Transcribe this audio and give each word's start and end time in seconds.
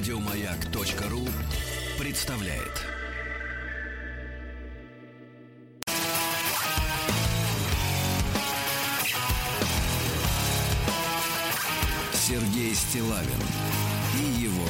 Радиомаяк.ру 0.00 1.28
представляет. 1.98 2.86
Сергей 12.14 12.74
Стилавин 12.74 13.28
и 14.18 14.40
его 14.40 14.64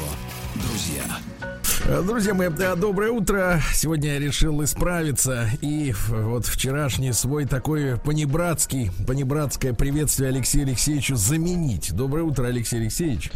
друзья. 0.57 2.03
Друзья 2.05 2.35
мои, 2.35 2.49
да, 2.49 2.75
доброе 2.75 3.13
утро. 3.13 3.63
Сегодня 3.73 4.15
я 4.15 4.19
решил 4.19 4.65
исправиться 4.65 5.49
и 5.61 5.95
вот 6.09 6.47
вчерашний 6.47 7.13
свой 7.13 7.47
такой 7.47 8.01
понебратский, 8.01 8.91
понебратское 9.07 9.75
приветствие 9.75 10.31
Алексею 10.31 10.67
Алексеевичу 10.67 11.15
заменить. 11.15 11.95
Доброе 11.95 12.25
утро, 12.25 12.49
Алексей 12.49 12.81
Алексеевич. 12.81 13.31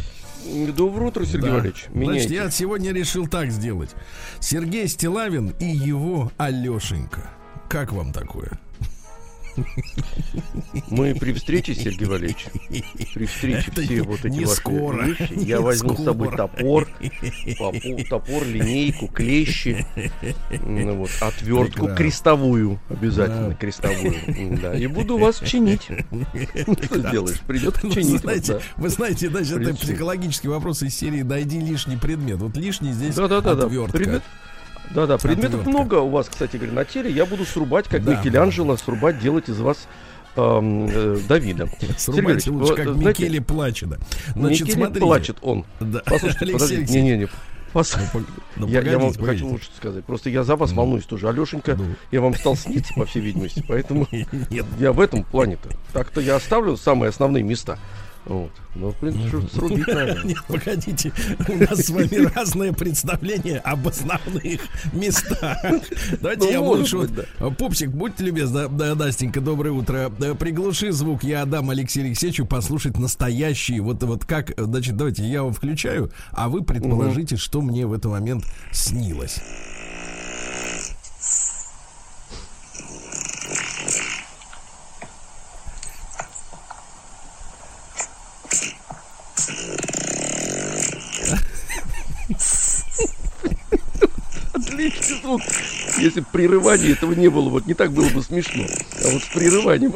Доброе 0.75 1.07
утро, 1.07 1.25
Сергей 1.25 1.49
да. 1.49 1.55
Валерьевич. 1.55 1.87
Значит, 1.93 2.31
я 2.31 2.49
сегодня 2.49 2.91
решил 2.91 3.27
так 3.27 3.51
сделать. 3.51 3.95
Сергей 4.39 4.87
Стилавин 4.87 5.53
и 5.59 5.65
его 5.65 6.31
Алешенька. 6.37 7.29
Как 7.67 7.91
вам 7.91 8.13
такое? 8.13 8.51
Мы 10.89 11.15
при 11.15 11.33
встрече, 11.33 11.73
Сергей 11.75 12.05
Валерьевич, 12.07 12.47
при 13.13 13.25
встрече 13.25 13.71
Это 13.71 13.81
все 13.81 14.01
вот 14.03 14.25
эти 14.25 14.39
ваши 14.43 14.55
скоро, 14.55 15.05
вещи, 15.05 15.33
я 15.35 15.61
возьму 15.61 15.89
скоро. 15.93 16.01
с 16.01 16.05
собой 16.05 16.35
топор, 16.35 16.87
топор, 18.09 18.45
линейку, 18.45 19.07
клещи, 19.07 19.85
ну 20.65 20.95
вот, 20.95 21.09
отвертку 21.21 21.71
Прекрасно. 21.73 21.95
крестовую, 21.95 22.79
обязательно 22.89 23.49
Да. 23.49 23.55
крестовую, 23.55 24.15
да, 24.61 24.75
и 24.75 24.87
буду 24.87 25.17
вас 25.19 25.39
чинить. 25.39 25.83
Что 25.83 26.99
сделаешь? 27.09 27.39
Придется 27.41 27.79
Ну, 27.83 27.91
чинить. 27.91 28.21
знаете, 28.21 28.53
вот, 28.53 28.63
вы 28.77 28.89
знаете, 28.89 29.29
значит, 29.29 29.57
это 29.57 29.75
психологический 29.75 30.47
вопрос 30.47 30.83
из 30.83 30.95
серии 30.95 31.21
«Найди 31.21 31.59
лишний 31.59 31.97
предмет». 31.97 32.37
Вот 32.37 32.55
лишний 32.57 32.91
здесь 32.93 33.15
да. 33.15 33.25
Отвертка. 33.25 34.21
Да, 34.93 35.07
да, 35.07 35.17
предметов 35.17 35.61
Отвертка. 35.61 35.69
много 35.69 35.95
у 35.95 36.09
вас, 36.09 36.27
кстати 36.29 36.57
говоря, 36.57 36.73
на 36.73 36.85
теле. 36.85 37.09
Я 37.11 37.25
буду 37.25 37.45
срубать, 37.45 37.87
как 37.87 38.03
Да. 38.03 38.15
Микеланджело, 38.21 38.77
срубать, 38.77 39.19
делать 39.19 39.49
из 39.49 39.59
вас 39.59 39.87
э, 40.35 41.17
Давида. 41.27 41.69
Срубайте 41.97 42.51
лучше, 42.51 42.73
Валерьевич, 42.73 42.75
как 42.75 42.85
вот, 42.87 42.95
знаете, 42.97 43.23
Микеле 43.23 43.41
Плачеда. 43.41 43.99
Значит, 44.35 44.61
Микеле 44.61 44.73
смотрите. 44.73 44.99
плачет 45.05 45.37
он. 45.41 45.65
Да. 45.79 46.01
Послушайте, 46.05 46.39
Алексей 46.45 46.53
подождите, 46.77 47.01
не-не-не. 47.01 47.27
Пос- 47.73 47.97
Ну, 48.55 48.67
я, 48.67 48.79
я 48.81 48.97
вам 48.97 49.13
погодите, 49.13 49.25
хочу 49.25 49.47
лучше 49.47 49.69
сказать. 49.75 50.05
Просто 50.05 50.29
я 50.29 50.43
за 50.45 50.55
вас 50.55 50.71
волнуюсь 50.71 51.03
тоже. 51.03 51.27
Алешенька, 51.27 51.75
Ну. 51.75 51.83
я 52.11 52.21
вам 52.21 52.33
стал 52.35 52.55
сниться, 52.55 52.93
по 52.95 53.05
всей 53.05 53.21
видимости. 53.21 53.65
Поэтому 53.67 54.07
Нет, 54.49 54.65
я 54.79 54.93
в 54.93 54.99
этом 55.01 55.23
плане-то. 55.23 55.69
Так-то 55.91 56.21
я 56.21 56.37
оставлю 56.37 56.77
самые 56.77 57.09
основные 57.09 57.43
места. 57.43 57.77
Вот. 58.25 58.51
Но, 58.73 58.91
в 58.91 58.95
принципе, 58.95 59.27
что 59.27 59.41
срубить 59.47 59.87
надо. 59.87 60.19
Нет, 60.23 60.37
погодите, 60.47 61.11
у 61.47 61.55
нас 61.57 61.79
с 61.79 61.89
вами 61.89 62.25
разное 62.35 62.73
представление 62.73 63.59
об 63.59 63.87
основных 63.87 64.61
местах. 64.93 65.57
Давайте 66.21 66.45
Ну, 66.45 66.51
я 66.51 66.61
может 66.61 66.93
лучше... 66.93 67.27
Пупсик, 67.57 67.89
будьте 67.89 68.23
любезны, 68.23 68.67
да, 68.67 68.95
Настенька, 68.95 69.41
доброе 69.41 69.71
утро. 69.71 70.11
Да, 70.17 70.33
Приглуши 70.33 70.91
звук, 70.91 71.23
я 71.23 71.43
отдам 71.43 71.69
Алексею 71.69 72.07
Алексеевичу 72.07 72.45
послушать 72.45 72.97
настоящий, 72.97 73.79
вот, 73.79 74.01
вот 74.03 74.25
как, 74.25 74.53
значит, 74.57 74.97
давайте 74.97 75.23
я 75.23 75.43
вам 75.43 75.53
включаю, 75.53 76.11
а 76.31 76.49
вы 76.49 76.63
предположите, 76.63 77.37
что 77.37 77.61
мне 77.61 77.85
в 77.85 77.93
этот 77.93 78.11
момент 78.11 78.45
снилось. 78.71 79.39
Отличный 94.75 95.21
звук. 95.21 95.41
Если 95.97 96.19
бы 96.19 96.25
прерывания 96.33 96.91
этого 96.91 97.13
не 97.13 97.29
было, 97.29 97.47
вот 97.47 97.65
не 97.65 97.73
так 97.73 97.93
было 97.93 98.09
бы 98.09 98.21
смешно. 98.21 98.65
А 98.65 99.09
вот 99.09 99.23
с 99.23 99.27
прерыванием... 99.27 99.93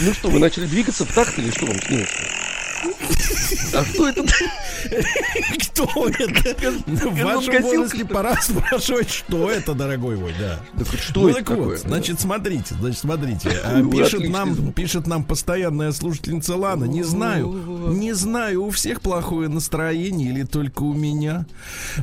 Ну 0.00 0.12
что, 0.12 0.28
вы 0.28 0.38
начали 0.40 0.66
двигаться 0.66 1.06
в 1.06 1.14
такт 1.14 1.38
или 1.38 1.50
что 1.50 1.64
вам 1.64 1.80
снилось? 1.80 2.10
А 3.74 3.84
что 3.84 4.08
это? 4.08 4.22
Кто 5.58 5.84
это? 6.08 6.62
В 6.86 7.22
вашем 7.22 7.62
возрасте 7.62 8.04
пора 8.04 8.36
спрашивать, 8.40 9.10
что 9.10 9.50
это, 9.50 9.74
дорогой 9.74 10.16
мой, 10.16 10.34
да. 10.38 10.60
Что 11.00 11.20
ну 11.22 11.28
это 11.28 11.38
так 11.38 11.48
такое? 11.48 11.76
значит, 11.78 12.20
смотрите, 12.20 12.74
значит, 12.78 12.98
смотрите. 13.00 13.50
а, 13.64 13.82
Пишет 13.88 14.28
нам, 14.28 14.72
пишет 14.72 15.06
нам 15.06 15.24
постоянная 15.24 15.92
слушательница 15.92 16.56
Лана. 16.56 16.84
Не 16.84 17.02
знаю, 17.02 17.48
не 17.92 18.12
знаю, 18.12 18.64
у 18.64 18.70
всех 18.70 19.00
плохое 19.00 19.48
настроение 19.48 20.30
или 20.30 20.42
только 20.44 20.82
у 20.82 20.92
меня. 20.92 21.46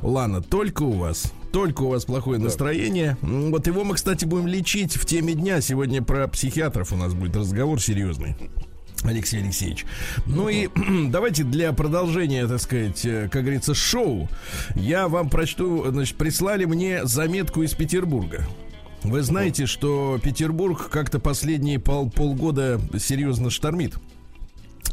Лана, 0.02 0.42
только 0.42 0.84
у 0.84 0.92
вас. 0.92 1.32
Только 1.54 1.84
у 1.84 1.90
вас 1.90 2.06
плохое 2.06 2.40
настроение. 2.40 3.18
М, 3.22 3.52
Вот 3.52 3.68
его 3.68 3.84
мы, 3.84 3.96
кстати, 3.96 4.24
будем 4.26 4.48
лечить 4.48 4.96
в 4.96 5.06
теме 5.06 5.34
дня. 5.34 5.60
Сегодня 5.62 6.02
про 6.02 6.28
психиатров 6.28 6.94
у 6.94 6.96
нас 6.96 7.14
будет 7.14 7.36
разговор 7.36 7.82
серьезный. 7.82 8.36
Алексей 9.04 9.42
Алексеевич. 9.42 9.86
Ну 10.26 10.50
и 10.50 10.70
давайте 11.10 11.44
для 11.44 11.74
продолжения, 11.74 12.48
так 12.48 12.62
сказать, 12.62 13.06
э, 13.06 13.30
как 13.32 13.44
говорится, 13.44 13.74
шоу, 13.74 14.30
я 14.76 15.08
вам 15.08 15.30
прочту, 15.30 15.86
значит, 15.92 16.18
прислали 16.18 16.66
мне 16.66 17.06
заметку 17.06 17.64
из 17.64 17.74
Петербурга. 17.74 18.46
Вы 19.04 19.24
знаете, 19.24 19.66
что 19.66 20.20
Петербург 20.22 20.90
как-то 20.90 21.20
последние 21.20 21.80
пол, 21.80 22.10
полгода 22.12 22.80
серьезно 23.00 23.50
штормит. 23.50 23.96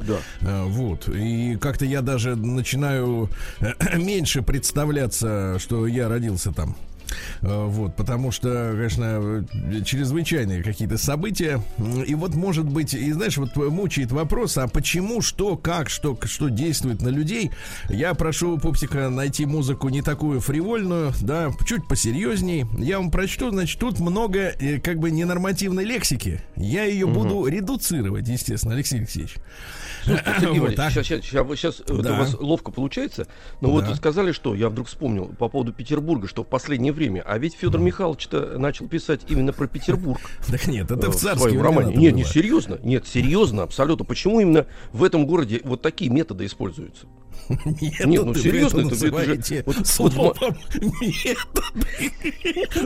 Да. 0.01 0.19
Э, 0.41 0.65
Вот. 0.65 1.09
И 1.09 1.57
как-то 1.61 1.85
я 1.85 2.03
даже 2.03 2.37
начинаю 2.37 3.31
э, 3.61 3.73
меньше 3.99 4.43
представляться, 4.43 5.59
что 5.59 5.87
я 5.87 6.09
родился 6.09 6.53
там. 6.53 6.77
Э, 7.43 7.67
Вот, 7.67 7.97
потому 7.97 8.31
что, 8.31 8.73
конечно, 8.77 9.45
э, 9.51 9.83
чрезвычайные 9.85 10.63
какие-то 10.63 10.99
события. 10.99 11.61
И 12.07 12.15
вот, 12.15 12.35
может 12.35 12.67
быть, 12.67 12.95
и 12.95 13.13
знаешь, 13.13 13.37
вот 13.37 13.57
мучает 13.57 14.13
вопрос, 14.13 14.57
а 14.59 14.69
почему, 14.69 15.23
что, 15.23 15.57
как, 15.57 15.89
что, 15.91 16.19
что 16.25 16.49
действует 16.49 17.03
на 17.03 17.09
людей. 17.09 17.51
Я 17.89 18.15
прошу 18.15 18.59
Пупсика 18.59 19.09
найти 19.09 19.47
музыку 19.47 19.89
не 19.89 20.03
такую 20.03 20.41
фривольную, 20.41 21.13
да, 21.21 21.51
чуть 21.67 21.87
посерьезней. 21.89 22.67
Я 22.79 22.99
вам 22.99 23.11
прочту, 23.11 23.51
значит, 23.51 23.79
тут 23.81 24.01
много 24.01 24.39
э, 24.59 24.81
как 24.81 24.99
бы 24.99 25.11
ненормативной 25.11 25.85
лексики. 25.85 26.41
Я 26.57 26.85
ее 26.85 27.07
буду 27.07 27.47
редуцировать, 27.47 28.29
естественно, 28.29 28.75
Алексей 28.75 28.99
Алексеевич. 28.99 29.37
Сергей 30.05 30.61
Вот, 30.61 30.79
а? 30.79 30.91
Сейчас, 30.91 31.07
сейчас, 31.07 31.83
Да. 31.87 32.15
у 32.15 32.19
вас 32.19 32.35
ловко 32.39 32.71
получается. 32.71 33.27
Но 33.61 33.71
вот 33.71 33.85
Да. 33.85 33.91
вы 33.91 33.97
сказали, 33.97 34.33
что 34.33 34.55
я 34.55 34.69
вдруг 34.69 34.87
вспомнил 34.89 35.27
по 35.27 35.49
поводу 35.49 35.73
Петербурга, 35.73 36.29
что 36.29 36.45
в 36.45 36.47
последнее 36.47 36.93
время, 36.99 37.23
а 37.25 37.39
ведь 37.39 37.55
Федор 37.55 37.81
Михайлович-то 37.81 38.59
начал 38.59 38.89
писать 38.89 39.21
именно 39.29 39.53
про 39.53 39.67
Петербург. 39.67 40.21
Так 40.49 40.67
нет, 40.67 40.91
это 40.91 41.11
в 41.11 41.15
своем 41.15 41.63
романе. 41.63 41.95
Нет, 41.95 42.15
не 42.15 42.25
серьезно. 42.25 42.79
Нет, 42.83 43.07
серьезно, 43.07 43.63
абсолютно. 43.63 44.05
Почему 44.05 44.41
именно 44.41 44.67
в 44.93 45.05
этом 45.05 45.27
городе 45.27 45.61
вот 45.65 45.83
такие 45.83 46.11
методы 46.11 46.47
используются? 46.47 47.07
Нет, 47.65 48.07
Нет, 48.07 48.25
ну, 48.25 48.35
серьезно, 48.35 48.81
это 48.81 48.95
это- 48.95 48.95
это 48.95 48.97
же- 48.97 49.05
называете 49.07 49.65
словом 49.85 50.35
метод. 51.01 51.55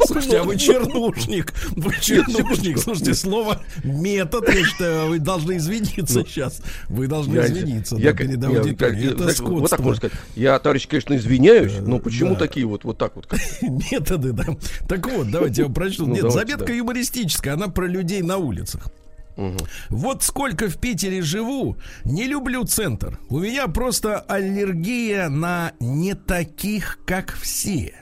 Слушайте, 0.06 0.38
а 0.38 0.44
вы 0.44 0.56
чернушник. 0.56 1.52
Вы 1.76 1.92
чернушник. 2.00 2.78
Слушайте, 2.78 3.14
слово 3.14 3.60
метод, 3.84 4.48
я 4.48 4.64
считаю, 4.64 5.08
вы 5.08 5.18
должны 5.18 5.56
извиниться 5.56 6.24
сейчас. 6.24 6.60
Вы 6.88 7.06
должны 7.06 7.38
извиниться 7.40 7.96
я 7.96 8.12
перед 8.12 8.42
аудиторией. 8.44 9.08
Это 9.12 9.26
так, 9.26 9.26
Вот 9.26 9.26
так 9.26 9.36
скотство. 9.36 9.82
можно 9.82 9.96
сказать. 9.96 10.18
Я, 10.36 10.58
товарищ, 10.58 10.86
конечно, 10.88 11.16
извиняюсь, 11.16 11.72
но 11.80 11.98
почему 11.98 12.36
такие 12.36 12.66
вот, 12.66 12.84
вот 12.84 12.98
так 12.98 13.16
вот? 13.16 13.28
Методы, 13.90 14.32
да. 14.32 14.44
Так 14.88 15.06
вот, 15.10 15.30
давайте 15.30 15.62
я 15.62 15.66
вам 15.66 15.74
прочту. 15.74 16.06
Ну, 16.06 16.14
Нет, 16.14 16.32
заметка 16.32 16.72
юмористическая, 16.72 17.54
она 17.54 17.68
про 17.68 17.86
людей 17.86 18.22
на 18.22 18.36
улицах. 18.38 18.88
Мгм. 19.36 19.58
Вот 19.88 20.22
сколько 20.22 20.68
в 20.68 20.78
Питере 20.78 21.22
живу, 21.22 21.76
не 22.04 22.24
люблю 22.24 22.64
центр. 22.64 23.18
У 23.28 23.38
меня 23.38 23.66
просто 23.68 24.20
аллергия 24.20 25.28
на 25.28 25.72
не 25.80 26.14
таких, 26.14 26.98
как 27.06 27.32
все. 27.32 27.94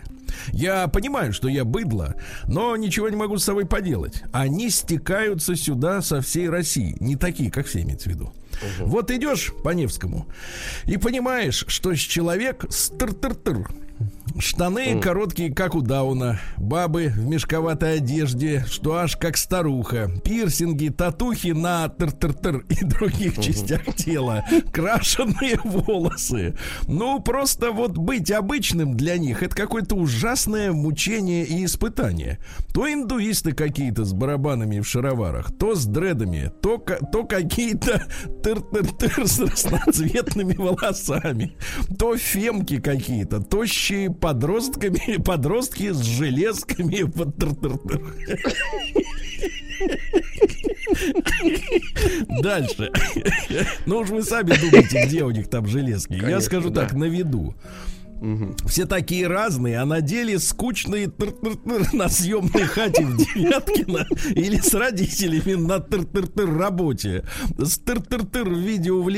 Я 0.53 0.89
понимаю, 0.89 1.33
что 1.33 1.49
я 1.49 1.65
быдло, 1.65 2.15
но 2.47 2.77
ничего 2.77 3.09
не 3.09 3.17
могу 3.17 3.39
с 3.39 3.45
собой 3.45 3.67
поделать. 3.67 4.23
Они 4.33 4.71
стекаются 4.71 5.57
сюда 5.57 6.03
со 6.03 6.21
всей 6.21 6.49
России. 6.49 6.97
Не 7.01 7.17
такие, 7.17 7.51
как 7.51 7.67
все, 7.67 7.83
имеется 7.83 8.09
в 8.09 8.13
виду. 8.13 8.33
Вот 8.81 9.11
идешь 9.11 9.53
по 9.65 9.71
Невскому 9.71 10.27
и 10.85 10.97
понимаешь, 10.97 11.65
что 11.67 11.95
человек 11.95 12.65
стыр-тыр-тыр. 12.69 13.69
Штаны 14.39 14.93
mm. 14.93 15.01
короткие, 15.01 15.53
как 15.53 15.75
у 15.75 15.83
Дауна. 15.83 16.41
Бабы 16.57 17.09
в 17.09 17.27
мешковатой 17.27 17.97
одежде, 17.97 18.65
что 18.69 18.97
аж 18.97 19.17
как 19.17 19.37
старуха. 19.37 20.11
Пирсинги, 20.25 20.89
татухи 20.89 21.49
на 21.49 21.87
тыр-тыр-тыр 21.89 22.65
и 22.69 22.85
других 22.85 23.39
mm-hmm. 23.39 23.43
частях 23.43 23.95
тела. 23.97 24.45
Крашеные 24.73 25.59
волосы. 25.65 26.57
Ну, 26.87 27.21
просто 27.21 27.73
вот 27.73 27.99
быть 27.99 28.31
обычным 28.31 28.97
для 28.97 29.19
них 29.19 29.43
это 29.43 29.55
какое-то 29.55 29.97
ужасное 29.97 30.73
мучение 30.73 31.45
и 31.45 31.65
испытание. 31.65 32.39
То 32.73 32.91
индуисты 32.91 33.53
какие-то 33.53 34.05
с 34.05 34.13
барабанами 34.13 34.81
в 34.81 34.87
шароварах, 34.87 35.51
то 35.59 35.75
с 35.75 35.85
дредами, 35.87 36.51
то, 36.63 36.79
то 37.13 37.25
какие-то 37.25 38.07
тыр-тыр-тыр 38.43 39.27
с 39.27 39.39
разноцветными 39.41 40.55
волосами, 40.55 41.57
то 41.99 42.17
фемки 42.17 42.81
какие-то, 42.81 43.41
тощие 43.91 44.11
подростками, 44.11 45.17
подростки 45.25 45.93
с 45.93 46.01
железками. 46.01 47.11
Дальше. 52.43 52.91
Ну 53.87 53.99
уж 53.99 54.11
вы 54.11 54.23
сами 54.23 54.53
думаете, 54.61 55.07
где 55.07 55.25
у 55.25 55.31
них 55.31 55.49
там 55.49 55.67
железки. 55.67 56.13
Я 56.13 56.41
скажу 56.41 56.71
так, 56.71 56.93
на 56.93 57.05
виду. 57.05 57.55
Все 58.67 58.87
такие 58.87 59.27
разные, 59.27 59.79
а 59.79 59.87
на 59.87 60.01
деле 60.01 60.39
скучные 60.39 61.09
на 61.93 62.09
съемной 62.09 62.65
хате 62.65 63.05
в 63.05 63.17
Девяткино 63.17 64.07
или 64.35 64.59
с 64.59 64.75
родителями 64.75 65.55
на 65.55 65.79
тыр-тыр-тыр 65.79 66.57
работе. 66.57 67.25
С 67.59 67.79
тыр-тыр-тыр 67.79 68.49
в 69.03 69.09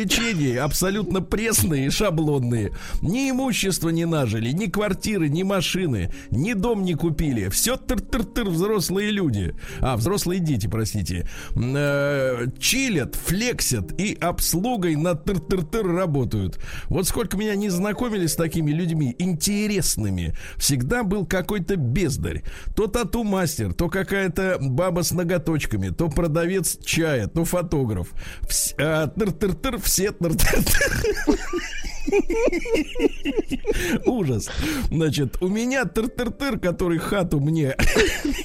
абсолютно 0.57 1.21
пресные 1.21 1.87
и 1.87 1.91
шаблонные. 1.91 2.73
Ни 3.01 3.31
имущества 3.31 3.89
не 3.89 4.05
нажили, 4.05 4.51
ни 4.53 4.67
квартиры, 4.67 5.29
ни 5.29 5.43
машины, 5.43 6.13
ни 6.31 6.53
дом 6.53 6.85
не 6.85 6.95
купили. 6.95 7.49
Все 7.49 7.77
тыр-тыр-тыр 7.77 8.49
взрослые 8.49 9.11
люди. 9.11 9.55
А, 9.81 9.97
взрослые 9.97 10.41
дети, 10.41 10.67
простите. 10.67 11.29
Э, 11.57 12.47
чилят, 12.59 13.17
флексят 13.17 14.01
и 14.01 14.15
обслугой 14.15 14.97
на 14.97 15.13
тыр-тыр-тыр 15.15 15.87
работают. 15.87 16.61
Вот 16.89 17.07
сколько 17.09 17.37
меня 17.37 17.55
не 17.55 17.69
знакомили 17.69 18.27
с 18.27 18.37
такими 18.37 18.71
людьми, 18.71 18.92
людьми 18.93 19.15
интересными 19.19 20.35
всегда 20.57 21.03
был 21.03 21.27
какой-то 21.27 21.77
бездарь. 21.77 22.43
То 22.77 22.87
тату-мастер, 22.87 23.73
то 23.73 23.89
какая-то 23.89 24.59
баба 24.61 25.03
с 25.03 25.13
ноготочками, 25.13 25.89
то 25.89 26.09
продавец 26.09 26.79
чая, 26.85 27.27
то 27.27 27.45
фотограф. 27.45 28.09
Вс- 28.43 28.75
а, 28.79 29.07
тыр-тыр-тыр, 29.09 29.81
все 29.81 30.11
тыр-тыр-тыр. 30.13 31.37
Ужас. 34.07 34.51
Значит, 34.91 35.39
у 35.41 35.49
меня 35.49 35.85
тыр-тыр-тыр, 35.85 36.59
который 36.59 36.99
хату 36.99 37.41
мне 37.41 37.77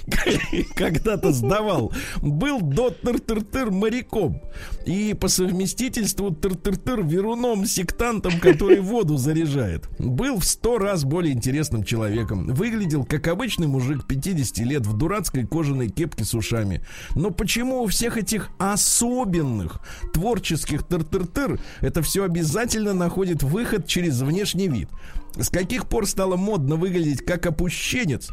когда-то 0.76 1.32
сдавал, 1.32 1.94
был 2.22 2.62
до 2.62 2.90
тыр-тыр-тыр 2.90 3.72
моряком. 3.72 4.42
И 4.86 5.14
по 5.14 5.28
совместительству 5.28 6.32
тыр-тыр-тыр 6.32 7.04
веруном, 7.04 7.66
сектантом, 7.66 8.40
который 8.40 8.80
воду 8.80 9.18
заряжает. 9.18 9.90
Был 10.00 10.40
в 10.40 10.46
сто 10.46 10.78
раз 10.78 11.04
более 11.04 11.34
интересным 11.34 11.84
человеком. 11.84 12.48
Выглядел 12.48 13.04
как 13.04 13.28
обычный 13.28 13.68
мужик 13.68 14.06
50 14.08 14.58
лет 14.60 14.86
в 14.86 14.98
дурацкой 14.98 15.46
кожаной 15.46 15.90
кепке 15.90 16.24
с 16.24 16.34
ушами. 16.34 16.86
Но 17.16 17.32
почему 17.32 17.84
у 17.84 17.88
всех 17.88 18.18
этих 18.18 18.50
особенных 18.58 19.82
творческих 20.14 20.84
тыр-тыр-тыр 20.84 21.60
это 21.82 22.02
все 22.02 22.24
обязательно 22.24 22.94
находит 22.94 23.44
выход 23.48 23.88
через 23.88 24.22
внешний 24.22 24.68
вид. 24.68 24.90
С 25.36 25.50
каких 25.50 25.88
пор 25.88 26.08
стало 26.08 26.36
модно 26.36 26.76
выглядеть 26.76 27.26
как 27.26 27.46
опущенец? 27.46 28.30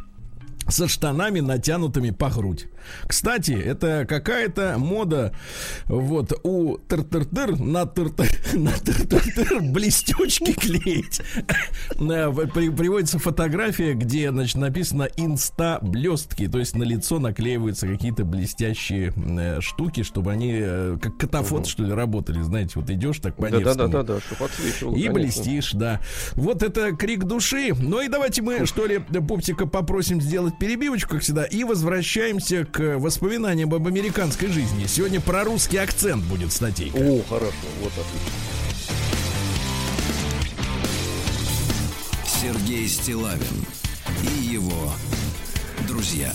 Со 0.69 0.89
штанами, 0.89 1.41
натянутыми 1.41 2.11
по 2.11 2.31
грудь. 2.31 2.67
Кстати, 3.07 3.53
это 3.53 4.07
какая-то 4.09 4.77
мода 4.79 5.35
вот 5.87 6.39
у 6.43 6.77
тыр-тыр-тыр 6.77 7.59
на 7.59 7.83
тыр-тыр 7.87 8.29
на 8.55 8.71
тыр-тыр-тыр 8.71 9.61
блестючки 9.73 10.53
клеить. 10.61 11.21
Приводится 11.97 13.19
фотография, 13.19 13.95
где, 13.95 14.31
значит, 14.31 14.57
написано 14.57 15.09
инста 15.17 15.79
блестки, 15.83 16.49
то 16.49 16.59
есть 16.59 16.77
на 16.77 16.83
лицо 16.83 17.19
наклеиваются 17.19 17.87
какие-то 17.87 18.25
блестящие 18.25 19.13
э, 19.17 19.61
штуки, 19.61 20.03
чтобы 20.03 20.33
они 20.33 20.53
э, 20.55 20.99
как 21.01 21.17
катафот, 21.17 21.67
что 21.67 21.85
ли, 21.85 21.93
работали, 21.93 22.43
знаете, 22.43 22.73
вот 22.77 22.91
идешь 22.91 23.19
так 23.19 23.37
по 23.37 23.51
да, 23.51 23.75
да, 23.75 23.87
да, 23.87 24.03
да, 24.03 24.21
чтобы 24.21 24.45
отсвечивало, 24.45 24.97
И 24.97 25.09
блестишь, 25.09 25.73
да. 25.73 26.01
Вот 26.35 26.63
это 26.63 26.93
крик 26.93 27.25
души. 27.25 27.73
Ну 27.79 28.01
и 28.01 28.09
давайте 28.09 28.43
мы, 28.43 28.67
что 28.67 28.87
ли, 28.87 28.99
Пупсика 28.99 29.67
попросим 29.67 30.21
сделать 30.21 30.54
перебивочку, 30.59 31.15
как 31.15 31.23
всегда, 31.23 31.45
и 31.45 31.65
возвращаемся 31.65 32.65
к 32.65 32.99
воспоминаниям 32.99 33.73
об 33.75 33.87
американской 33.87 34.49
жизни. 34.49 34.87
Сегодня 34.87 35.21
про 35.21 35.45
русский 35.45 35.77
акцент 35.79 36.25
будет 36.25 36.53
статейка. 36.53 36.97
О, 36.97 37.23
хорошо, 37.29 37.53
вот 37.81 37.93
отлично. 37.93 38.55
Сергей 42.27 42.89
Стилавин 42.89 43.65
и 44.23 44.45
его 44.45 44.93
друзья. 45.89 46.33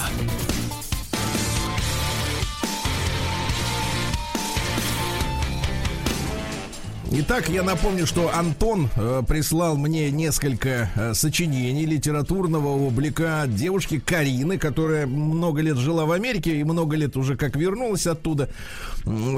Итак, 7.12 7.50
я 7.50 7.64
напомню, 7.64 8.06
что 8.06 8.32
Антон 8.32 8.88
э, 8.96 9.24
прислал 9.28 9.76
мне 9.78 10.12
несколько 10.12 10.92
э, 10.96 11.14
сочинений 11.16 11.88
литературного 11.88 12.68
облика 12.68 13.46
девушки 13.48 14.00
Карины, 14.00 14.60
которая 14.60 15.08
много 15.08 15.62
лет 15.62 15.78
жила 15.78 16.06
в 16.06 16.12
Америке 16.12 16.60
и 16.60 16.64
много 16.64 16.96
лет 16.96 17.18
уже 17.18 17.36
как 17.36 17.56
вернулась 17.56 18.06
оттуда. 18.06 18.50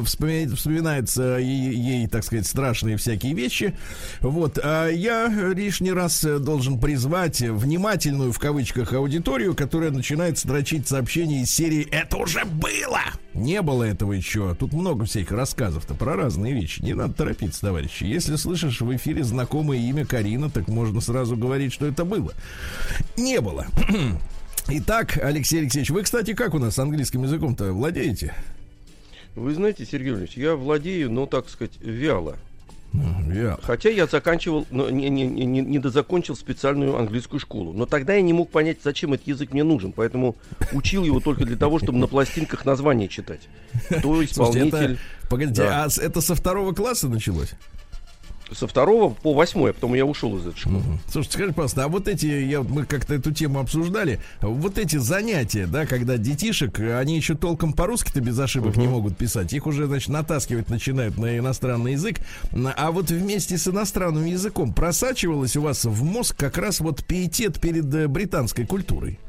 Вспоминает, 0.05 0.51
вспоминается 0.51 1.37
ей, 1.37 2.07
так 2.07 2.23
сказать, 2.23 2.47
страшные 2.47 2.97
всякие 2.97 3.33
вещи. 3.33 3.75
Вот. 4.19 4.59
А 4.61 4.87
я 4.87 5.27
лишний 5.53 5.91
раз 5.91 6.23
э, 6.23 6.39
должен 6.39 6.79
призвать 6.79 7.41
внимательную, 7.41 8.31
в 8.31 8.39
кавычках, 8.39 8.93
аудиторию, 8.93 9.55
которая 9.55 9.91
начинает 9.91 10.37
строчить 10.37 10.87
сообщения 10.87 11.41
из 11.41 11.51
серии 11.51 11.87
«Это 11.91 12.17
уже 12.17 12.43
было!» 12.45 13.01
Не 13.33 13.61
было 13.61 13.83
этого 13.83 14.11
еще. 14.11 14.55
Тут 14.55 14.73
много 14.73 15.05
всяких 15.05 15.31
рассказов-то 15.31 15.93
про 15.93 16.15
разные 16.15 16.53
вещи. 16.53 16.81
Не 16.81 16.93
надо 16.93 17.13
торопиться, 17.13 17.61
товарищи. 17.61 18.03
Если 18.03 18.35
слышишь 18.35 18.81
в 18.81 18.95
эфире 18.95 19.23
знакомое 19.23 19.77
имя 19.77 20.05
Карина, 20.05 20.49
так 20.49 20.67
можно 20.67 20.99
сразу 20.99 21.37
говорить, 21.37 21.71
что 21.71 21.85
это 21.85 22.03
было. 22.03 22.33
Не 23.15 23.39
было. 23.39 23.67
Итак, 24.67 25.17
Алексей 25.21 25.59
Алексеевич, 25.59 25.89
вы, 25.89 26.03
кстати, 26.03 26.33
как 26.33 26.53
у 26.53 26.59
нас 26.59 26.75
с 26.75 26.79
английским 26.79 27.23
языком-то 27.23 27.71
владеете? 27.71 28.33
Вы 29.35 29.53
знаете, 29.53 29.85
Сергей 29.85 30.13
Ильич, 30.13 30.33
я 30.35 30.55
владею, 30.55 31.11
но, 31.11 31.25
так 31.25 31.49
сказать, 31.49 31.73
вяло. 31.79 32.37
Yeah. 32.93 33.57
Хотя 33.63 33.89
я 33.89 34.05
заканчивал, 34.05 34.67
но 34.69 34.89
не, 34.89 35.09
не, 35.09 35.25
не, 35.25 35.61
не 35.61 35.79
дозакончил 35.79 36.35
специальную 36.35 36.97
английскую 36.97 37.39
школу. 37.39 37.71
Но 37.71 37.85
тогда 37.85 38.15
я 38.15 38.21
не 38.21 38.33
мог 38.33 38.49
понять, 38.49 38.79
зачем 38.83 39.13
этот 39.13 39.27
язык 39.27 39.53
мне 39.53 39.63
нужен. 39.63 39.93
Поэтому 39.93 40.35
учил 40.73 41.05
его 41.05 41.21
только 41.21 41.45
для 41.45 41.55
того, 41.55 41.79
чтобы 41.79 41.99
на 41.99 42.07
пластинках 42.07 42.65
названия 42.65 43.07
читать. 43.07 43.47
Кто 43.85 44.23
исполнитель. 44.23 44.69
Слушайте, 44.69 44.93
это, 44.93 44.97
погодите, 45.29 45.61
да. 45.61 45.85
а 45.85 46.01
это 46.01 46.19
со 46.19 46.35
второго 46.35 46.73
класса 46.73 47.07
началось? 47.07 47.53
Со 48.53 48.67
второго 48.67 49.13
по 49.13 49.33
восьмой, 49.33 49.71
а 49.71 49.73
потом 49.73 49.93
я 49.93 50.05
ушел 50.05 50.37
из 50.37 50.47
этой 50.47 50.59
школы. 50.59 50.77
Угу. 50.77 50.99
Слушайте, 51.11 51.37
скажи, 51.37 51.53
пожалуйста, 51.53 51.83
а 51.85 51.87
вот 51.87 52.07
эти, 52.07 52.25
я, 52.25 52.61
мы 52.61 52.85
как-то 52.85 53.15
эту 53.15 53.31
тему 53.31 53.59
обсуждали, 53.59 54.19
вот 54.41 54.77
эти 54.77 54.97
занятия, 54.97 55.67
да, 55.67 55.85
когда 55.85 56.17
детишек, 56.17 56.79
они 56.79 57.15
еще 57.15 57.35
толком 57.35 57.73
по-русски-то 57.73 58.21
без 58.21 58.37
ошибок 58.39 58.73
угу. 58.73 58.81
не 58.81 58.87
могут 58.87 59.17
писать, 59.17 59.53
их 59.53 59.67
уже, 59.67 59.87
значит, 59.87 60.09
натаскивать 60.09 60.69
начинают 60.69 61.17
на 61.17 61.37
иностранный 61.37 61.93
язык, 61.93 62.17
а 62.51 62.91
вот 62.91 63.09
вместе 63.09 63.57
с 63.57 63.67
иностранным 63.67 64.25
языком 64.25 64.73
просачивалось 64.73 65.55
у 65.55 65.61
вас 65.61 65.85
в 65.85 66.03
мозг 66.03 66.35
как 66.37 66.57
раз 66.57 66.79
вот 66.79 67.03
пиетет 67.03 67.59
перед 67.59 67.93
э, 67.93 68.07
британской 68.07 68.65
культурой. 68.65 69.19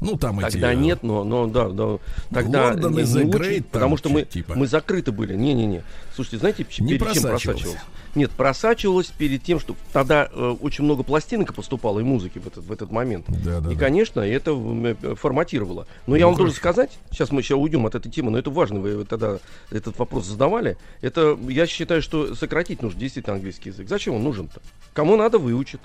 Ну, 0.00 0.16
там 0.16 0.40
тогда 0.40 0.72
эти... 0.72 0.78
Э, 0.78 0.80
нет, 0.80 1.02
но, 1.02 1.24
но 1.24 1.46
да, 1.46 1.68
да. 1.68 1.98
Тогда 2.32 2.68
Лондон 2.68 2.92
не, 2.92 3.02
не 3.02 3.30
great, 3.30 3.64
потому 3.70 3.96
что 3.96 4.08
мы, 4.08 4.24
типа. 4.24 4.54
мы 4.54 4.66
закрыты 4.66 5.12
были. 5.12 5.34
Не-не-не. 5.34 5.82
Слушайте, 6.14 6.38
знаете, 6.38 6.66
не 6.78 6.98
перед 6.98 7.12
чем 7.12 7.22
просачивалось? 7.24 7.78
Нет, 8.14 8.30
просачивалось 8.32 9.06
перед 9.06 9.42
тем, 9.42 9.60
что 9.60 9.76
тогда 9.92 10.28
э, 10.32 10.56
очень 10.60 10.84
много 10.84 11.02
пластинок 11.02 11.54
поступало 11.54 12.00
и 12.00 12.02
музыки 12.02 12.38
в 12.38 12.46
этот, 12.46 12.64
в 12.64 12.72
этот 12.72 12.90
момент. 12.90 13.26
Да, 13.28 13.60
да, 13.60 13.70
и, 13.70 13.74
да. 13.74 13.80
конечно, 13.80 14.20
это 14.20 14.50
э, 14.50 15.14
форматировало. 15.14 15.86
Но 16.06 16.12
ну, 16.12 16.14
я 16.16 16.26
вам 16.26 16.34
должен 16.34 16.54
сказать, 16.54 16.98
сейчас 17.10 17.30
мы 17.30 17.42
сейчас 17.42 17.58
уйдем 17.58 17.86
от 17.86 17.94
этой 17.94 18.10
темы, 18.10 18.30
но 18.32 18.38
это 18.38 18.50
важно, 18.50 18.80
вы 18.80 19.04
тогда 19.04 19.38
этот 19.70 19.98
вопрос 19.98 20.26
задавали. 20.26 20.76
Это, 21.02 21.38
я 21.48 21.66
считаю, 21.66 22.02
что 22.02 22.34
сократить 22.34 22.82
нужно 22.82 22.98
действительно 22.98 23.36
английский 23.36 23.68
язык. 23.68 23.88
Зачем 23.88 24.14
он 24.14 24.24
нужен-то? 24.24 24.60
Кому 24.92 25.16
надо, 25.16 25.38
выучит. 25.38 25.80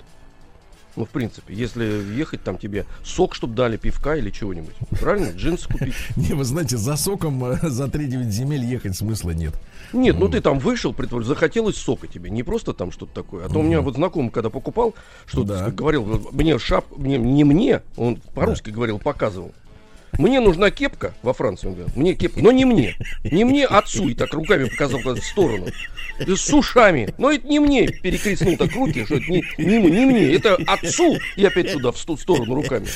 Ну, 0.96 1.04
в 1.04 1.10
принципе, 1.10 1.54
если 1.54 1.84
ехать, 2.14 2.42
там 2.42 2.56
тебе 2.56 2.86
сок, 3.04 3.34
чтобы 3.34 3.54
дали, 3.54 3.76
пивка 3.76 4.16
или 4.16 4.30
чего-нибудь. 4.30 4.74
Правильно? 4.98 5.30
Джинсы 5.36 5.68
купить. 5.68 5.94
Не, 6.16 6.32
вы 6.32 6.44
знаете, 6.44 6.78
за 6.78 6.96
соком 6.96 7.44
э, 7.44 7.58
за 7.62 7.84
3-9 7.84 8.30
земель 8.30 8.64
ехать 8.64 8.96
смысла 8.96 9.30
нет. 9.30 9.54
Нет, 9.92 10.18
ну 10.18 10.28
ты 10.28 10.40
там 10.40 10.58
вышел, 10.58 10.94
захотелось 11.22 11.76
сока 11.76 12.06
тебе, 12.06 12.30
не 12.30 12.42
просто 12.42 12.72
там 12.72 12.90
что-то 12.90 13.14
такое. 13.14 13.46
А 13.46 13.48
то 13.48 13.60
у 13.60 13.62
меня 13.62 13.80
вот 13.80 13.94
знакомый, 13.96 14.30
когда 14.30 14.50
покупал, 14.50 14.94
что-то 15.26 15.70
говорил, 15.70 16.28
мне 16.32 16.58
шап, 16.58 16.86
мне, 16.96 17.18
не 17.18 17.44
мне, 17.44 17.82
он 17.96 18.16
по-русски 18.34 18.70
говорил, 18.70 18.98
показывал. 18.98 19.52
Мне 20.12 20.40
нужна 20.40 20.70
кепка 20.70 21.14
во 21.22 21.32
Франции, 21.32 21.68
он 21.68 21.74
говорит, 21.74 21.96
мне 21.96 22.14
кепка, 22.14 22.40
но 22.40 22.52
не 22.52 22.64
мне. 22.64 22.96
Не 23.24 23.44
мне, 23.44 23.66
отцу. 23.66 24.08
И 24.08 24.14
так 24.14 24.32
руками 24.32 24.68
показал 24.68 25.00
в 25.00 25.18
сторону. 25.18 25.66
С 26.18 26.52
ушами. 26.52 27.12
Но 27.18 27.30
это 27.30 27.46
не 27.46 27.58
мне. 27.58 27.88
Перекрестнул 27.88 28.56
так 28.56 28.72
руки, 28.72 29.04
что 29.04 29.16
это 29.16 29.30
не, 29.30 29.44
не, 29.58 29.78
не 29.78 30.06
мне. 30.06 30.32
Это 30.32 30.56
отцу. 30.66 31.18
И 31.36 31.44
опять 31.44 31.72
туда, 31.72 31.92
в, 31.92 31.96
в 31.96 32.20
сторону 32.20 32.54
руками. 32.54 32.86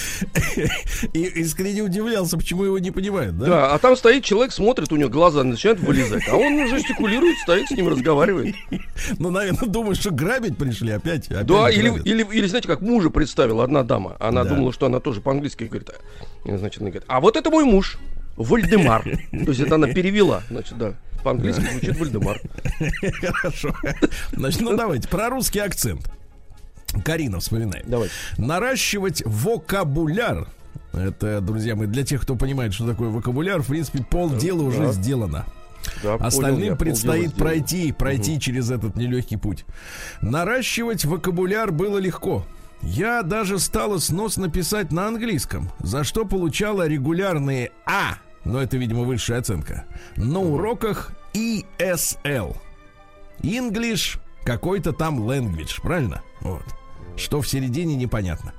И 1.12 1.24
искренне 1.24 1.82
удивлялся, 1.82 2.36
почему 2.36 2.64
его 2.64 2.78
не 2.78 2.90
понимают, 2.90 3.38
да? 3.38 3.46
Да, 3.46 3.74
а 3.74 3.78
там 3.78 3.96
стоит 3.96 4.24
человек, 4.24 4.52
смотрит, 4.52 4.90
у 4.92 4.96
него 4.96 5.10
глаза 5.10 5.44
начинают 5.44 5.80
вылезать. 5.80 6.22
А 6.28 6.36
он 6.36 6.66
жестикулирует, 6.68 7.38
стоит 7.38 7.68
с 7.68 7.72
ним, 7.72 7.88
разговаривает. 7.88 8.54
Ну, 9.18 9.30
наверное, 9.30 9.68
думаю, 9.68 9.94
что 9.94 10.10
грабить 10.10 10.56
пришли 10.56 10.92
опять. 10.92 11.26
опять 11.26 11.46
да, 11.46 11.70
или, 11.70 11.92
или, 12.04 12.26
или, 12.32 12.46
знаете, 12.46 12.68
как 12.68 12.80
мужа 12.80 13.10
представила 13.10 13.64
одна 13.64 13.82
дама. 13.82 14.16
Она 14.18 14.44
да. 14.44 14.50
думала, 14.54 14.72
что 14.72 14.86
она 14.86 15.00
тоже 15.00 15.20
по-английски 15.20 15.64
говорит. 15.64 15.90
Значит, 16.44 16.80
она 16.80 16.90
говорит, 16.90 17.04
а 17.06 17.20
вот 17.20 17.36
это 17.36 17.50
мой 17.50 17.64
муж, 17.64 17.98
Вольдемар. 18.36 19.02
То 19.02 19.48
есть 19.50 19.60
это 19.60 19.74
она 19.76 19.88
перевела, 19.88 20.42
значит, 20.50 20.78
да. 20.78 20.94
По-английски 21.22 21.60
звучит 21.60 21.98
Вольдемар. 21.98 22.40
Хорошо. 23.20 23.74
Значит, 24.32 24.62
ну 24.62 24.76
давайте, 24.76 25.08
про 25.08 25.28
русский 25.28 25.58
акцент. 25.58 26.10
Карина 27.04 27.40
вспоминает. 27.40 27.84
Давайте. 27.86 28.14
Наращивать 28.38 29.22
вокабуляр 29.26 30.48
это, 30.92 31.40
друзья 31.40 31.76
мои, 31.76 31.86
для 31.86 32.04
тех, 32.04 32.22
кто 32.22 32.34
понимает, 32.34 32.74
что 32.74 32.86
такое 32.86 33.10
вокабуляр, 33.10 33.62
в 33.62 33.68
принципе, 33.68 34.02
полдела 34.02 34.60
да, 34.60 34.64
уже 34.64 34.78
да. 34.78 34.92
сделано. 34.92 35.46
Да, 36.02 36.14
Остальным 36.14 36.60
понял, 36.60 36.76
предстоит 36.76 37.34
пройти, 37.34 37.92
пройти 37.92 38.32
угу. 38.32 38.40
через 38.40 38.70
этот 38.70 38.96
нелегкий 38.96 39.36
путь. 39.36 39.64
Наращивать 40.20 41.04
вокабуляр 41.04 41.72
было 41.72 41.98
легко. 41.98 42.44
Я 42.82 43.22
даже 43.22 43.58
стала 43.58 43.98
сносно 43.98 44.48
писать 44.48 44.90
на 44.90 45.06
английском, 45.06 45.70
за 45.80 46.02
что 46.02 46.24
получала 46.24 46.86
регулярные 46.86 47.72
А, 47.86 48.14
но 48.44 48.60
это, 48.60 48.76
видимо, 48.76 49.02
высшая 49.02 49.38
оценка, 49.38 49.84
на 50.16 50.40
уроках 50.40 51.12
ESL. 51.34 52.56
English 53.42 54.18
какой-то 54.44 54.92
там 54.92 55.20
language, 55.28 55.80
правильно? 55.82 56.22
Вот. 56.40 56.64
Что 57.16 57.42
в 57.42 57.48
середине 57.48 57.96
непонятно. 57.96 58.54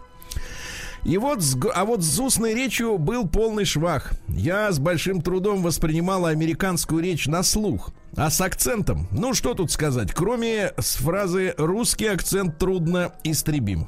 И 1.03 1.17
вот, 1.17 1.39
а 1.73 1.85
вот 1.85 2.03
с 2.03 2.19
устной 2.19 2.53
речью 2.53 2.99
был 2.99 3.27
полный 3.27 3.65
швах. 3.65 4.11
Я 4.27 4.71
с 4.71 4.77
большим 4.77 5.21
трудом 5.21 5.63
воспринимала 5.63 6.29
американскую 6.29 7.01
речь 7.01 7.25
на 7.25 7.41
слух. 7.41 7.89
А 8.15 8.29
с 8.29 8.39
акцентом, 8.39 9.07
ну 9.11 9.33
что 9.33 9.55
тут 9.55 9.71
сказать, 9.71 10.13
кроме 10.13 10.73
с 10.77 10.97
фразы 10.97 11.55
«русский 11.57 12.07
акцент 12.07 12.59
трудно 12.59 13.13
истребим». 13.23 13.87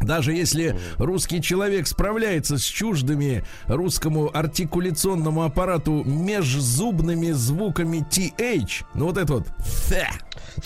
Даже 0.00 0.32
если 0.32 0.78
русский 0.98 1.40
человек 1.42 1.86
справляется 1.86 2.58
с 2.58 2.62
чуждыми 2.62 3.44
русскому 3.66 4.30
артикуляционному 4.34 5.44
аппарату 5.44 6.04
межзубными 6.04 7.30
звуками 7.30 8.06
TH, 8.10 8.84
ну 8.94 9.06
вот 9.06 9.18
это 9.18 9.34
вот, 9.34 9.46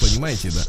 понимаете, 0.00 0.50
да? 0.50 0.62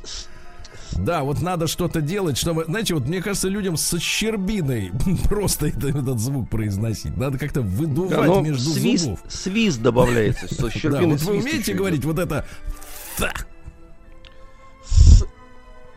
Да, 0.93 1.23
вот 1.23 1.41
надо 1.41 1.67
что-то 1.67 2.01
делать, 2.01 2.37
чтобы, 2.37 2.65
знаете, 2.65 2.93
вот 2.95 3.05
мне 3.05 3.21
кажется, 3.21 3.47
людям 3.47 3.77
со 3.77 3.99
щербиной 3.99 4.91
просто 5.25 5.67
этот, 5.67 5.95
этот 5.95 6.19
звук 6.19 6.49
произносить. 6.49 7.15
Надо 7.15 7.37
как-то 7.37 7.61
выдувать 7.61 8.29
да, 8.29 8.41
между 8.41 8.71
свист, 8.71 9.03
зубов. 9.03 9.19
Свист 9.27 9.81
добавляется 9.81 10.53
со 10.53 10.69
щербиной. 10.71 11.01
Да, 11.01 11.07
вот 11.11 11.21
вы 11.21 11.37
умеете 11.37 11.73
говорить 11.73 12.03
вот 12.05 12.19
это 12.19 12.45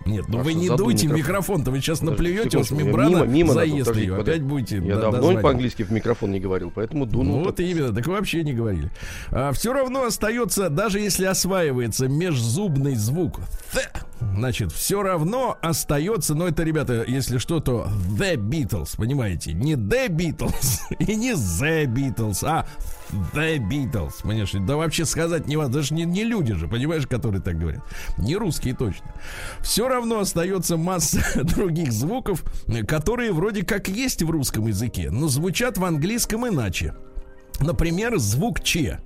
нет, 0.07 0.25
ну 0.29 0.39
вы 0.39 0.55
не 0.55 0.69
дуйте 0.69 1.07
микрофон. 1.07 1.19
микрофон-то, 1.19 1.71
вы 1.71 1.81
сейчас 1.81 2.03
наплюете, 2.03 2.57
у 2.57 2.61
вас 2.61 2.71
мембрана 2.71 3.09
мимо, 3.09 3.25
мимо 3.27 3.55
заест 3.55 3.89
подожди, 3.89 4.07
ее, 4.07 4.17
опять 4.17 4.43
будете 4.43 4.77
Я 4.77 4.97
да, 4.97 5.11
давно 5.11 5.41
по-английски 5.41 5.83
в 5.83 5.91
микрофон 5.91 6.33
не 6.33 6.41
говорил, 6.41 6.73
поэтому 6.75 7.07
дунул. 7.07 7.39
Ну, 7.39 7.45
вот 7.45 7.61
именно, 7.61 7.93
так 7.95 8.07
вообще 8.07 8.45
не 8.45 8.53
говорили. 8.53 8.91
А, 9.31 9.53
все 9.53 9.73
равно 9.73 10.05
остается, 10.05 10.69
даже 10.69 11.01
если 11.01 11.27
осваивается 11.27 12.09
межзубный 12.09 12.95
звук, 12.95 13.41
значит, 14.35 14.73
все 14.73 15.03
равно 15.03 15.57
остается, 15.63 16.35
но 16.35 16.49
это, 16.49 16.63
ребята, 16.63 17.05
если 17.07 17.39
что, 17.39 17.61
то 17.61 17.89
The 18.19 18.37
Beatles, 18.37 18.97
понимаете, 18.97 19.53
не 19.53 19.75
The 19.75 20.09
Beatles 20.09 20.81
и 20.99 21.15
не 21.15 21.33
The 21.33 21.87
Beatles, 21.87 22.45
а 22.45 22.67
The 23.35 23.59
Beatles, 23.59 24.15
понимаешь? 24.23 24.53
Да 24.67 24.77
вообще 24.77 25.05
сказать 25.05 25.47
не 25.47 25.57
важно, 25.57 25.75
даже 25.75 25.95
не, 25.95 26.05
не 26.05 26.25
люди 26.25 26.55
же, 26.55 26.69
понимаешь, 26.69 27.07
которые 27.07 27.41
так 27.43 27.59
говорят. 27.59 27.83
Не 28.19 28.37
русские 28.37 28.75
точно. 28.75 29.15
Все 29.61 29.89
равно 29.89 30.21
остается 30.21 30.77
масса 30.77 31.23
других 31.45 31.93
звуков, 31.93 32.45
которые 32.87 33.33
вроде 33.33 33.65
как 33.65 33.89
есть 33.89 34.23
в 34.23 34.31
русском 34.31 34.67
языке, 34.67 35.11
но 35.11 35.29
звучат 35.29 35.79
в 35.79 35.85
английском 35.85 36.49
иначе. 36.49 36.95
Например, 37.61 38.19
звук 38.19 38.61
Ч. 38.63 39.01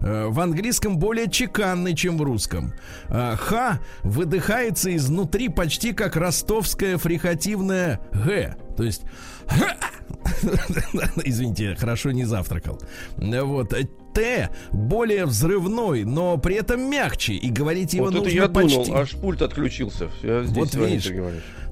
Э, 0.00 0.28
в 0.28 0.40
английском 0.40 0.98
более 0.98 1.30
чеканный, 1.30 1.94
чем 1.94 2.18
в 2.18 2.22
русском. 2.22 2.72
Э, 3.08 3.36
Х 3.36 3.80
выдыхается 4.02 4.94
изнутри 4.94 5.48
почти 5.48 5.92
как 5.92 6.16
ростовское 6.16 6.98
фрихативное 6.98 8.00
Г. 8.12 8.56
То 8.76 8.84
есть 8.84 9.02
Извините, 11.24 11.76
хорошо 11.78 12.12
не 12.12 12.24
завтракал. 12.24 12.80
Вот. 13.16 13.74
Т 14.14 14.50
более 14.72 15.26
взрывной, 15.26 16.04
но 16.04 16.36
при 16.38 16.56
этом 16.56 16.90
мягче. 16.90 17.34
И 17.34 17.50
говорить 17.50 17.94
его 17.94 18.06
вот 18.06 18.14
нужно 18.14 18.28
я 18.28 18.48
почти... 18.48 18.84
Думал, 18.84 18.96
аж 18.96 19.10
пульт 19.12 19.42
отключился. 19.42 20.08
Я 20.22 20.44
здесь 20.44 20.56
вот 20.56 20.74
видишь. 20.74 21.12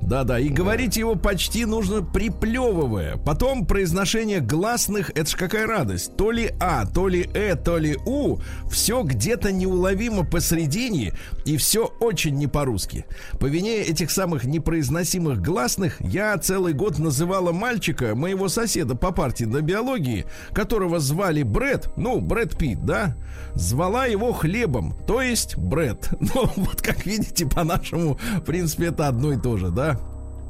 Да-да, 0.01 0.39
и 0.39 0.49
да. 0.49 0.55
говорить 0.55 0.97
его 0.97 1.17
почти 1.17 1.65
нужно 1.65 2.03
приплевывая. 2.03 3.17
Потом 3.17 3.67
произношение 3.67 4.41
гласных, 4.41 5.11
это 5.11 5.29
ж 5.29 5.35
какая 5.35 5.67
радость. 5.67 6.17
То 6.17 6.31
ли 6.31 6.53
А, 6.61 6.87
то 6.87 7.09
ли 7.09 7.29
Э, 7.35 7.57
то 7.57 7.79
ли 7.79 7.97
У. 8.07 8.39
Все 8.71 9.03
где-то 9.03 9.53
неуловимо 9.53 10.25
посередине, 10.25 11.13
и 11.45 11.57
все 11.57 11.93
очень 12.01 12.37
не 12.37 12.47
по-русски. 12.47 13.07
По 13.39 13.47
вине 13.47 13.79
этих 13.79 14.11
самых 14.11 14.45
непроизносимых 14.45 15.43
гласных 15.43 16.01
я 16.01 16.37
целый 16.39 16.73
год 16.73 16.99
называла 16.99 17.53
мальчика, 17.53 18.15
моего 18.15 18.49
соседа 18.49 18.95
по 18.95 19.13
партии 19.13 19.45
на 19.45 19.61
биологии, 19.61 20.27
которого 20.53 21.01
звали 21.01 21.43
Бред, 21.43 21.91
ну, 21.97 22.21
Брэд 22.29 22.57
Питт, 22.59 22.85
да, 22.85 23.17
звала 23.55 24.07
его 24.07 24.33
хлебом, 24.33 24.95
то 25.07 25.23
есть 25.23 25.57
Брэд. 25.57 26.11
Ну, 26.21 26.51
вот 26.57 26.83
как 26.83 27.07
видите, 27.07 27.47
по-нашему, 27.47 28.19
в 28.37 28.43
принципе, 28.43 28.87
это 28.87 29.09
одно 29.09 29.33
и 29.33 29.39
то 29.39 29.57
же, 29.57 29.71
да. 29.71 29.99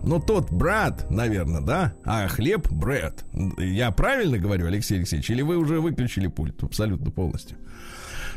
Но 0.05 0.21
тот 0.21 0.51
брат, 0.51 1.11
наверное, 1.11 1.61
да? 1.61 1.95
А 2.05 2.29
хлеб 2.29 2.71
бред. 2.71 3.25
Я 3.59 3.91
правильно 3.91 4.39
говорю, 4.39 4.67
Алексей 4.67 4.97
Алексеевич? 4.99 5.31
Или 5.31 5.43
вы 5.43 5.57
уже 5.57 5.81
выключили 5.81 6.29
пульт 6.29 6.63
абсолютно 6.63 7.11
полностью? 7.11 7.59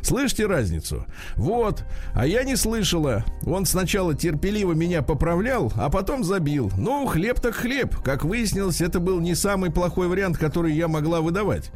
Слышите 0.02 0.46
разницу? 0.46 1.06
Вот. 1.36 1.84
А 2.14 2.26
я 2.26 2.44
не 2.44 2.56
слышала. 2.56 3.26
Он 3.46 3.66
сначала 3.66 4.16
терпеливо 4.16 4.74
меня 4.74 5.02
поправлял, 5.02 5.72
а 5.76 5.90
потом 5.90 6.24
забил. 6.24 6.72
Ну, 6.78 7.06
хлеб 7.06 7.40
так 7.40 7.56
хлеб. 7.56 7.96
Как 8.04 8.24
выяснилось, 8.24 8.82
это 8.82 9.00
был 9.00 9.20
не 9.20 9.36
самый 9.36 9.72
плохой 9.72 10.08
вариант, 10.08 10.38
который 10.38 10.74
я 10.74 10.88
могла 10.88 11.22
выдавать. 11.22 11.72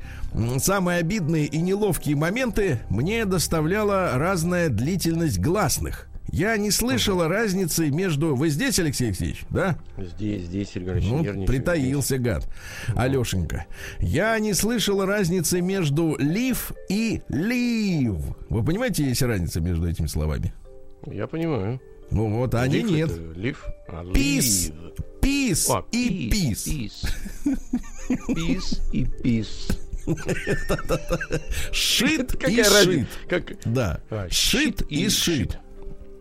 Самые 0.58 1.00
обидные 1.00 1.46
и 1.46 1.58
неловкие 1.60 2.16
моменты 2.16 2.80
мне 2.90 3.26
доставляла 3.26 4.12
разная 4.16 4.70
длительность 4.70 5.40
гласных. 5.40 6.08
Я 6.36 6.58
не 6.58 6.70
слышала 6.70 7.30
разницы 7.30 7.90
между... 7.90 8.36
Вы 8.36 8.50
здесь, 8.50 8.78
Алексей 8.78 9.06
Алексеевич, 9.06 9.46
да? 9.52 9.78
Здесь, 9.98 10.44
здесь, 10.44 10.70
Сергей 10.70 10.92
Алексеевич. 10.92 11.32
Ну, 11.34 11.46
притаился, 11.46 12.18
здесь. 12.18 12.22
гад. 12.26 12.50
Алешенька. 12.94 13.68
Я 14.02 14.38
не 14.40 14.54
слышала 14.54 15.06
разницы 15.06 15.62
между 15.62 16.18
live 16.20 16.74
и 16.90 17.22
leave. 17.30 18.18
Вы 18.50 18.66
понимаете, 18.66 19.06
есть 19.06 19.22
разница 19.22 19.62
между 19.62 19.88
этими 19.88 20.08
словами? 20.08 20.54
Я 21.06 21.26
понимаю. 21.28 21.80
Ну 22.12 22.28
вот, 22.28 22.54
а 22.54 22.64
они 22.64 22.84
нет. 22.84 23.12
Leave, 23.38 23.66
а 23.88 24.04
piss. 24.14 24.74
Piss 25.22 25.70
и 25.94 26.30
peace. 26.30 26.66
Piss 28.28 28.82
и 28.92 29.06
peace. 29.06 29.68
Sheet 31.72 32.44
и 32.44 32.62
shit. 32.62 33.08
Как... 33.30 33.54
Да. 33.64 34.02
Sheet 34.30 34.82
и 34.90 35.08
shit. 35.08 35.60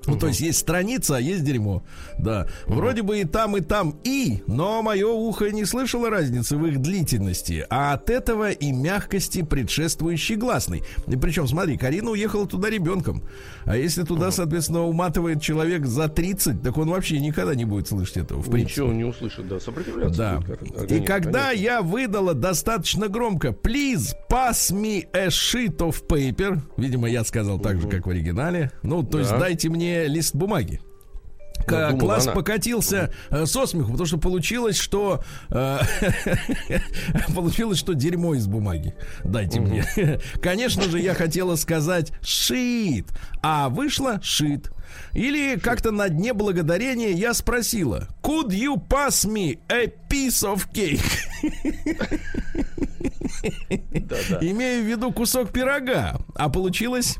Ну, 0.06 0.18
то 0.18 0.28
есть 0.28 0.40
есть 0.40 0.58
страница, 0.58 1.16
а 1.16 1.20
есть 1.20 1.44
дерьмо. 1.44 1.82
Да. 2.18 2.48
Вроде 2.66 3.02
бы 3.02 3.20
и 3.20 3.24
там, 3.24 3.56
и 3.56 3.60
там 3.60 3.96
и, 4.04 4.42
но 4.46 4.82
мое 4.82 5.08
ухо 5.08 5.50
не 5.50 5.64
слышало 5.64 6.10
разницы 6.10 6.56
в 6.56 6.66
их 6.66 6.80
длительности, 6.80 7.66
а 7.70 7.94
от 7.94 8.10
этого 8.10 8.50
и 8.50 8.72
мягкости 8.72 9.42
предшествующей 9.42 10.36
гласной. 10.36 10.82
И 11.06 11.16
причем, 11.16 11.46
смотри, 11.46 11.76
Карина 11.76 12.10
уехала 12.10 12.46
туда 12.46 12.70
ребенком. 12.70 13.22
А 13.64 13.76
если 13.76 14.02
туда, 14.02 14.30
соответственно, 14.30 14.82
уматывает 14.82 15.40
человек 15.40 15.86
за 15.86 16.08
30, 16.08 16.62
так 16.62 16.76
он 16.76 16.90
вообще 16.90 17.20
никогда 17.20 17.54
не 17.54 17.64
будет 17.64 17.88
слышать 17.88 18.18
этого, 18.18 18.40
в 18.40 18.50
принципе. 18.50 18.82
Ничего 18.82 18.92
не 18.92 19.04
услышит, 19.04 19.48
да, 19.48 19.60
сопротивляться. 19.60 20.18
Да. 20.18 20.38
Будет, 20.38 20.92
и 20.92 21.00
когда 21.00 21.48
конечно. 21.48 21.62
я 21.62 21.82
выдала 21.82 22.34
достаточно 22.34 23.08
громко 23.08 23.48
«Please 23.48 24.14
pass 24.30 24.72
me 24.72 25.06
a 25.12 25.28
sheet 25.28 25.78
of 25.78 26.06
paper», 26.06 26.60
видимо, 26.76 27.08
я 27.08 27.24
сказал 27.24 27.58
так 27.58 27.80
же, 27.80 27.88
как 27.88 28.06
в 28.06 28.10
оригинале, 28.10 28.70
ну, 28.82 29.02
то 29.02 29.12
да. 29.12 29.18
есть 29.20 29.30
дайте 29.38 29.68
мне 29.68 30.06
лист 30.06 30.34
бумаги. 30.34 30.80
К, 31.66 31.90
думал, 31.90 31.98
класс 31.98 32.24
она... 32.24 32.34
покатился 32.34 33.10
э, 33.30 33.46
со 33.46 33.66
смеху, 33.66 33.92
потому 33.92 34.06
что 34.06 34.18
получилось, 34.18 34.76
что 34.76 35.22
э, 35.50 35.78
получилось, 37.34 37.78
что 37.78 37.94
дерьмо 37.94 38.34
из 38.34 38.46
бумаги. 38.46 38.94
Дайте 39.24 39.60
угу. 39.60 39.68
мне. 39.68 39.84
Конечно 40.42 40.82
же, 40.84 41.00
я 41.00 41.14
хотела 41.14 41.56
сказать 41.56 42.12
шит, 42.22 43.06
а 43.42 43.70
вышло 43.70 44.20
шит. 44.22 44.70
Или 45.12 45.58
как-то 45.58 45.90
на 45.90 46.08
дне 46.08 46.34
благодарения 46.34 47.10
я 47.10 47.34
спросила 47.34 48.06
Could 48.22 48.50
you 48.50 48.76
pass 48.76 49.26
me 49.26 49.58
a 49.68 49.86
piece 50.08 50.44
of 50.44 50.68
cake? 50.72 51.02
Имею 54.40 54.84
в 54.84 54.86
виду 54.86 55.12
кусок 55.12 55.50
пирога. 55.50 56.20
А 56.34 56.48
получилось 56.48 57.18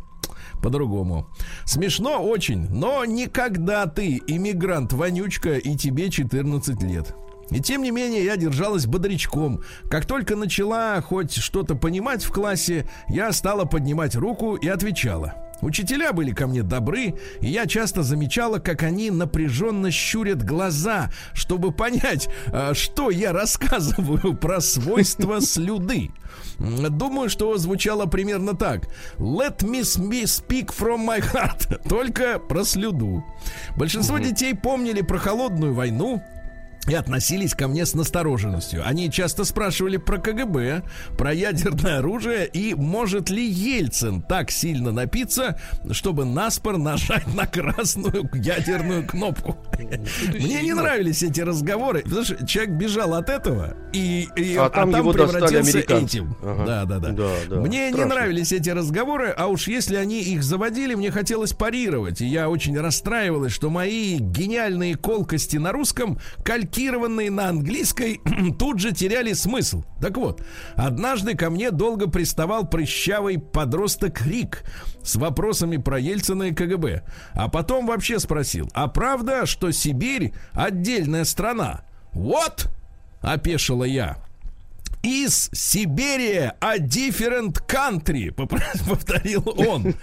по-другому. 0.64 1.26
Смешно 1.66 2.25
очень, 2.25 2.71
но 2.71 3.04
никогда 3.04 3.87
ты 3.87 4.23
иммигрант-вонючка 4.26 5.59
и 5.59 5.76
тебе 5.76 6.11
14 6.11 6.83
лет. 6.83 7.14
И 7.50 7.61
тем 7.61 7.83
не 7.83 7.90
менее 7.90 8.25
я 8.25 8.37
держалась 8.37 8.87
бодрячком. 8.87 9.62
Как 9.90 10.06
только 10.06 10.37
начала 10.37 10.99
хоть 11.02 11.35
что-то 11.35 11.75
понимать 11.75 12.25
в 12.25 12.33
классе, 12.33 12.88
я 13.09 13.30
стала 13.33 13.66
поднимать 13.66 14.16
руку 14.16 14.54
и 14.54 14.66
отвечала. 14.66 15.44
Учителя 15.61 16.13
были 16.13 16.33
ко 16.33 16.47
мне 16.47 16.63
добры, 16.63 17.15
и 17.41 17.49
я 17.49 17.67
часто 17.67 18.03
замечала, 18.03 18.59
как 18.59 18.83
они 18.83 19.11
напряженно 19.11 19.91
щурят 19.91 20.43
глаза, 20.43 21.11
чтобы 21.33 21.73
понять, 21.73 22.29
а, 22.49 22.75
что 22.75 23.11
я 23.11 23.33
рассказываю 23.33 24.35
про 24.41 24.61
свойства 24.61 25.41
слюды. 25.41 26.11
Думаю, 26.59 27.29
что 27.29 27.57
звучало 27.57 28.07
примерно 28.07 28.55
так. 28.55 28.89
Let 29.19 29.59
me 29.59 29.81
speak 29.81 30.75
from 30.77 31.07
my 31.07 31.21
heart. 31.21 31.89
Только 31.89 32.39
про 32.39 32.65
слюду. 32.65 33.25
Большинство 33.77 34.19
детей 34.19 34.55
помнили 34.55 35.03
про 35.03 35.19
холодную 35.19 35.75
войну, 35.75 36.23
и 36.88 36.95
относились 36.95 37.55
ко 37.55 37.69
мне 37.69 37.87
с 37.87 37.95
настороженностью. 37.95 38.83
Они 38.87 39.11
часто 39.11 39.45
спрашивали 39.45 39.97
про 39.97 40.19
КГБ, 40.19 40.83
про 41.17 41.33
ядерное 41.33 41.99
оружие 41.99 42.47
и 42.47 42.75
может 42.75 43.31
ли 43.31 43.45
Ельцин 43.45 44.23
так 44.23 44.50
сильно 44.50 44.93
напиться, 44.93 45.59
чтобы 45.91 46.25
наспор 46.25 46.79
нажать 46.79 47.26
на 47.35 47.47
красную 47.47 48.29
ядерную 48.35 49.07
кнопку. 49.07 49.57
Мне 50.29 50.62
не 50.62 50.75
нравились 50.75 51.23
эти 51.23 51.41
разговоры, 51.41 52.03
потому 52.03 52.25
что 52.25 52.47
человек 52.47 52.75
бежал 52.75 53.14
от 53.14 53.31
этого 53.31 53.76
и, 53.93 54.29
и 54.37 54.57
а, 54.57 54.69
там, 54.69 54.91
а 54.91 54.93
там 54.93 55.00
его 55.00 55.12
превратился 55.12 55.79
этим. 55.79 56.37
Ага. 56.43 56.64
Да, 56.64 56.85
да, 56.85 56.99
да. 56.99 57.09
да, 57.11 57.31
да. 57.49 57.57
Мне 57.57 57.88
Страшно. 57.88 57.97
не 57.97 58.14
нравились 58.14 58.53
эти 58.53 58.71
разговоры, 58.71 59.31
а 59.37 59.47
уж 59.47 59.69
если 59.69 59.97
они 59.97 60.21
их 60.23 60.43
заводили, 60.43 60.95
мне 60.95 61.11
хотелось 61.11 61.53
парировать. 61.53 62.21
И 62.21 62.26
я 62.26 62.49
очень 62.49 62.79
расстраивалась, 62.79 63.53
что 63.53 63.71
мои 63.71 64.19
гениальные 64.19 64.97
колкости 64.97 65.57
на 65.57 65.73
русском 65.73 66.19
кальки 66.45 66.74
маркированные 66.75 67.31
на 67.31 67.49
английской, 67.49 68.21
тут 68.59 68.81
же 68.81 68.93
теряли 68.93 69.33
смысл. 69.33 69.85
Так 70.00 70.16
вот, 70.16 70.43
однажды 70.75 71.37
ко 71.37 71.50
мне 71.50 71.71
долго 71.71 72.09
приставал 72.09 72.69
прыщавый 72.69 73.38
подросток 73.38 74.26
Рик 74.26 74.64
с 75.02 75.16
вопросами 75.16 75.76
про 75.76 75.99
Ельцина 75.99 76.45
и 76.45 76.54
КГБ. 76.54 77.04
А 77.35 77.49
потом 77.49 77.87
вообще 77.87 78.19
спросил, 78.19 78.69
а 78.75 78.88
правда, 78.88 79.47
что 79.47 79.71
Сибирь 79.71 80.33
отдельная 80.52 81.25
страна? 81.25 81.85
Вот, 82.12 82.69
опешила 83.23 83.85
я 83.85 84.24
из 85.05 85.51
Сибири 85.53 86.51
a 86.61 86.79
different 86.79 87.59
country, 87.69 88.33
повторил 88.89 89.45
он. 89.57 89.95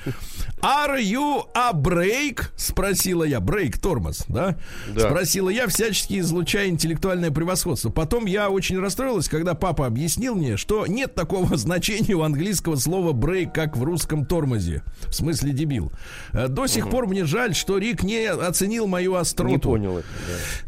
Are 0.62 1.02
you 1.02 1.44
a 1.56 1.74
break? 1.74 2.44
Спросила 2.56 3.24
я. 3.24 3.40
Брейк, 3.40 3.80
тормоз, 3.80 4.26
да? 4.28 4.60
да? 4.94 5.10
Спросила 5.10 5.50
я, 5.50 5.68
всячески 5.68 6.20
излучая 6.20 6.68
интеллектуальное 6.68 7.32
превосходство. 7.32 7.90
Потом 7.90 8.28
я 8.28 8.52
очень 8.52 8.80
расстроилась, 8.80 9.28
когда 9.28 9.56
папа 9.56 9.88
объяснил 9.88 10.36
мне, 10.36 10.58
что 10.58 10.86
нет 10.86 11.16
такого 11.16 11.58
значения 11.58 12.14
у 12.14 12.22
английского 12.22 12.76
слова 12.76 13.12
брейк, 13.12 13.54
как 13.54 13.76
в 13.76 13.84
русском 13.84 14.24
тормозе. 14.24 14.84
В 15.08 15.16
смысле 15.16 15.52
дебил. 15.52 15.92
Э, 16.32 16.48
до 16.48 16.68
сих 16.68 16.86
угу. 16.86 16.92
пор 16.92 17.08
мне 17.08 17.26
жаль, 17.26 17.56
что 17.56 17.80
Рик 17.80 18.04
не 18.04 18.28
оценил 18.28 18.86
мою 18.86 19.16
остроту. 19.16 19.50
Не 19.50 19.58
понял 19.58 19.98
это, 19.98 20.08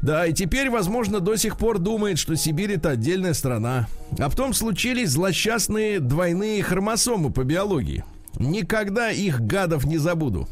да. 0.02 0.13
Да, 0.13 0.25
и 0.25 0.34
теперь, 0.34 0.72
возможно, 0.72 1.20
до 1.20 1.36
сих 1.36 1.56
пор 1.56 1.78
думает, 1.78 2.18
что 2.18 2.36
Сибирь 2.36 2.72
это 2.72 2.90
отдельная 2.90 3.36
страна. 3.36 3.88
А 4.24 4.30
потом 4.30 4.53
случились 4.53 5.10
злосчастные 5.10 6.00
двойные 6.00 6.63
хромосомы 6.63 7.30
по 7.30 7.43
биологии. 7.43 8.06
Никогда 8.39 9.12
их 9.12 9.41
гадов 9.41 9.84
не 9.84 9.97
забуду. 9.97 10.47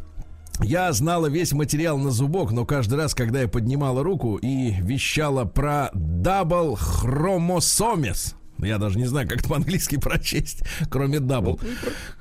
Я 0.59 0.91
знала 0.91 1.27
весь 1.27 1.53
материал 1.53 1.97
на 1.97 2.11
зубок, 2.11 2.51
но 2.51 2.65
каждый 2.65 2.95
раз, 2.95 3.15
когда 3.15 3.41
я 3.41 3.47
поднимала 3.47 4.03
руку 4.03 4.35
и 4.35 4.71
вещала 4.71 5.45
про 5.45 5.89
double 5.93 6.75
chromosomes, 6.75 8.35
я 8.61 8.77
даже 8.77 8.97
не 8.97 9.05
знаю, 9.05 9.27
как 9.27 9.39
это 9.39 9.49
по-английски 9.49 9.97
прочесть, 10.01 10.63
кроме 10.89 11.19
double. 11.19 11.59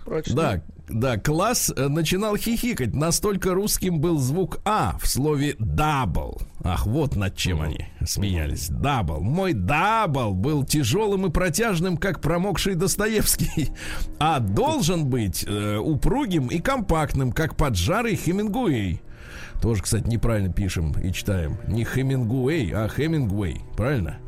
Ну, 0.06 0.22
да, 0.34 0.62
да, 0.88 1.18
класс 1.18 1.72
э, 1.74 1.88
начинал 1.88 2.36
хихикать. 2.36 2.94
Настолько 2.94 3.54
русским 3.54 4.00
был 4.00 4.18
звук 4.18 4.60
А 4.64 4.96
в 5.00 5.06
слове 5.06 5.54
double. 5.58 6.40
Ах, 6.62 6.86
вот 6.86 7.16
над 7.16 7.36
чем 7.36 7.62
они 7.62 7.86
смеялись. 8.04 8.68
Double. 8.68 9.20
Мой 9.20 9.52
double 9.52 10.34
был 10.34 10.64
тяжелым 10.64 11.26
и 11.26 11.30
протяжным, 11.30 11.96
как 11.96 12.20
промокший 12.20 12.74
Достоевский. 12.74 13.70
А 14.18 14.38
должен 14.40 15.06
быть 15.06 15.44
э, 15.46 15.76
упругим 15.76 16.48
и 16.48 16.58
компактным, 16.58 17.32
как 17.32 17.56
поджарый 17.56 18.16
Хемингуэй. 18.16 19.00
Тоже, 19.60 19.82
кстати, 19.82 20.08
неправильно 20.08 20.52
пишем 20.52 20.92
и 20.92 21.12
читаем. 21.12 21.58
Не 21.68 21.84
Хемингуэй, 21.84 22.72
а 22.74 22.88
Хемингуэй. 22.88 23.60
Правильно? 23.76 24.18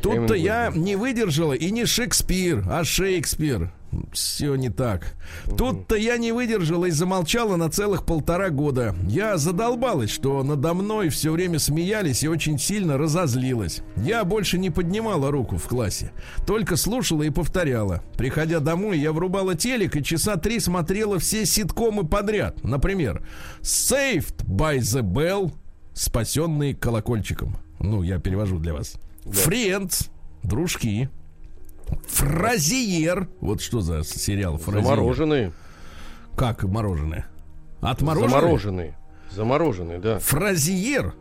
Тут-то 0.00 0.34
я 0.34 0.70
не 0.74 0.96
выдержала 0.96 1.54
и 1.54 1.70
не 1.70 1.86
Шекспир, 1.86 2.64
а 2.68 2.84
Шекспир 2.84 3.72
все 4.12 4.54
не 4.56 4.70
так. 4.70 5.14
Тут-то 5.56 5.96
я 5.96 6.16
не 6.16 6.32
выдержала 6.32 6.86
и 6.86 6.90
замолчала 6.90 7.56
на 7.56 7.70
целых 7.70 8.04
полтора 8.04 8.50
года. 8.50 8.94
Я 9.08 9.36
задолбалась, 9.36 10.10
что 10.10 10.42
надо 10.42 10.74
мной 10.74 11.08
все 11.08 11.32
время 11.32 11.58
смеялись 11.58 12.22
и 12.22 12.28
очень 12.28 12.58
сильно 12.58 12.98
разозлилась. 12.98 13.82
Я 13.96 14.24
больше 14.24 14.58
не 14.58 14.70
поднимала 14.70 15.30
руку 15.30 15.56
в 15.56 15.66
классе, 15.66 16.12
только 16.46 16.76
слушала 16.76 17.22
и 17.22 17.30
повторяла. 17.30 18.02
Приходя 18.16 18.60
домой, 18.60 18.98
я 18.98 19.12
врубала 19.12 19.54
телек 19.54 19.96
и 19.96 20.04
часа 20.04 20.36
три 20.36 20.60
смотрела 20.60 21.18
все 21.18 21.46
ситкомы 21.46 22.06
подряд. 22.06 22.62
Например, 22.62 23.26
Saved 23.60 24.44
by 24.46 24.78
the 24.78 25.02
Bell, 25.02 25.52
спасенный 25.94 26.74
колокольчиком. 26.74 27.56
Ну, 27.78 28.02
я 28.02 28.18
перевожу 28.18 28.58
для 28.58 28.72
вас. 28.72 28.96
Да. 29.24 29.32
Friends, 29.32 30.10
дружки. 30.42 31.08
Фразиер. 32.08 33.28
Вот 33.40 33.60
что 33.60 33.80
за 33.80 34.04
сериал 34.04 34.58
Фразиер? 34.58 34.84
Замороженные. 34.84 35.52
Как 36.36 36.64
мороженое? 36.64 37.26
Отмороженные? 37.80 38.30
Замороженные. 38.30 38.98
Замороженные, 39.30 39.98
да. 39.98 40.18
Фразиер. 40.18 41.14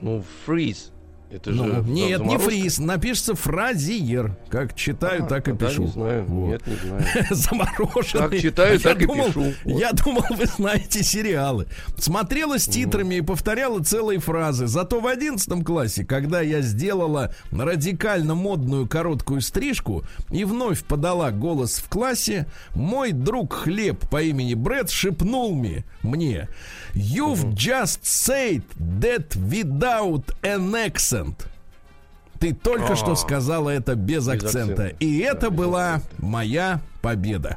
Ну, 0.00 0.24
фриз. 0.46 0.92
Это 1.30 1.50
ну, 1.50 1.66
же 1.66 1.84
нет, 1.90 2.24
не 2.24 2.38
фриз, 2.38 2.78
напишется 2.78 3.34
фразиер. 3.34 4.34
Как 4.48 4.74
читаю, 4.74 5.24
а, 5.24 5.26
так 5.26 5.48
и 5.48 5.54
пишу. 5.54 5.82
Не 5.82 5.88
знаю. 5.88 6.24
Вот. 6.24 6.48
Нет, 6.48 6.66
не 6.66 6.76
знаю. 6.76 7.04
Замороженный. 7.30 8.30
Как 8.30 8.40
читаю, 8.40 8.80
так 8.82 9.02
и 9.02 9.06
думал, 9.06 9.26
пишу. 9.26 9.52
Вот. 9.64 9.78
Я 9.78 9.92
думал, 9.92 10.24
вы 10.30 10.46
знаете 10.46 11.02
сериалы. 11.02 11.66
Смотрела 11.98 12.58
с 12.58 12.66
титрами 12.66 13.16
mm. 13.16 13.18
и 13.18 13.20
повторяла 13.20 13.84
целые 13.84 14.20
фразы. 14.20 14.68
Зато 14.68 15.00
в 15.00 15.06
одиннадцатом 15.06 15.64
классе, 15.64 16.02
когда 16.02 16.40
я 16.40 16.62
сделала 16.62 17.34
радикально 17.50 18.34
модную 18.34 18.88
короткую 18.88 19.42
стрижку 19.42 20.04
и 20.30 20.44
вновь 20.44 20.82
подала 20.82 21.30
голос 21.30 21.76
в 21.76 21.90
классе, 21.90 22.46
мой 22.74 23.12
друг 23.12 23.52
Хлеб 23.52 24.08
по 24.08 24.22
имени 24.22 24.54
Брэд 24.54 24.88
шепнул 24.88 25.54
мне, 25.54 25.84
мне 26.02 26.48
You've 26.94 27.54
just 27.54 28.06
said 28.06 28.62
that 29.00 29.36
without 29.36 30.32
an 30.42 30.74
accent. 30.74 31.17
Ты 32.38 32.54
только 32.54 32.94
что 32.94 33.16
сказала 33.16 33.70
это 33.70 33.96
без, 33.96 34.26
без 34.26 34.28
акцента. 34.28 34.84
акцента. 34.84 34.86
И 35.00 35.22
да, 35.22 35.30
это 35.30 35.50
была 35.50 35.94
акцента. 35.94 36.24
моя 36.24 36.80
победа. 37.02 37.56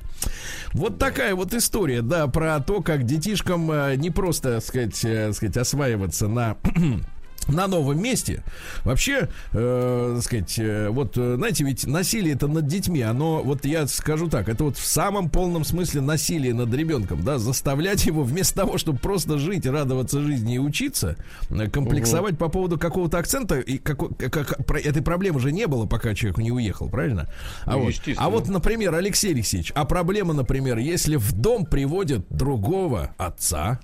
Вот 0.74 0.98
такая 0.98 1.36
вот 1.36 1.54
история, 1.54 2.02
да, 2.02 2.28
про 2.28 2.60
то, 2.60 2.82
как 2.82 3.04
детишкам 3.04 3.72
э, 3.72 3.96
не 3.98 4.10
просто, 4.10 4.60
сказать, 4.60 5.04
э, 5.06 5.34
сказать 5.34 5.58
осваиваться 5.58 6.28
на 6.28 6.58
на 7.48 7.68
новом 7.68 8.02
месте. 8.02 8.44
Вообще, 8.84 9.30
э, 9.54 10.20
сказать, 10.22 10.60
э, 10.60 10.90
вот, 10.90 11.18
э, 11.18 11.36
знаете, 11.36 11.64
ведь 11.64 11.86
насилие 11.86 12.36
это 12.36 12.48
над 12.48 12.68
детьми, 12.68 13.02
оно, 13.02 13.42
вот 13.44 13.66
я 13.66 13.88
скажу 13.88 14.30
так, 14.30 14.50
это 14.50 14.64
вот 14.64 14.78
в 14.78 14.86
самом 14.86 15.30
полном 15.30 15.64
смысле 15.64 16.02
насилие 16.02 16.54
над 16.54 16.74
ребенком, 16.74 17.24
да, 17.24 17.40
заставлять 17.40 18.06
его 18.06 18.24
вместо 18.24 18.56
того, 18.56 18.78
чтобы 18.78 19.00
просто 19.00 19.38
жить, 19.38 19.66
радоваться 19.66 20.22
жизни 20.22 20.56
и 20.56 20.60
учиться, 20.60 21.18
э, 21.50 21.70
комплексовать 21.70 22.34
угу. 22.34 22.40
по 22.40 22.50
поводу 22.50 22.78
какого-то 22.78 23.18
акцента, 23.18 23.60
и 23.60 23.78
как, 23.78 24.00
как, 24.18 24.66
про, 24.66 24.80
этой 24.80 25.02
проблемы 25.02 25.40
же 25.40 25.52
не 25.52 25.68
было, 25.68 25.86
пока 25.86 26.14
человек 26.14 26.38
не 26.38 26.52
уехал, 26.52 26.90
правильно? 26.90 27.30
А, 27.66 27.72
ну, 27.72 27.86
вот, 27.86 27.96
а 28.18 28.30
вот, 28.30 28.48
например, 28.48 28.94
Алексей 28.96 29.34
Алексеевич, 29.34 29.72
а 29.76 29.86
проблема, 29.86 30.34
например, 30.34 30.78
если 30.78 31.16
в 31.16 31.34
дом 31.34 31.66
приводят 31.66 32.26
другого 32.30 33.14
отца, 33.18 33.80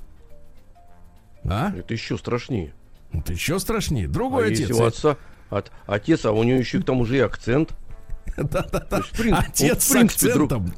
а? 1.50 1.72
Это 1.76 1.94
еще 1.94 2.18
страшнее. 2.18 2.74
Это 3.12 3.34
еще 3.34 3.60
страшнее. 3.60 4.08
Другой 4.08 4.46
а 4.46 4.48
отец. 4.48 4.60
Если 4.62 4.74
у 4.74 4.84
отца 4.84 5.18
от, 5.50 5.72
отец, 5.86 6.26
а 6.26 6.32
у 6.32 6.44
него 6.44 6.60
еще 6.60 6.80
к 6.82 6.86
тому 6.86 7.06
же 7.06 7.18
и 7.18 7.20
акцент. 7.20 7.72
Да-да-да. 8.36 9.02
Отец 9.32 9.84
с 9.84 9.96
акцентом. 9.96 10.72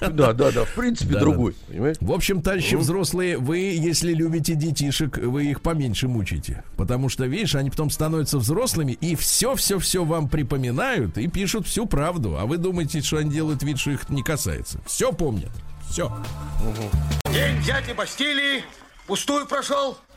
Да, 0.00 0.32
да, 0.32 0.50
да. 0.50 0.64
В 0.64 0.74
принципе, 0.74 1.18
другой. 1.18 1.54
В 2.00 2.12
общем, 2.12 2.40
товарищи 2.40 2.76
взрослые, 2.76 3.36
вы, 3.36 3.58
если 3.58 4.14
любите 4.14 4.54
детишек, 4.54 5.18
вы 5.18 5.46
их 5.46 5.60
поменьше 5.60 6.08
мучите. 6.08 6.64
Потому 6.76 7.08
что, 7.08 7.26
видишь, 7.26 7.56
они 7.56 7.70
потом 7.70 7.90
становятся 7.90 8.38
взрослыми 8.38 8.92
и 8.92 9.16
все-все-все 9.16 10.04
вам 10.04 10.28
припоминают 10.28 11.18
и 11.18 11.26
пишут 11.28 11.66
всю 11.66 11.86
правду. 11.86 12.38
А 12.38 12.46
вы 12.46 12.56
думаете, 12.56 13.02
что 13.02 13.18
они 13.18 13.30
делают 13.30 13.62
вид, 13.62 13.78
что 13.78 13.90
их 13.90 14.08
не 14.08 14.22
касается. 14.22 14.80
Все 14.86 15.12
помнят. 15.12 15.50
Все. 15.90 16.10
День 17.32 17.60
дяди 17.66 17.92
Бастилии 17.92 18.62
пустую 19.06 19.46
прошел. 19.46 19.98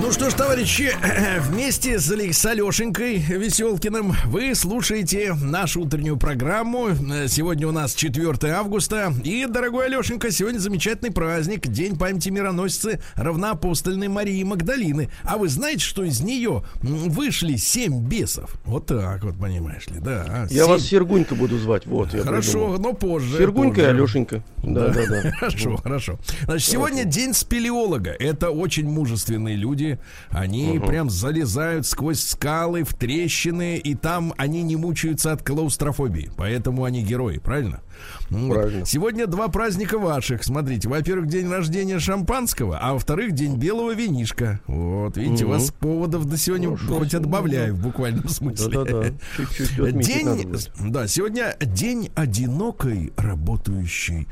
ну 0.00 0.10
что 0.10 0.28
ж, 0.28 0.34
товарищи, 0.34 0.92
вместе 1.42 2.00
с, 2.00 2.10
с 2.10 2.46
Алешенькой 2.46 3.18
Веселкиным 3.18 4.12
вы 4.26 4.54
слушаете 4.54 5.34
нашу 5.34 5.82
утреннюю 5.82 6.16
программу. 6.16 6.88
Сегодня 7.28 7.68
у 7.68 7.70
нас 7.70 7.94
4 7.94 8.52
августа. 8.52 9.12
И, 9.22 9.46
дорогой 9.46 9.86
Алешенька, 9.86 10.32
сегодня 10.32 10.58
замечательный 10.58 11.12
праздник. 11.12 11.68
День 11.68 11.96
памяти 11.96 12.30
мироносицы 12.30 13.00
равноапостольной 13.14 14.08
Марии 14.08 14.42
Магдалины. 14.42 15.10
А 15.22 15.38
вы 15.38 15.48
знаете, 15.48 15.84
что 15.84 16.02
из 16.02 16.20
нее 16.20 16.64
вышли 16.82 17.56
семь 17.56 18.02
бесов? 18.02 18.56
Вот 18.64 18.86
так 18.86 19.22
вот, 19.22 19.38
понимаешь 19.38 19.86
ли, 19.86 20.00
да. 20.00 20.48
Я 20.50 20.64
7. 20.64 20.66
вас 20.66 20.82
Сергунька 20.82 21.36
буду 21.36 21.56
звать, 21.58 21.86
вот. 21.86 22.12
Я 22.12 22.22
хорошо, 22.22 22.50
придумал. 22.72 22.78
но 22.78 22.92
позже. 22.94 23.38
Сергунька 23.38 23.76
позже. 23.76 23.86
и 23.86 23.90
Алешенька. 23.90 24.44
Да, 24.64 24.88
да, 24.88 25.06
да. 25.06 25.30
Хорошо, 25.38 25.76
хорошо. 25.76 26.18
Значит, 26.44 26.68
сегодня 26.68 27.04
день 27.04 27.32
спелеолога. 27.34 28.10
Это 28.10 28.50
очень 28.50 28.88
мужественные 28.88 29.56
люди 29.56 29.83
люди, 29.84 29.98
они 30.30 30.78
угу. 30.78 30.86
прям 30.86 31.10
залезают 31.10 31.86
сквозь 31.86 32.20
скалы 32.20 32.84
в 32.84 32.94
трещины, 32.94 33.76
и 33.76 33.94
там 33.94 34.34
они 34.36 34.62
не 34.62 34.76
мучаются 34.76 35.32
от 35.32 35.42
клаустрофобии. 35.42 36.30
Поэтому 36.36 36.84
они 36.84 37.02
герои, 37.02 37.38
правильно? 37.38 37.80
Правильно. 38.28 38.84
Сегодня 38.84 39.26
два 39.26 39.48
праздника 39.48 39.98
ваших. 39.98 40.42
Смотрите, 40.42 40.88
во-первых, 40.88 41.28
день 41.28 41.48
рождения 41.48 41.98
шампанского, 41.98 42.78
а 42.80 42.94
во-вторых, 42.94 43.32
день 43.32 43.56
белого 43.56 43.94
винишка. 43.94 44.60
Вот, 44.66 45.16
видите, 45.16 45.44
угу. 45.44 45.54
у 45.54 45.56
вас 45.56 45.70
поводов 45.70 46.24
до 46.24 46.36
сегодня 46.36 46.76
Хорошо, 46.76 46.98
хоть 46.98 47.14
отбавляю 47.14 47.74
в 47.74 47.82
буквальном 47.82 48.28
смысле. 48.28 48.84
Да-да-да. 48.84 49.10
День, 50.04 50.54
да, 50.90 51.06
сегодня 51.06 51.56
день 51.60 52.10
одинокой 52.14 53.12
работающей 53.16 54.26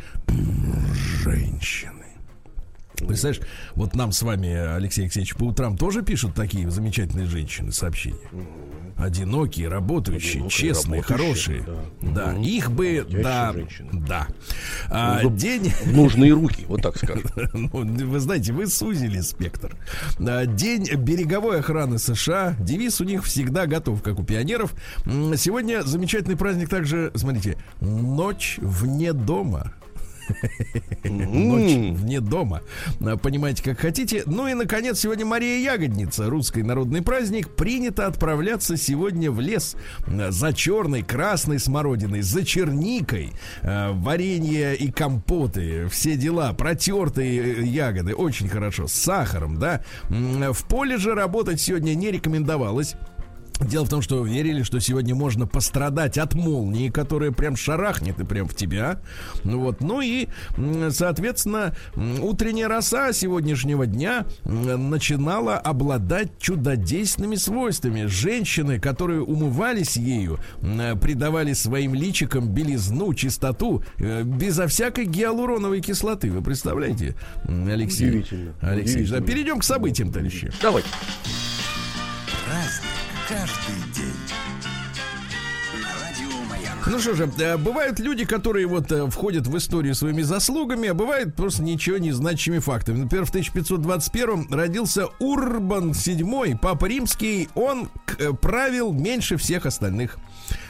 женщины. 1.23 2.02
Представляешь, 3.07 3.43
вот 3.75 3.95
нам 3.95 4.13
с 4.13 4.23
вами, 4.23 4.75
Алексей 4.77 5.03
Алексеевич, 5.03 5.35
по 5.35 5.45
утрам 5.45 5.77
тоже 5.77 6.03
пишут 6.03 6.35
такие 6.35 6.71
замечательные 6.71 7.27
женщины 7.27 7.73
сообщения. 7.73 8.19
Одинокие, 8.97 9.69
работающие, 9.69 10.45
Одинокие, 10.45 10.51
честные, 10.51 11.01
работающие, 11.01 11.63
хорошие. 11.63 11.65
Да. 12.03 12.33
да. 12.33 12.39
Их 12.39 12.71
бы, 12.71 13.05
да, 13.11 13.53
женщины. 13.53 13.89
да. 13.93 14.29
А, 14.89 15.21
ну, 15.23 15.31
день... 15.35 15.73
Нужные 15.87 16.33
руки, 16.33 16.65
вот 16.69 16.83
так 16.83 16.97
скажем. 16.97 17.25
ну, 17.53 17.69
вы 17.73 18.21
знаете, 18.21 18.53
вы 18.53 18.67
сузили 18.69 19.21
спектр. 19.21 19.77
А, 20.21 20.47
день 20.47 20.89
береговой 20.95 21.61
охраны 21.61 21.99
США. 21.99 22.55
Девиз 22.61 23.01
у 23.01 23.05
них 23.05 23.25
всегда 23.25 23.67
готов, 23.67 24.03
как 24.03 24.21
у 24.21 24.25
пионеров. 24.25 24.73
Сегодня 25.05 25.83
замечательный 25.83 26.37
праздник 26.37 26.69
также, 26.69 27.11
смотрите, 27.17 27.59
ночь 27.81 28.59
вне 28.61 29.13
дома. 29.13 29.73
Ночь 31.05 31.99
вне 31.99 32.21
дома. 32.21 32.63
Понимаете, 33.23 33.63
как 33.63 33.81
хотите. 33.81 34.23
Ну 34.27 34.47
и, 34.47 34.55
наконец, 34.55 35.01
сегодня 35.01 35.27
Мария 35.27 35.59
Ягодница, 35.59 36.29
русский 36.31 36.63
народный 36.63 37.03
праздник. 37.03 37.51
Принято 37.55 38.07
отправляться 38.07 38.77
сегодня 38.77 39.31
в 39.31 39.41
лес 39.41 39.77
за 40.07 40.53
черной, 40.53 41.03
красной 41.03 41.59
смородиной, 41.59 42.23
за 42.23 42.45
черникой, 42.45 43.33
э, 43.63 43.93
варенье 43.93 44.77
и 44.77 44.91
компоты, 44.91 45.87
все 45.89 46.17
дела, 46.17 46.53
протертые 46.53 47.67
ягоды, 47.67 48.15
очень 48.15 48.49
хорошо, 48.49 48.87
с 48.87 48.93
сахаром, 48.93 49.59
да. 49.59 49.83
В 50.09 50.65
поле 50.69 50.97
же 50.99 51.15
работать 51.15 51.61
сегодня 51.61 51.95
не 51.95 52.11
рекомендовалось. 52.11 52.95
Дело 53.65 53.85
в 53.85 53.89
том, 53.89 54.03
что 54.03 54.25
верили, 54.25 54.63
что 54.63 54.81
сегодня 54.81 55.15
можно 55.15 55.47
пострадать 55.47 56.19
от 56.19 56.35
молнии, 56.35 56.89
которая 56.89 57.33
прям 57.33 57.57
шарахнет 57.57 58.21
и 58.21 58.25
прям 58.25 58.49
в 58.49 58.55
тебя. 58.55 59.01
Ну 59.45 59.61
вот. 59.61 59.81
Ну 59.81 60.01
и, 60.01 60.29
соответственно, 60.91 61.75
утренняя 62.21 62.69
роса 62.69 63.13
сегодняшнего 63.13 63.87
дня 63.87 64.27
начинала 64.45 65.57
обладать 65.57 66.39
чудодейственными 66.39 67.37
свойствами. 67.37 68.07
Женщины, 68.07 68.79
которые 68.79 69.23
умывались 69.23 69.97
ею, 69.97 70.39
придавали 70.61 71.53
своим 71.53 71.95
личикам 71.95 72.49
белизну, 72.49 73.15
чистоту, 73.15 73.83
э, 73.99 74.23
безо 74.23 74.67
всякой 74.67 75.07
гиалуроновой 75.07 75.81
кислоты. 75.81 76.31
Вы 76.31 76.43
представляете, 76.43 77.15
Алексей? 77.47 78.09
Удивительно. 78.09 78.55
Алексей, 78.61 78.95
Удивительно. 78.95 79.21
Да, 79.21 79.27
перейдем 79.27 79.59
к 79.59 79.65
событиям, 79.65 80.13
товарищи. 80.13 80.53
Давайте. 80.61 80.89
Разный 82.49 82.92
каждый 83.29 83.93
день. 83.95 84.13
Ну 86.87 86.99
что 86.99 87.15
же, 87.15 87.31
э, 87.39 87.57
бывают 87.57 88.01
люди, 88.01 88.25
которые 88.25 88.67
вот 88.67 88.91
э, 88.91 89.09
входят 89.09 89.47
в 89.47 89.57
историю 89.57 89.95
своими 89.95 90.23
заслугами, 90.23 90.89
а 90.89 90.95
бывают 90.95 91.37
просто 91.37 91.63
ничего 91.63 91.99
не 91.99 92.11
значащими 92.11 92.59
фактами. 92.59 92.99
Например, 92.99 93.25
в 93.25 93.31
1521 93.31 94.53
родился 94.53 95.07
Урбан 95.21 95.93
VII, 95.93 96.59
Папа 96.61 96.87
Римский. 96.87 97.49
Он 97.55 97.89
э, 98.19 98.33
правил 98.33 98.93
меньше 98.93 99.37
всех 99.37 99.67
остальных. 99.67 100.19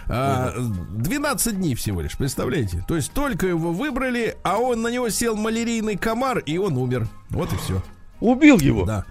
12 0.07 0.09
а, 0.09 1.51
дней 1.53 1.75
всего 1.75 2.03
лишь, 2.03 2.17
представляете? 2.19 2.85
То 2.87 2.97
есть 2.97 3.13
только 3.13 3.47
его 3.47 3.73
выбрали, 3.73 4.37
а 4.43 4.59
он 4.59 4.83
на 4.83 4.89
него 4.89 5.09
сел 5.09 5.35
малярийный 5.37 5.97
комар, 5.97 6.39
и 6.39 6.59
он 6.59 6.77
умер. 6.77 7.09
Вот 7.31 7.53
и 7.53 7.57
все. 7.57 7.83
Убил 8.23 8.59
его. 8.61 8.85
Да. 8.85 9.05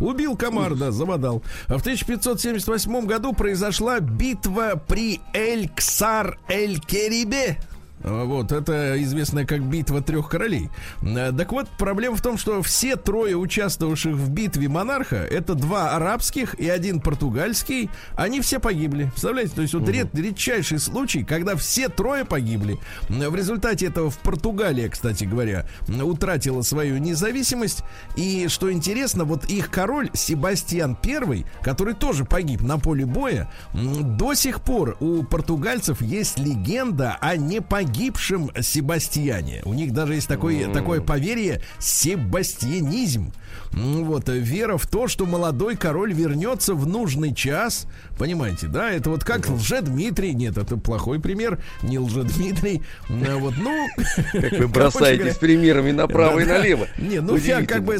Убил 0.00 0.36
комар, 0.36 0.74
да, 0.74 0.90
заводал. 0.90 1.44
В 1.68 1.76
1578 1.76 3.06
году 3.06 3.32
произошла 3.32 4.00
битва 4.00 4.82
при 4.88 5.20
Эль-Ксар-Эль-Керибе. 5.32 7.58
Вот, 8.06 8.52
это 8.52 9.02
известная 9.02 9.44
как 9.44 9.62
битва 9.62 10.00
трех 10.00 10.28
королей. 10.28 10.70
Э, 11.02 11.32
так 11.36 11.50
вот, 11.50 11.68
проблема 11.76 12.16
в 12.16 12.22
том, 12.22 12.38
что 12.38 12.62
все 12.62 12.94
трое 12.94 13.36
участвовавших 13.36 14.14
в 14.14 14.30
битве 14.30 14.68
монарха, 14.68 15.16
это 15.16 15.56
два 15.56 15.96
арабских 15.96 16.54
и 16.54 16.68
один 16.68 17.00
португальский, 17.00 17.90
они 18.14 18.40
все 18.40 18.60
погибли. 18.60 19.06
Представляете? 19.06 19.56
То 19.56 19.62
есть 19.62 19.74
вот 19.74 19.88
ред, 19.88 20.14
редчайший 20.14 20.78
случай, 20.78 21.24
когда 21.24 21.56
все 21.56 21.88
трое 21.88 22.24
погибли. 22.24 22.78
В 23.08 23.34
результате 23.34 23.86
этого 23.86 24.08
в 24.08 24.18
Португалия, 24.18 24.88
кстати 24.88 25.24
говоря, 25.24 25.66
утратила 25.88 26.62
свою 26.62 26.98
независимость. 26.98 27.82
И 28.14 28.46
что 28.46 28.72
интересно, 28.72 29.24
вот 29.24 29.46
их 29.46 29.68
король 29.68 30.10
Себастьян 30.14 30.96
I, 31.04 31.44
который 31.60 31.94
тоже 31.94 32.24
погиб 32.24 32.60
на 32.60 32.78
поле 32.78 33.04
боя, 33.04 33.50
до 33.74 34.34
сих 34.34 34.60
пор 34.60 34.96
у 35.00 35.24
португальцев 35.24 36.00
есть 36.00 36.38
легенда 36.38 37.18
о 37.20 37.36
непогибшем 37.36 37.95
погибшем 37.96 38.50
Себастьяне. 38.60 39.62
У 39.64 39.72
них 39.72 39.92
даже 39.92 40.14
есть 40.14 40.28
такое, 40.28 40.70
такое 40.70 41.00
поверье 41.00 41.62
себастьянизм. 41.78 43.32
Вот, 43.72 44.28
вера 44.28 44.76
в 44.76 44.86
то, 44.86 45.08
что 45.08 45.26
молодой 45.26 45.76
король 45.76 46.12
вернется 46.12 46.74
в 46.74 46.86
нужный 46.86 47.34
час. 47.34 47.86
Понимаете, 48.18 48.68
да? 48.68 48.90
Это 48.90 49.10
вот 49.10 49.24
как 49.24 49.48
Лже-Дмитрий. 49.48 50.34
Нет, 50.34 50.56
это 50.56 50.76
плохой 50.76 51.20
пример. 51.20 51.58
Не 51.82 51.98
Лже-Дмитрий. 51.98 52.82
А 53.08 53.36
вот, 53.36 53.54
ну... 53.58 53.86
Как 54.32 54.52
вы 54.52 54.68
бросаетесь 54.68 55.36
примерами 55.36 55.90
направо 55.90 56.40
и 56.40 56.44
налево. 56.44 56.86
Не, 56.98 57.20
ну 57.20 57.36
я 57.36 57.64
как 57.64 57.84
бы 57.84 57.96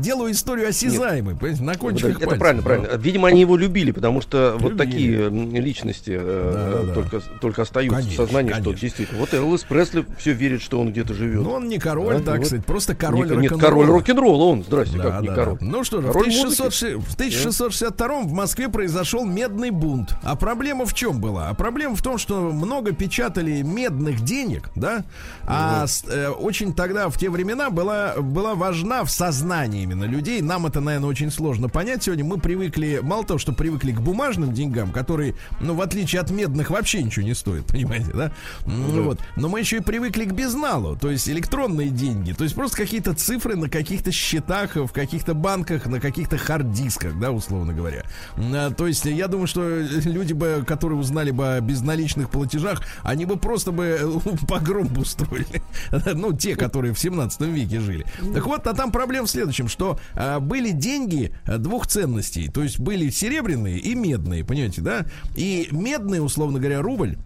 делаю 0.00 0.32
историю 0.32 0.68
осязаемой. 0.68 1.36
На 1.60 1.74
кончиках 1.74 2.20
Это 2.20 2.36
правильно, 2.36 2.62
правильно. 2.62 2.96
Видимо, 2.96 3.28
они 3.28 3.40
его 3.40 3.56
любили, 3.56 3.92
потому 3.92 4.20
что 4.20 4.56
вот 4.58 4.76
такие 4.76 5.28
личности 5.28 6.16
э, 6.20 7.04
только 7.40 7.62
остаются 7.62 8.08
в 8.08 8.12
сознании, 8.12 8.52
что 8.52 8.72
действительно. 8.72 9.20
Вот 9.20 9.34
Элвис 9.34 9.62
Пресли 9.62 10.04
все 10.18 10.32
верит, 10.32 10.62
что 10.62 10.80
он 10.80 10.90
где-то 10.90 11.14
живет. 11.14 11.42
Ну, 11.42 11.52
он 11.52 11.68
не 11.68 11.78
король, 11.78 12.22
так 12.22 12.44
сказать, 12.44 12.64
просто 12.64 12.94
король 12.94 13.30
Нет, 13.38 13.52
король 13.58 13.86
рок-н-ролла 13.86 14.44
он. 14.50 14.64
Здрасте, 14.64 14.96
да, 14.96 15.02
как 15.04 15.12
да, 15.12 15.20
не 15.20 15.28
король. 15.28 15.58
Да. 15.60 15.66
Ну 15.66 15.84
что 15.84 16.00
же, 16.00 16.08
в, 16.08 16.16
1600, 16.16 17.02
в 17.02 17.14
1662 17.14 18.20
в 18.22 18.32
Москве 18.32 18.68
произошел 18.68 19.24
медный 19.24 19.70
бунт. 19.70 20.14
А 20.22 20.36
проблема 20.36 20.86
в 20.86 20.94
чем 20.94 21.20
была? 21.20 21.48
А 21.48 21.54
проблема 21.54 21.96
в 21.96 22.02
том, 22.02 22.18
что 22.18 22.40
много 22.52 22.92
печатали 22.92 23.62
медных 23.62 24.20
денег, 24.22 24.70
да? 24.74 25.04
А 25.46 25.86
э, 26.08 26.28
очень 26.28 26.74
тогда, 26.74 27.08
в 27.08 27.18
те 27.18 27.30
времена, 27.30 27.70
была, 27.70 28.14
была 28.18 28.54
важна 28.54 29.04
в 29.04 29.10
сознании 29.10 29.82
именно 29.82 30.04
людей. 30.04 30.40
Нам 30.42 30.66
это, 30.66 30.80
наверное, 30.80 31.08
очень 31.08 31.30
сложно 31.30 31.68
понять. 31.68 32.02
Сегодня 32.02 32.24
мы 32.24 32.38
привыкли, 32.38 33.00
мало 33.02 33.24
того, 33.24 33.38
что 33.38 33.52
привыкли 33.52 33.92
к 33.92 34.00
бумажным 34.00 34.52
деньгам, 34.52 34.92
которые, 34.92 35.34
ну, 35.60 35.74
в 35.74 35.80
отличие 35.80 36.20
от 36.20 36.30
медных, 36.30 36.70
вообще 36.70 37.02
ничего 37.02 37.24
не 37.24 37.34
стоят, 37.34 37.66
понимаете, 37.72 38.12
да? 38.12 38.32
Ну, 38.66 39.02
вот. 39.02 39.20
Но 39.36 39.48
мы 39.48 39.60
еще 39.60 39.78
и 39.78 39.80
привыкли 39.80 40.24
к 40.24 40.32
безналу, 40.32 40.96
то 40.96 41.10
есть 41.10 41.28
электронные 41.28 41.88
деньги, 41.88 42.32
то 42.32 42.44
есть 42.44 42.54
просто 42.54 42.76
какие-то 42.76 43.14
цифры 43.14 43.56
на 43.56 43.68
каких-то 43.68 44.12
счетах, 44.12 44.39
в 44.86 44.92
каких-то 44.92 45.34
банках, 45.34 45.86
на 45.86 46.00
каких-то 46.00 46.36
хард-дисках, 46.36 47.18
да, 47.18 47.30
условно 47.30 47.72
говоря. 47.72 48.04
А, 48.36 48.70
то 48.70 48.86
есть 48.86 49.04
я 49.04 49.28
думаю, 49.28 49.46
что 49.46 49.80
люди 50.04 50.32
бы, 50.32 50.64
которые 50.66 50.98
узнали 50.98 51.30
бы 51.30 51.54
о 51.54 51.60
безналичных 51.60 52.30
платежах, 52.30 52.82
они 53.02 53.24
бы 53.24 53.36
просто 53.36 53.72
бы 53.72 53.98
э, 54.00 54.46
погром 54.48 54.88
бы 54.88 55.02
устроили. 55.02 55.62
ну, 56.14 56.32
те, 56.32 56.56
которые 56.56 56.94
в 56.94 56.98
17 56.98 57.40
веке 57.42 57.80
жили. 57.80 58.06
Так 58.34 58.46
вот, 58.46 58.66
а 58.66 58.74
там 58.74 58.92
проблема 58.92 59.26
в 59.26 59.30
следующем, 59.30 59.68
что 59.68 59.98
а, 60.14 60.40
были 60.40 60.70
деньги 60.70 61.32
а, 61.46 61.58
двух 61.58 61.86
ценностей, 61.86 62.48
то 62.48 62.62
есть 62.62 62.78
были 62.78 63.10
серебряные 63.10 63.78
и 63.78 63.94
медные, 63.94 64.44
понимаете, 64.44 64.80
да? 64.80 65.06
И 65.36 65.68
медные, 65.70 66.22
условно 66.22 66.58
говоря, 66.58 66.82
рубль 66.82 67.16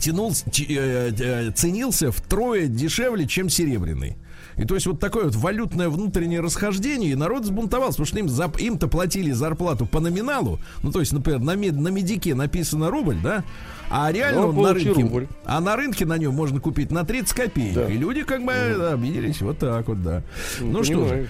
тянул, 0.00 0.32
э, 0.32 1.12
э, 1.18 1.50
ценился 1.52 2.10
втрое 2.12 2.66
дешевле, 2.66 3.26
чем 3.26 3.48
серебряный. 3.48 4.16
И 4.56 4.64
то 4.64 4.74
есть 4.74 4.86
вот 4.86 5.00
такое 5.00 5.24
вот 5.24 5.34
валютное 5.36 5.88
внутреннее 5.88 6.40
расхождение, 6.40 7.12
и 7.12 7.14
народ 7.14 7.44
сбунтовался, 7.44 7.98
потому 7.98 8.06
что 8.06 8.18
им, 8.18 8.28
за, 8.28 8.50
им-то 8.58 8.88
платили 8.88 9.32
зарплату 9.32 9.86
по 9.86 10.00
номиналу, 10.00 10.58
ну 10.82 10.92
то 10.92 11.00
есть, 11.00 11.12
например, 11.12 11.40
на, 11.40 11.54
мед, 11.54 11.74
на 11.74 11.88
медике 11.88 12.34
написано 12.34 12.90
рубль, 12.90 13.18
да, 13.22 13.44
а 13.92 14.10
реально 14.10 14.46
ну, 14.46 14.62
на 14.62 14.72
рынке, 14.72 15.02
рубль. 15.02 15.26
а 15.44 15.60
на 15.60 15.76
рынке 15.76 16.06
на 16.06 16.16
нем 16.16 16.34
можно 16.34 16.60
купить 16.60 16.90
на 16.90 17.04
30 17.04 17.32
копеек. 17.34 17.74
Да. 17.74 17.86
И 17.86 17.98
люди 17.98 18.22
как 18.22 18.42
бы 18.44 18.52
mm. 18.52 18.92
обиделись 18.94 19.40
вот 19.42 19.58
так 19.58 19.86
вот, 19.86 20.02
да. 20.02 20.22
Ну, 20.60 20.78
ну 20.78 20.84
что 20.84 21.06
же. 21.06 21.28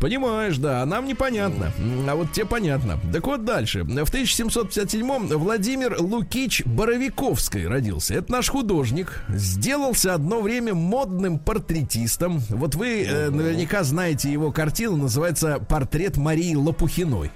Понимаешь, 0.00 0.58
да, 0.58 0.82
а 0.82 0.86
нам 0.86 1.06
непонятно. 1.06 1.72
А 2.08 2.14
вот 2.14 2.32
тебе 2.32 2.46
понятно. 2.46 2.98
Так 3.12 3.26
вот 3.26 3.44
дальше. 3.44 3.84
В 3.84 3.88
1757-м 3.88 5.28
Владимир 5.38 5.96
Лукич 5.98 6.64
Боровиковский 6.64 7.66
родился. 7.66 8.14
Это 8.14 8.32
наш 8.32 8.48
художник. 8.48 9.24
Сделался 9.28 10.14
одно 10.14 10.40
время 10.40 10.74
модным 10.74 11.38
портретистом. 11.38 12.40
Вот 12.50 12.74
вы 12.74 13.04
э, 13.04 13.30
наверняка 13.30 13.82
знаете 13.82 14.30
его 14.30 14.52
картину, 14.52 14.96
называется 14.96 15.58
«Портрет 15.58 16.16
Марии 16.16 16.54
Лопухиной». 16.54 17.30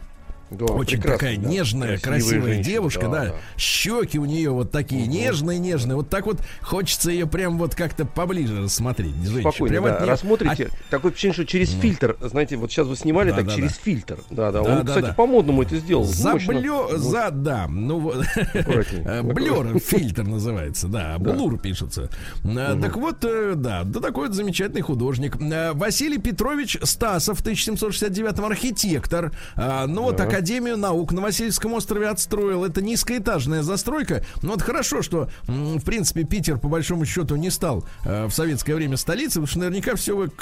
Да, 0.51 0.65
Очень 0.67 1.03
такая 1.03 1.37
да. 1.37 1.49
нежная, 1.49 1.99
Красивая 1.99 2.55
женщина, 2.55 2.65
девушка, 2.65 3.03
да, 3.03 3.11
да. 3.11 3.25
да. 3.27 3.35
Щеки 3.57 4.19
у 4.19 4.25
нее 4.25 4.51
вот 4.51 4.71
такие 4.71 5.03
угу. 5.03 5.11
нежные, 5.11 5.59
нежные. 5.59 5.97
Вот 5.97 6.09
так 6.09 6.27
вот 6.27 6.41
хочется 6.63 7.11
ее 7.11 7.27
прям 7.27 7.59
вот 7.59 7.75
как-то 7.75 8.07
поближе 8.07 8.63
рассмотреть. 8.63 9.15
Спокойно, 9.41 9.69
прям 9.69 9.85
да. 9.85 10.01
Нее... 10.01 10.11
Рассмотрите. 10.11 10.71
А... 10.71 10.91
Такое 10.91 11.13
ощущение, 11.13 11.35
что 11.35 11.45
через 11.45 11.75
mm. 11.75 11.81
фильтр, 11.81 12.17
знаете, 12.21 12.57
вот 12.57 12.71
сейчас 12.71 12.87
вы 12.87 12.97
снимали 12.97 13.31
да, 13.31 13.37
так 13.37 13.47
да, 13.47 13.55
через 13.55 13.73
да. 13.75 13.81
фильтр. 13.83 14.19
Да, 14.31 14.53
да. 14.53 14.63
Он, 14.63 14.69
да, 14.69 14.85
кстати, 14.85 15.07
да. 15.07 15.13
по-модному 15.13 15.63
это 15.63 15.77
сделал. 15.77 16.05
Заблё... 16.05 16.97
За, 16.97 17.31
да, 17.31 17.67
ну 17.69 17.99
вот. 17.99 18.25
Блер 18.55 19.79
фильтр 19.79 20.23
называется, 20.23 20.89
да. 20.89 21.19
Блур 21.19 21.59
пишется. 21.59 22.11
А, 22.45 22.79
так 22.81 22.97
вот, 22.97 23.25
э, 23.25 23.55
да, 23.55 23.83
да 23.85 24.01
такой 24.01 24.29
вот 24.29 24.37
замечательный 24.37 24.83
художник. 24.83 25.37
Василий 25.75 26.19
Петрович 26.19 26.79
Стасов, 26.83 27.41
1769 27.41 28.39
архитектор. 28.39 29.33
Ну 29.57 30.03
вот 30.05 30.17
так 30.17 30.38
Академию 30.39 30.77
наук 30.77 31.11
на 31.11 31.21
Васильевском 31.21 31.73
острове 31.73 32.07
отстроил. 32.09 32.65
Это 32.65 32.81
низкоэтажная 32.81 33.63
застройка. 33.63 34.25
Но 34.41 34.53
вот 34.53 34.63
хорошо, 34.63 35.03
что, 35.03 35.29
в 35.49 35.85
принципе, 35.85 36.23
Питер, 36.23 36.59
по 36.59 36.69
большому 36.69 37.05
счету, 37.07 37.35
не 37.35 37.51
стал 37.51 37.85
э, 38.05 38.27
в 38.27 38.31
советское 38.31 38.77
время 38.77 38.97
столицей, 38.97 39.43
потому 39.43 39.47
что 39.49 39.59
наверняка 39.59 39.97
все 39.97 40.17
вы 40.17 40.29
к, 40.29 40.37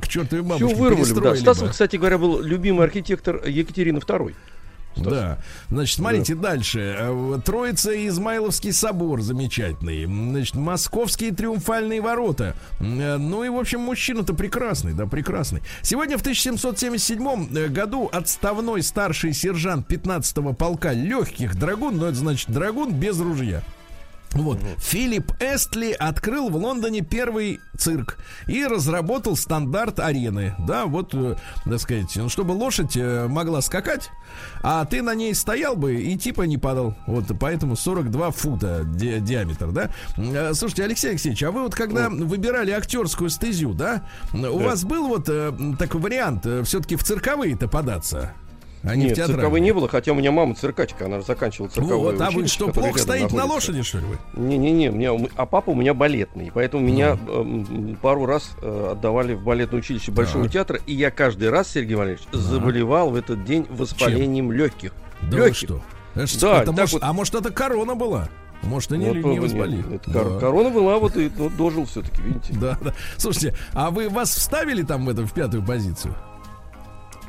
к, 0.00 0.08
чертовой 0.08 0.44
бабушке 0.44 0.66
Все 0.66 0.76
вырвали, 0.76 1.12
да. 1.14 1.34
Стасов, 1.34 1.70
кстати 1.70 1.96
говоря, 1.96 2.18
был 2.18 2.42
любимый 2.42 2.84
архитектор 2.84 3.42
Екатерины 3.46 3.96
II. 3.96 4.34
Да. 4.96 5.38
Значит, 5.70 5.96
смотрите 5.96 6.34
да. 6.34 6.42
дальше. 6.50 6.96
Э, 6.98 7.38
Троица 7.44 7.92
и 7.92 8.08
Измайловский 8.08 8.72
собор 8.72 9.20
замечательный. 9.20 10.04
Значит, 10.04 10.54
Московские 10.54 11.32
триумфальные 11.32 12.00
ворота. 12.00 12.54
Э, 12.80 13.16
ну 13.16 13.44
и, 13.44 13.48
в 13.48 13.56
общем, 13.56 13.80
мужчина-то 13.80 14.34
прекрасный, 14.34 14.94
да, 14.94 15.06
прекрасный. 15.06 15.62
Сегодня 15.82 16.18
в 16.18 16.22
1777 16.22 17.56
э, 17.56 17.68
году 17.68 18.08
отставной 18.12 18.82
старший 18.82 19.32
сержант 19.32 19.90
15-го 19.90 20.52
полка 20.52 20.92
легких 20.92 21.56
драгун, 21.56 21.98
ну 21.98 22.06
это 22.06 22.16
значит 22.16 22.50
драгун 22.50 22.92
без 22.92 23.20
ружья, 23.20 23.62
вот. 24.32 24.58
Угу. 24.58 24.66
Филипп 24.78 25.32
Эстли 25.40 25.92
открыл 25.92 26.50
в 26.50 26.56
Лондоне 26.56 27.00
первый 27.00 27.60
цирк 27.78 28.18
и 28.46 28.64
разработал 28.66 29.36
стандарт 29.36 30.00
арены. 30.00 30.54
Да, 30.58 30.86
вот, 30.86 31.14
э, 31.14 31.36
так 31.64 31.80
сказать, 31.80 32.14
ну, 32.16 32.28
чтобы 32.28 32.52
лошадь 32.52 32.96
э, 32.96 33.26
могла 33.28 33.60
скакать, 33.60 34.10
а 34.62 34.84
ты 34.84 35.02
на 35.02 35.14
ней 35.14 35.34
стоял 35.34 35.76
бы 35.76 36.00
и 36.00 36.16
типа 36.16 36.42
не 36.42 36.58
падал. 36.58 36.94
Вот, 37.06 37.24
поэтому 37.38 37.76
42 37.76 38.30
фута 38.30 38.82
ди- 38.84 39.20
диаметр, 39.20 39.72
да. 39.72 39.90
Э, 40.16 40.54
слушайте, 40.54 40.84
Алексей 40.84 41.10
Алексеевич, 41.10 41.42
а 41.42 41.50
вы 41.50 41.62
вот 41.62 41.74
когда 41.74 42.08
ну. 42.08 42.26
выбирали 42.26 42.70
актерскую 42.70 43.30
стезю, 43.30 43.74
да, 43.74 44.06
у 44.32 44.38
да. 44.38 44.48
вас 44.50 44.84
был 44.84 45.08
вот 45.08 45.28
э, 45.28 45.52
такой 45.78 46.00
вариант 46.00 46.46
э, 46.46 46.62
все-таки 46.64 46.96
в 46.96 47.04
цирковые-то 47.04 47.68
податься? 47.68 48.32
А 48.86 48.94
не 48.94 49.06
Нет, 49.06 49.16
цирковой 49.16 49.60
не 49.60 49.72
было, 49.72 49.88
хотя 49.88 50.12
у 50.12 50.14
меня 50.14 50.30
мама 50.30 50.54
циркачка, 50.54 51.06
она 51.06 51.20
заканчивала 51.20 51.68
цирковое 51.68 52.12
Вот, 52.12 52.20
а 52.20 52.30
вы 52.30 52.46
что, 52.46 52.68
плохо 52.68 52.98
стоите 52.98 53.34
на 53.34 53.44
лошади, 53.44 53.82
что 53.82 53.98
ли 53.98 54.04
вы? 54.04 54.40
Не-не-не, 54.40 54.88
меня, 54.88 55.28
а 55.36 55.46
папа 55.46 55.70
у 55.70 55.74
меня 55.74 55.92
балетный, 55.92 56.50
поэтому 56.54 56.82
ну. 56.82 56.92
меня 56.92 57.18
э, 57.28 57.94
пару 58.00 58.26
раз 58.26 58.52
э, 58.62 58.88
отдавали 58.92 59.34
в 59.34 59.42
балетное 59.42 59.80
училище 59.80 60.12
Большого 60.12 60.44
да. 60.44 60.50
театра, 60.50 60.80
и 60.86 60.94
я 60.94 61.10
каждый 61.10 61.50
раз, 61.50 61.70
Сергей 61.70 61.96
Валерьевич, 61.96 62.26
да. 62.32 62.38
заболевал 62.38 63.10
в 63.10 63.16
этот 63.16 63.44
день 63.44 63.66
воспалением 63.70 64.50
Чем? 64.50 64.52
легких. 64.52 64.92
Да 65.22 65.38
легких. 65.38 65.56
что? 65.56 65.82
Это, 66.14 66.40
да, 66.40 66.62
это 66.62 66.72
может, 66.72 66.92
вот... 66.92 67.02
А 67.02 67.12
может, 67.12 67.34
это 67.34 67.50
корона 67.50 67.94
была? 67.94 68.28
Может, 68.62 68.92
они 68.92 69.06
вот, 69.06 69.16
не 69.16 69.38
воспалили. 69.38 69.84
Нет, 69.86 70.02
да. 70.06 70.24
Корона 70.40 70.70
была, 70.70 70.98
вот 70.98 71.16
и 71.16 71.28
вот, 71.28 71.56
дожил 71.56 71.84
все-таки, 71.86 72.22
видите. 72.22 72.54
Да, 72.60 72.78
да. 72.80 72.94
Слушайте, 73.16 73.54
а 73.72 73.90
вы 73.90 74.08
вас 74.08 74.30
вставили 74.30 74.82
там 74.82 75.06
в, 75.06 75.08
эту, 75.08 75.26
в 75.26 75.32
пятую 75.32 75.64
позицию? 75.64 76.14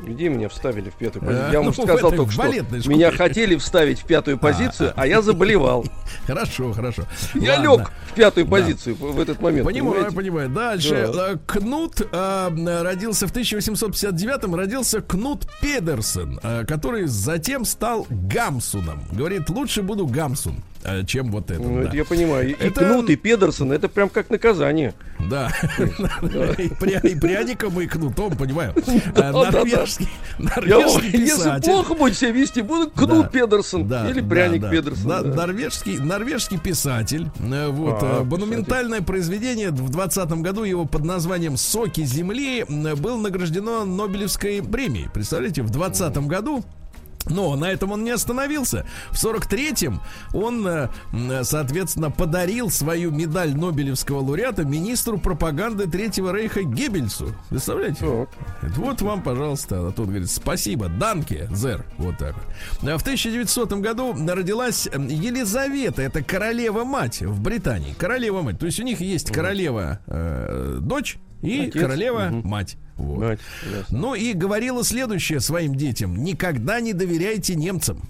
Где 0.01 0.29
меня 0.29 0.49
вставили 0.49 0.89
в 0.89 0.95
пятую 0.95 1.25
позицию? 1.25 1.51
Я 1.51 1.59
вам 1.59 1.67
уже 1.69 1.81
сказал 1.81 2.11
только 2.11 2.31
что. 2.31 2.47
Меня 2.89 3.11
хотели 3.11 3.55
вставить 3.55 3.99
в 3.99 4.05
пятую 4.05 4.37
позицию, 4.37 4.93
а 4.95 5.07
я 5.07 5.21
заболевал. 5.21 5.85
Хорошо, 6.27 6.73
хорошо. 6.73 7.03
Я 7.35 7.57
лег 7.57 7.91
в 8.11 8.13
пятую 8.13 8.47
позицию 8.47 8.95
в 8.95 9.19
этот 9.19 9.41
момент. 9.41 9.65
Понимаю, 9.65 10.11
понимаю. 10.11 10.49
Дальше. 10.49 11.09
Э, 11.13 11.37
Кнут 11.45 12.01
э, 12.01 12.81
родился 12.81 13.27
в 13.27 13.33
1859-м, 13.33 14.55
родился 14.55 15.01
Кнут 15.01 15.47
Педерсон, 15.61 16.39
э, 16.41 16.65
который 16.65 17.05
затем 17.07 17.65
стал 17.65 18.07
Гамсуном. 18.09 19.03
Говорит, 19.11 19.49
лучше 19.49 19.83
буду 19.83 20.05
Гамсун. 20.07 20.63
Э, 20.83 21.03
чем 21.05 21.31
вот 21.31 21.51
это. 21.51 21.61
Ну, 21.61 21.81
да. 21.81 21.87
это 21.87 21.95
я 21.95 22.05
понимаю. 22.05 22.49
И, 22.49 22.53
это... 22.53 22.85
Кнут, 22.85 23.09
и 23.09 23.15
Педерсон, 23.15 23.71
это 23.71 23.87
прям 23.89 24.09
как 24.09 24.29
наказание. 24.29 24.93
Да. 25.19 25.51
И 25.77 27.15
пряником, 27.15 27.79
и 27.81 27.87
кнутом, 27.87 28.35
понимаю. 28.37 28.73
Э, 29.15 29.31
норвежский. 29.31 30.07
Если 30.37 31.59
плохо 31.61 31.93
будет 31.95 32.17
себя 32.17 32.31
вести, 32.31 32.61
буду 32.61 32.89
Кнут 32.91 33.31
Педерсон 33.31 33.81
или 34.09 34.21
пряник 34.21 34.69
Педерсон. 34.69 35.35
Норвежский 36.05 36.59
писатель. 36.59 37.27
Э, 37.39 37.67
вот. 37.69 37.99
А, 38.01 38.23
монументальное 38.23 39.01
произведение 39.01 39.71
в 39.71 39.89
20 39.89 40.29
году 40.41 40.63
его 40.63 40.85
под 40.85 41.03
названием 41.03 41.57
«Соки 41.57 42.03
земли» 42.03 42.63
было 42.67 43.17
награждено 43.17 43.85
Нобелевской 43.85 44.61
премией. 44.61 45.09
Представляете, 45.13 45.63
в 45.63 45.69
20 45.69 46.17
году 46.27 46.63
Но 47.29 47.55
на 47.55 47.71
этом 47.71 47.91
он 47.91 48.03
не 48.03 48.11
остановился. 48.11 48.85
В 49.11 49.15
43-м 49.15 50.01
он, 50.33 50.67
э, 50.67 50.89
соответственно, 51.43 52.11
подарил 52.11 52.69
свою 52.69 53.11
медаль 53.11 53.55
Нобелевского 53.55 54.19
лауреата 54.19 54.63
министру 54.63 55.17
пропаганды 55.17 55.87
Третьего 55.87 56.33
Рейха 56.33 56.63
Геббельсу. 56.63 57.33
Представляете? 57.49 57.99
Так. 57.99 58.29
Вот 58.77 59.01
вам, 59.01 59.21
пожалуйста. 59.21 59.87
А 59.87 59.91
тут 59.91 60.07
говорит, 60.07 60.29
спасибо, 60.29 60.89
Данке, 60.89 61.47
Зер. 61.51 61.85
Вот 61.97 62.17
так 62.17 62.35
вот. 62.35 62.89
А 62.89 62.97
в 62.97 63.01
1900 63.01 63.73
году 63.73 64.13
родилась 64.13 64.87
Елизавета. 64.87 66.01
Это 66.01 66.23
королева-мать 66.23 67.21
в 67.21 67.41
Британии. 67.41 67.93
Королева-мать. 67.97 68.59
То 68.59 68.65
есть 68.65 68.79
у 68.79 68.83
них 68.83 69.01
есть 69.01 69.31
королева 69.31 69.99
э, 70.07 70.79
дочь 70.81 71.17
и 71.41 71.67
Отец. 71.67 71.81
королева 71.81 72.29
угу. 72.31 72.47
Вот. 72.97 73.19
Мать, 73.19 73.39
ну 73.89 74.15
и 74.15 74.33
говорила 74.33 74.83
следующее 74.83 75.39
своим 75.39 75.75
детям: 75.75 76.23
никогда 76.23 76.79
не 76.79 76.93
доверяйте 76.93 77.55
немцам. 77.55 78.01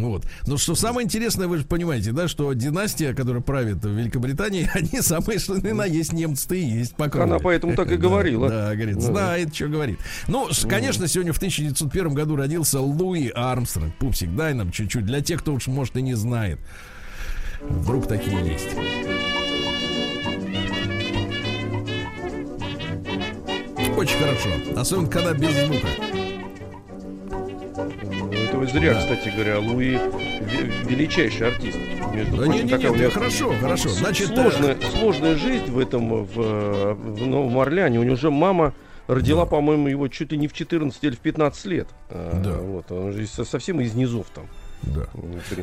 Вот. 0.00 0.26
Но 0.46 0.56
что 0.56 0.74
самое 0.74 1.04
интересное, 1.04 1.48
вы 1.48 1.58
же 1.58 1.64
понимаете, 1.64 2.12
да, 2.12 2.28
что 2.28 2.52
династия, 2.52 3.14
которая 3.14 3.42
правит 3.42 3.84
в 3.84 3.88
Великобритании, 3.88 4.68
они 4.74 5.00
самые 5.00 5.38
что 5.38 5.56
ни 5.56 5.72
на 5.72 5.84
есть 5.84 6.12
немцы 6.12 6.58
и 6.58 6.64
есть 6.64 6.96
по 6.96 7.06
Она 7.06 7.38
поэтому 7.38 7.74
так 7.74 7.90
и 7.90 7.96
говорила. 7.96 8.48
Да, 8.48 8.68
да 8.68 8.74
говорит, 8.74 9.00
знает, 9.00 9.54
что 9.54 9.68
говорит. 9.68 9.98
Ну, 10.28 10.48
конечно, 10.68 11.06
сегодня 11.08 11.32
в 11.32 11.38
1901 11.38 12.14
году 12.14 12.36
родился 12.36 12.80
Луи 12.80 13.28
Армстронг. 13.28 13.94
Пупсик, 13.96 14.34
дай 14.34 14.54
нам 14.54 14.70
чуть-чуть, 14.70 15.06
для 15.06 15.20
тех, 15.20 15.40
кто 15.40 15.54
уж, 15.54 15.66
может, 15.66 15.96
и 15.96 16.02
не 16.02 16.14
знает. 16.14 16.58
Вдруг 17.62 18.06
такие 18.06 18.46
есть. 18.46 19.05
Очень 23.96 24.18
хорошо. 24.18 24.50
Особенно, 24.76 25.08
когда 25.08 25.32
без 25.32 25.52
звука. 25.52 25.88
Ну, 28.02 28.32
это 28.32 28.56
вы 28.58 28.66
зря, 28.66 28.94
да. 28.94 29.00
кстати 29.00 29.30
говоря, 29.34 29.58
Луи 29.58 29.98
величайший 30.84 31.48
артист. 31.48 31.78
Между 32.12 32.36
да 32.36 32.44
прочим, 32.44 32.66
не, 32.66 32.72
не, 32.72 32.98
не, 32.98 33.10
хорошо, 33.10 33.52
хорошо. 33.60 33.88
Значит, 33.88 34.28
сложная, 34.28 34.74
да. 34.74 34.90
сложная 34.90 35.36
жизнь 35.36 35.70
в 35.70 35.78
этом, 35.78 36.24
в, 36.24 36.94
в 36.94 37.26
Новом 37.26 37.58
Орлеане. 37.58 37.98
У 37.98 38.02
него 38.02 38.14
уже 38.14 38.30
мама 38.30 38.74
родила, 39.06 39.44
да. 39.44 39.50
по-моему, 39.50 39.88
его 39.88 40.08
чуть 40.08 40.32
ли 40.32 40.38
не 40.38 40.48
в 40.48 40.52
14 40.52 41.02
или 41.02 41.14
в 41.14 41.20
15 41.20 41.64
лет. 41.66 41.88
А, 42.10 42.40
да. 42.42 42.52
Вот, 42.52 42.92
он 42.92 43.12
же 43.12 43.26
совсем 43.26 43.80
из 43.80 43.94
низов 43.94 44.26
там. 44.34 44.46
Да. 44.86 45.06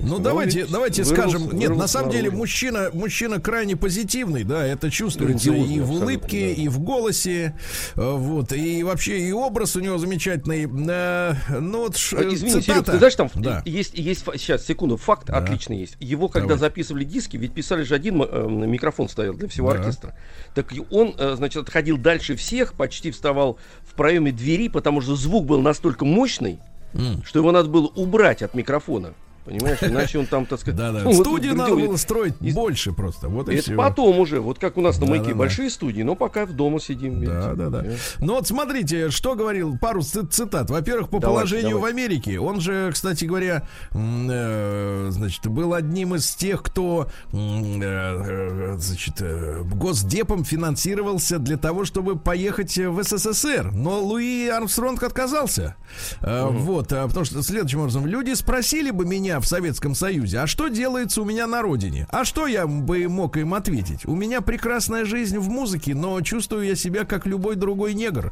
Ну, 0.02 0.20
давайте, 0.20 0.66
давайте 0.66 1.04
вырос, 1.04 1.18
скажем, 1.18 1.44
вырос, 1.44 1.60
нет, 1.60 1.70
вырос 1.70 1.82
на 1.82 1.88
самом 1.88 2.12
деле 2.12 2.30
мужчина, 2.30 2.90
мужчина 2.94 3.40
крайне 3.40 3.76
позитивный, 3.76 4.44
да, 4.44 4.66
это 4.66 4.92
чувствуется 4.92 5.52
и 5.52 5.80
в 5.80 5.92
улыбке, 5.92 6.54
да. 6.56 6.62
и 6.62 6.68
в 6.68 6.80
голосе, 6.80 7.56
э, 7.96 8.12
вот, 8.12 8.52
и 8.52 8.84
вообще 8.84 9.20
и 9.20 9.32
образ 9.32 9.76
у 9.76 9.80
него 9.80 9.98
замечательный. 9.98 10.66
Э, 10.66 11.36
ну 11.60 11.80
вот 11.80 11.96
а, 12.14 12.24
Извини, 12.24 12.52
цитата. 12.52 12.64
Серег, 12.64 12.86
ты 12.86 12.98
знаешь, 12.98 13.16
там 13.16 13.30
да. 13.36 13.62
есть, 13.66 13.98
есть, 13.98 14.26
сейчас, 14.36 14.66
секунду, 14.66 14.98
факт 14.98 15.28
да. 15.28 15.38
отличный 15.38 15.80
есть. 15.80 15.96
Его, 16.00 16.28
когда 16.28 16.50
Давай. 16.50 16.60
записывали 16.60 17.06
диски, 17.06 17.38
ведь 17.38 17.54
писали 17.54 17.84
же 17.84 17.96
один 17.96 18.22
э, 18.22 18.48
микрофон 18.48 19.08
стоял 19.08 19.34
для 19.34 19.48
всего 19.48 19.72
да. 19.72 19.80
оркестра. 19.80 20.16
Так 20.54 20.74
он, 20.92 21.16
значит, 21.18 21.64
отходил 21.64 21.98
дальше 21.98 22.36
всех, 22.36 22.74
почти 22.74 23.12
вставал 23.12 23.58
в 23.84 23.94
проеме 23.96 24.32
двери, 24.32 24.68
потому 24.68 25.02
что 25.02 25.16
звук 25.16 25.46
был 25.46 25.62
настолько 25.62 26.06
мощный, 26.06 26.60
mm. 26.94 27.26
что 27.26 27.40
его 27.40 27.52
надо 27.52 27.70
было 27.70 27.88
убрать 27.96 28.42
от 28.42 28.54
микрофона. 28.54 29.14
Понимаешь, 29.46 29.80
иначе 29.82 30.20
он 30.20 30.26
там, 30.26 30.46
так 30.46 30.60
сказать... 30.60 30.78
Да, 30.78 30.92
да. 30.92 31.02
Ну, 31.04 31.14
Студию 31.14 31.56
надо 31.56 31.76
было 31.76 31.98
строить 31.98 32.36
и... 32.40 32.52
больше 32.52 32.94
просто. 32.94 33.28
Вот 33.28 33.50
и 33.50 33.56
Это 33.56 33.64
все. 33.64 33.76
потом 33.76 34.20
уже. 34.20 34.40
Вот 34.40 34.58
как 34.60 34.78
у 34.78 34.82
нас 34.82 35.00
на 35.00 35.06
маяке 35.06 35.34
большие 35.34 35.70
студии, 35.70 36.02
но 36.02 36.16
пока 36.16 36.46
в 36.46 36.54
дома 36.54 36.80
сидим. 36.80 37.24
Да, 37.24 37.54
да, 37.54 37.70
да. 37.70 37.86
Ну 38.20 38.36
вот 38.36 38.48
смотрите, 38.48 39.10
что 39.10 39.36
говорил, 39.36 39.78
пару 39.78 40.02
цитат. 40.02 40.70
Во-первых, 40.70 41.10
по 41.10 41.20
положению 41.20 41.80
в 41.80 41.86
Америке. 41.86 42.40
Он 42.40 42.62
же, 42.62 42.90
кстати 42.94 43.26
говоря, 43.26 43.68
э, 43.92 45.08
значит, 45.12 45.48
был 45.48 45.74
одним 45.74 46.16
из 46.16 46.34
тех, 46.36 46.64
кто, 46.64 47.10
э, 47.32 48.76
значит, 48.78 49.16
э, 49.20 49.62
госдепом 49.64 50.46
финансировался 50.46 51.40
для 51.40 51.58
того, 51.58 51.86
чтобы 51.86 52.18
поехать 52.18 52.78
в 52.78 53.04
СССР. 53.04 53.72
Но 53.74 54.00
Луи 54.02 54.48
Армстронг 54.48 55.04
отказался. 55.04 55.76
Вот, 56.22 56.90
потому 56.90 57.26
что 57.26 57.44
следующим 57.44 57.80
образом, 57.80 58.06
люди 58.06 58.34
спросили 58.34 58.92
бы 58.92 59.06
меня, 59.06 59.33
меня 59.34 59.40
в 59.40 59.48
Советском 59.48 59.96
Союзе, 59.96 60.40
а 60.40 60.48
что 60.48 60.68
делается 60.68 61.22
у 61.22 61.26
меня 61.26 61.48
на 61.48 61.64
родине? 61.64 62.06
А 62.12 62.24
что 62.24 62.46
я 62.46 62.68
бы 62.68 63.08
мог 63.10 63.36
им 63.38 63.56
ответить? 63.56 64.06
У 64.06 64.16
меня 64.16 64.42
прекрасная 64.42 65.06
жизнь 65.06 65.40
в 65.40 65.50
музыке, 65.50 65.96
но 65.96 66.22
чувствую 66.22 66.66
я 66.68 66.76
себя 66.76 67.04
как 67.04 67.26
любой 67.26 67.56
другой 67.56 67.96
негр. 67.96 68.32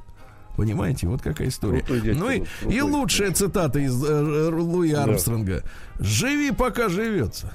Понимаете, 0.58 1.08
вот 1.08 1.24
какая 1.24 1.48
история. 1.48 1.80
Крутой 1.80 2.14
ну 2.14 2.30
и, 2.30 2.44
и 2.70 2.82
лучшая 2.82 3.32
цитата 3.32 3.80
из 3.80 4.04
э, 4.04 4.50
Луи 4.52 4.92
Армстронга. 4.92 5.64
Да. 5.98 6.06
Живи, 6.06 6.52
пока 6.52 6.88
живется. 6.88 7.52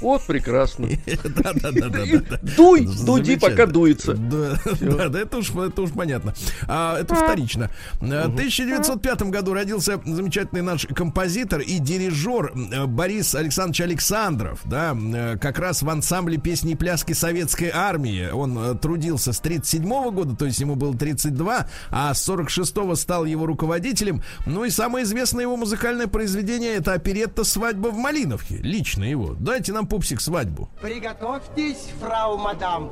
Вот 0.00 0.22
прекрасно. 0.22 0.88
Да, 1.24 1.52
да, 1.54 1.70
да, 1.72 1.88
да. 1.88 2.38
Дуй, 2.56 2.86
дуди, 3.04 3.36
пока 3.36 3.66
дуется. 3.66 4.14
Да, 4.14 5.08
да, 5.08 5.20
это 5.20 5.38
уж, 5.38 5.50
это 5.50 5.82
уж 5.82 5.90
понятно. 5.90 6.34
А, 6.68 6.98
это 6.98 7.14
вторично. 7.14 7.70
В 8.00 8.04
1905 8.04 9.22
году 9.24 9.54
родился 9.54 10.00
замечательный 10.04 10.62
наш 10.62 10.86
композитор 10.86 11.60
и 11.60 11.78
дирижер 11.78 12.52
э, 12.54 12.86
Борис 12.86 13.34
Александрович 13.34 13.80
Александров, 13.80 14.60
да, 14.64 14.96
э, 14.96 15.36
как 15.38 15.58
раз 15.58 15.82
в 15.82 15.88
ансамбле 15.88 16.38
песни 16.38 16.72
и 16.72 16.76
пляски 16.76 17.12
советской 17.12 17.70
армии. 17.72 18.28
Он 18.30 18.58
э, 18.58 18.74
трудился 18.74 19.32
с 19.32 19.40
37 19.40 20.10
года, 20.10 20.36
то 20.36 20.46
есть 20.46 20.60
ему 20.60 20.76
было 20.76 20.96
32, 20.96 21.66
а 21.90 22.14
с 22.14 22.28
46-го 22.28 22.94
стал 22.94 23.24
его 23.24 23.46
руководителем. 23.46 24.22
Ну 24.46 24.64
и 24.64 24.70
самое 24.70 25.04
известное 25.04 25.42
его 25.42 25.56
музыкальное 25.56 26.06
произведение 26.06 26.74
это 26.74 26.92
оперетта 26.92 27.44
«Свадьба 27.44 27.88
в 27.88 27.96
Малиновке». 27.96 28.56
Лично 28.56 29.04
его. 29.04 29.34
Дайте 29.38 29.72
нам 29.72 29.83
пупсик 29.86 30.20
свадьбу. 30.20 30.68
Приготовьтесь, 30.80 31.88
фрау 32.00 32.38
мадам. 32.38 32.90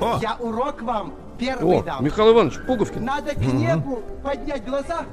О. 0.00 0.18
Я 0.20 0.36
урок 0.36 0.82
вам 0.82 1.14
первый 1.38 1.78
О, 1.78 1.82
дам. 1.82 2.04
Михаил 2.04 2.32
Иванович 2.32 2.58
Пуговкин. 2.66 3.04
Надо 3.04 3.34
к 3.34 3.38
небу 3.38 3.92
угу. 3.92 4.02
поднять 4.22 4.64
глаза 4.64 5.06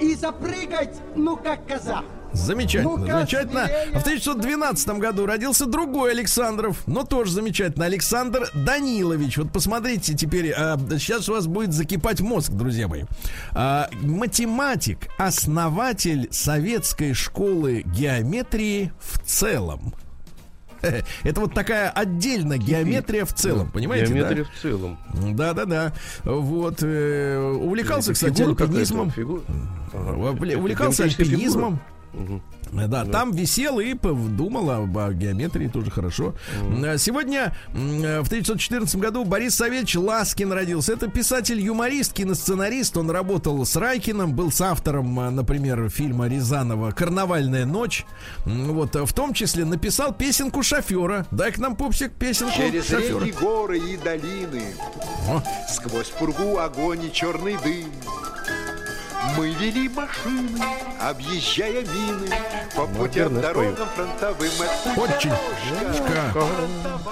и 0.00 0.14
запрыгать, 0.14 0.96
ну 1.14 1.36
как 1.36 1.66
коза. 1.66 2.02
Замечательно, 2.34 2.96
ну 2.96 3.06
замечательно. 3.06 3.68
В 3.94 4.00
1912 4.00 4.88
году 4.98 5.24
родился 5.24 5.66
другой 5.66 6.10
Александров, 6.10 6.82
но 6.86 7.04
тоже 7.04 7.30
замечательно. 7.30 7.84
Александр 7.84 8.50
Данилович. 8.54 9.38
Вот 9.38 9.52
посмотрите 9.52 10.14
теперь, 10.14 10.50
а, 10.50 10.76
сейчас 10.98 11.28
у 11.28 11.34
вас 11.34 11.46
будет 11.46 11.72
закипать 11.72 12.20
мозг, 12.20 12.50
друзья 12.50 12.88
мои. 12.88 13.04
А, 13.52 13.88
математик, 14.02 15.08
основатель 15.16 16.28
советской 16.32 17.14
школы 17.14 17.82
геометрии 17.86 18.92
в 18.98 19.20
целом. 19.24 19.94
Это 21.22 21.40
вот 21.40 21.54
такая 21.54 21.90
отдельная 21.90 22.58
геометрия 22.58 23.24
в 23.24 23.32
целом, 23.32 23.70
понимаете? 23.70 24.12
Геометрия 24.12 24.44
в 24.44 24.60
целом. 24.60 24.98
Да-да-да. 25.14 25.92
Вот. 26.24 26.82
Э, 26.82 27.40
увлекался, 27.40 28.12
кстати, 28.12 28.42
альпинизмом. 28.42 29.12
Увлекался 29.92 31.04
альпинизмом. 31.04 31.80
Угу. 32.14 32.42
Да, 32.72 32.86
да, 32.88 33.04
там 33.04 33.32
висел 33.32 33.78
и 33.78 33.94
думал 33.94 34.70
об, 34.70 34.98
о 34.98 35.12
геометрии, 35.12 35.68
тоже 35.68 35.90
хорошо. 35.90 36.34
Mm. 36.62 36.98
Сегодня, 36.98 37.54
в 37.72 38.26
1914 38.26 38.96
году, 38.96 39.24
Борис 39.24 39.54
Савельевич 39.54 39.96
Ласкин 39.96 40.52
родился. 40.52 40.92
Это 40.94 41.08
писатель-юморист, 41.08 42.12
киносценарист. 42.12 42.96
Он 42.96 43.10
работал 43.10 43.64
с 43.64 43.76
Райкиным, 43.76 44.34
был 44.34 44.50
с 44.50 44.60
автором, 44.60 45.18
а, 45.20 45.30
например, 45.30 45.88
фильма 45.88 46.26
Рязанова 46.26 46.90
«Карнавальная 46.90 47.64
ночь». 47.64 48.04
Вот, 48.44 48.96
в 48.96 49.12
том 49.12 49.34
числе 49.34 49.64
написал 49.64 50.12
песенку 50.12 50.62
шофера. 50.62 51.26
Дай 51.30 51.52
к 51.52 51.58
нам, 51.58 51.76
пупсик, 51.76 52.12
песенку 52.12 52.54
Через 52.56 52.88
шофера. 52.88 53.24
реки, 53.24 53.38
горы 53.38 53.78
и 53.78 53.96
долины, 53.96 54.64
О. 55.28 55.42
сквозь 55.68 56.08
пургу 56.08 56.58
огонь 56.58 57.04
и 57.04 57.12
черный 57.12 57.56
дым. 57.62 57.90
Мы 59.36 59.50
вели 59.50 59.88
машины, 59.88 60.60
объезжая 61.00 61.82
мины. 61.82 62.30
По 62.76 62.86
путям, 62.86 63.40
дорогам 63.40 63.88
фронтовым 63.94 64.50
Очень, 64.96 65.30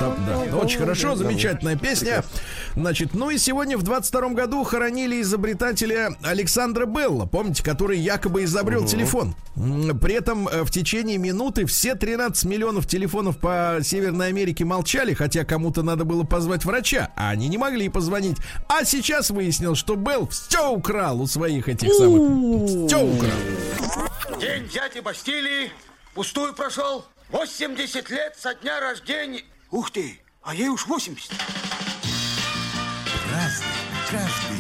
да, 0.01 0.17
да, 0.51 0.57
очень 0.57 0.79
хорошо, 0.79 1.15
замечательная 1.17 1.77
песня 1.77 2.25
Значит, 2.75 3.15
ну 3.15 3.31
и 3.31 3.39
сегодня 3.39 3.77
в 3.77 3.83
22 3.83 4.31
году 4.31 4.65
хоронили 4.65 5.21
изобретателя 5.21 6.17
Александра 6.23 6.87
Белла 6.87 7.27
Помните, 7.27 7.63
который 7.63 7.99
якобы 7.99 8.45
изобрел 8.45 8.81
угу. 8.81 8.89
телефон 8.89 9.35
При 9.55 10.15
этом 10.15 10.49
э, 10.49 10.63
в 10.63 10.71
течение 10.71 11.19
минуты 11.19 11.67
все 11.67 11.95
13 11.95 12.45
миллионов 12.45 12.87
телефонов 12.87 13.39
по 13.39 13.79
Северной 13.83 14.29
Америке 14.29 14.65
молчали 14.65 15.15
Хотя 15.15 15.45
кому-то 15.45 15.83
надо 15.83 16.05
было 16.05 16.25
позвать 16.25 16.65
врача 16.65 17.11
А 17.17 17.31
они 17.31 17.49
не 17.49 17.59
могли 17.59 17.89
позвонить 17.89 18.39
А 18.69 18.85
сейчас 18.85 19.31
выяснил, 19.31 19.75
что 19.75 19.97
Белл 19.97 20.29
все 20.29 20.71
украл 20.71 21.21
у 21.21 21.27
своих 21.27 21.69
этих 21.69 21.93
самых. 21.93 22.89
Все 22.89 23.03
украл. 23.03 24.41
День 24.41 24.69
дяди 24.69 25.01
Бастилии 25.01 25.71
пустую 26.15 26.55
прошел. 26.55 27.05
80 27.31 28.11
лет 28.11 28.37
со 28.39 28.55
дня 28.55 28.81
рождения. 28.81 29.43
Ух 29.71 29.91
ты, 29.91 30.21
а 30.43 30.55
ей 30.55 30.69
уж 30.69 30.87
80. 30.87 31.31
Каждый 34.13 34.59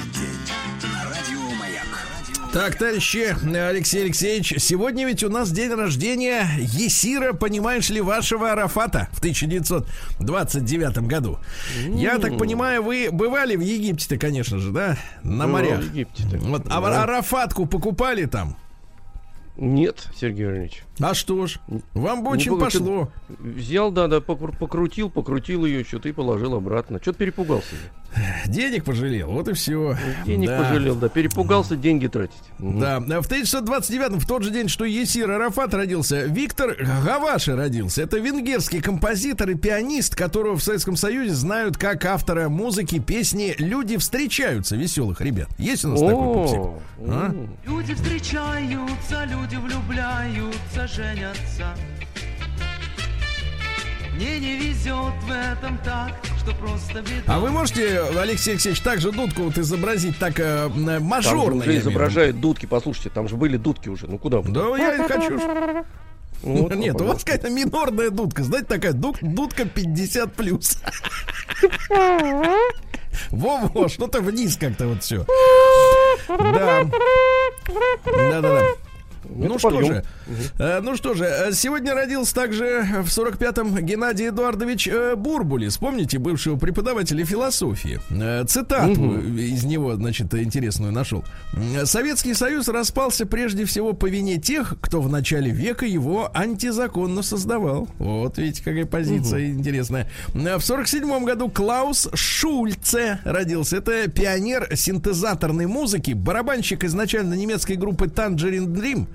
Так, 2.55 2.77
товарищи, 2.77 3.37
Алексей 3.55 4.05
Алексеевич, 4.05 4.55
сегодня 4.59 5.07
ведь 5.07 5.23
у 5.23 5.29
нас 5.29 5.51
день 5.53 5.73
рождения 5.75 6.47
Есира, 6.59 7.35
понимаешь 7.35 7.91
ли, 7.91 8.01
вашего 8.01 8.53
Арафата 8.53 9.09
в 9.13 9.19
1929 9.19 10.99
году. 11.07 11.39
Mm. 11.79 11.99
Я 11.99 12.19
так 12.19 12.39
понимаю, 12.39 12.83
вы 12.83 13.11
бывали 13.13 13.57
в 13.57 13.61
Египте-то, 13.61 14.17
конечно 14.17 14.59
же, 14.59 14.71
да? 14.71 14.97
На 15.23 15.47
Бывал 15.47 15.49
морях. 15.49 15.81
В 15.81 15.95
Египте 15.95 16.25
вот, 16.39 16.67
а. 16.71 17.03
Арафатку 17.03 17.67
покупали 17.67 18.25
там? 18.25 18.57
Нет, 19.57 20.09
Сергей 20.19 20.47
Иванович. 20.47 20.83
А 21.01 21.15
что 21.15 21.47
ж, 21.47 21.59
вам 21.95 22.23
бы 22.23 22.25
ну, 22.25 22.31
очень 22.31 22.59
пошло. 22.59 23.11
Взял, 23.29 23.91
да, 23.91 24.09
да, 24.09 24.21
покрутил, 24.21 25.11
покрутил 25.11 25.65
ее, 25.65 25.85
что-то 25.85 26.09
и 26.09 26.13
положил 26.13 26.55
обратно. 26.55 26.99
Что-то 27.01 27.19
перепугался. 27.19 27.75
Денег 28.47 28.85
пожалел, 28.85 29.31
вот 29.31 29.49
и 29.49 29.55
все. 29.55 29.97
Денег 30.27 30.49
да. 30.49 30.59
пожалел, 30.59 30.97
да. 30.97 31.09
Перепугался 31.09 31.77
деньги 31.77 32.09
тратить. 32.09 32.43
Да. 32.59 33.01
В 33.01 33.27
1929 33.27 34.23
в 34.23 34.27
тот 34.27 34.43
же 34.43 34.51
день, 34.51 34.69
что 34.69 34.85
Есир 34.85 35.31
Арафат 35.31 35.73
родился, 35.73 36.25
Виктор 36.27 36.77
Гаваши 37.05 37.57
родился. 37.57 38.03
Это 38.03 38.19
венгерский 38.19 38.81
композитор 38.81 39.51
и 39.51 39.55
пианист, 39.55 40.15
которого 40.15 40.57
в 40.57 40.63
Советском 40.63 40.97
Союзе 40.97 41.35
знают 41.35 41.79
как 41.79 42.05
автора 42.05 42.51
музыки 42.51 42.99
песни 42.99 43.55
«Люди 43.59 43.97
встречаются» 43.97 44.77
веселых 44.77 45.23
ребят. 45.23 45.49
Есть 45.59 45.87
у 45.87 45.89
нас 45.89 46.01
такой 46.01 46.35
пупсик? 46.35 46.61
А? 47.09 47.35
Люди 47.65 47.95
встречаются, 47.95 49.25
люди 49.25 49.57
влюбляются, 49.57 50.82
женятся. 50.87 51.75
Мне 54.15 54.39
не 54.39 54.57
везет 54.59 55.15
в 55.23 55.31
этом 55.31 55.79
так, 55.79 56.13
что 56.39 56.55
просто 56.55 57.01
беда. 57.01 57.23
А 57.27 57.41
вы 57.41 57.51
можете, 57.51 58.03
Алексей 58.19 58.53
Алексеевич, 58.53 58.81
также 58.83 59.11
дудку 59.11 59.43
вот 59.45 59.59
изобразить 59.59 60.19
так 60.19 60.39
э, 60.39 60.69
мажорно? 60.69 61.61
Там 61.61 61.71
же 61.71 61.79
изображают 61.79 62.41
дудки, 62.41 62.67
послушайте, 62.67 63.11
там 63.11 63.29
же 63.29 63.37
были 63.37 63.57
дудки 63.57 63.89
уже, 63.89 64.07
ну 64.07 64.19
куда 64.19 64.41
вы? 64.41 64.51
Да 64.53 64.77
я 64.77 65.09
хочу. 65.09 65.41
Вот, 66.43 66.75
Нет, 66.77 67.01
у 67.01 67.05
вас 67.05 67.25
какая-то 67.25 67.49
минорная 67.51 68.11
дудка. 68.11 68.43
Знаете, 68.45 68.67
такая 68.67 68.93
дуд, 68.93 69.17
дудка 69.23 69.65
50 69.65 70.35
плюс. 70.35 70.79
Во-во, 73.31 73.89
что-то 73.89 74.21
вниз 74.21 74.57
как-то 74.57 74.89
вот 74.89 75.03
все. 75.03 75.25
Да. 76.29 76.85
Да-да-да. 78.05 78.67
Ну 79.25 79.59
что 79.59 79.83
же, 79.83 80.05
э, 80.59 80.81
ну 80.83 80.97
что 80.97 81.15
же, 81.15 81.25
э, 81.25 81.53
сегодня 81.53 81.95
родился 81.95 82.35
также 82.35 82.87
в 83.03 83.07
45-м 83.07 83.77
Геннадий 83.85 84.29
Эдуардович 84.29 84.89
э, 84.89 85.15
Бурбулис, 85.17 85.77
помните, 85.79 86.19
бывшего 86.19 86.57
преподавателя 86.57 87.25
философии. 87.25 88.01
Цитату 88.47 89.01
угу. 89.01 89.37
из 89.37 89.65
него, 89.65 89.95
значит, 89.95 90.35
интересную 90.35 90.93
нашел. 90.93 91.25
Советский 91.85 92.35
Союз 92.35 92.69
распался 92.69 93.27
прежде 93.27 93.65
всего 93.65 93.93
по 93.93 94.07
вине 94.07 94.39
тех, 94.39 94.75
кто 94.81 95.01
в 95.01 95.09
начале 95.09 95.51
века 95.51 95.87
его 95.87 96.31
антизаконно 96.35 97.23
создавал. 97.23 97.89
Вот 97.99 98.39
видите, 98.39 98.63
какая 98.63 98.87
позиция 98.87 99.51
угу. 99.51 99.59
интересная. 99.59 100.09
В 100.35 100.59
47-м 100.59 101.25
году 101.25 101.49
Клаус 101.49 102.09
Шульце 102.15 103.21
родился. 103.25 103.77
Это 103.77 104.09
пионер 104.09 104.69
синтезаторной 104.75 105.67
музыки, 105.67 106.13
барабанщик 106.13 106.85
изначально 106.85 107.35
немецкой 107.35 107.77
группы 107.77 108.07
Tangerine 108.07 108.67
Dream. 108.67 109.07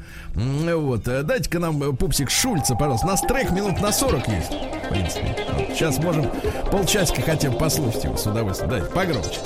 Вот, 0.75 0.96
э, 1.05 1.23
дайте-ка 1.23 1.59
нам 1.59 1.83
э, 1.83 1.91
пупсик 1.93 2.29
Шульца, 2.29 2.75
пожалуйста. 2.75 3.07
У 3.07 3.09
нас 3.09 3.21
трек 3.21 3.51
минут 3.51 3.81
на 3.81 3.91
40 3.91 4.27
есть, 4.29 4.51
в 4.51 4.89
принципе. 4.89 5.35
Вот, 5.53 5.67
сейчас 5.69 5.97
можем 5.99 6.31
полчасика 6.71 7.21
хотя 7.21 7.49
бы 7.51 7.57
послушать 7.57 8.05
его 8.05 8.15
с 8.15 8.25
удовольствием. 8.25 8.69
Дайте 8.71 8.87
погромче. 8.87 9.39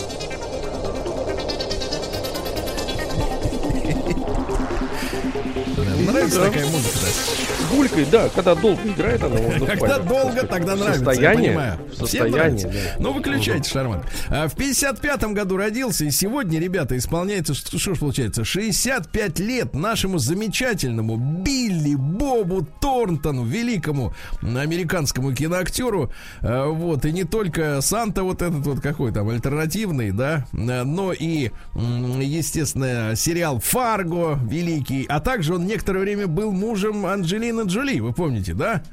Нравится 6.05 6.41
такая 6.45 6.65
музыка, 6.67 6.99
да? 7.01 7.60
Булькой, 7.71 8.05
да, 8.11 8.29
когда 8.29 8.55
долго 8.55 8.81
играет, 8.83 9.23
она 9.23 9.39
можно 9.39 9.65
Когда 9.65 9.99
долго, 9.99 10.43
тогда 10.47 10.75
нравится, 10.75 11.05
состояние, 11.05 11.51
я 11.51 11.57
понимаю. 11.57 11.79
В 11.89 11.95
состоянии, 11.95 12.63
да. 12.63 12.69
Ну, 12.99 13.13
выключайте, 13.13 13.69
Шарман. 13.69 14.03
А, 14.29 14.47
в 14.47 14.55
55-м 14.55 15.33
году 15.33 15.57
родился, 15.57 16.05
и 16.05 16.11
сегодня, 16.11 16.59
ребята, 16.59 16.97
исполняется, 16.97 17.53
что, 17.53 17.77
что 17.79 17.95
ж 17.95 17.99
получается, 17.99 18.43
65 18.43 19.39
лет 19.39 19.73
нашему 19.73 20.17
замечательному 20.17 21.17
Билли 21.17 21.95
Бобу 21.95 22.67
Торнтону, 22.79 23.45
великому 23.45 24.13
американскому 24.41 25.33
киноактеру. 25.33 26.11
А, 26.41 26.67
вот, 26.67 27.05
и 27.05 27.11
не 27.11 27.23
только 27.23 27.79
Санта 27.81 28.23
вот 28.23 28.41
этот 28.41 28.65
вот 28.65 28.81
какой 28.81 29.11
там 29.11 29.29
альтернативный, 29.29 30.11
да, 30.11 30.45
но 30.51 31.13
и, 31.13 31.51
естественно, 31.75 33.15
сериал 33.15 33.59
Фарго 33.59 34.39
великий, 34.43 35.05
а 35.07 35.19
также 35.19 35.55
он 35.55 35.65
некоторое 35.65 35.99
время 36.01 36.27
был 36.27 36.51
мужем 36.51 37.05
Анджелины 37.05 37.60
Джоли, 37.65 37.99
вы 37.99 38.13
помните, 38.13 38.53
да? 38.53 38.83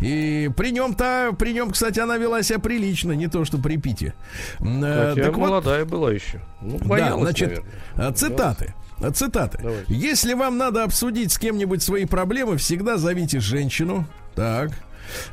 И 0.00 0.50
при 0.56 0.70
нем-то, 0.70 1.34
при 1.38 1.52
нем, 1.52 1.70
кстати, 1.70 2.00
она 2.00 2.16
вела 2.16 2.42
себя 2.42 2.58
прилично, 2.58 3.12
не 3.12 3.28
то 3.28 3.44
что 3.44 3.58
при 3.58 3.76
Пите. 3.76 4.14
Э, 4.60 5.10
Хотя 5.10 5.24
так 5.24 5.36
молодая 5.36 5.84
вот, 5.84 5.90
была 5.90 6.12
еще. 6.12 6.40
Ну, 6.60 6.78
боялась, 6.78 7.14
да, 7.14 7.24
значит, 7.24 7.48
наверное. 7.48 8.10
Э, 8.10 8.12
цитаты. 8.14 8.74
Э, 9.00 9.10
цитаты. 9.10 9.58
Давайте. 9.62 9.94
Если 9.94 10.34
вам 10.34 10.58
надо 10.58 10.84
обсудить 10.84 11.32
с 11.32 11.38
кем-нибудь 11.38 11.82
свои 11.82 12.04
проблемы, 12.04 12.56
всегда 12.56 12.96
зовите 12.96 13.40
женщину. 13.40 14.06
Так. 14.34 14.70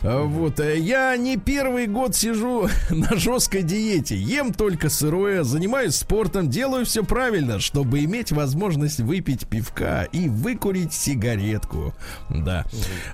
А, 0.01 0.23
вот, 0.23 0.59
э, 0.59 0.79
я 0.79 1.15
не 1.17 1.37
первый 1.37 1.87
год 1.87 2.15
сижу 2.15 2.67
на 2.89 3.15
жесткой 3.15 3.63
диете, 3.63 4.15
ем 4.15 4.53
только 4.53 4.89
сырое, 4.89 5.43
занимаюсь 5.43 5.95
спортом, 5.95 6.49
делаю 6.49 6.85
все 6.85 7.03
правильно, 7.03 7.59
чтобы 7.59 8.03
иметь 8.03 8.31
возможность 8.31 8.99
выпить 8.99 9.47
пивка 9.47 10.03
и 10.03 10.29
выкурить 10.29 10.93
сигаретку. 10.93 11.93
Да. 12.29 12.65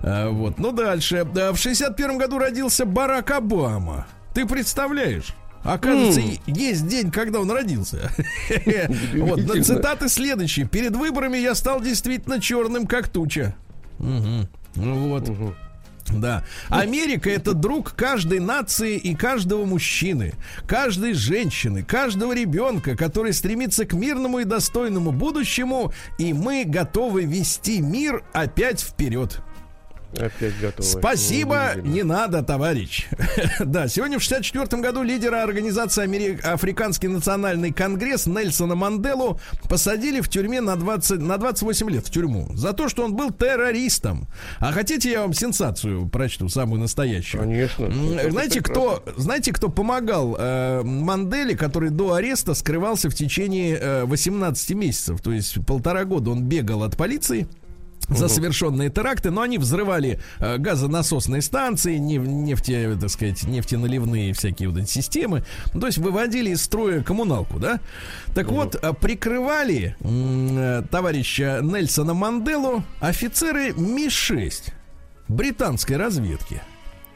Угу. 0.02 0.34
Вот, 0.34 0.60
ну 0.60 0.72
дальше. 0.72 1.24
В 1.24 1.58
61 1.58 2.18
году 2.18 2.38
родился 2.40 2.86
Барак 2.86 3.32
Обама. 3.32 4.08
Ты 4.34 4.46
представляешь? 4.46 5.36
Оказывается, 5.64 6.22
mm. 6.22 6.40
есть 6.48 6.88
день, 6.88 7.12
когда 7.12 7.42
он 7.42 7.52
родился. 7.52 8.12
вот, 9.16 9.42
цитаты 9.66 10.08
следующие. 10.08 10.66
Перед 10.68 10.96
выборами 10.96 11.38
я 11.38 11.54
стал 11.54 11.82
действительно 11.82 12.40
черным, 12.40 12.88
как 12.88 13.10
туча. 13.10 13.56
Угу. 14.00 14.48
Вот. 14.76 15.30
Да. 16.12 16.44
Америка 16.70 17.30
это 17.30 17.54
друг 17.54 17.94
каждой 17.94 18.40
нации 18.40 18.98
и 18.98 19.16
каждого 19.16 19.66
мужчины, 19.66 20.34
каждой 20.68 21.14
женщины, 21.14 21.84
каждого 21.84 22.34
ребенка, 22.34 22.96
который 22.96 23.34
стремится 23.34 23.86
к 23.86 23.94
мирному 23.94 24.40
и 24.40 24.44
достойному 24.44 25.12
будущему, 25.12 25.94
и 26.18 26.34
мы 26.34 26.64
готовы 26.66 27.26
вести 27.26 27.82
мир 27.82 28.24
опять 28.34 28.82
вперед. 28.82 29.42
Опять 30.14 30.60
готовы. 30.60 30.88
Спасибо, 30.88 31.76
не 31.76 32.04
надо, 32.04 32.42
товарищ. 32.42 33.08
да, 33.60 33.88
сегодня 33.88 34.18
в 34.18 34.24
64 34.24 34.82
году 34.82 35.04
лидера 35.04 35.44
организации 35.44 36.04
Америк... 36.04 36.46
Африканский 36.46 37.08
национальный 37.08 37.72
конгресс 37.72 38.26
Нельсона 38.26 38.76
Манделу 38.76 39.40
посадили 39.70 40.22
в 40.22 40.30
тюрьме 40.30 40.62
на, 40.62 40.76
20... 40.76 41.20
на 41.20 41.38
28 41.38 41.90
лет 41.92 42.08
в 42.08 42.12
тюрьму 42.12 42.50
за 42.56 42.74
то, 42.74 42.90
что 42.90 43.04
он 43.04 43.16
был 43.16 43.32
террористом. 43.32 44.28
А 44.60 44.72
хотите, 44.72 45.12
я 45.12 45.22
вам 45.22 45.34
сенсацию 45.34 46.08
прочту, 46.10 46.50
самую 46.50 46.82
настоящую? 46.82 47.44
Конечно. 47.44 47.92
Знаете, 48.30 48.62
кто, 48.62 49.04
знаете, 49.16 49.54
кто 49.54 49.70
помогал 49.70 50.36
э, 50.40 50.82
Манделе, 50.84 51.56
который 51.56 51.92
до 51.92 52.14
ареста 52.14 52.56
скрывался 52.56 53.10
в 53.10 53.16
течение 53.16 53.78
э, 53.78 54.06
18 54.06 54.72
месяцев? 54.72 55.22
То 55.22 55.32
есть 55.32 55.64
полтора 55.66 56.06
года 56.06 56.32
он 56.32 56.44
бегал 56.44 56.84
от 56.84 56.98
полиции 56.98 57.48
за 58.10 58.28
совершенные 58.28 58.90
теракты, 58.90 59.32
но 59.32 59.42
они 59.42 59.58
взрывали 59.58 60.20
э, 60.40 60.58
газонасосные 60.58 61.42
станции, 61.42 61.98
неф, 61.98 62.24
нефте, 62.24 62.98
так 63.00 63.10
сказать, 63.10 63.44
нефтеналивные 63.44 64.34
всякие 64.34 64.70
вот 64.70 64.80
эти 64.80 64.90
системы, 64.90 65.44
то 65.72 65.86
есть 65.86 65.98
выводили 65.98 66.52
из 66.52 66.62
строя 66.62 67.02
коммуналку, 67.04 67.60
да? 67.60 67.80
Так 68.34 68.48
вот, 68.48 68.76
э, 68.76 68.94
прикрывали 68.94 69.96
э, 70.00 70.84
товарища 70.90 71.60
Нельсона 71.62 72.14
Манделу 72.14 72.84
офицеры 73.00 73.74
Ми-6 73.74 74.74
британской 75.28 75.98
разведки 75.98 76.62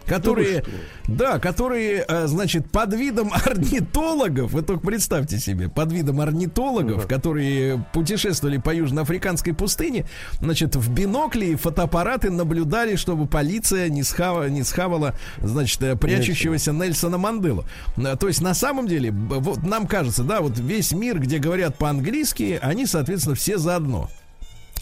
которые, 0.06 0.64
да, 1.08 1.40
которые, 1.40 2.06
э, 2.08 2.28
значит, 2.28 2.70
под 2.72 2.94
видом 2.94 3.32
орнитологов, 3.46 4.52
вы 4.52 4.62
только 4.62 4.86
представьте 4.86 5.40
себе, 5.40 5.70
под 5.70 5.92
видом 5.92 6.22
орнитологов, 6.22 7.06
uh-huh. 7.06 7.08
которые 7.08 7.86
путешествовали 7.94 8.58
по 8.58 8.74
южноафриканской 8.74 9.54
пустыне, 9.54 10.06
значит, 10.40 10.76
в 10.76 10.92
бинокли 10.94 11.48
и 11.48 11.56
фотоаппараты 11.56 12.30
наблюдали, 12.30 12.96
чтобы 12.96 13.28
полиция 13.28 13.90
не, 13.90 14.04
схава, 14.04 14.50
не 14.50 14.64
схавала, 14.64 15.16
значит, 15.40 15.82
э, 15.84 15.96
прячущегося 15.96 16.72
Нельсона 16.72 17.18
Манделу. 17.18 17.66
Э, 17.98 18.16
то 18.20 18.28
есть, 18.28 18.42
на 18.42 18.54
самом 18.54 18.88
деле, 18.88 19.12
вот 19.12 19.64
нам 19.64 19.88
кажется, 19.88 20.24
да, 20.24 20.42
вот 20.42 20.58
весь 20.58 20.92
мир, 20.92 21.20
где 21.20 21.38
говорят 21.38 21.78
по-английски, 21.78 22.60
они, 22.62 22.86
соответственно, 22.86 23.36
все 23.36 23.58
заодно. 23.58 24.10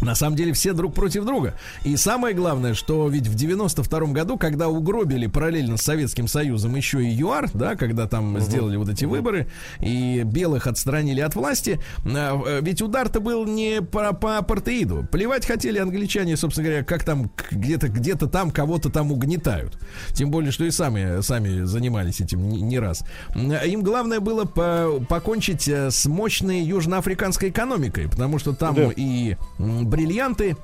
На 0.01 0.15
самом 0.15 0.35
деле 0.35 0.53
все 0.53 0.73
друг 0.73 0.93
против 0.93 1.25
друга. 1.25 1.55
И 1.83 1.95
самое 1.95 2.35
главное, 2.35 2.73
что 2.73 3.07
ведь 3.07 3.27
в 3.27 3.35
92 3.35 3.99
году, 4.07 4.37
когда 4.37 4.67
угробили 4.67 5.27
параллельно 5.27 5.77
с 5.77 5.81
Советским 5.81 6.27
Союзом 6.27 6.75
еще 6.75 7.03
и 7.03 7.09
ЮАР, 7.09 7.51
да, 7.53 7.75
когда 7.75 8.07
там 8.07 8.35
угу. 8.35 8.39
сделали 8.41 8.77
вот 8.77 8.89
эти 8.89 9.05
выборы, 9.05 9.47
и 9.79 10.23
белых 10.23 10.67
отстранили 10.67 11.21
от 11.21 11.35
власти, 11.35 11.79
э, 12.03 12.59
ведь 12.61 12.81
удар-то 12.81 13.19
был 13.19 13.45
не 13.45 13.81
по, 13.81 14.13
по 14.13 14.37
апартеиду. 14.37 15.07
Плевать 15.11 15.45
хотели 15.45 15.77
англичане, 15.77 16.35
собственно 16.35 16.67
говоря, 16.67 16.83
как 16.83 17.03
там 17.03 17.31
где-то 17.51 17.89
где-то 17.89 18.27
там 18.27 18.51
кого-то 18.51 18.89
там 18.89 19.11
угнетают. 19.11 19.77
Тем 20.13 20.31
более, 20.31 20.51
что 20.51 20.65
и 20.65 20.71
сами, 20.71 21.21
сами 21.21 21.63
занимались 21.63 22.21
этим 22.21 22.49
не, 22.49 22.61
не 22.61 22.79
раз. 22.79 23.03
Им 23.35 23.83
главное 23.83 24.19
было 24.19 24.45
по, 24.45 25.03
покончить 25.07 25.67
э, 25.67 25.91
с 25.91 26.05
мощной 26.07 26.61
южноафриканской 26.61 27.49
экономикой, 27.49 28.09
потому 28.09 28.39
что 28.39 28.53
там 28.53 28.75
да. 28.75 28.89
и 28.95 29.35
бриллианты 29.91 30.55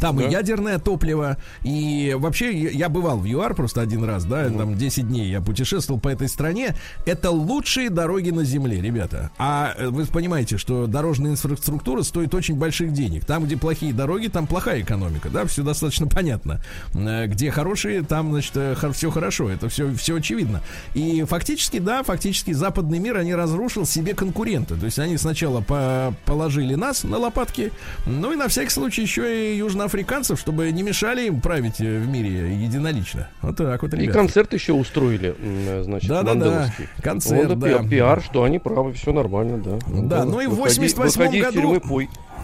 там 0.00 0.16
да. 0.16 0.24
и 0.24 0.30
ядерное 0.30 0.78
топливо, 0.78 1.36
и 1.62 2.14
вообще 2.18 2.52
я 2.52 2.88
бывал 2.88 3.18
в 3.18 3.24
ЮАР 3.24 3.54
просто 3.54 3.80
один 3.80 4.04
раз, 4.04 4.24
да, 4.24 4.44
mm. 4.44 4.58
там 4.58 4.74
10 4.76 5.08
дней 5.08 5.30
я 5.30 5.40
путешествовал 5.40 6.00
по 6.00 6.08
этой 6.08 6.28
стране. 6.28 6.74
Это 7.06 7.30
лучшие 7.30 7.90
дороги 7.90 8.30
на 8.30 8.44
Земле, 8.44 8.80
ребята. 8.80 9.30
А 9.38 9.74
э, 9.76 9.88
вы 9.88 10.04
понимаете, 10.06 10.58
что 10.58 10.86
дорожная 10.86 11.32
инфраструктура 11.32 12.02
стоит 12.02 12.34
очень 12.34 12.56
больших 12.56 12.92
денег. 12.92 13.24
Там, 13.24 13.44
где 13.44 13.56
плохие 13.56 13.92
дороги, 13.92 14.28
там 14.28 14.46
плохая 14.46 14.82
экономика, 14.82 15.28
да, 15.30 15.44
все 15.46 15.62
достаточно 15.62 16.06
понятно. 16.06 16.60
Э, 16.94 17.26
где 17.26 17.50
хорошие, 17.50 18.02
там, 18.02 18.32
значит, 18.32 18.52
э, 18.56 18.74
все 18.92 19.10
хорошо, 19.10 19.50
это 19.50 19.68
все, 19.68 19.92
все 19.94 20.16
очевидно. 20.16 20.60
И 20.94 21.24
фактически, 21.24 21.78
да, 21.78 22.02
фактически 22.02 22.52
западный 22.52 22.98
мир, 22.98 23.16
они 23.16 23.34
разрушил 23.34 23.86
себе 23.86 24.14
конкуренты. 24.14 24.76
То 24.76 24.86
есть 24.86 24.98
они 24.98 25.16
сначала 25.16 25.60
по 25.60 26.14
положили 26.24 26.74
нас 26.74 27.04
на 27.04 27.18
лопатки, 27.18 27.72
ну 28.06 28.32
и 28.32 28.36
на 28.36 28.48
всякий 28.48 28.70
случай 28.70 29.02
еще 29.02 29.52
и 29.52 29.56
южно 29.56 29.83
африканцев, 29.84 30.38
чтобы 30.38 30.70
не 30.72 30.82
мешали 30.82 31.26
им 31.26 31.40
править 31.40 31.80
э, 31.80 31.98
в 31.98 32.08
мире 32.08 32.54
единолично. 32.54 33.28
Вот 33.42 33.56
так 33.56 33.82
вот, 33.82 33.94
ребята. 33.94 34.10
И 34.10 34.12
концерт 34.12 34.52
еще 34.52 34.72
устроили, 34.72 35.34
значит, 35.82 36.08
да, 36.08 36.22
да, 36.22 36.34
да. 36.34 36.72
Концерт, 37.02 37.48
вот, 37.48 37.58
да. 37.58 37.82
Пиар, 37.82 38.22
что 38.22 38.44
они 38.44 38.58
правы, 38.58 38.92
все 38.92 39.12
нормально, 39.12 39.58
да. 39.58 39.78
Да, 39.86 40.24
ну 40.24 40.40
и 40.40 40.46
в 40.46 40.54
88 40.54 41.40
году... 41.40 41.80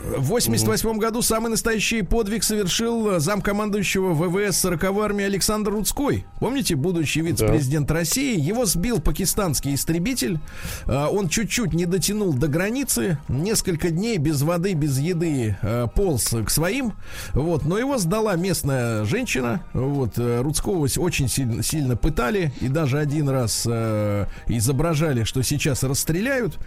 В 0.02 0.28
88 0.28 0.98
году 0.98 1.20
самый 1.20 1.50
настоящий 1.50 2.02
подвиг 2.02 2.42
совершил 2.42 3.20
замкомандующего 3.20 4.12
ВВС 4.14 4.64
40-й 4.64 5.04
армии 5.04 5.24
Александр 5.24 5.72
Рудской. 5.72 6.24
Помните, 6.38 6.74
будущий 6.74 7.20
вице-президент 7.20 7.86
да. 7.86 7.94
России? 7.94 8.40
Его 8.40 8.64
сбил 8.64 9.00
пакистанский 9.00 9.74
истребитель. 9.74 10.38
А, 10.86 11.08
он 11.08 11.28
чуть-чуть 11.28 11.74
не 11.74 11.84
дотянул 11.84 12.32
до 12.32 12.48
границы. 12.48 13.18
Несколько 13.28 13.90
дней 13.90 14.16
без 14.16 14.42
воды, 14.42 14.72
без 14.72 14.98
еды 14.98 15.58
а, 15.62 15.86
полз 15.86 16.34
к 16.46 16.50
своим. 16.50 16.94
Вот. 17.34 17.64
Но 17.66 17.78
его 17.78 17.98
сдала 17.98 18.36
местная 18.36 19.04
женщина. 19.04 19.62
Вот. 19.74 20.18
Э, 20.18 20.40
Рудского 20.40 20.78
очень 20.78 21.28
сильно, 21.28 21.62
сильно 21.62 21.96
пытали. 21.96 22.52
И 22.60 22.68
даже 22.68 22.98
один 22.98 23.28
раз 23.28 23.66
э, 23.68 24.26
изображали, 24.46 25.24
что 25.24 25.42
сейчас 25.42 25.82
расстреляют. 25.82 26.58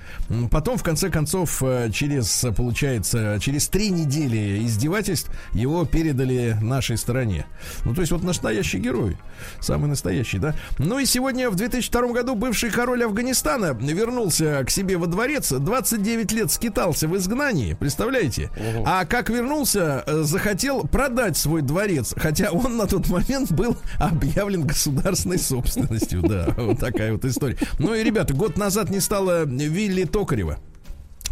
Потом, 0.52 0.78
в 0.78 0.84
конце 0.84 1.10
концов, 1.10 1.62
э, 1.64 1.90
через, 1.92 2.46
получается, 2.56 3.23
через 3.40 3.68
три 3.68 3.90
недели 3.90 4.64
издевательств 4.66 5.32
его 5.54 5.86
передали 5.86 6.58
нашей 6.62 6.98
стороне. 6.98 7.46
Ну, 7.86 7.94
то 7.94 8.02
есть 8.02 8.12
вот 8.12 8.24
настоящий 8.24 8.80
герой. 8.80 9.18
Самый 9.60 9.88
настоящий, 9.88 10.40
да? 10.40 10.56
Ну 10.80 11.00
и 11.00 11.06
сегодня, 11.06 11.50
в 11.50 11.56
2002 11.56 12.08
году, 12.10 12.36
бывший 12.36 12.70
король 12.70 13.04
Афганистана 13.04 13.74
вернулся 13.74 14.64
к 14.66 14.70
себе 14.70 14.98
во 14.98 15.08
дворец. 15.08 15.52
29 15.52 16.32
лет 16.32 16.52
скитался 16.52 17.08
в 17.08 17.16
изгнании, 17.18 17.74
представляете? 17.74 18.50
Угу. 18.58 18.84
А 18.86 19.06
как 19.06 19.30
вернулся, 19.30 20.04
э, 20.06 20.24
захотел 20.24 20.84
продать 20.84 21.38
свой 21.38 21.62
дворец, 21.62 22.14
хотя 22.18 22.52
он 22.52 22.78
на 22.78 22.88
тот 22.88 23.08
момент 23.10 23.52
был 23.52 23.78
объявлен 24.00 24.66
государственной 24.66 25.40
собственностью. 25.40 26.22
Да, 26.22 26.48
вот 26.58 26.80
такая 26.80 27.14
вот 27.14 27.26
история. 27.26 27.58
Ну 27.80 27.94
и, 27.94 28.04
ребята, 28.04 28.34
год 28.34 28.58
назад 28.58 28.90
не 28.90 29.00
стало 29.00 29.46
Вилли 29.46 30.06
Токарева 30.06 30.60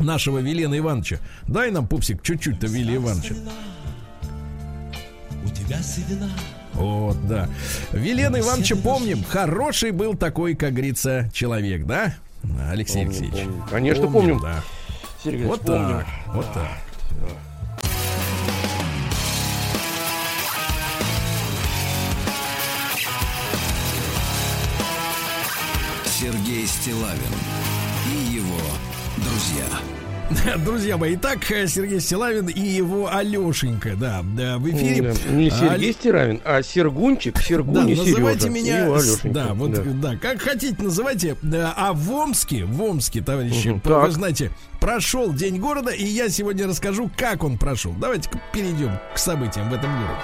нашего 0.01 0.39
Велена 0.39 0.77
Ивановича. 0.77 1.17
Дай 1.47 1.71
нам, 1.71 1.87
пупсик, 1.87 2.21
чуть-чуть-то 2.23 2.67
Вилли 2.67 2.95
Ивановича. 2.97 3.35
У 5.43 5.49
тебя 5.49 5.81
седина. 5.81 6.29
Вот, 6.73 7.27
да. 7.27 7.49
Велена 7.91 8.39
Ивановича 8.39 8.75
помним. 8.75 9.23
Хороший 9.23 9.91
был 9.91 10.15
такой, 10.15 10.55
как 10.55 10.73
говорится, 10.73 11.29
человек, 11.33 11.85
да? 11.85 12.15
Алексей 12.69 13.05
помню, 13.05 13.09
Алексеевич. 13.09 13.45
Помню. 13.45 13.65
Конечно, 13.69 14.07
помним. 14.07 14.39
помним. 14.39 14.41
Да. 14.41 14.63
Сергей 15.23 15.45
вот 15.45 15.61
помним. 15.61 15.99
так, 15.99 16.07
вот 16.33 16.53
так. 16.53 16.67
Сергей 26.05 26.67
Стилавин 26.67 27.80
друзья. 29.41 30.57
Друзья 30.65 30.97
мои, 30.97 31.15
итак, 31.15 31.43
Сергей 31.43 31.99
Стилавин 31.99 32.47
и 32.47 32.61
его 32.61 33.13
Алешенька, 33.13 33.95
да, 33.95 34.21
да 34.23 34.57
в 34.59 34.69
эфире. 34.69 35.13
Не 35.29 35.49
Сергей 35.49 35.91
а, 35.91 35.93
Стилавин, 35.93 36.41
а 36.45 36.63
Сергунчик, 36.63 37.37
Сергунь 37.41 37.73
да, 37.73 37.83
называйте 37.83 38.49
меня, 38.49 38.87
да, 39.25 39.53
вот, 39.53 39.71
да. 39.73 39.81
да, 39.83 40.15
как 40.15 40.41
хотите 40.41 40.81
называйте, 40.81 41.35
а 41.75 41.91
в 41.93 42.11
Омске, 42.11 42.63
в 42.63 42.81
Омске, 42.81 43.21
товарищи, 43.21 43.69
угу, 43.69 43.81
вы 43.83 43.89
так. 43.89 44.11
знаете, 44.11 44.51
прошел 44.79 45.33
День 45.33 45.59
города, 45.59 45.91
и 45.91 46.05
я 46.05 46.29
сегодня 46.29 46.67
расскажу, 46.67 47.09
как 47.17 47.43
он 47.43 47.57
прошел. 47.57 47.93
Давайте 47.99 48.29
перейдем 48.53 48.91
к 49.13 49.17
событиям 49.17 49.69
в 49.69 49.73
этом 49.73 49.91
городе. 49.91 50.21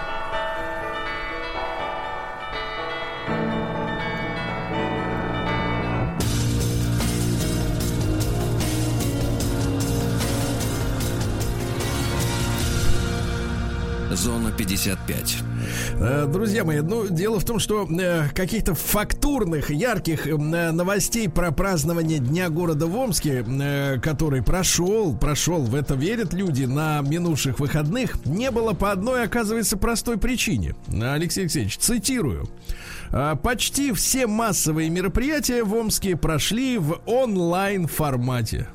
55. 14.78 15.38
Э, 16.00 16.28
друзья 16.32 16.64
мои, 16.64 16.82
ну, 16.82 17.08
дело 17.08 17.40
в 17.40 17.46
том, 17.46 17.58
что 17.58 17.88
э, 17.90 18.30
каких-то 18.30 18.76
фактурных, 18.76 19.72
ярких 19.72 20.28
э, 20.28 20.36
новостей 20.38 21.28
про 21.28 21.52
празднование 21.52 22.20
Дня 22.20 22.50
города 22.50 22.86
в 22.86 22.96
Омске, 22.96 23.44
который 24.04 24.44
прошел, 24.44 25.18
прошел, 25.18 25.64
в 25.64 25.74
это 25.74 25.96
верят 25.96 26.34
люди, 26.34 26.66
на 26.66 27.02
минувших 27.02 27.60
выходных, 27.60 28.24
не 28.26 28.52
было 28.52 28.74
по 28.74 28.92
одной, 28.92 29.24
оказывается, 29.24 29.78
простой 29.78 30.18
причине. 30.18 30.76
Алексей 31.02 31.42
Алексеевич, 31.42 31.78
цитирую. 31.78 32.48
«Э, 33.12 33.36
почти 33.42 33.94
все 33.94 34.28
массовые 34.28 34.90
мероприятия 34.90 35.64
в 35.64 35.74
Омске 35.74 36.16
прошли 36.16 36.78
в 36.78 37.00
онлайн 37.06 37.88
формате. 37.88 38.68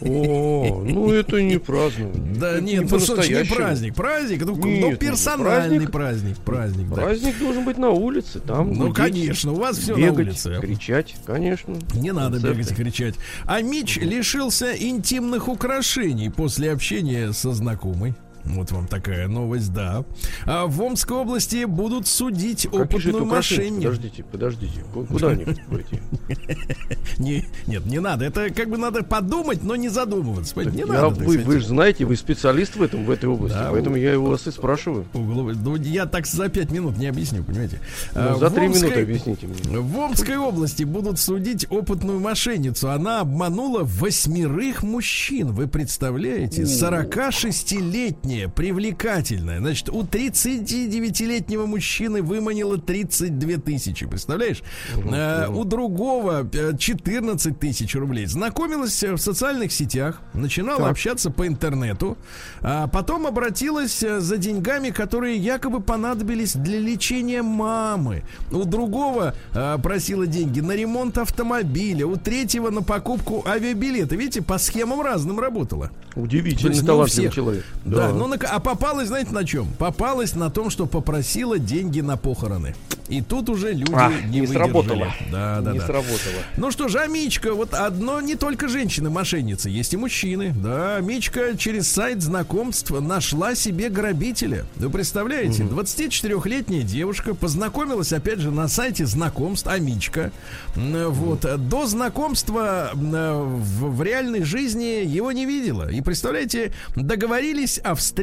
О, 0.00 0.82
ну 0.84 1.10
это 1.10 1.42
не 1.42 1.58
празднование. 1.58 2.34
Да 2.34 2.60
нет, 2.60 2.84
не 2.84 2.90
ну 2.90 2.98
что 2.98 3.16
не 3.16 3.44
праздник. 3.44 3.94
Праздник, 3.94 4.44
ну, 4.44 4.56
ну 4.56 4.96
персональный 4.96 5.88
праздник. 5.88 6.38
Праздник, 6.38 6.94
праздник, 6.94 7.38
должен 7.38 7.64
быть 7.64 7.78
на 7.78 7.90
улице. 7.90 8.40
Там 8.40 8.72
ну, 8.72 8.92
конечно, 8.92 9.52
у 9.52 9.56
вас 9.56 9.78
все 9.78 9.96
на 9.96 10.12
улице. 10.12 10.58
кричать, 10.60 11.16
конечно. 11.24 11.78
Не 11.94 12.12
надо 12.12 12.38
бегать 12.40 12.70
и 12.70 12.74
кричать. 12.74 13.14
А 13.44 13.62
Мич 13.62 13.96
лишился 13.96 14.72
интимных 14.72 15.48
украшений 15.48 16.30
после 16.30 16.72
общения 16.72 17.32
со 17.32 17.52
знакомой. 17.52 18.14
Вот 18.46 18.70
вам 18.70 18.86
такая 18.86 19.28
новость, 19.28 19.72
да. 19.72 20.04
А 20.44 20.66
в 20.66 20.80
Омской 20.82 21.16
области 21.16 21.64
будут 21.64 22.06
судить 22.06 22.62
как 22.64 22.74
опытную 22.74 23.24
мошенницу. 23.24 23.88
Подождите, 23.88 24.24
подождите. 24.24 24.84
Куда 24.92 25.28
они 25.28 25.44
пойти? 25.44 26.00
Не, 27.18 27.44
нет, 27.66 27.86
не 27.86 27.98
надо. 27.98 28.24
Это 28.26 28.50
как 28.50 28.68
бы 28.68 28.76
надо 28.76 29.02
подумать, 29.02 29.62
но 29.62 29.74
не 29.74 29.88
задумываться. 29.88 30.58
не 30.60 30.80
я, 30.80 30.86
надо, 30.86 31.08
вы, 31.08 31.38
вы 31.38 31.60
же 31.60 31.66
знаете, 31.66 32.04
вы 32.04 32.16
специалист 32.16 32.76
в 32.76 32.82
этом, 32.82 33.04
в 33.04 33.10
этой 33.10 33.26
области, 33.26 33.56
да, 33.56 33.68
поэтому 33.70 33.96
у, 33.96 33.98
я 33.98 34.12
его 34.12 34.26
вас 34.26 34.46
и 34.46 34.50
спрашиваю. 34.50 35.06
Ну, 35.14 35.76
я 35.76 36.06
так 36.06 36.26
за 36.26 36.48
пять 36.48 36.70
минут 36.70 36.98
не 36.98 37.06
объясню, 37.06 37.42
понимаете? 37.42 37.80
Ну, 38.14 38.20
а, 38.20 38.36
за 38.36 38.50
три 38.50 38.68
минуты 38.68 39.00
объясните 39.02 39.46
мне. 39.46 39.78
В 39.78 39.98
Омской 39.98 40.36
области 40.36 40.84
будут 40.84 41.18
судить 41.18 41.66
опытную 41.70 42.20
мошенницу. 42.20 42.90
Она 42.90 43.20
обманула 43.20 43.80
восьмерых 43.82 44.82
мужчин. 44.82 45.52
Вы 45.52 45.66
представляете? 45.68 46.62
46-летняя 46.62 48.35
привлекательная, 48.44 48.96
привлекательная. 48.96 49.58
Значит, 49.58 49.88
у 49.88 50.02
39-летнего 50.02 51.66
мужчины 51.66 52.22
выманила 52.22 52.78
32 52.78 53.58
тысячи, 53.58 54.06
представляешь? 54.06 54.62
А, 54.94 55.48
У 55.48 55.64
другого 55.64 55.86
другого 55.86 56.46
14 56.78 57.46
э, 57.46 57.54
тысяч 57.54 57.94
рублей. 57.94 58.26
Знакомилась 58.26 59.02
в 59.02 59.18
социальных 59.18 59.72
сетях, 59.72 60.20
начинала 60.34 60.80
так. 60.80 60.90
общаться 60.90 61.30
по 61.30 61.46
интернету, 61.46 62.16
а 62.60 62.86
потом 62.86 63.26
обратилась 63.26 64.02
э, 64.02 64.20
за 64.20 64.36
деньгами, 64.36 64.90
которые 64.90 65.36
якобы 65.36 65.80
понадобились 65.80 66.54
для 66.54 66.78
лечения 66.78 67.42
мамы. 67.42 68.24
У 68.50 68.64
другого 68.64 69.34
просила 69.82 70.26
деньги 70.26 70.60
на 70.60 70.72
ремонт 70.72 71.18
автомобиля, 71.18 72.06
у 72.06 72.16
третьего 72.16 72.70
на 72.70 72.82
покупку 72.82 73.44
авиабилета. 73.46 74.16
Видите, 74.16 74.42
по 74.42 74.58
схемам 74.58 75.00
разным 75.00 75.38
работала. 75.40 75.90
Удивительный 76.14 76.80
талантливый 76.80 77.30
человек. 77.30 77.64
Да, 77.84 78.08
да 78.08 78.14
ну, 78.26 78.36
а 78.48 78.60
попалась, 78.60 79.08
знаете, 79.08 79.32
на 79.32 79.44
чем? 79.44 79.68
Попалась 79.78 80.34
на 80.34 80.50
том, 80.50 80.70
что 80.70 80.86
попросила 80.86 81.58
деньги 81.58 82.00
на 82.00 82.16
похороны. 82.16 82.74
И 83.08 83.22
тут 83.22 83.48
уже 83.48 83.72
люди 83.72 83.92
а, 83.94 84.10
не, 84.26 84.40
не 84.40 84.46
сработало. 84.46 85.12
Да, 85.30 85.60
да, 85.60 85.72
не 85.72 85.78
да. 85.78 85.86
сработало. 85.86 86.34
Ну 86.56 86.70
что 86.70 86.88
же, 86.88 86.98
а 86.98 87.06
Мичка, 87.06 87.54
вот 87.54 87.72
одно 87.72 88.20
не 88.20 88.34
только 88.34 88.68
женщины-мошенницы, 88.68 89.70
есть 89.70 89.94
и 89.94 89.96
мужчины. 89.96 90.52
Да, 90.56 90.98
Мичка 91.00 91.56
через 91.56 91.88
сайт 91.88 92.22
знакомств 92.22 92.90
нашла 92.90 93.54
себе 93.54 93.90
грабителя. 93.90 94.66
Вы 94.76 94.90
представляете, 94.90 95.64
угу. 95.64 95.80
24-летняя 95.80 96.82
девушка 96.82 97.34
познакомилась, 97.34 98.12
опять 98.12 98.40
же, 98.40 98.50
на 98.50 98.66
сайте 98.66 99.06
знакомств, 99.06 99.68
а 99.68 99.78
Мичка. 99.78 100.32
Вот, 100.74 101.46
до 101.68 101.86
знакомства 101.86 102.90
в, 102.92 103.96
в 103.96 104.02
реальной 104.02 104.42
жизни 104.42 105.04
его 105.06 105.30
не 105.30 105.46
видела. 105.46 105.90
И 105.90 106.00
представляете, 106.00 106.72
договорились 106.96 107.78
о 107.78 107.94
встрече 107.94 108.15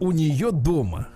у 0.00 0.10
нее 0.10 0.52
дома. 0.52 1.08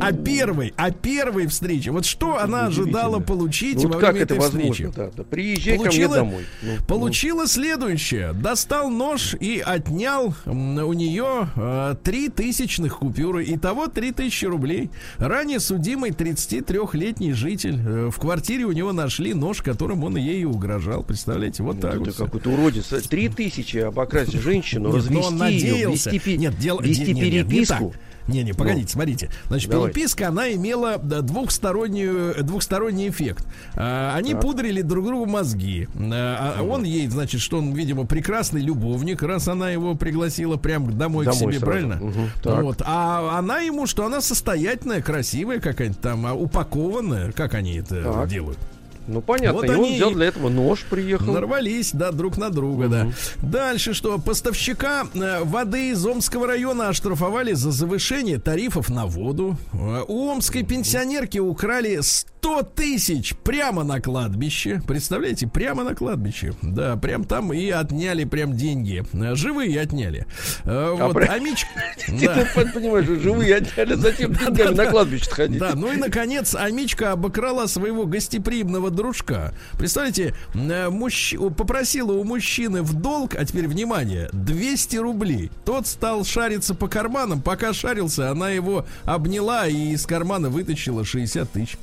А 0.00 0.12
первой, 0.12 0.72
а 0.76 0.90
первой 0.90 1.46
встрече, 1.46 1.90
вот 1.90 2.04
что 2.04 2.38
она 2.38 2.66
ожидала 2.66 3.20
получить 3.20 3.82
ну, 3.82 3.88
во 3.88 3.98
время 3.98 4.20
этой 4.20 4.38
встречи? 4.38 4.90
Приезжай 5.30 5.78
ко 5.78 5.90
мне 5.90 6.08
домой. 6.08 6.46
Ну, 6.62 6.72
ну. 6.78 6.84
получила 6.86 7.46
следующее. 7.46 8.32
Достал 8.32 8.90
нож 8.90 9.34
и 9.34 9.62
отнял 9.64 10.34
у 10.44 10.92
нее 10.92 11.48
э, 11.56 11.94
три 12.02 12.28
тысячных 12.28 12.98
купюры. 12.98 13.44
Итого 13.48 13.88
три 13.88 14.12
тысячи 14.12 14.44
рублей. 14.44 14.90
Ранее 15.18 15.60
судимый 15.60 16.10
33-летний 16.10 17.32
житель. 17.32 17.78
Э, 17.84 18.10
в 18.10 18.18
квартире 18.18 18.64
у 18.64 18.72
него 18.72 18.92
нашли 18.92 19.34
нож, 19.34 19.62
которым 19.62 20.04
он 20.04 20.16
ей 20.16 20.44
угрожал. 20.44 21.02
Представляете, 21.02 21.62
вот 21.62 21.80
так 21.80 21.98
вот. 21.98 22.14
какой-то 22.14 22.50
уродец. 22.50 22.86
Три 23.08 23.28
тысячи 23.28 23.78
обокрасть 23.78 24.32
женщину, 24.32 24.92
развести 24.92 25.66
ее, 25.66 25.90
вести 25.90 27.14
переписку. 27.14 27.94
Не-не, 28.26 28.54
погодите, 28.54 28.84
ну, 28.84 28.92
смотрите. 28.92 29.30
Значит, 29.48 29.70
давай. 29.70 29.90
переписка, 29.90 30.28
она 30.28 30.52
имела 30.52 30.98
двухстороннюю, 30.98 32.42
двухсторонний 32.42 33.08
эффект. 33.08 33.46
А, 33.74 34.14
они 34.16 34.32
так. 34.32 34.42
пудрили 34.42 34.82
друг 34.82 35.06
другу 35.06 35.26
мозги. 35.26 35.88
А, 35.98 36.60
угу. 36.60 36.72
Он 36.72 36.84
ей, 36.84 37.06
значит, 37.08 37.40
что 37.40 37.58
он, 37.58 37.74
видимо, 37.74 38.06
прекрасный 38.06 38.62
любовник, 38.62 39.22
раз 39.22 39.48
она 39.48 39.70
его 39.70 39.94
пригласила 39.94 40.56
прямо 40.56 40.92
домой, 40.92 41.26
домой 41.26 41.32
к 41.34 41.38
себе, 41.38 41.58
сразу. 41.58 41.66
правильно? 41.66 41.96
Угу, 42.02 42.62
вот. 42.62 42.82
А 42.84 43.38
она 43.38 43.58
ему, 43.60 43.86
что 43.86 44.06
она 44.06 44.20
состоятельная, 44.20 45.02
красивая 45.02 45.60
какая-то 45.60 45.96
там, 45.96 46.24
упакованная. 46.36 47.32
Как 47.32 47.54
они 47.54 47.76
это 47.76 48.02
так. 48.02 48.28
делают? 48.28 48.58
Ну, 49.06 49.20
понятно. 49.20 49.60
Вот 49.60 49.64
и 49.64 49.72
они 49.72 49.82
он 49.82 49.94
взял 49.94 50.10
для 50.12 50.26
этого 50.26 50.48
нож, 50.48 50.84
приехал. 50.88 51.32
Нарвались, 51.32 51.92
да, 51.92 52.10
друг 52.10 52.36
на 52.36 52.50
друга, 52.50 52.84
угу. 52.84 52.90
да. 52.90 53.08
Дальше 53.42 53.94
что? 53.94 54.18
Поставщика 54.18 55.06
э, 55.14 55.44
воды 55.44 55.90
из 55.90 56.04
Омского 56.04 56.46
района 56.46 56.88
оштрафовали 56.88 57.52
за 57.52 57.70
завышение 57.70 58.38
тарифов 58.38 58.88
на 58.88 59.06
воду. 59.06 59.56
Э, 59.72 60.02
у 60.06 60.28
омской 60.28 60.62
пенсионерки 60.62 61.38
украли 61.38 61.98
100 62.00 62.33
тысяч 62.62 63.34
прямо 63.42 63.84
на 63.84 64.00
кладбище. 64.00 64.82
Представляете, 64.86 65.46
прямо 65.46 65.82
на 65.82 65.94
кладбище. 65.94 66.52
Да, 66.60 66.96
прям 66.96 67.24
там 67.24 67.52
и 67.52 67.70
отняли 67.70 68.24
прям 68.24 68.54
деньги. 68.54 69.02
Э, 69.14 69.34
живые 69.34 69.80
отняли. 69.80 70.26
А 70.64 70.94
вот, 70.94 71.16
а 71.16 71.32
Амич... 71.32 71.64
Ты 72.06 72.66
понимаешь, 72.74 73.06
живые 73.06 73.56
отняли, 73.56 73.94
затем 73.96 74.34
деньгами 74.34 74.74
на 74.74 74.86
кладбище 74.86 75.30
ходить. 75.30 75.58
Да, 75.58 75.72
ну 75.74 75.90
и, 75.90 75.96
наконец, 75.96 76.54
Амичка 76.54 77.12
обокрала 77.12 77.66
своего 77.66 78.04
гостеприимного 78.04 78.90
дружка. 78.90 79.54
Представляете, 79.78 80.34
э, 80.54 80.90
мужч... 80.90 81.34
попросила 81.56 82.12
у 82.12 82.24
мужчины 82.24 82.82
в 82.82 82.92
долг, 82.92 83.36
а 83.36 83.44
теперь 83.46 83.68
внимание, 83.68 84.28
200 84.32 84.96
рублей. 84.96 85.50
Тот 85.64 85.86
стал 85.86 86.24
шариться 86.24 86.74
по 86.74 86.88
карманам. 86.88 87.40
Пока 87.40 87.72
шарился, 87.72 88.30
она 88.30 88.50
его 88.50 88.84
обняла 89.04 89.66
и 89.66 89.92
из 89.92 90.04
кармана 90.04 90.50
вытащила 90.50 91.04
60 91.04 91.50
тысяч. 91.50 91.78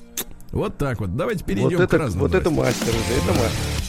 Вот 0.51 0.77
так 0.77 0.99
вот. 0.99 1.15
Давайте 1.15 1.43
перейдем 1.43 1.77
вот 1.77 1.85
это, 1.85 1.97
к 1.97 1.99
разным. 1.99 2.21
Вот 2.21 2.31
новостям. 2.31 2.53
это 2.53 2.61
мастер, 2.61 2.93
это 3.17 3.39
мастер. 3.39 3.81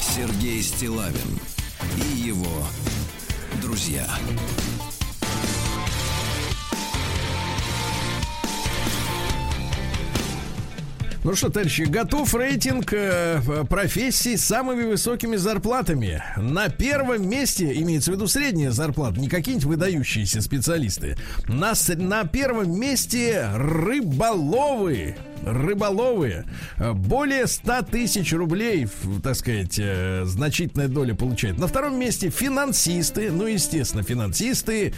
Сергей 0.00 0.62
Стилавин 0.62 1.40
и 1.96 2.18
его 2.18 2.46
друзья. 3.60 4.06
Ну 11.24 11.34
что, 11.34 11.48
товарищи, 11.48 11.82
готов 11.82 12.34
рейтинг 12.34 12.92
э, 12.92 13.40
профессий 13.70 14.36
с 14.36 14.44
самыми 14.44 14.82
высокими 14.82 15.36
зарплатами. 15.36 16.22
На 16.36 16.68
первом 16.68 17.26
месте, 17.26 17.72
имеется 17.80 18.12
в 18.12 18.14
виду 18.14 18.26
средняя 18.26 18.70
зарплата, 18.72 19.18
не 19.18 19.30
какие-нибудь 19.30 19.64
выдающиеся 19.64 20.42
специалисты. 20.42 21.16
На, 21.48 21.72
на 21.96 22.24
первом 22.24 22.78
месте 22.78 23.48
рыболовы 23.54 25.16
рыболовы 25.46 26.44
э, 26.78 26.92
более 26.92 27.46
100 27.46 27.82
тысяч 27.82 28.32
рублей, 28.32 28.88
так 29.22 29.36
сказать, 29.36 29.78
э, 29.78 30.24
значительная 30.24 30.88
доля 30.88 31.14
получает. 31.14 31.58
На 31.58 31.66
втором 31.66 31.98
месте 31.98 32.30
финансисты, 32.30 33.30
ну, 33.30 33.46
естественно, 33.46 34.02
финансисты, 34.02 34.94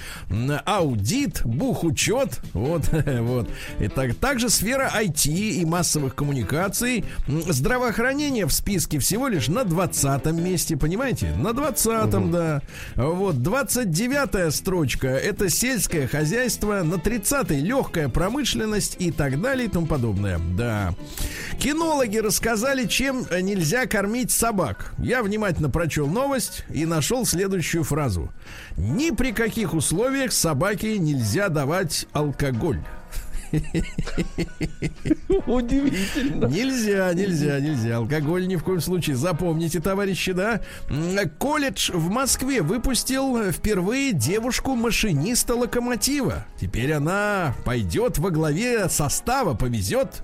аудит, 0.65 1.43
бухучет, 1.45 2.41
вот, 2.53 2.89
вот. 3.21 3.49
И 3.81 3.89
так, 3.89 4.15
также 4.15 4.49
сфера 4.49 4.91
IT 4.95 5.29
и 5.29 5.65
массовых 5.65 6.15
коммуникаций, 6.15 7.05
здравоохранение 7.27 8.47
в 8.47 8.53
списке 8.53 8.99
всего 8.99 9.29
лишь 9.29 9.49
на 9.49 9.65
20 9.65 10.27
месте, 10.27 10.77
понимаете? 10.77 11.35
На 11.37 11.53
20 11.53 12.15
угу. 12.15 12.29
да. 12.29 12.63
Вот, 12.95 13.43
29 13.43 14.55
строчка, 14.55 15.09
это 15.09 15.49
сельское 15.49 16.07
хозяйство, 16.07 16.83
на 16.83 16.99
30 16.99 17.51
легкая 17.51 18.09
промышленность 18.09 18.97
и 18.99 19.11
так 19.11 19.41
далее 19.41 19.67
и 19.67 19.71
тому 19.71 19.87
подобное 19.87 20.36
да. 20.57 20.95
Кинологи 21.59 22.19
рассказали, 22.19 22.87
чем 22.87 23.27
нельзя 23.31 23.87
кормить 23.87 24.31
собак. 24.31 24.93
Я 24.99 25.23
внимательно 25.23 25.71
прочел 25.71 26.07
новость 26.07 26.65
и 26.69 26.87
нашел 26.87 27.25
следующую 27.25 27.85
фразу. 27.85 28.33
Ни 28.77 29.11
при 29.11 29.33
каких 29.33 29.75
условиях 29.75 30.33
собаке 30.33 30.99
нельзя 30.99 31.49
давать 31.49 32.07
алкоголь. 32.13 32.81
Удивительно. 35.47 36.47
Нельзя, 36.47 37.13
нельзя, 37.15 37.61
нельзя. 37.61 37.97
Алкоголь 37.97 38.47
ни 38.47 38.57
в 38.57 38.65
коем 38.65 38.81
случае. 38.81 39.17
Запомните, 39.17 39.81
товарищи, 39.81 40.33
да? 40.33 40.61
Колледж 41.39 41.91
в 41.93 42.11
Москве 42.11 42.63
выпустил 42.63 43.53
впервые 43.53 44.13
девушку-машиниста 44.13 45.55
локомотива. 45.55 46.47
Теперь 46.61 46.93
она 46.93 47.55
пойдет 47.65 48.19
во 48.19 48.31
главе 48.31 48.89
состава, 48.89 49.55
повезет 49.55 50.23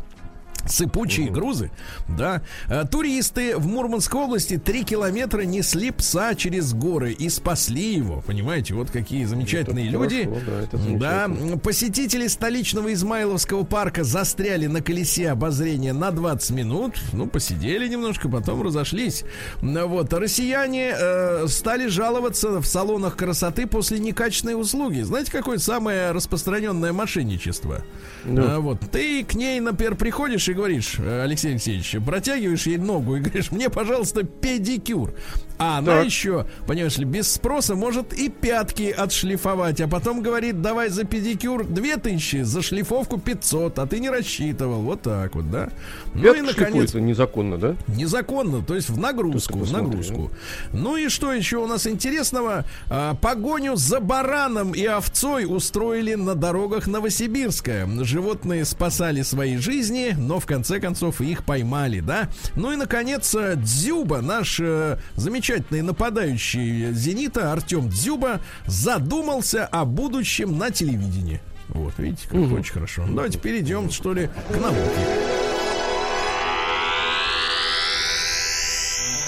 сыпучие 0.66 1.26
угу. 1.26 1.34
грузы, 1.34 1.70
да. 2.08 2.42
А, 2.68 2.84
туристы 2.84 3.56
в 3.56 3.66
Мурманской 3.66 4.20
области 4.20 4.58
три 4.58 4.84
километра 4.84 5.42
несли 5.42 5.90
пса 5.90 6.34
через 6.34 6.72
горы 6.74 7.12
и 7.12 7.28
спасли 7.28 7.94
его. 7.94 8.22
Понимаете, 8.26 8.74
вот 8.74 8.90
какие 8.90 9.24
замечательные 9.24 9.88
это 9.88 9.98
люди. 9.98 10.24
Хорошо, 10.24 10.98
да, 10.98 11.28
да, 11.28 11.56
посетители 11.58 12.26
столичного 12.26 12.92
Измайловского 12.92 13.64
парка 13.64 14.04
застряли 14.04 14.66
на 14.66 14.82
колесе 14.82 15.30
обозрения 15.30 15.92
на 15.92 16.10
20 16.10 16.50
минут. 16.50 16.94
Ну, 17.12 17.26
посидели 17.26 17.88
немножко, 17.88 18.28
потом 18.28 18.62
разошлись. 18.62 19.24
Вот, 19.60 20.12
россияне 20.12 20.94
э, 20.98 21.46
стали 21.48 21.88
жаловаться 21.88 22.60
в 22.60 22.66
салонах 22.66 23.16
красоты 23.16 23.66
после 23.66 23.98
некачественной 23.98 24.60
услуги. 24.60 25.00
Знаете, 25.00 25.32
какое 25.32 25.58
самое 25.58 26.12
распространенное 26.12 26.92
мошенничество? 26.92 27.82
Ну. 28.24 28.42
А, 28.44 28.60
вот, 28.60 28.80
ты 28.90 29.24
к 29.24 29.34
ней, 29.34 29.60
например, 29.60 29.96
приходишь 29.96 30.48
говоришь, 30.52 30.96
э, 30.98 31.22
Алексей 31.22 31.52
Алексеевич, 31.52 31.96
протягиваешь 32.04 32.66
ей 32.66 32.78
ногу 32.78 33.16
и 33.16 33.20
говоришь, 33.20 33.50
мне, 33.52 33.70
пожалуйста, 33.70 34.22
педикюр. 34.22 35.14
А 35.62 35.78
она 35.78 35.98
так. 35.98 36.06
еще, 36.06 36.44
понимаешь 36.66 36.96
ли, 36.96 37.04
без 37.04 37.30
спроса 37.30 37.76
может 37.76 38.12
и 38.12 38.28
пятки 38.28 38.90
отшлифовать, 38.90 39.80
а 39.80 39.86
потом 39.86 40.20
говорит, 40.20 40.60
давай 40.60 40.88
за 40.88 41.04
педикюр 41.04 41.64
2000, 41.64 42.42
за 42.42 42.62
шлифовку 42.62 43.20
500, 43.20 43.78
а 43.78 43.86
ты 43.86 44.00
не 44.00 44.10
рассчитывал. 44.10 44.80
Вот 44.82 45.02
так 45.02 45.36
вот, 45.36 45.52
да? 45.52 45.68
Ну 46.14 46.34
и, 46.34 46.40
наконец... 46.40 46.94
незаконно, 46.94 47.58
да? 47.58 47.76
Незаконно, 47.86 48.62
то 48.62 48.74
есть 48.74 48.90
в 48.90 48.98
нагрузку, 48.98 49.56
в 49.56 49.72
нагрузку. 49.72 50.32
Ну 50.72 50.96
и 50.96 51.08
что 51.08 51.32
еще 51.32 51.58
у 51.58 51.68
нас 51.68 51.86
интересного? 51.86 52.64
А, 52.90 53.14
погоню 53.14 53.76
за 53.76 54.00
бараном 54.00 54.72
и 54.72 54.84
овцой 54.84 55.46
устроили 55.48 56.14
на 56.14 56.34
дорогах 56.34 56.88
Новосибирска. 56.88 57.88
Животные 58.00 58.64
спасали 58.64 59.22
свои 59.22 59.58
жизни, 59.58 60.16
но 60.18 60.40
в 60.40 60.46
конце 60.46 60.80
концов 60.80 61.20
их 61.20 61.44
поймали, 61.44 62.00
да? 62.00 62.28
Ну 62.56 62.72
и, 62.72 62.76
наконец, 62.76 63.32
Дзюба, 63.32 64.22
наш 64.22 64.58
э, 64.58 64.98
замечательный 65.14 65.51
нападающий 65.70 66.92
«Зенита» 66.92 67.52
Артем 67.52 67.88
Дзюба 67.88 68.40
задумался 68.66 69.66
о 69.66 69.84
будущем 69.84 70.58
на 70.58 70.70
телевидении. 70.70 71.40
Вот, 71.68 71.94
видите, 71.98 72.28
как 72.28 72.40
угу. 72.40 72.56
очень 72.56 72.72
хорошо. 72.72 73.04
Давайте 73.08 73.38
перейдем, 73.38 73.90
что 73.90 74.12
ли, 74.12 74.28
к 74.50 74.56
науке. 74.56 74.80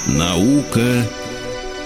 Наука 0.06 1.06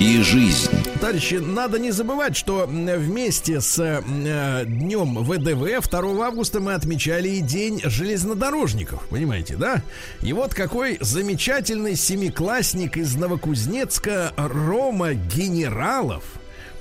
и 0.01 0.23
жизнь. 0.23 0.71
Товарищи, 1.01 1.35
надо 1.35 1.79
не 1.79 1.91
забывать, 1.91 2.37
что 2.37 2.67
вместе 2.67 3.61
с 3.61 3.79
э, 3.79 4.65
днем 4.65 5.25
ВДВ 5.25 5.89
2 5.89 6.27
августа 6.27 6.61
мы 6.61 6.75
отмечали 6.75 7.29
и 7.29 7.41
День 7.41 7.81
железнодорожников. 7.85 9.09
Понимаете, 9.09 9.57
да? 9.57 9.83
И 10.23 10.33
вот 10.33 10.55
какой 10.55 10.99
замечательный 11.01 11.97
семиклассник 11.97 12.97
из 12.97 13.17
Новокузнецка 13.17 14.33
Рома 14.37 15.15
Генералов 15.15 16.23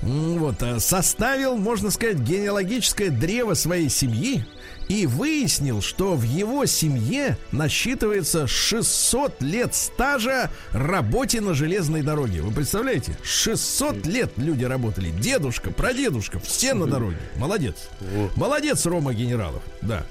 вот, 0.02 0.62
э, 0.62 0.78
составил, 0.78 1.56
можно 1.56 1.90
сказать, 1.90 2.18
генеалогическое 2.18 3.10
древо 3.10 3.54
своей 3.54 3.88
семьи 3.88 4.44
и 4.88 5.06
выяснил, 5.06 5.82
что 5.82 6.14
в 6.14 6.22
его 6.22 6.66
семье 6.66 7.36
насчитывается 7.52 8.46
600 8.46 9.42
лет 9.42 9.74
стажа 9.74 10.50
работе 10.72 11.40
на 11.40 11.54
железной 11.54 12.02
дороге. 12.02 12.42
Вы 12.42 12.52
представляете? 12.52 13.16
600 13.22 14.06
лет 14.06 14.32
люди 14.36 14.64
работали. 14.64 15.10
Дедушка, 15.10 15.70
прадедушка, 15.70 16.40
все 16.40 16.74
на 16.74 16.86
дороге. 16.86 17.18
Молодец. 17.36 17.88
Молодец, 18.36 18.86
Рома 18.86 19.12
Генералов. 19.12 19.62
Да. 19.82 20.04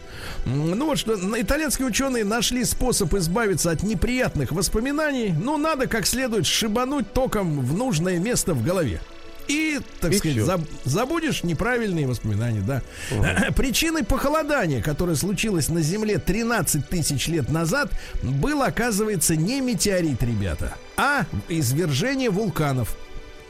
Ну 0.46 0.86
вот 0.86 1.00
что, 1.00 1.16
итальянские 1.40 1.88
ученые 1.88 2.24
нашли 2.24 2.64
способ 2.64 3.14
избавиться 3.16 3.72
от 3.72 3.84
неприятных 3.84 4.52
воспоминаний. 4.52 5.34
Ну, 5.34 5.58
надо 5.58 5.88
как 5.88 6.06
следует 6.06 6.46
шибануть 6.46 7.12
током 7.14 7.62
в 7.62 7.76
нужное 7.76 8.20
место 8.20 8.54
в 8.54 8.64
голове. 8.64 9.02
И, 9.48 9.80
так 10.02 10.12
и 10.14 10.18
сказать, 10.18 10.44
заб, 10.44 10.62
забудешь 10.84 11.44
неправильные 11.44 12.08
воспоминания, 12.08 12.62
да. 12.62 12.82
Угу. 13.12 13.54
Причиной 13.56 14.04
похолодания, 14.04 14.82
которое 14.82 15.16
случилось 15.16 15.70
на 15.70 15.82
Земле 15.82 16.18
13 16.18 16.88
тысяч 16.88 17.28
лет 17.28 17.50
назад, 17.50 17.92
был, 18.22 18.64
оказывается, 18.64 19.36
не 19.36 19.62
метеорит, 19.62 20.22
ребята, 20.24 20.76
а 20.96 21.26
извержение 21.48 22.30
вулканов. 22.30 22.98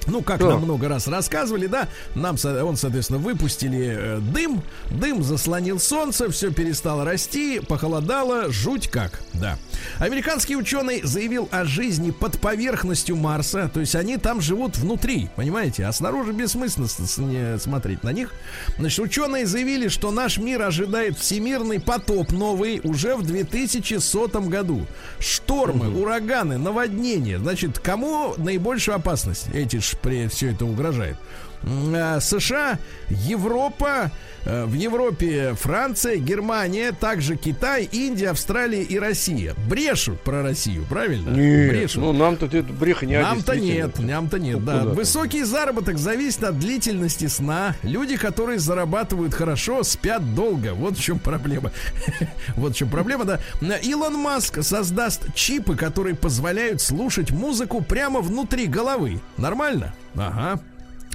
Ну, 0.08 0.22
как 0.22 0.40
да. 0.40 0.50
нам 0.50 0.64
много 0.64 0.88
раз 0.88 1.08
рассказывали, 1.08 1.68
да, 1.68 1.88
нам, 2.16 2.38
он, 2.64 2.78
соответственно, 2.78 3.20
выпустили 3.20 3.96
э, 3.98 4.20
дым, 4.20 4.64
дым 4.90 5.24
заслонил 5.24 5.80
солнце, 5.80 6.30
все 6.32 6.52
перестало 6.52 7.04
расти, 7.04 7.60
похолодало, 7.60 8.52
жуть 8.52 8.88
как, 8.88 9.22
да. 9.34 9.58
Американский 10.00 10.56
ученый 10.56 11.02
заявил 11.04 11.50
о 11.52 11.66
жизни 11.66 12.12
под 12.12 12.40
поверхностью 12.40 13.16
Марса, 13.16 13.70
то 13.74 13.80
есть 13.80 13.96
они 13.96 14.18
там 14.18 14.42
живут 14.42 14.78
внутри, 14.78 15.30
понимаете, 15.36 15.86
а 15.86 15.92
снаружи 15.92 16.32
бессмысленно 16.32 17.60
смотреть 17.60 18.04
на 18.04 18.14
них. 18.14 18.34
Значит, 18.78 19.00
ученые 19.00 19.46
заявили, 19.46 19.88
что 19.88 20.12
наш 20.12 20.38
мир 20.38 20.62
ожидает 20.62 21.18
всемирный 21.18 21.80
потоп 21.80 22.32
новый 22.32 22.80
уже 22.84 23.16
в 23.16 23.24
2100 23.24 24.42
году. 24.42 24.86
Штормы, 25.20 25.90
ураганы, 25.90 26.58
наводнения. 26.58 27.40
Значит, 27.40 27.80
кому 27.80 28.36
наибольшую 28.38 28.96
опасность 28.96 29.48
эти 29.54 29.80
при 30.02 30.28
все 30.28 30.52
это 30.52 30.66
угрожает. 30.66 31.18
А, 31.64 32.20
США, 32.20 32.80
Европа, 33.10 34.12
э, 34.46 34.66
в 34.66 34.74
Европе 34.74 35.54
Франция, 35.60 36.18
Германия, 36.18 36.92
также 36.92 37.36
Китай, 37.36 37.88
Индия, 37.92 38.30
Австралия 38.30 38.84
и 38.84 38.98
Россия. 39.00 39.56
Брешут 39.68 40.22
про 40.22 40.44
Россию, 40.44 40.86
правильно? 40.90 41.30
Нет, 41.30 41.70
Брешут. 41.70 42.04
ну 42.04 42.14
нам-то 42.14 42.46
это 42.46 42.64
бреха 42.64 43.06
не 43.06 43.20
Нам-то 43.20 43.56
нет, 43.56 44.00
нам-то 44.00 44.40
нет, 44.40 44.64
да. 44.64 44.84
Высокий 44.84 45.44
заработок 45.44 45.98
зависит 45.98 46.44
от 46.44 46.60
длительности 46.60 47.28
сна. 47.28 47.76
Люди, 47.84 48.18
которые 48.18 48.60
зарабатывают 48.60 49.34
хорошо, 49.34 49.84
спят 49.84 50.36
долго. 50.36 50.74
Вот 50.74 50.98
в 50.98 51.02
чем 51.02 51.20
проблема. 51.20 51.72
вот 52.56 52.74
в 52.74 52.76
чем 52.76 52.90
проблема, 52.90 53.26
да. 53.26 53.40
Илон 53.78 54.16
Маск 54.16 54.64
создаст 54.64 55.34
чипы, 55.34 55.76
которые 55.76 56.16
позволяют 56.16 56.82
слушать 56.82 57.32
музыку 57.32 57.82
прямо 57.82 58.22
внутри 58.22 58.68
головы. 58.68 59.20
Нормально? 59.38 59.94
Ага. 60.16 60.60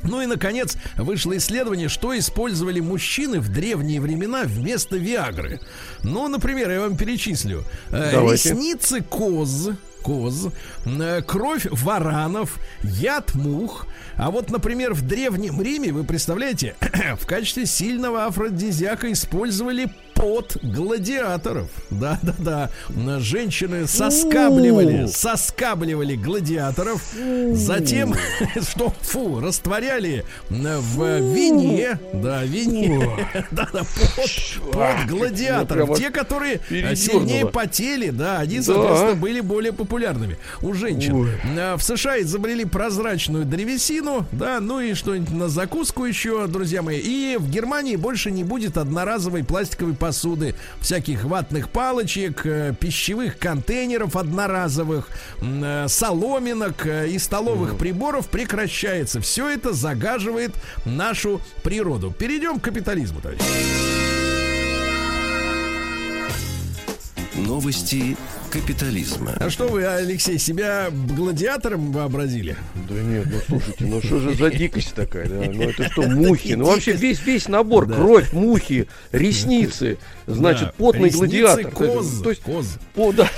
Ну 0.03 0.21
и, 0.21 0.27
наконец, 0.27 0.77
вышло 0.97 1.37
исследование, 1.37 1.89
что 1.89 2.17
использовали 2.19 2.81
мужчины 2.81 3.41
в 3.41 3.49
древние 3.49 4.01
времена 4.01 4.43
вместо 4.45 4.97
Виагры. 4.97 5.61
Ну, 6.03 6.29
например, 6.29 6.71
я 6.71 6.81
вам 6.81 6.97
перечислю. 6.97 7.65
Э, 7.91 8.11
Давайте. 8.13 8.51
Ресницы 8.51 9.03
коз, 9.03 9.71
коз, 10.03 10.49
э, 10.85 11.23
кровь 11.23 11.67
варанов, 11.71 12.59
яд 12.83 13.35
мух. 13.35 13.87
А 14.17 14.31
вот, 14.31 14.51
например, 14.51 14.93
в 14.95 15.03
Древнем 15.03 15.63
Риме, 15.63 15.93
вы 15.93 16.05
представляете, 16.05 16.75
в 17.21 17.27
качестве 17.27 17.67
сильного 17.67 18.27
афродизиака 18.27 19.11
использовали 19.13 19.89
пот 20.23 20.57
гладиаторов. 20.63 21.67
Да-да-да. 21.91 22.71
Женщины 23.19 23.89
соскабливали, 23.89 25.07
соскабливали 25.07 26.15
гладиаторов. 26.15 27.03
Затем, 27.55 28.15
что, 28.71 28.95
фу, 29.01 29.41
растворяли 29.41 30.25
в 30.49 31.35
вине. 31.35 31.99
Да, 32.15 32.45
вине. 32.45 33.05
Да-да, 33.51 33.81
пот, 33.81 34.31
пот 34.73 35.09
гладиаторов. 35.09 35.99
Те, 35.99 36.11
которые 36.11 36.61
сильнее 36.95 37.47
потели, 37.47 38.11
да, 38.11 38.39
они, 38.39 38.63
соответственно, 38.63 39.17
были 39.17 39.41
более 39.41 39.73
популярными 39.73 40.39
у 40.61 40.73
женщин. 40.73 41.29
В 41.77 41.83
США 41.83 42.21
изобрели 42.21 42.65
прозрачную 42.65 43.45
древесину, 43.45 44.25
да, 44.31 44.61
ну 44.61 44.79
и 44.79 44.95
что-нибудь 44.95 45.35
на 45.35 45.49
закуску 45.49 46.05
еще, 46.05 46.47
друзья 46.47 46.81
мои. 46.83 47.01
И 47.01 47.37
в 47.41 47.51
Германии 47.51 47.97
больше 47.97 48.31
не 48.31 48.45
будет 48.45 48.77
одноразовой 48.77 49.43
пластиковой 49.43 49.95
посуды 49.95 50.12
посуды, 50.13 50.55
всяких 50.83 51.25
ватных 51.25 51.71
палочек, 51.71 52.45
э, 52.45 52.75
пищевых 52.79 53.39
контейнеров 53.39 54.15
одноразовых, 54.15 55.09
э, 55.41 55.87
соломинок 55.89 56.87
э, 56.87 57.09
и 57.09 57.19
столовых 57.19 57.79
приборов 57.79 58.29
прекращается. 58.29 59.23
Все 59.23 59.49
это 59.49 59.73
загаживает 59.73 60.53
нашу 60.85 61.41
природу. 61.63 62.13
Перейдем 62.13 62.61
к 62.61 62.65
капитализму, 62.65 63.23
товарищи. 63.23 63.43
Новости 67.35 68.19
капитализма. 68.53 69.35
А 69.39 69.49
что 69.49 69.67
вы, 69.67 69.87
Алексей, 69.87 70.39
себя 70.39 70.91
гладиатором 70.91 71.91
вообразили? 71.91 72.55
Да 72.89 72.95
нет, 72.95 73.27
ну 73.31 73.39
слушайте, 73.49 73.85
ну 73.87 74.03
что 74.03 74.21
же 74.21 74.35
за 74.35 74.51
дикость 74.51 74.95
такая, 74.95 75.27
да? 75.27 75.51
Ну 75.51 75.63
это 75.63 75.91
что, 75.91 76.03
мухи? 76.09 76.53
Ну 76.53 76.67
вообще 76.67 76.93
весь, 76.93 77.23
весь 77.23 77.49
набор, 77.49 77.87
кровь, 77.87 78.33
мухи, 78.33 78.89
ресницы, 79.11 79.97
значит, 80.27 80.75
потный 80.75 81.11
гладиатор. 81.11 81.71
Коз, 81.71 82.21
то 82.23 82.31
есть, 82.31 82.43
коз. 82.43 82.79
По, 82.95 83.13
да, 83.13 83.29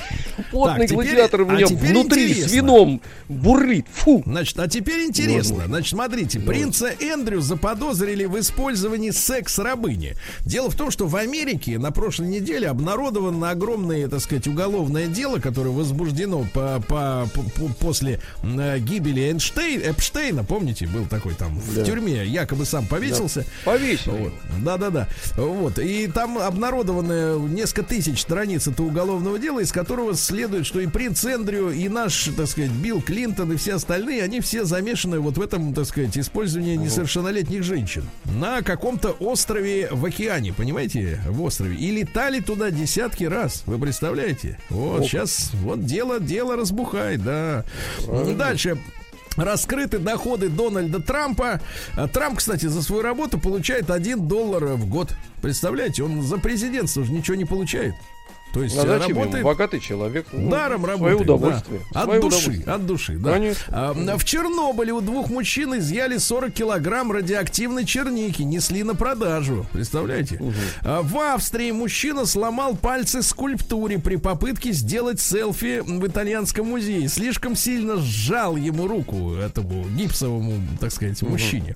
потный 0.53 0.87
гладиатор 0.87 1.43
у 1.43 1.47
меня 1.47 1.67
внутри 1.67 2.35
с 2.35 2.53
вином 2.53 3.01
бурлит. 3.29 3.87
Фу. 3.93 4.23
Значит, 4.27 4.59
а 4.59 4.69
теперь 4.69 5.05
интересно. 5.05 5.65
Значит, 5.67 5.91
смотрите, 5.91 6.41
принца 6.41 6.91
Эндрю 7.01 7.41
заподозрили 7.41 8.25
в 8.25 8.39
использовании 8.39 9.11
секс-рабыни. 9.11 10.17
Дело 10.41 10.71
в 10.71 10.77
том, 10.77 10.91
что 10.91 11.07
в 11.07 11.17
Америке 11.17 11.79
на 11.79 11.91
прошлой 11.91 12.29
неделе 12.29 12.69
обнародовано 12.69 13.51
огромное, 13.51 14.09
так 14.09 14.21
сказать, 14.21 14.47
уголовное 14.47 15.07
дело, 15.07 15.39
которое 15.39 15.71
возбуждено 15.71 16.47
по, 16.53 16.83
по, 16.89 17.29
по, 17.35 17.69
после 17.81 18.21
э, 18.43 18.79
гибели 18.79 19.23
Эйнштейн, 19.23 19.81
Эпштейна, 19.83 20.45
помните, 20.45 20.87
был 20.87 21.07
такой 21.07 21.35
там 21.35 21.61
да. 21.75 21.83
в 21.83 21.85
тюрьме, 21.85 22.25
якобы 22.25 22.65
сам 22.65 22.87
повесился. 22.87 23.41
Да. 23.65 23.73
Повесил. 23.73 24.13
Вот. 24.13 24.33
Да, 24.61 24.77
да, 24.77 24.91
да. 24.91 25.09
Вот. 25.37 25.79
И 25.79 26.07
там 26.09 26.39
обнародованы 26.75 27.49
несколько 27.49 27.85
тысяч 27.85 28.21
страниц 28.21 28.67
этого 28.67 28.87
уголовного 28.87 29.39
дела, 29.39 29.61
из 29.61 29.71
которого 29.73 30.15
следует, 30.15 30.67
что 30.67 30.81
и 30.81 30.87
принц 30.87 31.25
Эндрю, 31.25 31.71
и 31.71 31.89
наш, 31.89 32.31
так 32.37 32.49
сказать, 32.49 32.71
Билл 32.71 33.01
Клинтон, 33.01 33.53
и 33.53 33.57
все 33.57 33.75
остальные, 33.75 34.23
они 34.23 34.41
все 34.41 34.65
замешаны 34.65 35.21
вот 35.21 35.39
в 35.39 35.43
этом, 35.43 35.73
так 35.73 35.87
сказать, 35.87 36.17
использовании 36.19 36.77
несовершеннолетних 36.77 37.63
женщин 37.63 38.05
на 38.25 38.63
каком-то 38.63 39.11
острове 39.11 39.89
в 39.91 40.05
океане, 40.05 40.53
понимаете, 40.53 41.21
в 41.29 41.43
острове. 41.43 41.77
И 41.77 41.91
летали 41.91 42.41
туда 42.41 42.71
десятки 42.71 43.25
раз. 43.25 43.63
Вы 43.67 43.79
представляете? 43.79 44.59
Вот, 44.71 44.99
Опа. 44.99 45.05
сейчас 45.05 45.51
вот 45.63 45.85
дело, 45.85 46.21
дело 46.21 46.57
разбухает, 46.57 47.23
да. 47.23 47.65
Правильно. 48.05 48.35
Дальше. 48.35 48.79
Раскрыты 49.37 49.99
доходы 49.99 50.49
Дональда 50.49 51.01
Трампа. 51.01 51.61
А 51.97 52.09
Трамп, 52.09 52.39
кстати, 52.39 52.67
за 52.67 52.83
свою 52.83 53.03
работу 53.03 53.39
получает 53.39 53.91
1 53.91 54.29
доллар 54.29 54.65
в 54.75 54.89
год. 54.89 55.15
Представляете, 55.43 56.03
он 56.03 56.23
за 56.23 56.39
президентство 56.39 57.01
уже 57.01 57.13
ничего 57.13 57.37
не 57.37 57.45
получает. 57.45 57.95
То 58.55 58.63
есть 58.63 58.77
а 58.77 58.83
зачем 58.83 59.17
работает... 59.17 59.35
ему? 59.35 59.49
Богатый 59.49 59.81
человек. 59.81 60.27
Ну, 60.31 60.49
Даром 60.49 60.85
работает. 60.85 61.19
Свое 61.19 61.37
удовольствие. 61.37 61.81
Да. 61.93 62.01
От 62.01 62.05
свое 62.05 62.21
души, 62.21 62.37
удовольствие. 62.37 62.75
от 62.75 62.87
души, 62.87 63.19
да. 63.19 63.41
А, 63.69 64.17
в 64.17 64.25
Чернобыле 64.25 64.93
у 64.93 65.01
двух 65.01 65.29
мужчин 65.29 65.77
изъяли 65.77 66.19
40 66.19 66.53
килограмм 66.53 67.11
радиоактивной 67.11 67.85
черники, 67.85 68.43
несли 68.43 68.85
на 68.85 68.95
продажу. 68.95 69.67
Представляете? 69.73 70.37
Угу. 70.37 70.53
А, 70.83 71.03
в 71.03 71.19
Австрии 71.19 71.73
мужчина 71.73 72.27
сломал 72.27 72.77
пальцы 72.77 73.23
скульптуре 73.23 73.99
при 73.99 74.17
попытке 74.17 74.71
сделать 74.71 75.21
селфи 75.21 75.81
в 75.81 76.07
итальянском 76.07 76.69
музее. 76.69 77.09
Слишком 77.09 77.57
сильно 77.57 77.97
сжал 77.97 78.55
ему 78.55 78.87
руку, 78.87 79.35
этому 79.35 79.85
гипсовому, 79.97 80.61
так 80.79 80.93
сказать, 80.93 81.21
угу. 81.25 81.33
мужчине. 81.33 81.75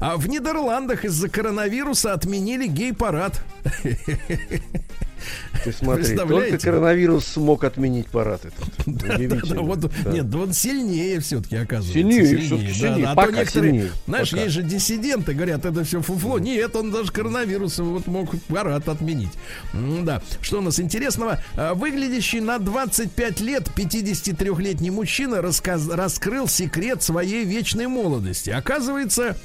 А 0.00 0.16
в 0.16 0.28
Нидерландах 0.28 1.04
из-за 1.04 1.28
коронавируса 1.28 2.14
отменили 2.14 2.66
гей-парад. 2.66 3.40
Ты 5.64 5.72
смотри, 5.72 6.16
только 6.16 6.58
коронавирус 6.58 7.26
смог 7.26 7.64
отменить 7.64 8.06
парад 8.08 8.44
этот. 8.44 8.66
Да, 8.86 9.18
да, 9.18 9.40
да, 9.54 9.60
вот, 9.60 9.80
да. 9.80 10.10
Нет, 10.10 10.34
он 10.34 10.52
сильнее 10.52 11.20
все-таки 11.20 11.56
оказывается. 11.56 11.92
Сильнее, 11.92 12.26
сильнее. 12.26 12.74
сильнее. 12.74 13.04
Да, 13.04 13.12
а 13.12 13.14
пока 13.14 13.28
то 13.28 13.36
некоторые, 13.36 13.72
сильнее. 13.72 13.92
Знаешь, 14.06 14.30
пока. 14.30 14.42
есть 14.42 14.54
же 14.54 14.62
диссиденты, 14.62 15.34
говорят, 15.34 15.64
это 15.64 15.84
все 15.84 16.00
фуфло. 16.00 16.38
Нет, 16.38 16.74
он 16.76 16.90
даже 16.90 17.12
коронавирус 17.12 17.78
вот 17.78 18.06
мог 18.06 18.34
парад 18.48 18.88
отменить. 18.88 19.32
Да. 19.72 20.22
Что 20.40 20.58
у 20.58 20.62
нас 20.62 20.80
интересного? 20.80 21.40
А, 21.56 21.74
выглядящий 21.74 22.40
на 22.40 22.58
25 22.58 23.40
лет 23.40 23.68
53-летний 23.74 24.90
мужчина 24.90 25.42
рассказ, 25.42 25.88
раскрыл 25.88 26.48
секрет 26.48 27.02
своей 27.02 27.44
вечной 27.44 27.86
молодости. 27.86 28.50
Оказывается, 28.50 29.36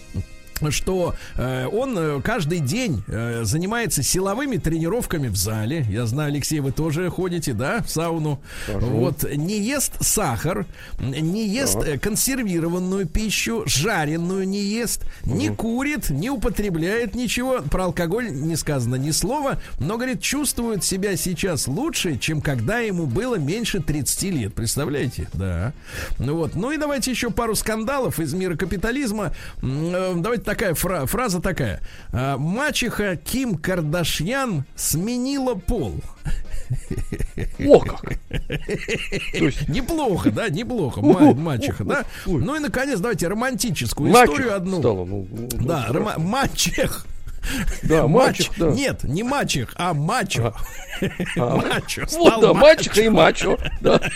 что 0.70 1.16
э, 1.38 1.66
он 1.66 1.98
э, 1.98 2.22
каждый 2.22 2.60
день 2.60 3.04
э, 3.08 3.44
занимается 3.44 4.04
силовыми 4.04 4.58
тренировками 4.58 5.28
в 5.28 5.36
зале. 5.36 5.86
Я 5.90 6.06
знаю, 6.06 6.30
Алексей, 6.30 6.60
вы 6.60 6.72
тоже 6.72 7.10
ходите, 7.10 7.54
да, 7.54 7.82
в 7.82 7.90
сауну. 7.90 8.40
Хожу. 8.68 8.86
Вот 8.86 9.24
не 9.24 9.60
ест 9.60 9.94
сахар, 10.02 10.66
не 11.00 11.48
ест 11.48 11.80
так. 11.80 11.88
Э, 11.88 11.98
консервированную 11.98 13.08
пищу, 13.08 13.64
жареную 13.66 14.48
не 14.48 14.62
ест, 14.62 15.06
угу. 15.24 15.36
не 15.36 15.50
курит, 15.50 16.10
не 16.10 16.30
употребляет 16.30 17.16
ничего. 17.16 17.62
Про 17.62 17.86
алкоголь 17.86 18.32
не 18.32 18.56
сказано 18.56 18.96
ни 18.96 19.12
слова, 19.12 19.60
но 19.80 19.96
говорит, 19.96 20.22
чувствует 20.22 20.84
себя 20.84 21.16
сейчас 21.16 21.68
лучше, 21.68 22.18
чем 22.18 22.42
когда 22.42 22.80
ему 22.80 23.06
было 23.06 23.36
меньше 23.36 23.80
30 23.80 24.24
лет. 24.24 24.54
Представляете? 24.54 25.28
Да. 25.34 25.74
Ну 26.20 26.36
вот. 26.36 26.56
Ну 26.56 26.72
и 26.72 26.78
давайте 26.78 27.12
еще 27.12 27.32
пару 27.32 27.56
скандалов 27.56 28.20
из 28.20 28.34
мира 28.34 28.56
капитализма. 28.56 29.34
Э, 29.62 30.14
давайте 30.16 30.44
такая 30.52 30.74
фра- 30.74 31.06
фраза 31.06 31.42
такая. 31.42 31.82
А, 32.12 32.38
мачеха 32.38 33.16
Ким 33.16 33.56
Кардашьян 33.56 34.66
сменила 34.76 35.56
пол. 35.56 36.02
О 37.66 37.80
как! 37.80 38.18
есть... 39.34 39.68
Неплохо, 39.70 40.32
да, 40.32 40.50
неплохо. 40.50 41.02
Мачеха, 41.02 41.84
да? 41.84 42.06
Ну 42.26 42.56
и, 42.56 42.60
наконец, 42.60 43.00
давайте 43.00 43.28
романтическую 43.28 44.12
историю 44.12 44.56
одну. 44.56 44.82
Ну, 44.82 45.28
ну, 45.32 45.48
да, 45.52 45.88
рома- 45.90 46.20
мачех. 46.20 47.06
Да, 47.84 48.08
мачех, 48.08 48.52
да. 48.58 48.72
Нет, 48.72 49.04
не 49.04 49.24
мачех, 49.24 49.74
а 49.76 49.94
мачо. 49.94 50.54
А, 51.38 51.56
мачо. 51.58 52.06
Вот, 52.12 52.42
да, 52.42 52.54
мачеха 52.54 53.02
и 53.02 53.10
мачо. 53.10 53.58
Да. 53.82 54.00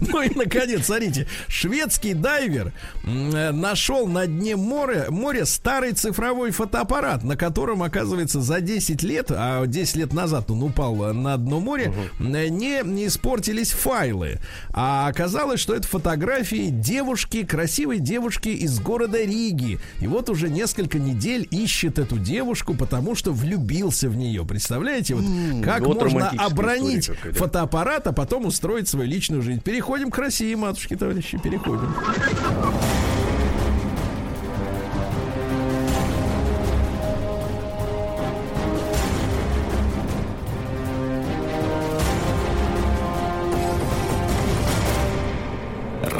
Ну 0.00 0.22
и, 0.22 0.30
наконец, 0.34 0.86
смотрите, 0.86 1.26
шведский 1.48 2.14
дайвер 2.14 2.72
нашел 3.04 4.06
на 4.06 4.26
дне 4.26 4.56
моря, 4.56 5.06
моря 5.10 5.44
старый 5.44 5.92
цифровой 5.92 6.50
фотоаппарат, 6.50 7.22
на 7.22 7.36
котором, 7.36 7.82
оказывается, 7.82 8.40
за 8.40 8.60
10 8.60 9.02
лет, 9.02 9.30
а 9.30 9.64
10 9.66 9.96
лет 9.96 10.12
назад 10.12 10.50
он 10.50 10.62
упал 10.62 10.94
на 11.12 11.36
дно 11.36 11.60
моря, 11.60 11.90
угу. 11.90 12.24
не, 12.24 12.82
не 12.82 13.06
испортились 13.06 13.70
файлы. 13.70 14.38
А 14.72 15.08
оказалось, 15.08 15.60
что 15.60 15.74
это 15.74 15.86
фотографии 15.86 16.70
девушки, 16.70 17.44
красивой 17.44 17.98
девушки 17.98 18.48
из 18.48 18.78
города 18.80 19.22
Риги. 19.22 19.78
И 20.00 20.06
вот 20.06 20.30
уже 20.30 20.48
несколько 20.48 20.98
недель 20.98 21.46
ищет 21.50 21.98
эту 21.98 22.13
девушку, 22.18 22.74
потому 22.74 23.14
что 23.14 23.32
влюбился 23.32 24.08
в 24.08 24.16
нее. 24.16 24.44
Представляете, 24.44 25.14
вот 25.14 25.24
как 25.64 25.82
вот 25.82 26.02
можно 26.02 26.30
обронить 26.38 27.10
фотоаппарат, 27.32 28.06
а 28.06 28.12
потом 28.12 28.46
устроить 28.46 28.88
свою 28.88 29.08
личную 29.08 29.42
жизнь. 29.42 29.60
Переходим 29.60 30.10
к 30.10 30.18
России, 30.18 30.54
матушки, 30.54 30.96
товарищи, 30.96 31.38
переходим. 31.38 31.94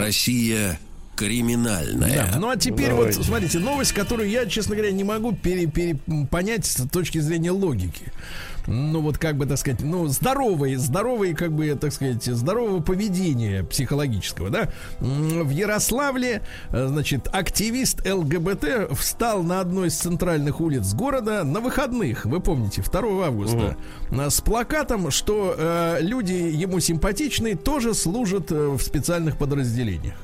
Россия 0.04 0.78
криминальная. 1.16 2.28
Да. 2.32 2.38
Ну 2.38 2.48
а 2.48 2.56
теперь 2.56 2.90
Давайте. 2.90 3.18
вот 3.18 3.26
смотрите, 3.26 3.58
новость, 3.58 3.92
которую 3.92 4.28
я, 4.28 4.46
честно 4.46 4.74
говоря, 4.74 4.92
не 4.92 5.04
могу 5.04 5.32
пере, 5.32 5.66
пере, 5.66 5.98
понять 6.30 6.66
с 6.66 6.88
точки 6.88 7.18
зрения 7.18 7.50
логики 7.50 8.12
ну 8.66 9.00
вот 9.00 9.18
как 9.18 9.36
бы, 9.36 9.46
так 9.46 9.58
сказать, 9.58 9.82
ну 9.82 10.06
здоровые, 10.06 10.78
здоровые, 10.78 11.34
как 11.34 11.52
бы, 11.52 11.74
так 11.74 11.92
сказать, 11.92 12.24
здорового 12.24 12.80
поведения 12.80 13.64
психологического, 13.64 14.50
да. 14.50 14.70
В 15.00 15.50
Ярославле, 15.50 16.42
э, 16.70 16.86
значит, 16.88 17.28
активист 17.32 18.06
ЛГБТ 18.06 18.96
встал 18.96 19.42
на 19.42 19.60
одной 19.60 19.88
из 19.88 19.94
центральных 19.94 20.60
улиц 20.60 20.94
города 20.94 21.44
на 21.44 21.60
выходных, 21.60 22.24
вы 22.24 22.40
помните, 22.40 22.82
2 22.82 23.26
августа, 23.26 23.76
угу. 24.10 24.30
с 24.30 24.40
плакатом, 24.40 25.10
что 25.10 25.54
э, 25.56 25.98
люди 26.00 26.32
ему 26.32 26.80
симпатичные 26.80 27.56
тоже 27.56 27.94
служат 27.94 28.50
э, 28.50 28.68
в 28.68 28.80
специальных 28.80 29.36
подразделениях. 29.36 30.14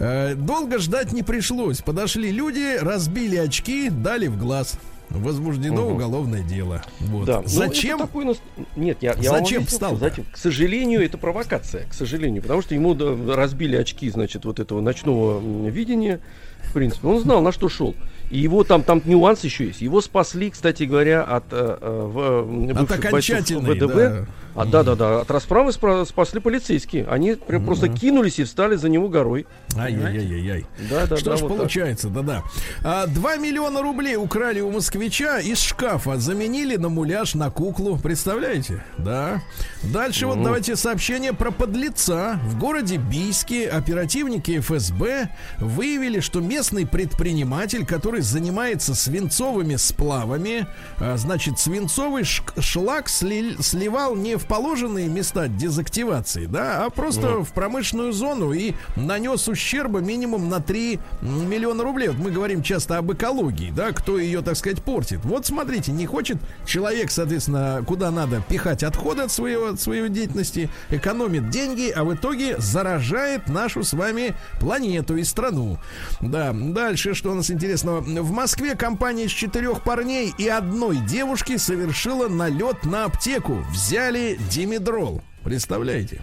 Э, 0.00 0.34
долго 0.34 0.78
ждать 0.78 1.12
не 1.12 1.22
пришлось. 1.22 1.82
Подошли 1.82 2.32
люди, 2.32 2.78
разбили 2.78 3.36
очки, 3.36 3.90
дали 3.90 4.26
в 4.26 4.38
глаз 4.38 4.78
возбуждено 5.10 5.86
угу. 5.86 5.94
уголовное 5.94 6.42
дело. 6.42 6.82
Вот. 7.00 7.26
Да. 7.26 7.40
Ну, 7.40 7.48
зачем? 7.48 7.98
Ну, 7.98 8.06
такой... 8.06 8.36
Нет, 8.76 8.98
я, 9.00 9.14
я 9.14 9.30
зачем 9.30 9.66
встал? 9.66 9.96
Зачем? 9.96 10.24
К 10.30 10.36
сожалению, 10.36 11.04
это 11.04 11.18
провокация. 11.18 11.86
К 11.88 11.94
сожалению, 11.94 12.42
потому 12.42 12.62
что 12.62 12.74
ему 12.74 12.96
разбили 13.32 13.76
очки, 13.76 14.08
значит, 14.08 14.44
вот 14.44 14.60
этого 14.60 14.80
ночного 14.80 15.68
видения. 15.68 16.20
В 16.62 16.72
принципе, 16.72 17.08
он 17.08 17.20
знал, 17.20 17.42
на 17.42 17.52
что 17.52 17.68
шел. 17.68 17.94
И 18.30 18.38
его 18.38 18.64
там, 18.64 18.82
там 18.82 19.02
нюанс 19.04 19.42
еще 19.44 19.66
есть. 19.66 19.80
Его 19.80 20.00
спасли, 20.00 20.50
кстати 20.50 20.84
говоря, 20.84 21.22
от, 21.22 21.44
э, 21.50 21.78
э 21.80 22.00
в, 22.06 22.80
от 22.80 22.90
окончательной, 22.90 23.74
ВДВ. 23.74 23.94
Да. 23.94 24.26
А, 24.54 24.64
да, 24.64 24.82
да, 24.82 24.94
да. 24.96 25.20
От 25.20 25.30
расправы 25.30 25.72
спасли 25.72 26.40
полицейские. 26.40 27.06
Они 27.06 27.34
прям 27.34 27.64
просто 27.64 27.88
кинулись 27.88 28.38
и 28.38 28.44
встали 28.44 28.76
за 28.76 28.88
него 28.88 29.08
горой. 29.08 29.46
Ай-яй-яй-яй. 29.76 30.66
Да, 30.90 31.06
да, 31.06 31.16
Что 31.16 31.30
да, 31.30 31.36
ж 31.36 31.40
вот 31.42 31.56
получается, 31.56 32.08
да-да. 32.08 32.42
А, 32.82 33.06
2 33.06 33.36
миллиона 33.36 33.80
рублей 33.80 34.16
украли 34.16 34.60
у 34.60 34.70
москвича 34.70 35.38
из 35.38 35.60
шкафа, 35.60 36.18
заменили 36.18 36.76
на 36.76 36.88
муляж 36.88 37.34
на 37.34 37.50
куклу. 37.50 37.96
Представляете? 37.96 38.82
Да. 38.98 39.42
Дальше 39.82 40.26
вот 40.26 40.42
давайте 40.42 40.76
сообщение 40.76 41.32
про 41.32 41.52
подлеца. 41.52 42.40
В 42.44 42.58
городе 42.58 42.96
Бийске 42.96 43.68
оперативники 43.68 44.58
ФСБ 44.58 45.30
выявили, 45.58 46.20
что 46.20 46.40
местный 46.40 46.86
предприниматель, 46.86 47.86
который 47.86 48.19
занимается 48.20 48.94
свинцовыми 48.94 49.76
сплавами, 49.76 50.66
а, 50.98 51.16
значит, 51.16 51.58
свинцовый 51.58 52.24
шлак 52.24 53.08
сливал 53.08 54.14
не 54.14 54.36
в 54.36 54.46
положенные 54.46 55.08
места 55.08 55.48
дезактивации, 55.48 56.46
да, 56.46 56.84
а 56.84 56.90
просто 56.90 57.26
mm. 57.26 57.44
в 57.44 57.52
промышленную 57.52 58.12
зону 58.12 58.52
и 58.52 58.74
нанес 58.96 59.48
ущерба 59.48 60.00
минимум 60.00 60.48
на 60.48 60.60
3 60.60 60.98
миллиона 61.22 61.82
рублей. 61.82 62.08
Вот 62.08 62.18
мы 62.18 62.30
говорим 62.30 62.62
часто 62.62 62.98
об 62.98 63.12
экологии, 63.12 63.70
да, 63.70 63.92
кто 63.92 64.18
ее, 64.18 64.42
так 64.42 64.56
сказать, 64.56 64.82
портит. 64.82 65.20
Вот 65.24 65.46
смотрите, 65.46 65.92
не 65.92 66.06
хочет 66.06 66.38
человек, 66.66 67.10
соответственно, 67.10 67.82
куда 67.86 68.10
надо 68.10 68.42
пихать 68.48 68.82
отходы 68.82 69.22
от 69.22 69.32
своего, 69.32 69.68
от 69.68 69.80
своей 69.80 70.08
деятельности, 70.08 70.70
экономит 70.90 71.50
деньги, 71.50 71.90
а 71.90 72.04
в 72.04 72.14
итоге 72.14 72.56
заражает 72.58 73.48
нашу 73.48 73.84
с 73.84 73.92
вами 73.92 74.34
планету 74.58 75.16
и 75.16 75.24
страну. 75.24 75.78
Да, 76.20 76.52
дальше, 76.52 77.14
что 77.14 77.32
у 77.32 77.34
нас 77.34 77.50
интересного. 77.50 78.00
В 78.18 78.32
Москве 78.32 78.74
компания 78.74 79.24
из 79.24 79.30
четырех 79.30 79.82
парней 79.82 80.34
и 80.36 80.48
одной 80.48 80.96
девушки 80.98 81.56
совершила 81.56 82.28
налет 82.28 82.84
на 82.84 83.04
аптеку. 83.04 83.64
Взяли 83.70 84.38
димедрол. 84.50 85.22
Представляете? 85.44 86.22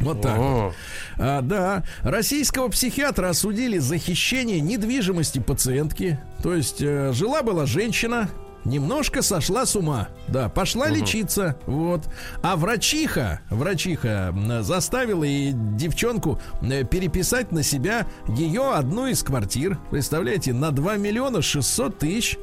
Вот 0.00 0.22
так. 0.22 0.36
Вот. 0.36 0.74
А, 1.18 1.40
да. 1.40 1.84
Российского 2.02 2.68
психиатра 2.68 3.28
осудили 3.28 3.78
за 3.78 3.98
хищение 3.98 4.60
недвижимости 4.60 5.38
пациентки. 5.38 6.18
То 6.42 6.54
есть 6.54 6.82
э, 6.82 7.12
жила 7.12 7.42
была 7.42 7.64
женщина, 7.66 8.28
немножко 8.64 9.22
сошла 9.22 9.66
с 9.66 9.76
ума. 9.76 10.08
Да, 10.28 10.48
пошла 10.48 10.86
угу. 10.86 10.94
лечиться. 10.94 11.56
Вот. 11.66 12.02
А 12.42 12.56
врачиха, 12.56 13.40
врачиха 13.50 14.34
заставила 14.60 15.24
и 15.24 15.52
девчонку 15.52 16.40
переписать 16.60 17.52
на 17.52 17.62
себя 17.62 18.06
ее 18.28 18.72
одну 18.72 19.06
из 19.06 19.22
квартир. 19.22 19.78
Представляете, 19.90 20.52
на 20.52 20.70
2 20.70 20.96
миллиона 20.96 21.42
600 21.42 21.98
тысяч. 21.98 22.38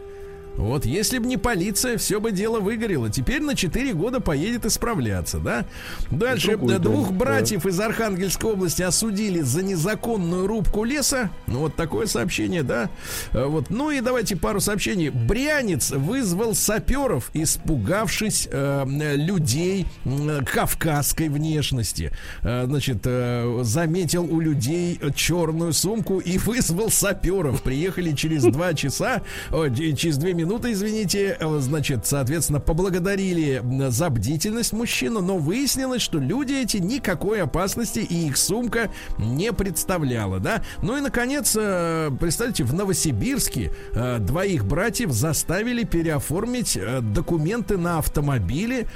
Вот 0.58 0.86
если 0.86 1.18
бы 1.18 1.28
не 1.28 1.38
полиция, 1.38 1.98
все 1.98 2.20
бы 2.20 2.32
дело 2.32 2.60
выгорело. 2.60 3.10
Теперь 3.10 3.42
на 3.42 3.56
4 3.56 3.94
года 3.94 4.20
поедет 4.20 4.66
исправляться, 4.66 5.40
да? 5.40 5.66
Дальше 6.12 6.50
Другой, 6.52 6.80
двух 6.80 7.10
да, 7.10 7.16
братьев 7.16 7.64
да. 7.64 7.70
из 7.70 7.80
Архангельской 7.80 8.52
области 8.52 8.82
осудили 8.82 9.42
за 9.42 9.64
незаконную 9.64 10.48
рубку 10.48 10.84
леса. 10.84 11.30
Ну, 11.48 11.60
вот 11.60 11.76
такое 11.76 12.06
сообщение, 12.06 12.64
да? 12.64 12.90
А, 13.32 13.48
вот. 13.48 13.70
Ну 13.70 13.92
и 13.92 14.02
давайте 14.02 14.36
пару 14.36 14.60
сообщений. 14.60 15.10
Брянец 15.10 15.92
вызвал 15.92 16.54
саперов, 16.54 17.32
испугавшись 17.34 18.48
э, 18.52 18.86
людей 19.16 19.88
э, 20.06 20.42
кавказской 20.46 21.30
внешности. 21.30 22.12
Э, 22.42 22.66
значит, 22.66 23.00
э, 23.06 23.62
заметил 23.64 24.26
у 24.26 24.40
людей 24.40 25.00
черную 25.16 25.74
сумку 25.74 26.20
и 26.20 26.38
вызвал 26.38 26.92
саперов. 26.92 27.64
Приехали 27.64 28.12
через 28.12 28.44
два 28.44 28.74
часа, 28.74 29.22
через 29.50 30.18
две 30.18 30.34
минуты 30.34 30.41
минуты, 30.42 30.72
извините, 30.72 31.38
э, 31.40 31.60
значит, 31.60 32.06
соответственно, 32.06 32.60
поблагодарили 32.60 33.62
за 33.90 34.10
бдительность 34.10 34.74
мужчину, 34.74 35.22
но 35.22 35.38
выяснилось, 35.38 36.02
что 36.02 36.18
люди 36.18 36.54
эти 36.54 36.78
никакой 36.78 37.42
опасности 37.42 38.00
и 38.00 38.28
их 38.28 38.38
сумка 38.38 38.92
не 39.18 39.54
представляла, 39.54 40.40
да. 40.40 40.64
Ну 40.82 40.98
и, 40.98 41.02
наконец, 41.02 41.56
э, 41.60 42.10
представьте, 42.20 42.64
в 42.64 42.74
Новосибирске 42.74 43.72
э, 43.94 44.18
двоих 44.20 44.66
братьев 44.66 45.12
заставили 45.12 45.84
переоформить 45.84 46.78
документы 47.14 47.78
на 47.78 48.00
автомобиле 48.00 48.88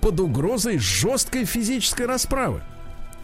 под 0.00 0.20
угрозой 0.20 0.78
жесткой 0.78 1.44
физической 1.44 2.06
расправы. 2.06 2.62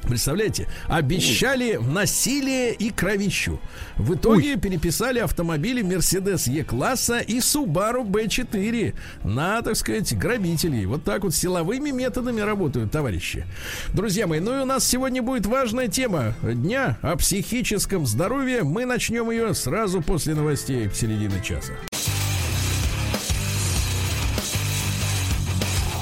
Представляете, 0.06 0.68
обещали 0.88 1.76
насилие 1.76 2.74
и 2.74 2.90
кровищу. 2.90 3.60
В 3.96 4.14
итоге 4.14 4.54
Ой. 4.54 4.60
переписали 4.60 5.18
автомобили 5.18 5.82
Mercedes 5.82 6.48
E-класса 6.50 7.18
и 7.18 7.38
Subaru 7.38 8.04
B4 8.04 8.94
на, 9.24 9.62
так 9.62 9.76
сказать, 9.76 10.16
грабителей. 10.16 10.86
Вот 10.86 11.04
так 11.04 11.24
вот 11.24 11.34
силовыми 11.34 11.90
методами 11.90 12.40
работают 12.40 12.92
товарищи. 12.92 13.46
Друзья 13.92 14.26
мои, 14.26 14.40
ну 14.40 14.58
и 14.58 14.62
у 14.62 14.64
нас 14.64 14.86
сегодня 14.86 15.22
будет 15.22 15.46
важная 15.46 15.88
тема 15.88 16.34
дня 16.42 16.98
о 17.02 17.16
психическом 17.16 18.06
здоровье. 18.06 18.62
Мы 18.62 18.84
начнем 18.84 19.30
ее 19.30 19.54
сразу 19.54 20.02
после 20.02 20.34
новостей 20.34 20.88
в 20.88 20.96
середине 20.96 21.42
часа. 21.42 21.72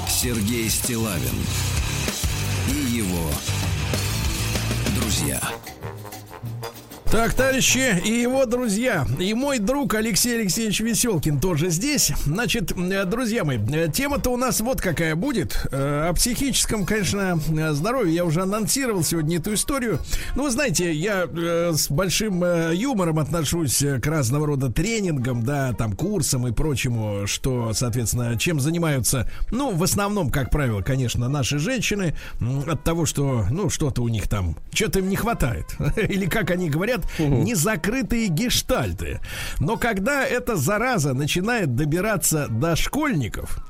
Сергей 0.07 0.69
Стилавин 0.69 1.35
и 2.69 2.95
его 2.95 3.29
друзья. 5.23 5.72
Так, 7.13 7.35
товарищи, 7.35 8.01
и 8.03 8.09
его 8.09 8.47
друзья, 8.47 9.05
и 9.19 9.35
мой 9.35 9.59
друг 9.59 9.93
Алексей 9.93 10.35
Алексеевич 10.35 10.79
Веселкин 10.79 11.39
тоже 11.39 11.69
здесь. 11.69 12.11
Значит, 12.25 12.71
э, 12.71 13.05
друзья 13.05 13.43
мои, 13.43 13.59
э, 13.59 13.87
тема-то 13.93 14.31
у 14.31 14.35
нас 14.35 14.61
вот 14.61 14.81
какая 14.81 15.15
будет. 15.15 15.63
Э, 15.71 16.07
о 16.09 16.13
психическом, 16.13 16.87
конечно, 16.87 17.39
здоровье. 17.73 18.15
Я 18.15 18.25
уже 18.25 18.41
анонсировал 18.41 19.03
сегодня 19.03 19.37
эту 19.37 19.53
историю. 19.53 19.99
Ну, 20.35 20.45
вы 20.45 20.49
знаете, 20.49 20.91
я 20.91 21.27
с 21.27 21.87
большим 21.91 22.43
юмором 22.71 23.19
отношусь 23.19 23.83
к 24.01 24.07
разного 24.07 24.47
рода 24.47 24.71
тренингам, 24.71 25.43
да, 25.43 25.71
там, 25.73 25.95
курсам 25.95 26.47
и 26.47 26.51
прочему, 26.51 27.27
что, 27.27 27.73
соответственно, 27.73 28.39
чем 28.39 28.59
занимаются, 28.59 29.29
ну, 29.51 29.69
в 29.69 29.83
основном, 29.83 30.31
как 30.31 30.49
правило, 30.49 30.81
конечно, 30.81 31.29
наши 31.29 31.59
женщины 31.59 32.17
от 32.67 32.83
того, 32.83 33.05
что, 33.05 33.45
ну, 33.51 33.69
что-то 33.69 34.01
у 34.01 34.07
них 34.07 34.27
там, 34.27 34.57
что-то 34.73 34.97
им 34.97 35.09
не 35.09 35.15
хватает. 35.15 35.75
Или, 36.09 36.25
как 36.25 36.49
они 36.49 36.71
говорят, 36.71 37.02
угу. 37.19 37.43
незакрытые 37.43 38.27
гештальты. 38.27 39.19
Но 39.59 39.77
когда 39.77 40.25
эта 40.25 40.55
зараза 40.55 41.13
начинает 41.13 41.75
добираться 41.75 42.47
до 42.49 42.75
школьников, 42.75 43.63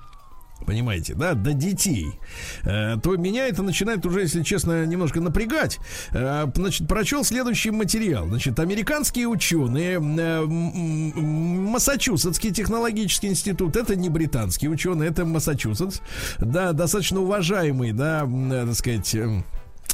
понимаете, 0.64 1.14
да, 1.14 1.34
до 1.34 1.54
детей, 1.54 2.20
э, 2.64 2.98
то 3.02 3.16
меня 3.18 3.48
это 3.48 3.64
начинает 3.64 4.06
уже, 4.06 4.22
если 4.22 4.44
честно, 4.44 4.86
немножко 4.86 5.22
напрягать. 5.22 5.80
Э, 6.12 6.48
значит, 6.54 6.88
прочел 6.88 7.24
следующий 7.24 7.72
материал. 7.72 8.28
Значит, 8.28 8.60
американские 8.60 9.28
ученые, 9.28 9.98
э, 9.98 10.46
Массачусетский 10.46 12.52
технологический 12.52 13.28
институт, 13.28 13.76
это 13.76 13.96
не 13.96 14.10
британские 14.10 14.72
ученые, 14.72 15.10
это 15.10 15.26
Массачусетс, 15.26 16.00
да, 16.40 16.74
достаточно 16.74 17.20
уважаемый, 17.20 17.92
да, 17.92 18.22
так 18.22 18.76
сказать, 18.76 19.16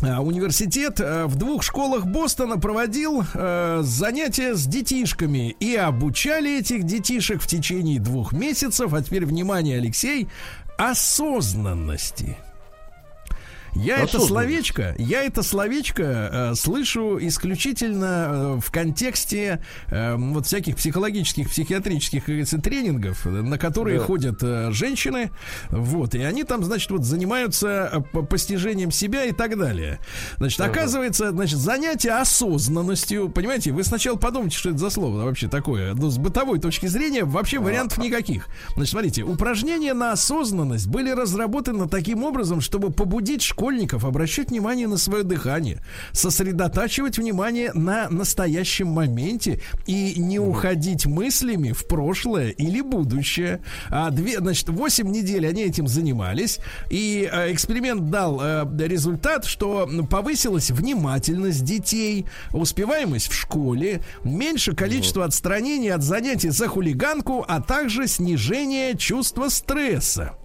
университет 0.01 0.99
э, 0.99 1.25
в 1.25 1.35
двух 1.35 1.63
школах 1.63 2.05
Бостона 2.05 2.57
проводил 2.57 3.23
э, 3.33 3.81
занятия 3.83 4.55
с 4.55 4.65
детишками 4.65 5.55
и 5.59 5.75
обучали 5.75 6.59
этих 6.59 6.83
детишек 6.83 7.41
в 7.41 7.47
течение 7.47 7.99
двух 7.99 8.33
месяцев. 8.33 8.93
А 8.93 9.01
теперь 9.01 9.25
внимание, 9.25 9.77
Алексей, 9.77 10.27
осознанности. 10.77 12.37
Я 13.73 13.97
это 13.97 14.19
словечко, 14.19 14.95
я 14.97 15.23
это 15.23 15.43
словечко 15.43 16.03
э, 16.03 16.55
слышу 16.55 17.17
исключительно 17.21 18.55
э, 18.55 18.59
в 18.59 18.71
контексте 18.71 19.63
э, 19.87 20.15
вот 20.15 20.45
всяких 20.45 20.75
психологических, 20.75 21.49
психиатрических 21.49 22.25
говорится, 22.25 22.59
тренингов, 22.59 23.25
на 23.25 23.57
которые 23.57 23.99
да. 23.99 24.05
ходят 24.05 24.39
э, 24.41 24.71
женщины, 24.71 25.31
вот, 25.69 26.15
и 26.15 26.21
они 26.21 26.43
там, 26.43 26.63
значит, 26.63 26.89
вот 26.91 27.03
занимаются 27.03 28.03
э, 28.13 28.21
постижением 28.23 28.91
себя 28.91 29.25
и 29.25 29.31
так 29.31 29.57
далее. 29.57 29.99
Значит, 30.37 30.61
ага. 30.61 30.71
оказывается, 30.71 31.31
значит, 31.31 31.59
занятие 31.59 32.11
осознанностью, 32.11 33.29
понимаете, 33.29 33.71
вы 33.71 33.83
сначала 33.83 34.17
подумайте, 34.17 34.57
что 34.57 34.69
это 34.69 34.79
за 34.79 34.89
слово 34.89 35.23
вообще 35.23 35.47
такое, 35.47 35.93
ну, 35.93 36.09
с 36.09 36.17
бытовой 36.17 36.59
точки 36.59 36.87
зрения 36.87 37.23
вообще 37.23 37.59
вариантов 37.59 37.97
никаких. 37.99 38.47
Значит, 38.75 38.91
смотрите, 38.91 39.23
упражнения 39.23 39.93
на 39.93 40.11
осознанность 40.11 40.87
были 40.87 41.11
разработаны 41.11 41.87
таким 41.87 42.23
образом, 42.23 42.61
чтобы 42.61 42.91
побудить 42.91 43.41
школьников 43.59 44.05
обращать 44.05 44.51
внимание 44.51 44.87
на 44.87 44.95
свое 44.95 45.25
дыхание, 45.25 45.81
сосредотачивать 46.13 47.17
внимание 47.17 47.73
на 47.73 48.07
настоящем 48.09 48.87
моменте 48.87 49.59
и 49.85 50.13
не 50.17 50.39
уходить 50.39 51.05
мыслями 51.05 51.73
в 51.73 51.85
прошлое 51.85 52.51
или 52.51 52.79
будущее. 52.79 53.59
А 53.89 54.11
две, 54.11 54.37
значит, 54.39 54.69
8 54.69 55.11
недель 55.11 55.45
они 55.45 55.63
этим 55.63 55.89
занимались, 55.89 56.59
и 56.89 57.29
э, 57.29 57.51
эксперимент 57.51 58.09
дал 58.09 58.39
э, 58.41 58.65
результат, 58.87 59.43
что 59.43 59.89
повысилась 60.09 60.71
внимательность 60.71 61.65
детей, 61.65 62.27
успеваемость 62.53 63.27
в 63.27 63.33
школе, 63.33 64.01
меньше 64.23 64.73
количество 64.73 65.25
отстранений 65.25 65.89
от 65.89 66.01
занятий 66.01 66.49
за 66.49 66.69
хулиганку, 66.69 67.43
а 67.45 67.59
также 67.59 68.07
снижение 68.07 68.95
чувства 68.95 69.49
стресса. 69.49 70.37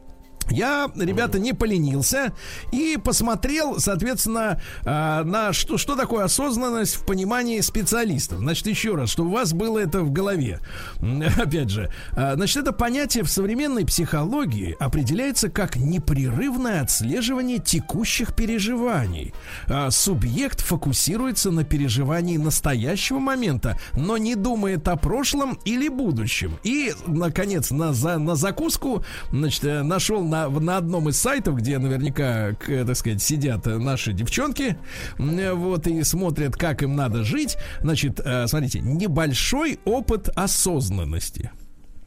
Я, 0.50 0.90
ребята, 0.96 1.38
не 1.38 1.52
поленился 1.52 2.32
и 2.72 2.98
посмотрел, 3.02 3.80
соответственно, 3.80 4.60
а, 4.84 5.24
на 5.24 5.52
что, 5.52 5.78
что 5.78 5.96
такое 5.96 6.24
осознанность 6.24 6.96
в 6.96 7.06
понимании 7.06 7.60
специалистов. 7.60 8.38
Значит, 8.38 8.66
еще 8.66 8.94
раз, 8.94 9.10
чтобы 9.10 9.30
у 9.30 9.32
вас 9.32 9.52
было 9.52 9.78
это 9.78 10.00
в 10.00 10.12
голове. 10.12 10.60
Опять 11.38 11.70
же, 11.70 11.90
а, 12.12 12.34
значит, 12.34 12.58
это 12.58 12.72
понятие 12.72 13.24
в 13.24 13.30
современной 13.30 13.84
психологии 13.86 14.76
определяется 14.78 15.48
как 15.48 15.76
непрерывное 15.76 16.82
отслеживание 16.82 17.58
текущих 17.58 18.34
переживаний. 18.34 19.32
А, 19.66 19.90
субъект 19.90 20.60
фокусируется 20.60 21.50
на 21.50 21.64
переживании 21.64 22.36
настоящего 22.36 23.18
момента, 23.18 23.78
но 23.94 24.16
не 24.18 24.34
думает 24.34 24.86
о 24.88 24.96
прошлом 24.96 25.58
или 25.64 25.88
будущем. 25.88 26.58
И, 26.62 26.92
наконец, 27.06 27.70
на, 27.70 27.92
за, 27.92 28.18
на 28.18 28.34
закуску, 28.34 29.04
значит, 29.30 29.64
э, 29.64 29.82
нашел 29.82 30.24
на, 30.34 30.48
на 30.48 30.76
одном 30.78 31.08
из 31.08 31.16
сайтов, 31.18 31.56
где 31.56 31.78
наверняка, 31.78 32.54
так 32.66 32.96
сказать, 32.96 33.22
сидят 33.22 33.66
наши 33.66 34.12
девчонки, 34.12 34.76
вот, 35.18 35.86
и 35.86 36.02
смотрят, 36.02 36.56
как 36.56 36.82
им 36.82 36.96
надо 36.96 37.22
жить. 37.22 37.56
Значит, 37.80 38.20
э, 38.24 38.46
смотрите, 38.48 38.80
небольшой 38.80 39.78
опыт 39.84 40.28
осознанности. 40.34 41.50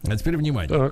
А 0.03 0.15
теперь 0.15 0.37
внимание. 0.37 0.91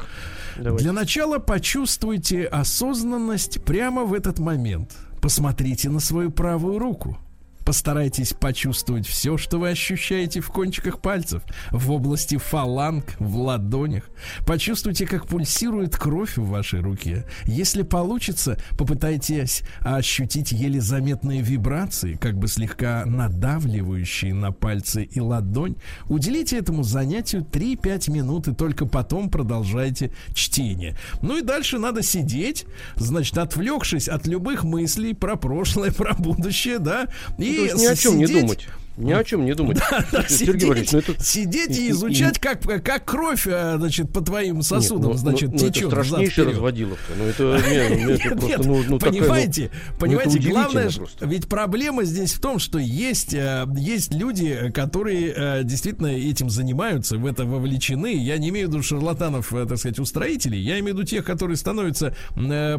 Так, 0.56 0.78
Для 0.78 0.94
начала 0.94 1.40
почувствуйте 1.40 2.46
осознанность 2.46 3.64
прямо 3.64 4.04
в 4.04 4.14
этот 4.14 4.40
момент. 4.40 4.96
Посмотрите 5.22 5.90
на 5.90 6.00
свою 6.00 6.32
правую 6.32 6.80
руку. 6.80 7.18
Постарайтесь 7.66 8.34
почувствовать 8.34 9.07
все, 9.07 9.38
что 9.38 9.57
вы 9.57 9.70
ощущаете 9.70 10.39
в 10.39 10.49
кончиках 10.49 11.01
пальцев, 11.01 11.41
в 11.72 11.91
области 11.91 12.38
фаланг, 12.38 13.16
в 13.18 13.38
ладонях. 13.38 14.03
Почувствуйте, 14.45 15.07
как 15.07 15.26
пульсирует 15.26 15.95
кровь 15.95 16.38
в 16.38 16.47
вашей 16.47 16.82
руке. 16.82 17.26
Если 17.45 17.82
получится, 17.82 18.59
попытайтесь 18.78 19.63
ощутить 19.80 20.51
еле 20.51 20.80
заметные 20.80 21.41
вибрации, 21.41 22.13
как 22.13 22.38
бы 22.38 22.47
слегка 22.47 23.03
надавливающие 23.05 24.36
на 24.36 24.51
пальцы 24.51 25.03
и 25.03 25.20
ладонь. 25.20 25.76
Уделите 26.07 26.59
этому 26.59 26.84
занятию 26.84 27.41
3-5 27.41 28.11
минут 28.11 28.47
и 28.47 28.53
только 28.53 28.86
потом 28.86 29.32
продолжайте 29.32 30.11
чтение. 30.36 30.95
Ну 31.24 31.38
и 31.39 31.41
дальше 31.41 31.80
надо 31.80 32.03
сидеть, 32.03 32.66
значит, 32.95 33.39
отвлекшись 33.39 34.07
от 34.07 34.28
любых 34.28 34.63
мыслей 34.63 35.16
про 35.16 35.36
прошлое, 35.36 35.91
про 35.95 36.13
будущее, 36.13 36.78
да, 36.78 37.07
и 37.39 37.55
ни 37.58 37.86
о 37.86 37.95
чем 37.95 38.14
сидеть, 38.14 38.30
не 38.30 38.41
думать. 38.41 38.68
Ни 38.98 39.12
о 39.12 39.24
чем 39.24 39.46
не 39.46 39.54
думать. 39.54 39.78
Да, 39.78 40.06
да, 40.12 40.28
сидеть, 40.28 40.64
ну 40.64 41.00
это... 41.00 41.24
сидеть 41.24 41.78
и 41.78 41.89
изучать, 41.89 42.39
как, 42.39 42.62
как 42.62 43.04
кровь, 43.04 43.46
а, 43.48 43.76
значит, 43.78 44.12
по 44.14 44.22
твоим 44.22 44.62
сосудам, 44.62 45.12
Нет, 45.12 45.12
ну, 45.12 45.18
значит, 45.18 45.52
ну, 45.52 45.58
течет. 45.58 45.91
Это 45.91 46.04
страшнейшая 46.04 46.46
разводиловка. 46.46 47.12
Ну, 47.18 47.24
это, 47.26 47.62
не, 47.70 48.18
просто, 48.38 48.64
ну, 48.64 48.84
ну, 48.88 49.00
понимаете, 49.00 49.64
такая, 49.68 49.82
ну, 49.91 50.00
понимаете, 50.00 50.39
ну, 50.41 50.50
главное, 50.50 50.91
просто. 50.91 51.26
ведь 51.26 51.48
проблема 51.48 52.04
здесь 52.06 52.34
в 52.34 52.39
том, 52.39 52.60
что 52.60 52.80
есть, 52.80 53.34
э, 53.34 53.66
есть 53.76 54.14
люди, 54.14 54.72
которые 54.74 55.34
э, 55.36 55.64
действительно 55.64 56.08
этим 56.08 56.50
занимаются, 56.50 57.18
в 57.18 57.26
это 57.26 57.43
вовлечены. 57.43 58.16
Я 58.16 58.38
не 58.38 58.50
имею 58.50 58.68
в 58.68 58.72
виду 58.72 58.82
шарлатанов, 58.84 59.54
э, 59.54 59.66
так 59.66 59.78
сказать, 59.78 60.00
устроителей, 60.00 60.60
я 60.60 60.80
имею 60.80 60.96
в 60.96 60.98
виду 61.00 61.04
тех, 61.04 61.26
которые 61.26 61.58
становятся 61.58 62.16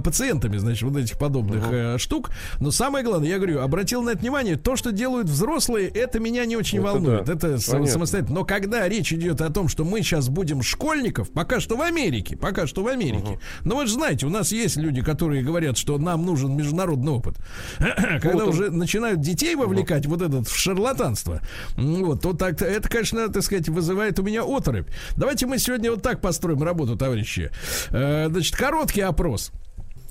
пациентами, 0.03 0.57
значит, 0.57 0.83
вот 0.83 0.97
этих 0.97 1.19
подобных 1.19 1.67
угу. 1.69 1.99
штук. 1.99 2.31
Но 2.61 2.71
самое 2.71 3.05
главное, 3.05 3.29
я 3.29 3.37
говорю, 3.37 3.61
обратил 3.61 4.03
на 4.03 4.11
это 4.11 4.21
внимание, 4.21 4.57
то, 4.57 4.77
что 4.77 4.93
делают 4.93 5.29
взрослые, 5.29 5.89
это 6.07 6.21
меня 6.21 6.45
не 6.47 6.57
очень 6.57 6.79
это 6.79 6.87
волнует. 6.87 7.25
Да. 7.25 7.33
Это 7.35 7.59
Понятно. 7.67 7.87
самостоятельно. 7.87 8.35
Но 8.37 8.45
когда 8.45 8.89
речь 8.89 9.13
идет 9.13 9.41
о 9.41 9.51
том, 9.51 9.69
что 9.69 9.85
мы 9.85 10.03
сейчас 10.03 10.29
будем 10.29 10.63
школьников, 10.63 11.31
пока 11.31 11.61
что 11.61 11.77
в 11.77 11.83
Америке, 11.83 12.37
пока 12.37 12.67
что 12.67 12.83
в 12.83 12.89
Америке. 12.89 13.33
Угу. 13.33 13.41
Но 13.65 13.77
вы 13.77 13.87
же 13.87 13.95
знаете, 13.95 14.27
у 14.27 14.31
нас 14.31 14.53
есть 14.53 14.77
люди, 14.77 15.03
которые 15.03 15.43
говорят, 15.43 15.77
что 15.77 15.99
нам 15.99 16.25
нужен 16.25 16.57
международный 16.57 17.13
опыт. 17.13 17.37
Когда 17.79 18.45
вот 18.45 18.49
уже 18.49 18.71
начинают 18.71 19.21
детей 19.21 19.55
вовлекать 19.55 20.07
угу. 20.07 20.17
вот 20.17 20.23
этот 20.23 20.49
в 20.49 20.57
шарлатанство, 20.57 21.41
вот, 21.77 22.23
то 22.23 22.33
так, 22.33 22.61
это, 22.63 22.89
конечно, 22.89 23.29
так 23.29 23.43
сказать, 23.43 23.69
вызывает 23.69 24.19
у 24.19 24.23
меня 24.23 24.43
оторопь. 24.45 24.89
Давайте 25.17 25.47
мы 25.47 25.59
сегодня 25.59 25.91
вот 25.91 26.03
так 26.03 26.21
построим 26.21 26.63
работу, 26.63 26.97
товарищи. 26.97 27.51
Э, 27.91 28.29
значит, 28.31 28.57
короткий 28.57 29.03
опрос. 29.03 29.53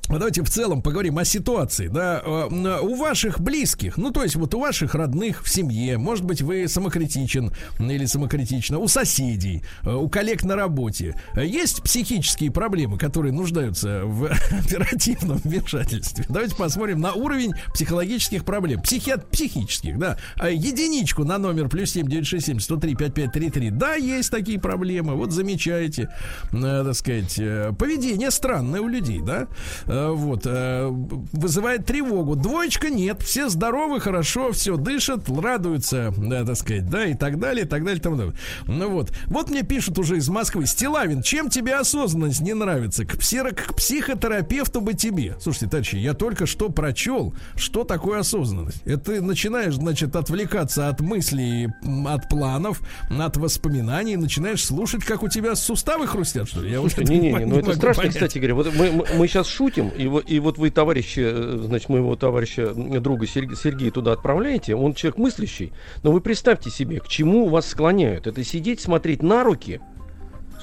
Давайте 0.08 0.44
в 0.44 0.50
целом 0.50 0.84
поговорим 0.84 1.18
о 1.18 1.26
ситуации, 1.26 1.88
да, 1.88 2.22
э, 2.24 2.80
у 2.82 2.96
ваших 2.96 3.40
близких, 3.40 3.98
ну, 3.98 4.12
то 4.12 4.22
есть 4.22 4.36
вот 4.36 4.54
у 4.54 4.60
ваших 4.60 4.94
родных 4.94 5.44
в 5.44 5.50
семье, 5.50 5.98
может 5.98 6.24
быть, 6.26 6.42
вы 6.44 6.68
самокритичен 6.68 7.52
или 7.80 8.06
самокритично, 8.06 8.78
у 8.78 8.88
соседей, 8.88 9.64
э, 9.84 9.92
у 9.92 10.08
коллег 10.08 10.44
на 10.44 10.56
работе, 10.56 11.20
есть 11.36 11.82
психические 11.82 12.52
проблемы, 12.52 13.00
которые 13.00 13.34
нуждаются 13.34 14.02
в 14.04 14.26
оперативном 14.66 15.40
вмешательстве. 15.44 16.26
Давайте 16.30 16.56
посмотрим 16.56 17.00
на 17.02 17.14
уровень 17.14 17.54
психологических 17.74 18.46
проблем, 18.46 18.82
психи- 18.82 19.20
психических, 19.32 19.98
да, 19.98 20.18
а 20.36 20.50
единичку 20.50 21.24
на 21.24 21.40
номер 21.40 21.68
плюс 21.68 21.92
семь 21.92 22.08
девять 22.08 22.28
шесть 22.28 22.46
семь 22.46 22.60
сто 22.60 22.78
три 22.78 22.94
пять 22.94 23.16
пять 23.16 23.32
три 23.32 23.50
три, 23.50 23.72
да, 23.72 23.96
есть 23.96 24.30
такие 24.30 24.60
проблемы, 24.60 25.16
вот 25.16 25.32
замечаете, 25.32 26.10
э, 26.52 26.84
так 26.86 26.94
сказать, 26.94 27.36
поведение 27.78 28.30
странное 28.30 28.82
у 28.82 28.88
людей, 28.88 29.20
да, 29.20 29.48
Э, 29.95 29.95
вот, 30.12 30.42
э, 30.46 30.88
вызывает 31.34 31.86
тревогу. 31.86 32.36
Двоечка 32.36 32.90
нет, 32.90 33.22
все 33.22 33.50
здоровы, 33.50 34.00
хорошо, 34.00 34.52
все 34.52 34.78
дышат, 34.78 35.30
радуются, 35.30 36.14
да, 36.18 36.46
так 36.46 36.58
сказать, 36.58 36.90
да, 36.90 37.06
и 37.06 37.14
так 37.14 37.40
далее, 37.40 37.66
и 37.66 37.68
так 37.68 37.84
далее, 37.84 38.00
и 38.00 38.02
так 38.02 38.18
далее. 38.18 38.34
Ну 38.68 38.90
вот, 38.90 39.12
вот 39.28 39.50
мне 39.50 39.64
пишут 39.64 39.98
уже 40.00 40.18
из 40.18 40.30
Москвы, 40.30 40.66
Стилавин, 40.66 41.22
чем 41.22 41.50
тебе 41.50 41.76
осознанность 41.76 42.42
не 42.42 42.54
нравится? 42.54 43.06
К, 43.06 43.18
псиро, 43.18 43.52
к 43.52 43.76
психотерапевту 43.76 44.82
бы 44.82 44.94
тебе. 44.94 45.36
Слушайте, 45.40 45.68
товарищи, 45.68 45.96
я 45.96 46.14
только 46.14 46.46
что 46.46 46.70
прочел, 46.70 47.34
что 47.56 47.84
такое 47.84 48.20
осознанность. 48.20 48.82
Это 48.86 49.06
ты 49.06 49.22
начинаешь, 49.22 49.76
значит, 49.76 50.16
отвлекаться 50.16 50.90
от 50.90 51.00
мыслей, 51.00 51.70
от 52.08 52.28
планов, 52.28 52.82
от 53.10 53.38
воспоминаний, 53.38 54.18
начинаешь 54.18 54.64
слушать, 54.66 55.04
как 55.04 55.24
у 55.24 55.30
тебя 55.30 55.56
суставы 55.56 56.08
хрустят, 56.08 56.50
что 56.50 56.62
ли? 56.62 56.72
Я 56.72 56.80
Слушай, 56.80 57.06
не, 57.10 57.20
не, 57.20 57.32
не, 57.32 57.46
ну 57.46 57.60
это 57.60 57.76
страшно, 57.76 58.04
понять. 58.04 58.16
кстати 58.16 58.38
говоря. 58.40 58.56
Вот 58.56 58.74
мы, 58.76 58.92
мы, 58.92 59.06
мы 59.16 59.28
сейчас 59.28 59.48
шутим, 59.48 59.85
допустим, 59.90 60.18
и, 60.18 60.36
и 60.36 60.40
вот 60.40 60.58
вы 60.58 60.70
товарищи, 60.70 61.22
э, 61.24 61.60
значит, 61.66 61.90
моего 61.90 62.16
товарища, 62.16 62.74
друга 62.74 63.28
Сергея 63.28 63.92
туда 63.92 64.14
отправляете, 64.14 64.76
он 64.76 64.94
человек 64.94 65.18
мыслящий, 65.18 65.74
но 66.04 66.12
вы 66.12 66.22
представьте 66.22 66.70
себе, 66.70 67.00
к 67.00 67.08
чему 67.08 67.48
вас 67.48 67.68
склоняют. 67.68 68.28
Это 68.28 68.44
сидеть, 68.44 68.80
смотреть 68.80 69.24
на 69.24 69.44
руки– 69.44 69.80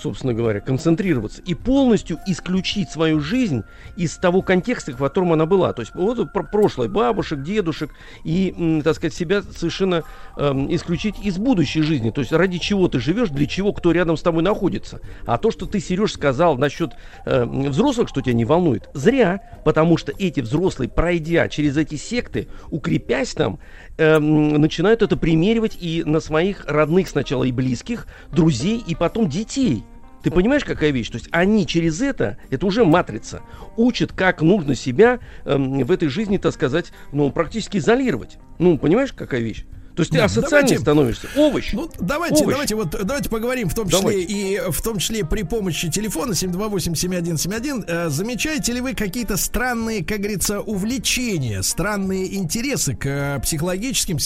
собственно 0.03 0.34
говоря, 0.34 0.61
концентрироваться 0.61 1.40
и 1.42 1.55
полностью 1.55 2.18
исключить 2.26 2.90
свою 2.90 3.20
жизнь 3.20 3.62
из 3.96 4.16
того 4.16 4.42
контекста, 4.42 4.92
в 4.92 4.96
котором 4.96 5.32
она 5.32 5.46
была. 5.46 5.72
То 5.72 5.80
есть 5.82 5.94
вот 5.94 6.32
про 6.32 6.42
прошлое 6.42 6.88
бабушек, 6.88 7.42
дедушек 7.42 7.90
и, 8.24 8.80
так 8.84 8.96
сказать, 8.96 9.14
себя 9.14 9.42
совершенно 9.42 10.03
э, 10.36 10.53
исключить 10.70 11.14
из 11.22 11.38
будущей 11.38 11.82
жизни. 11.82 12.11
То 12.11 12.20
есть 12.20 12.32
ради 12.32 12.59
чего 12.59 12.88
ты 12.88 12.98
живешь, 12.98 13.30
для 13.30 13.46
чего, 13.46 13.72
кто 13.72 13.92
рядом 13.92 14.16
с 14.16 14.22
тобой 14.22 14.42
находится. 14.42 15.00
А 15.26 15.38
то, 15.38 15.50
что 15.50 15.66
ты, 15.66 15.80
Сереж, 15.80 16.12
сказал 16.12 16.59
насчет 16.59 16.92
э, 17.24 17.44
взрослых, 17.44 18.09
что 18.09 18.20
тебя 18.20 18.34
не 18.34 18.44
волнует, 18.44 18.88
зря, 18.94 19.40
потому 19.64 19.96
что 19.96 20.12
эти 20.18 20.40
взрослые, 20.40 20.88
пройдя 20.88 21.48
через 21.48 21.76
эти 21.76 21.94
секты, 21.94 22.48
укрепясь 22.70 23.34
там, 23.34 23.61
э, 23.96 24.18
начинают 24.18 25.03
это 25.03 25.16
примеривать 25.16 25.78
и 25.80 26.03
на 26.05 26.20
своих 26.20 26.64
родных 26.66 27.09
сначала 27.09 27.44
и 27.44 27.53
близких, 27.53 28.07
друзей, 28.30 28.82
и 28.86 28.94
потом 28.94 29.28
детей. 29.28 29.84
Ты 30.22 30.30
понимаешь, 30.30 30.64
какая 30.64 30.90
вещь? 30.90 31.10
То 31.10 31.18
есть 31.18 31.28
они 31.32 31.66
через 31.66 32.00
это, 32.00 32.38
это 32.50 32.66
уже 32.66 32.84
матрица, 32.84 33.42
учат, 33.76 34.12
как 34.12 34.40
нужно 34.42 34.74
себя 34.74 35.20
эм, 35.44 35.84
в 35.84 35.90
этой 35.90 36.08
жизни, 36.08 36.38
так 36.38 36.54
сказать, 36.54 36.92
ну, 37.12 37.30
практически 37.30 37.78
изолировать. 37.78 38.38
Ну, 38.58 38.78
понимаешь, 38.78 39.12
какая 39.12 39.40
вещь? 39.40 39.64
То 39.94 40.00
есть 40.00 40.10
ты 40.10 40.18
да, 40.18 40.24
асоциальный 40.24 40.68
давайте, 40.68 40.78
становишься. 40.78 41.28
Овощ. 41.36 41.72
Ну, 41.74 41.90
давайте, 42.00 42.44
Овощ. 42.44 42.52
давайте, 42.52 42.74
вот 42.76 42.90
давайте 43.04 43.28
поговорим 43.28 43.68
в 43.68 43.74
том 43.74 43.88
числе 43.88 44.00
давайте. 44.00 44.22
и 44.22 44.60
в 44.70 44.80
том 44.80 44.98
числе 44.98 45.24
при 45.24 45.42
помощи 45.42 45.90
телефона 45.90 46.32
728-7171. 46.32 47.84
Э, 47.86 48.08
замечаете 48.08 48.72
ли 48.72 48.80
вы 48.80 48.94
какие-то 48.94 49.36
странные, 49.36 50.02
как 50.02 50.18
говорится, 50.20 50.60
увлечения, 50.60 51.62
странные 51.62 52.36
интересы 52.36 52.96
к 52.96 53.06
э, 53.06 53.40
психологическим, 53.40 54.18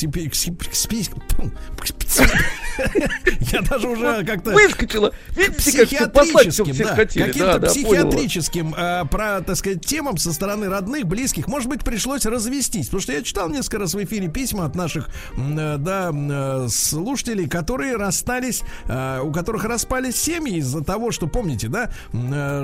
я 3.52 3.60
даже 3.62 3.88
уже 3.88 4.24
как-то... 4.24 4.50
Выскочила. 4.52 5.12
Психиатрическим, 5.56 6.76
да. 6.76 6.94
Каким-то 6.96 7.60
психиатрическим, 7.60 8.74
э, 8.74 9.04
про, 9.10 9.40
так 9.40 9.56
сказать, 9.56 9.84
темам 9.84 10.16
со 10.16 10.32
стороны 10.32 10.68
родных, 10.68 11.06
близких. 11.06 11.46
Может 11.48 11.68
быть, 11.68 11.84
пришлось 11.84 12.26
развестись. 12.26 12.86
Потому 12.86 13.00
что 13.02 13.12
я 13.12 13.22
читал 13.22 13.48
несколько 13.48 13.78
раз 13.78 13.94
в 13.94 14.02
эфире 14.02 14.28
письма 14.28 14.64
от 14.66 14.74
наших 14.74 15.08
Э, 15.36 15.76
да, 15.78 16.10
э, 16.12 16.68
слушателей, 16.68 17.48
которые 17.48 17.96
расстались, 17.96 18.62
э, 18.86 19.20
у 19.22 19.32
которых 19.32 19.64
распались 19.64 20.16
семьи 20.16 20.58
из-за 20.58 20.82
того, 20.82 21.10
что, 21.10 21.26
помните, 21.26 21.68
да, 21.68 21.90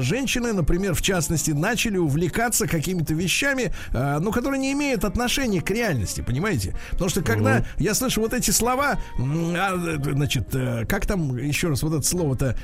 женщины, 0.00 0.52
например, 0.52 0.94
в 0.94 1.02
частности, 1.02 1.50
начали 1.50 1.96
увлекаться 1.96 2.66
какими-то 2.66 3.14
вещами, 3.14 3.72
ну, 3.92 4.32
которые 4.32 4.58
не 4.58 4.72
имеют 4.72 5.04
отношения 5.04 5.60
к 5.60 5.70
реальности, 5.70 6.20
понимаете? 6.20 6.74
Потому 6.90 7.10
что 7.10 7.22
когда 7.22 7.56
угу. 7.56 7.64
я 7.78 7.94
слышу 7.94 8.20
вот 8.20 8.32
эти 8.32 8.50
слова, 8.50 8.98
а, 9.18 9.76
значит, 10.04 10.48
как 10.88 11.06
там 11.06 11.36
еще 11.36 11.68
раз 11.68 11.82
вот 11.82 11.94
это 11.94 12.02
слово-то, 12.02 12.56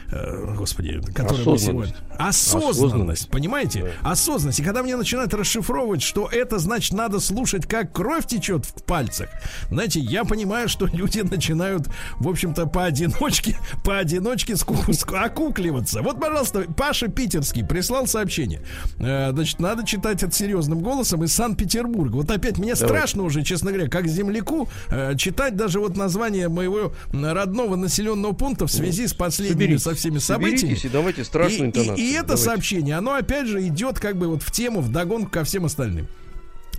господи, 0.57 1.01
которое 1.15 1.45
мы 1.45 1.59
сегодня... 1.59 1.95
Осознанность, 2.19 2.81
Осознанность. 2.81 3.31
понимаете? 3.31 3.93
Да. 4.03 4.13
Осознанность. 4.13 4.61
И 4.61 4.63
когда 4.63 4.83
мне 4.83 4.97
начинают 4.97 5.33
расшифровывать, 5.35 6.03
что 6.03 6.29
это 6.31 6.59
значит 6.59 6.93
надо 6.93 7.21
слушать, 7.21 7.67
как 7.67 7.93
кровь 7.93 8.27
течет 8.27 8.65
в 8.65 8.83
пальцах, 8.85 9.29
знаете, 9.71 10.01
я 10.01 10.25
понимаю, 10.25 10.69
что 10.69 10.87
люди 10.87 11.21
начинают, 11.21 11.89
в 12.19 12.29
общем-то, 12.29 12.67
поодиночке, 12.67 13.57
поодиночке 13.85 14.55
окукливаться. 14.55 16.03
Вот, 16.03 16.21
пожалуйста, 16.21 16.65
Паша 16.77 17.09
Питерский 17.09 17.65
прислал 17.65 18.07
сообщение. 18.07 18.63
Э, 18.99 19.31
значит, 19.33 19.61
надо 19.61 19.87
читать 19.87 20.23
это 20.23 20.33
серьезным 20.33 20.81
голосом 20.81 21.25
из 21.25 21.33
Санкт-Петербурга. 21.33 22.17
Вот 22.17 22.31
опять 22.31 22.59
мне 22.59 22.75
Давай. 22.75 22.89
страшно 22.89 23.23
уже, 23.23 23.43
честно 23.43 23.73
говоря, 23.73 23.89
как 23.89 24.07
земляку, 24.09 24.69
э, 24.89 25.17
читать 25.17 25.57
даже 25.57 25.81
вот 25.81 25.97
название 25.97 26.49
моего 26.49 26.93
родного 27.35 27.77
населенного 27.77 28.33
пункта 28.33 28.67
в 28.67 28.71
связи 28.73 29.07
с 29.07 29.15
последними 29.15 29.55
Соберитесь. 29.55 29.83
со 29.83 29.95
всеми 29.95 30.19
событиями. 30.19 30.79
И 30.83 30.89
давайте 30.89 31.25
страшную 31.25 31.65
и, 31.65 31.67
интонацию. 31.69 31.97
И, 31.99 32.11
и 32.11 32.13
это 32.13 32.29
давайте. 32.29 32.45
сообщение, 32.45 32.97
оно 32.97 33.15
опять 33.15 33.47
же 33.47 33.67
идет 33.67 33.99
как 33.99 34.17
бы 34.17 34.29
вот 34.29 34.43
в 34.43 34.51
тему, 34.51 34.81
в 34.81 34.91
догонку 34.91 35.31
ко 35.31 35.45
всем 35.45 35.65
остальным. 35.65 36.07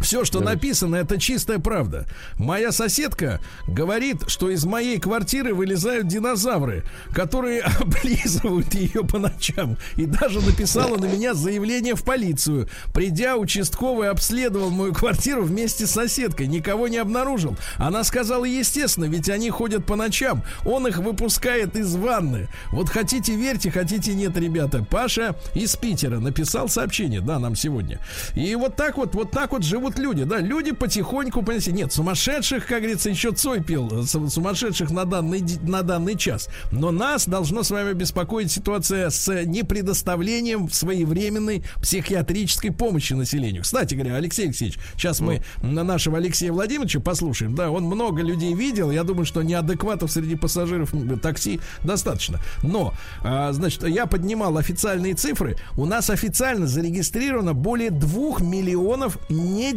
Все, 0.01 0.25
что 0.25 0.39
написано, 0.39 0.95
это 0.95 1.19
чистая 1.19 1.59
правда. 1.59 2.07
Моя 2.37 2.71
соседка 2.71 3.41
говорит, 3.67 4.23
что 4.27 4.49
из 4.49 4.65
моей 4.65 4.99
квартиры 4.99 5.53
вылезают 5.53 6.07
динозавры, 6.07 6.83
которые 7.13 7.61
облизывают 7.79 8.73
ее 8.73 9.03
по 9.03 9.19
ночам. 9.19 9.77
И 9.97 10.05
даже 10.05 10.41
написала 10.41 10.97
на 10.97 11.05
меня 11.05 11.33
заявление 11.33 11.95
в 11.95 12.03
полицию. 12.03 12.69
Придя, 12.93 13.37
участковый 13.37 14.09
обследовал 14.09 14.69
мою 14.69 14.93
квартиру 14.93 15.43
вместе 15.43 15.85
с 15.85 15.91
соседкой. 15.91 16.47
Никого 16.47 16.87
не 16.87 16.97
обнаружил. 16.97 17.57
Она 17.77 18.03
сказала, 18.03 18.45
естественно, 18.45 19.05
ведь 19.05 19.29
они 19.29 19.49
ходят 19.49 19.85
по 19.85 19.95
ночам. 19.95 20.43
Он 20.65 20.87
их 20.87 20.97
выпускает 20.97 21.75
из 21.75 21.95
ванны. 21.95 22.47
Вот 22.71 22.89
хотите 22.89 23.35
верьте, 23.35 23.71
хотите 23.71 24.13
нет, 24.13 24.37
ребята. 24.37 24.85
Паша 24.89 25.35
из 25.53 25.75
Питера 25.75 26.19
написал 26.19 26.69
сообщение, 26.69 27.21
да, 27.21 27.39
нам 27.39 27.55
сегодня. 27.55 27.99
И 28.35 28.55
вот 28.55 28.75
так 28.75 28.97
вот, 28.97 29.13
вот 29.15 29.31
так 29.31 29.51
вот 29.51 29.63
живут 29.63 29.88
люди, 29.97 30.23
да, 30.23 30.39
люди 30.39 30.71
потихоньку, 30.71 31.41
понимаете, 31.41 31.71
нет, 31.71 31.91
сумасшедших, 31.91 32.67
как 32.67 32.79
говорится, 32.79 33.09
еще 33.09 33.31
Цой 33.31 33.63
пел, 33.63 34.05
сумасшедших 34.05 34.91
на 34.91 35.05
данный, 35.05 35.43
на 35.63 35.81
данный 35.81 36.15
час. 36.15 36.49
Но 36.71 36.91
нас 36.91 37.27
должно 37.27 37.63
с 37.63 37.71
вами 37.71 37.93
беспокоить 37.93 38.51
ситуация 38.51 39.09
с 39.09 39.45
непредоставлением 39.45 40.69
своевременной 40.69 41.63
психиатрической 41.81 42.71
помощи 42.71 43.13
населению. 43.13 43.63
Кстати 43.63 43.95
говоря, 43.95 44.15
Алексей 44.15 44.45
Алексеевич, 44.45 44.77
сейчас 44.95 45.19
мы 45.19 45.41
на 45.61 45.83
нашего 45.83 46.17
Алексея 46.17 46.51
Владимировича 46.51 46.99
послушаем, 46.99 47.55
да, 47.55 47.71
он 47.71 47.83
много 47.83 48.21
людей 48.21 48.53
видел, 48.53 48.91
я 48.91 49.03
думаю, 49.03 49.25
что 49.25 49.41
неадекватов 49.41 50.11
среди 50.11 50.35
пассажиров 50.35 50.93
такси 51.21 51.59
достаточно. 51.83 52.39
Но, 52.61 52.93
а, 53.23 53.51
значит, 53.53 53.87
я 53.87 54.05
поднимал 54.05 54.57
официальные 54.57 55.13
цифры, 55.13 55.57
у 55.77 55.85
нас 55.85 56.09
официально 56.09 56.67
зарегистрировано 56.67 57.53
более 57.53 57.91
двух 57.91 58.41
миллионов 58.41 59.17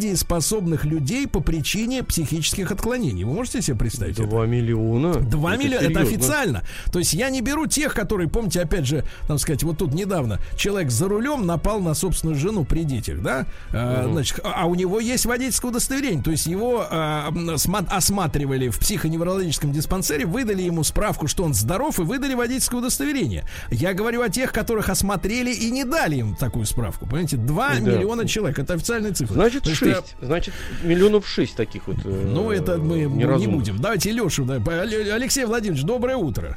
недееспособных 0.02 0.84
людей 0.84 1.26
по 1.26 1.40
причине 1.40 2.02
психических 2.02 2.70
отклонений. 2.70 3.24
Вы 3.24 3.32
можете 3.32 3.62
себе 3.62 3.76
представить? 3.76 4.16
Два 4.16 4.46
миллиона? 4.46 5.14
Два 5.14 5.56
миллиона, 5.56 5.84
это 5.84 6.00
официально. 6.00 6.62
То 6.90 6.98
есть 6.98 7.14
я 7.14 7.30
не 7.30 7.40
беру 7.40 7.66
тех, 7.66 7.94
которые, 7.94 8.28
помните, 8.28 8.60
опять 8.60 8.86
же, 8.86 9.04
там 9.28 9.38
сказать, 9.38 9.62
вот 9.62 9.78
тут 9.78 9.94
недавно 9.94 10.38
человек 10.56 10.90
за 10.90 11.08
рулем 11.08 11.46
напал 11.46 11.80
на 11.80 11.94
собственную 11.94 12.38
жену 12.38 12.64
при 12.64 12.84
детях, 12.84 13.22
да? 13.22 13.46
Угу. 13.70 14.12
значит, 14.12 14.40
а, 14.42 14.62
а 14.62 14.66
у 14.66 14.74
него 14.74 15.00
есть 15.00 15.26
водительское 15.26 15.70
удостоверение, 15.70 16.22
то 16.22 16.30
есть 16.30 16.46
его 16.46 16.86
а, 16.88 17.32
осматривали 17.90 18.68
в 18.68 18.78
психоневрологическом 18.78 19.72
диспансере, 19.72 20.26
выдали 20.26 20.62
ему 20.62 20.84
справку, 20.84 21.26
что 21.26 21.44
он 21.44 21.54
здоров, 21.54 21.98
и 21.98 22.02
выдали 22.02 22.34
водительское 22.34 22.80
удостоверение. 22.80 23.44
Я 23.70 23.94
говорю 23.94 24.22
о 24.22 24.28
тех, 24.28 24.52
которых 24.52 24.88
осмотрели 24.88 25.52
и 25.52 25.70
не 25.70 25.84
дали 25.84 26.16
им 26.16 26.34
такую 26.34 26.66
справку. 26.66 27.06
Понимаете, 27.06 27.36
2 27.36 27.68
да. 27.68 27.80
миллиона 27.80 28.26
человек. 28.26 28.58
Это 28.58 28.74
официальная 28.74 29.12
цифра. 29.12 29.34
Значит, 29.34 29.66
шесть. 29.94 30.16
Значит, 30.20 30.54
миллионов 30.82 31.26
шесть 31.26 31.56
таких 31.56 31.86
вот. 31.86 31.96
Э, 32.04 32.08
ну, 32.08 32.50
это 32.50 32.78
мы 32.78 33.00
не 33.00 33.46
будем. 33.46 33.78
Давайте 33.78 34.10
Лешу. 34.10 34.46
Алексей 34.48 35.44
Владимирович, 35.44 35.84
доброе 35.84 36.16
утро. 36.16 36.56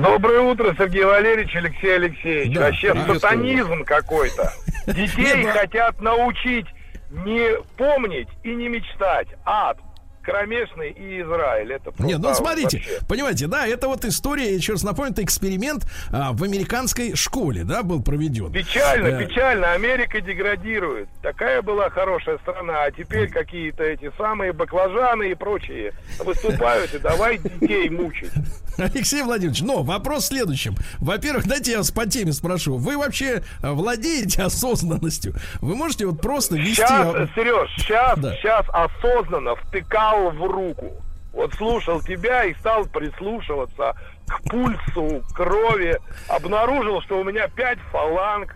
Доброе 0.00 0.40
утро, 0.40 0.74
Сергей 0.78 1.04
Валерьевич, 1.04 1.56
Алексей 1.56 1.96
Алексеевич. 1.96 2.54
Да, 2.54 2.66
Вообще 2.66 2.94
сатанизм 3.06 3.84
какой-то. 3.84 4.52
Детей 4.86 5.44
хотят 5.44 6.00
научить 6.00 6.66
не 7.10 7.58
помнить 7.76 8.28
и 8.42 8.54
не 8.54 8.68
мечтать. 8.68 9.28
Ад 9.44 9.78
кромешный 10.22 10.90
и 10.90 11.20
Израиль. 11.22 11.72
Это 11.72 11.92
Нет, 11.98 12.18
ну 12.20 12.34
смотрите, 12.34 12.78
вообще. 12.78 13.06
понимаете, 13.08 13.46
да, 13.46 13.66
это 13.66 13.88
вот 13.88 14.04
история, 14.04 14.54
еще 14.54 14.72
раз 14.72 14.82
напомню, 14.82 15.12
это 15.12 15.24
эксперимент 15.24 15.86
а, 16.10 16.32
в 16.32 16.42
американской 16.42 17.14
школе, 17.14 17.64
да, 17.64 17.82
был 17.82 18.02
проведен. 18.02 18.52
Печально, 18.52 19.08
э... 19.08 19.26
печально, 19.26 19.72
Америка 19.72 20.20
деградирует. 20.20 21.08
Такая 21.22 21.62
была 21.62 21.90
хорошая 21.90 22.38
страна, 22.38 22.84
а 22.84 22.90
теперь 22.90 23.28
какие-то 23.28 23.82
эти 23.82 24.10
самые 24.16 24.52
баклажаны 24.52 25.30
и 25.30 25.34
прочие 25.34 25.92
выступают, 26.18 26.94
и 26.94 26.98
давай 26.98 27.38
детей 27.38 27.90
мучить. 27.90 28.30
Алексей 28.78 29.22
Владимирович, 29.22 29.60
но 29.62 29.82
вопрос 29.82 30.24
в 30.24 30.26
следующем. 30.28 30.74
Во-первых, 30.98 31.46
дайте 31.46 31.72
я 31.72 31.78
вас 31.78 31.90
по 31.90 32.06
теме 32.06 32.32
спрошу. 32.32 32.78
Вы 32.78 32.96
вообще 32.96 33.42
владеете 33.60 34.42
осознанностью? 34.42 35.34
Вы 35.60 35.74
можете 35.74 36.06
вот 36.06 36.20
просто 36.20 36.56
вести... 36.56 36.76
Сейчас, 36.76 37.12
Сереж, 37.34 37.70
сейчас, 37.76 38.18
да. 38.18 38.34
сейчас 38.36 38.64
осознанно 38.70 39.56
втыкал 39.56 40.11
взял 40.12 40.30
в 40.30 40.50
руку. 40.50 40.92
Вот 41.32 41.54
слушал 41.54 42.00
тебя 42.02 42.44
и 42.44 42.54
стал 42.54 42.84
прислушиваться 42.86 43.94
к 44.26 44.42
пульсу, 44.50 45.22
крови. 45.34 45.98
Обнаружил, 46.28 47.00
что 47.02 47.20
у 47.20 47.24
меня 47.24 47.48
пять 47.48 47.78
фаланг. 47.90 48.54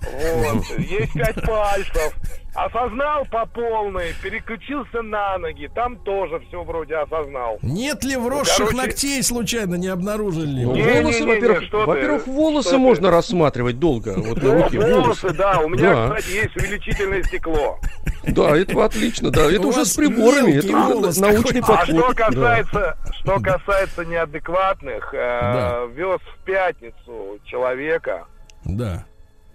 Вот. 0.00 0.64
Есть 0.78 1.12
пять 1.12 1.42
пальцев 1.46 2.14
осознал 2.54 3.24
по 3.26 3.46
полной, 3.46 4.14
переключился 4.22 5.02
на 5.02 5.38
ноги, 5.38 5.70
там 5.74 5.96
тоже 5.98 6.40
все 6.48 6.62
вроде 6.64 6.96
осознал. 6.96 7.58
Нет 7.62 8.02
ли 8.04 8.16
вросших 8.16 8.58
ну, 8.58 8.66
короче... 8.66 8.86
ногтей 8.86 9.22
случайно 9.22 9.76
не 9.76 9.88
обнаружили? 9.88 10.64
Ну, 10.64 10.72
волосы, 10.72 11.24
во-первых, 11.24 11.72
во-первых, 11.72 12.26
волосы 12.26 12.68
что 12.68 12.78
можно 12.78 13.08
ты? 13.08 13.14
рассматривать 13.14 13.78
долго. 13.78 14.14
Вот 14.16 14.42
на 14.42 14.54
руке, 14.62 14.78
волосы, 14.78 15.00
волосы, 15.00 15.30
да, 15.34 15.60
у 15.60 15.68
меня, 15.68 15.94
да. 15.94 16.14
кстати, 16.16 16.34
есть 16.34 16.56
увеличительное 16.56 17.22
стекло. 17.22 17.78
Да, 18.24 18.56
это 18.56 18.84
отлично, 18.84 19.30
да, 19.30 19.50
это 19.50 19.66
уже 19.66 19.84
с 19.84 19.94
приборами, 19.94 20.52
это 20.52 20.76
уже 20.76 21.20
научный 21.20 21.60
подход. 21.60 21.78
А 21.78 21.86
что 21.86 22.14
касается, 22.14 22.98
что 23.20 23.40
касается 23.40 24.04
неадекватных, 24.04 25.14
э, 25.14 25.88
вез 25.94 26.20
в 26.20 26.44
пятницу 26.44 27.38
человека. 27.44 28.26
Да 28.64 29.04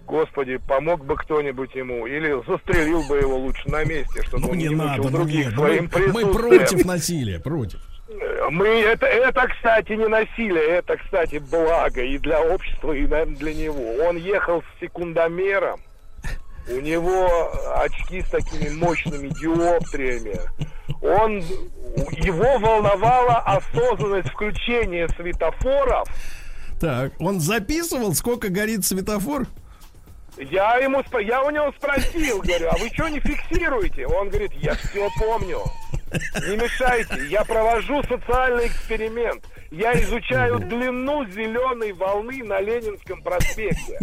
Господи, 0.06 0.58
помог 0.58 1.04
бы 1.04 1.16
кто-нибудь 1.16 1.74
ему, 1.74 2.06
или 2.06 2.34
застрелил 2.46 3.02
бы 3.08 3.16
его 3.18 3.36
лучше 3.36 3.68
на 3.70 3.84
месте, 3.84 4.22
чтобы 4.22 4.44
ну, 4.44 4.50
он 4.50 4.58
не, 4.58 4.68
не 4.68 4.74
надо, 4.74 5.02
мучил 5.02 5.04
ну 5.04 5.10
других 5.10 5.46
нет, 5.46 5.54
своим 5.54 5.90
мы, 5.92 6.24
мы 6.24 6.32
против 6.32 6.84
насилия, 6.84 7.40
против. 7.40 7.80
Мы 8.50 8.68
это, 8.68 9.06
это, 9.06 9.48
кстати, 9.48 9.92
не 9.92 10.06
насилие, 10.06 10.62
это, 10.62 10.96
кстати, 10.98 11.38
благо 11.50 12.02
и 12.02 12.18
для 12.18 12.42
общества, 12.42 12.92
и 12.92 13.06
для 13.06 13.54
него. 13.54 14.06
Он 14.06 14.16
ехал 14.18 14.62
с 14.62 14.80
секундомером, 14.80 15.80
у 16.68 16.80
него 16.80 17.52
очки 17.76 18.20
с 18.22 18.30
такими 18.30 18.68
мощными 18.74 19.28
диоптриями. 19.28 20.38
Он, 21.02 21.38
его 22.12 22.58
волновала 22.58 23.38
осознанность 23.38 24.28
включения 24.28 25.08
светофоров. 25.08 26.08
Так, 26.80 27.12
он 27.18 27.40
записывал, 27.40 28.14
сколько 28.14 28.48
горит 28.48 28.84
светофор? 28.84 29.46
Я 30.36 30.76
ему, 30.78 31.02
я 31.20 31.42
у 31.42 31.50
него 31.50 31.72
спросил, 31.76 32.40
говорю, 32.40 32.68
а 32.70 32.76
вы 32.78 32.88
что 32.88 33.08
не 33.08 33.20
фиксируете? 33.20 34.06
Он 34.06 34.28
говорит, 34.28 34.52
я 34.54 34.74
все 34.74 35.08
помню. 35.18 35.60
Не 36.48 36.56
мешайте, 36.56 37.26
я 37.28 37.44
провожу 37.44 38.02
социальный 38.04 38.66
эксперимент. 38.66 39.44
Я 39.70 39.92
изучаю 40.02 40.60
длину 40.60 41.24
зеленой 41.26 41.92
волны 41.92 42.42
на 42.44 42.60
Ленинском 42.60 43.22
проспекте. 43.22 43.98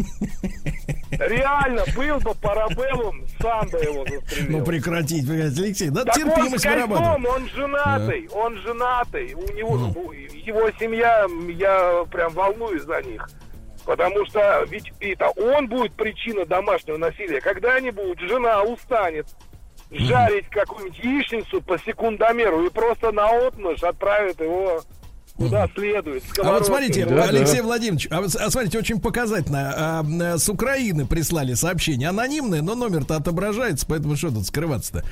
Реально, 1.11 1.83
был 1.95 2.19
бы 2.19 2.33
парабеллум, 2.35 3.25
сам 3.41 3.67
бы 3.69 3.77
его 3.79 4.05
застрелил. 4.05 4.59
Ну 4.59 4.65
прекратить, 4.65 5.29
Алексей, 5.29 5.89
да 5.89 6.05
так 6.05 6.15
терпимость 6.15 6.65
он 6.65 6.71
вырабатывать. 6.71 7.29
он 7.29 7.49
женатый, 7.49 8.27
да. 8.27 8.35
он 8.37 8.57
женатый, 8.57 9.33
у 9.33 9.53
него, 9.53 9.77
ну. 9.77 10.11
его 10.11 10.71
семья, 10.79 11.27
я 11.49 12.05
прям 12.11 12.33
волнуюсь 12.33 12.83
за 12.83 13.01
них. 13.03 13.29
Потому 13.85 14.25
что 14.25 14.63
ведь 14.69 14.91
это 14.99 15.29
он 15.29 15.67
будет 15.67 15.93
причина 15.93 16.45
домашнего 16.45 16.97
насилия. 16.97 17.41
Когда-нибудь 17.41 18.19
жена 18.19 18.61
устанет 18.63 19.27
жарить 19.89 20.47
какую-нибудь 20.49 20.99
яичницу 20.99 21.61
по 21.61 21.77
секундомеру 21.79 22.65
и 22.65 22.69
просто 22.69 23.11
на 23.11 23.27
отмышь 23.47 23.83
отправит 23.83 24.39
его 24.39 24.81
куда 25.35 25.67
следует. 25.75 26.23
А 26.41 26.51
вот 26.53 26.65
смотрите, 26.65 27.05
да, 27.05 27.25
Алексей 27.25 27.57
да. 27.57 27.63
Владимирович, 27.63 28.07
а, 28.11 28.19
а 28.19 28.51
смотрите, 28.51 28.77
очень 28.77 28.99
показательно. 28.99 29.73
А, 29.75 30.05
а, 30.05 30.37
с 30.37 30.49
Украины 30.49 31.05
прислали 31.05 31.53
сообщение. 31.53 32.09
Анонимное, 32.09 32.61
но 32.61 32.75
номер-то 32.75 33.15
отображается, 33.15 33.85
поэтому 33.87 34.15
что 34.15 34.31
тут 34.31 34.47
скрываться-то? 34.47 35.03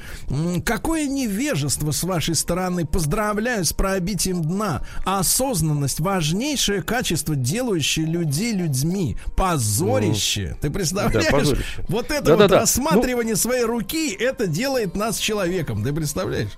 Какое 0.66 1.08
невежество 1.08 1.92
с 1.92 2.04
вашей 2.04 2.36
стороны. 2.36 2.86
Поздравляю 2.86 3.66
с 3.66 3.74
пробитием 3.74 4.42
дна. 4.42 4.82
Осознанность 5.06 6.00
важнейшее 6.00 6.82
качество, 6.82 7.36
делающее 7.36 8.06
людей 8.06 8.54
людьми. 8.54 9.18
Позорище. 9.36 10.52
Ну, 10.52 10.58
Ты 10.62 10.70
представляешь? 10.70 11.26
Да, 11.26 11.32
позорище. 11.32 11.86
Вот 11.88 12.12
это 12.12 12.24
да, 12.24 12.32
вот 12.32 12.40
да, 12.40 12.48
да. 12.48 12.60
рассматривание 12.62 13.34
ну, 13.34 13.40
своей 13.40 13.64
руки, 13.64 14.12
это 14.14 14.48
делает 14.48 14.96
нас 14.96 15.18
человеком. 15.18 15.84
Ты 15.84 15.94
представляешь? 15.94 16.52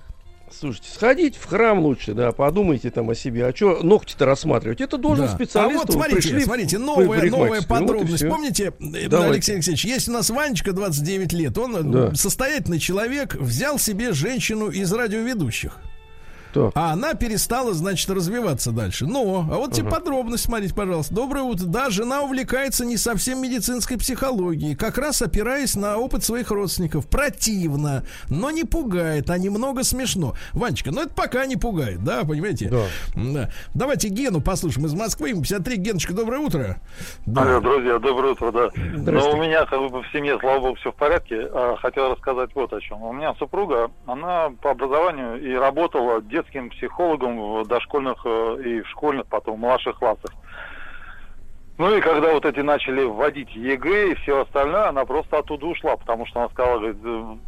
Слушайте, 0.58 0.88
сходить 0.92 1.36
в 1.36 1.46
храм 1.46 1.80
лучше, 1.80 2.14
да, 2.14 2.32
подумайте 2.32 2.90
там 2.90 3.10
о 3.10 3.14
себе. 3.14 3.46
А 3.46 3.54
что 3.54 3.82
ногти-то 3.82 4.26
рассматривать? 4.26 4.80
Это 4.80 4.98
должен 4.98 5.26
да. 5.26 5.32
специалист. 5.34 5.74
А 5.74 5.78
вот 5.78 5.92
смотрите, 5.92 6.16
пришли 6.16 6.44
смотрите, 6.44 6.78
новая, 6.78 7.30
новая 7.30 7.62
подробность. 7.62 8.22
Вот 8.22 8.30
Помните, 8.30 8.72
э, 8.78 9.08
Давайте. 9.08 9.32
Алексей 9.32 9.54
Алексеевич, 9.54 9.84
есть 9.84 10.08
у 10.08 10.12
нас 10.12 10.30
Ванечка, 10.30 10.72
29 10.72 11.32
лет. 11.32 11.58
Он 11.58 11.76
э, 11.76 11.82
да. 11.82 12.14
состоятельный 12.14 12.78
человек, 12.78 13.34
взял 13.34 13.78
себе 13.78 14.12
женщину 14.12 14.68
из 14.68 14.92
радиоведущих. 14.92 15.78
Так. 16.52 16.72
А 16.74 16.92
она 16.92 17.14
перестала, 17.14 17.72
значит, 17.72 18.10
развиваться 18.10 18.72
дальше. 18.72 19.06
Но, 19.06 19.46
а 19.50 19.56
вот 19.56 19.70
uh-huh. 19.70 19.76
тебе 19.76 19.90
подробность, 19.90 20.44
смотрите, 20.44 20.74
пожалуйста. 20.74 21.14
Доброе 21.14 21.42
утро. 21.42 21.66
Да, 21.66 21.90
жена 21.90 22.22
увлекается 22.22 22.84
не 22.84 22.96
совсем 22.96 23.40
медицинской 23.40 23.98
психологией, 23.98 24.76
как 24.76 24.98
раз 24.98 25.22
опираясь 25.22 25.76
на 25.76 25.98
опыт 25.98 26.24
своих 26.24 26.50
родственников. 26.50 27.06
Противно, 27.06 28.04
но 28.28 28.50
не 28.50 28.64
пугает, 28.64 29.30
а 29.30 29.38
немного 29.38 29.82
смешно. 29.82 30.34
Ванечка, 30.52 30.90
ну 30.90 31.02
это 31.02 31.14
пока 31.14 31.46
не 31.46 31.56
пугает, 31.56 32.04
да, 32.04 32.24
понимаете? 32.24 32.68
Да. 32.68 32.86
да. 33.14 33.50
Давайте 33.74 34.08
Гену 34.08 34.40
послушаем 34.40 34.86
из 34.86 34.94
Москвы. 34.94 35.32
53. 35.32 35.76
Геночка, 35.76 36.14
доброе 36.14 36.38
утро. 36.38 36.76
Да. 37.26 37.42
Алло, 37.42 37.60
друзья, 37.60 37.98
доброе 37.98 38.32
утро, 38.32 38.52
да. 38.52 38.70
Но 38.76 39.30
у 39.32 39.36
меня, 39.36 39.64
как 39.66 39.80
бы, 39.90 40.02
в 40.02 40.06
семье, 40.12 40.38
слава 40.40 40.60
богу, 40.60 40.74
все 40.76 40.92
в 40.92 40.94
порядке. 40.94 41.48
А, 41.52 41.76
хотел 41.80 42.10
рассказать 42.12 42.50
вот 42.54 42.72
о 42.72 42.80
чем. 42.80 43.02
У 43.02 43.12
меня 43.12 43.34
супруга, 43.38 43.90
она 44.06 44.50
по 44.60 44.70
образованию 44.70 45.40
и 45.42 45.54
работала 45.54 46.20
детским 46.42 46.70
психологом 46.70 47.62
в 47.62 47.66
дошкольных 47.66 48.18
э, 48.24 48.62
и 48.64 48.80
в 48.82 48.88
школьных, 48.88 49.26
потом 49.26 49.56
в 49.56 49.60
младших 49.60 49.98
классах. 49.98 50.30
Ну 51.78 51.96
и 51.96 52.00
когда 52.00 52.32
вот 52.32 52.44
эти 52.44 52.60
начали 52.60 53.02
вводить 53.04 53.54
ЕГЭ 53.54 54.12
и 54.12 54.14
все 54.16 54.42
остальное, 54.42 54.88
она 54.88 55.04
просто 55.04 55.38
оттуда 55.38 55.66
ушла, 55.66 55.96
потому 55.96 56.26
что 56.26 56.40
она 56.40 56.48
сказала, 56.50 56.78
говорит, 56.78 57.40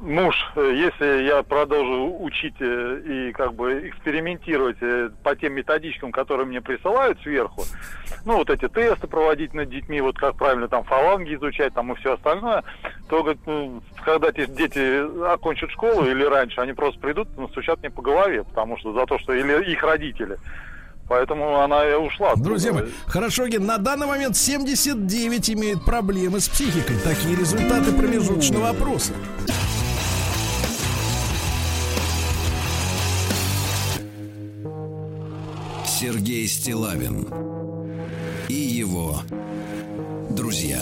муж, 0.00 0.34
э, 0.56 0.72
если 0.74 1.24
я 1.24 1.42
продолжу 1.42 2.16
учить 2.20 2.54
э, 2.60 3.00
и 3.04 3.32
как 3.32 3.54
бы 3.54 3.88
экспериментировать 3.88 4.76
э, 4.80 5.10
по 5.22 5.34
тем 5.36 5.54
методичкам, 5.54 6.12
которые 6.12 6.46
мне 6.46 6.60
присылают 6.60 7.20
сверху, 7.20 7.64
ну 8.24 8.36
вот 8.36 8.50
эти 8.50 8.68
тесты 8.68 9.06
проводить 9.06 9.54
над 9.54 9.70
детьми, 9.70 10.00
вот 10.00 10.16
как 10.16 10.36
правильно 10.36 10.68
там 10.68 10.84
фаланги 10.84 11.34
изучать 11.34 11.74
там 11.74 11.92
и 11.92 11.96
все 11.96 12.14
остальное, 12.14 12.64
то 13.08 13.22
говорит, 13.22 13.42
ну, 13.46 13.82
когда 14.04 14.30
дети 14.30 15.32
окончат 15.32 15.70
школу 15.70 16.04
или 16.04 16.24
раньше, 16.24 16.60
они 16.60 16.72
просто 16.72 17.00
придут 17.00 17.28
и 17.36 17.40
настучат 17.40 17.80
мне 17.80 17.90
по 17.90 18.02
голове, 18.02 18.44
потому 18.44 18.78
что 18.78 18.92
за 18.92 19.06
то, 19.06 19.18
что 19.18 19.32
или 19.32 19.70
их 19.70 19.82
родители. 19.82 20.38
Поэтому 21.08 21.60
она 21.60 21.88
и 21.88 21.94
ушла. 21.94 22.34
Друзья 22.36 22.72
мои, 22.72 22.84
хорошо, 23.06 23.46
Ген, 23.46 23.64
на 23.64 23.78
данный 23.78 24.06
момент 24.06 24.36
79 24.36 25.50
имеют 25.50 25.84
проблемы 25.84 26.38
с 26.38 26.48
психикой. 26.48 26.96
Такие 27.02 27.34
результаты 27.34 27.92
промежуточного 27.92 28.68
опроса. 28.68 29.14
Сергей 36.00 36.46
Стилавин 36.46 37.26
и 38.46 38.54
его 38.54 39.20
друзья. 40.30 40.80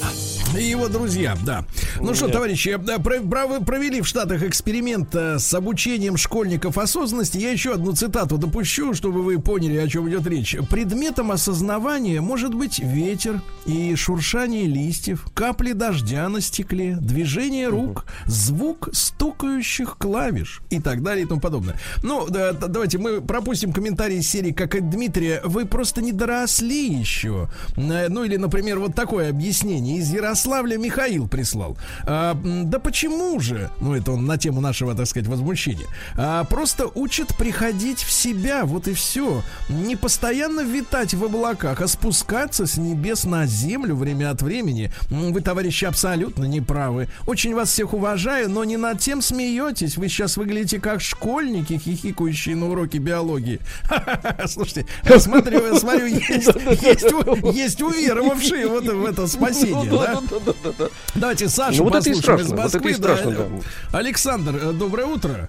И 0.54 0.62
его 0.62 0.88
друзья, 0.88 1.34
да. 1.42 1.64
Ну 2.00 2.14
что, 2.14 2.28
товарищи, 2.28 2.76
провели 2.76 4.00
в 4.00 4.06
Штатах 4.06 4.42
эксперимент 4.42 5.14
э, 5.14 5.38
с 5.38 5.52
обучением 5.54 6.16
школьников 6.16 6.78
осознанности. 6.78 7.38
Я 7.38 7.50
еще 7.50 7.74
одну 7.74 7.92
цитату 7.92 8.38
допущу, 8.38 8.94
чтобы 8.94 9.22
вы 9.22 9.40
поняли, 9.40 9.76
о 9.76 9.88
чем 9.88 10.08
идет 10.08 10.26
речь. 10.26 10.56
Предметом 10.70 11.30
осознавания 11.30 12.20
может 12.20 12.54
быть 12.54 12.78
ветер 12.78 13.40
и 13.64 13.94
шуршание 13.94 14.66
листьев, 14.66 15.26
капли 15.34 15.72
дождя 15.72 16.28
на 16.28 16.40
стекле, 16.40 16.96
движение 17.00 17.68
рук, 17.68 18.06
звук 18.26 18.88
стукающих 18.92 19.96
клавиш 19.98 20.62
и 20.70 20.80
так 20.80 21.02
далее 21.02 21.24
и 21.24 21.28
тому 21.28 21.40
подобное. 21.40 21.76
Ну, 22.02 22.26
да, 22.28 22.52
давайте 22.52 22.98
мы 22.98 23.20
пропустим 23.20 23.72
комментарии 23.72 24.18
из 24.18 24.28
серии, 24.28 24.52
как 24.52 24.74
и 24.74 24.80
Дмитрия. 24.80 25.40
Вы 25.44 25.64
просто 25.66 26.02
не 26.02 26.12
доросли 26.12 26.92
еще. 26.92 27.48
Э, 27.76 28.08
ну 28.08 28.24
или, 28.24 28.36
например, 28.36 28.78
вот 28.78 28.94
такое 28.94 29.30
объяснение 29.30 29.98
из 29.98 30.12
Ярославля 30.12 30.76
Михаил 30.76 31.28
прислал. 31.28 31.76
А, 32.04 32.38
да 32.42 32.78
почему 32.78 33.38
же? 33.40 33.70
Ну, 33.80 33.94
это 33.94 34.12
он 34.12 34.26
на 34.26 34.38
тему 34.38 34.60
нашего, 34.60 34.94
так 34.94 35.06
сказать, 35.06 35.28
возмущения. 35.28 35.86
А, 36.16 36.44
просто 36.44 36.88
учат 36.94 37.36
приходить 37.36 38.00
в 38.00 38.10
себя, 38.10 38.64
вот 38.64 38.88
и 38.88 38.94
все. 38.94 39.42
Не 39.68 39.96
постоянно 39.96 40.60
витать 40.60 41.14
в 41.14 41.24
облаках, 41.24 41.80
а 41.80 41.88
спускаться 41.88 42.66
с 42.66 42.76
небес 42.76 43.24
на 43.24 43.46
землю 43.46 43.94
время 43.94 44.30
от 44.30 44.42
времени. 44.42 44.92
Вы, 45.10 45.40
товарищи, 45.40 45.84
абсолютно 45.84 46.44
не 46.44 46.60
правы. 46.60 47.08
Очень 47.26 47.54
вас 47.54 47.70
всех 47.70 47.94
уважаю, 47.94 48.50
но 48.50 48.64
не 48.64 48.76
над 48.76 49.00
тем 49.00 49.22
смеетесь. 49.22 49.96
Вы 49.96 50.08
сейчас 50.08 50.36
выглядите 50.36 50.80
как 50.80 51.00
школьники, 51.00 51.78
хихикающие 51.78 52.56
на 52.56 52.68
уроке 52.68 52.98
биологии. 52.98 53.60
Слушайте, 54.46 54.86
смотрю, 55.18 55.76
смотрю, 55.78 56.06
есть, 56.06 56.50
есть, 56.82 57.06
есть 57.54 57.82
уверовавшие 57.82 58.66
вот 58.66 58.84
в 58.84 59.04
это 59.04 59.26
спасение, 59.26 59.90
ну 59.90 59.98
да? 59.98 60.88
Давайте 61.14 61.48
Сашу 61.48 61.75
ну, 61.78 61.84
вот 61.84 61.94
это 61.94 62.10
и 62.10 62.14
страшно, 62.14 62.56
Москвы. 62.56 62.62
Вот 62.62 62.74
это 62.74 62.88
и 62.88 62.92
страшно, 62.94 63.30
да. 63.32 63.44
да. 63.92 63.98
Александр, 63.98 64.56
э, 64.56 64.72
доброе 64.72 65.06
утро. 65.06 65.48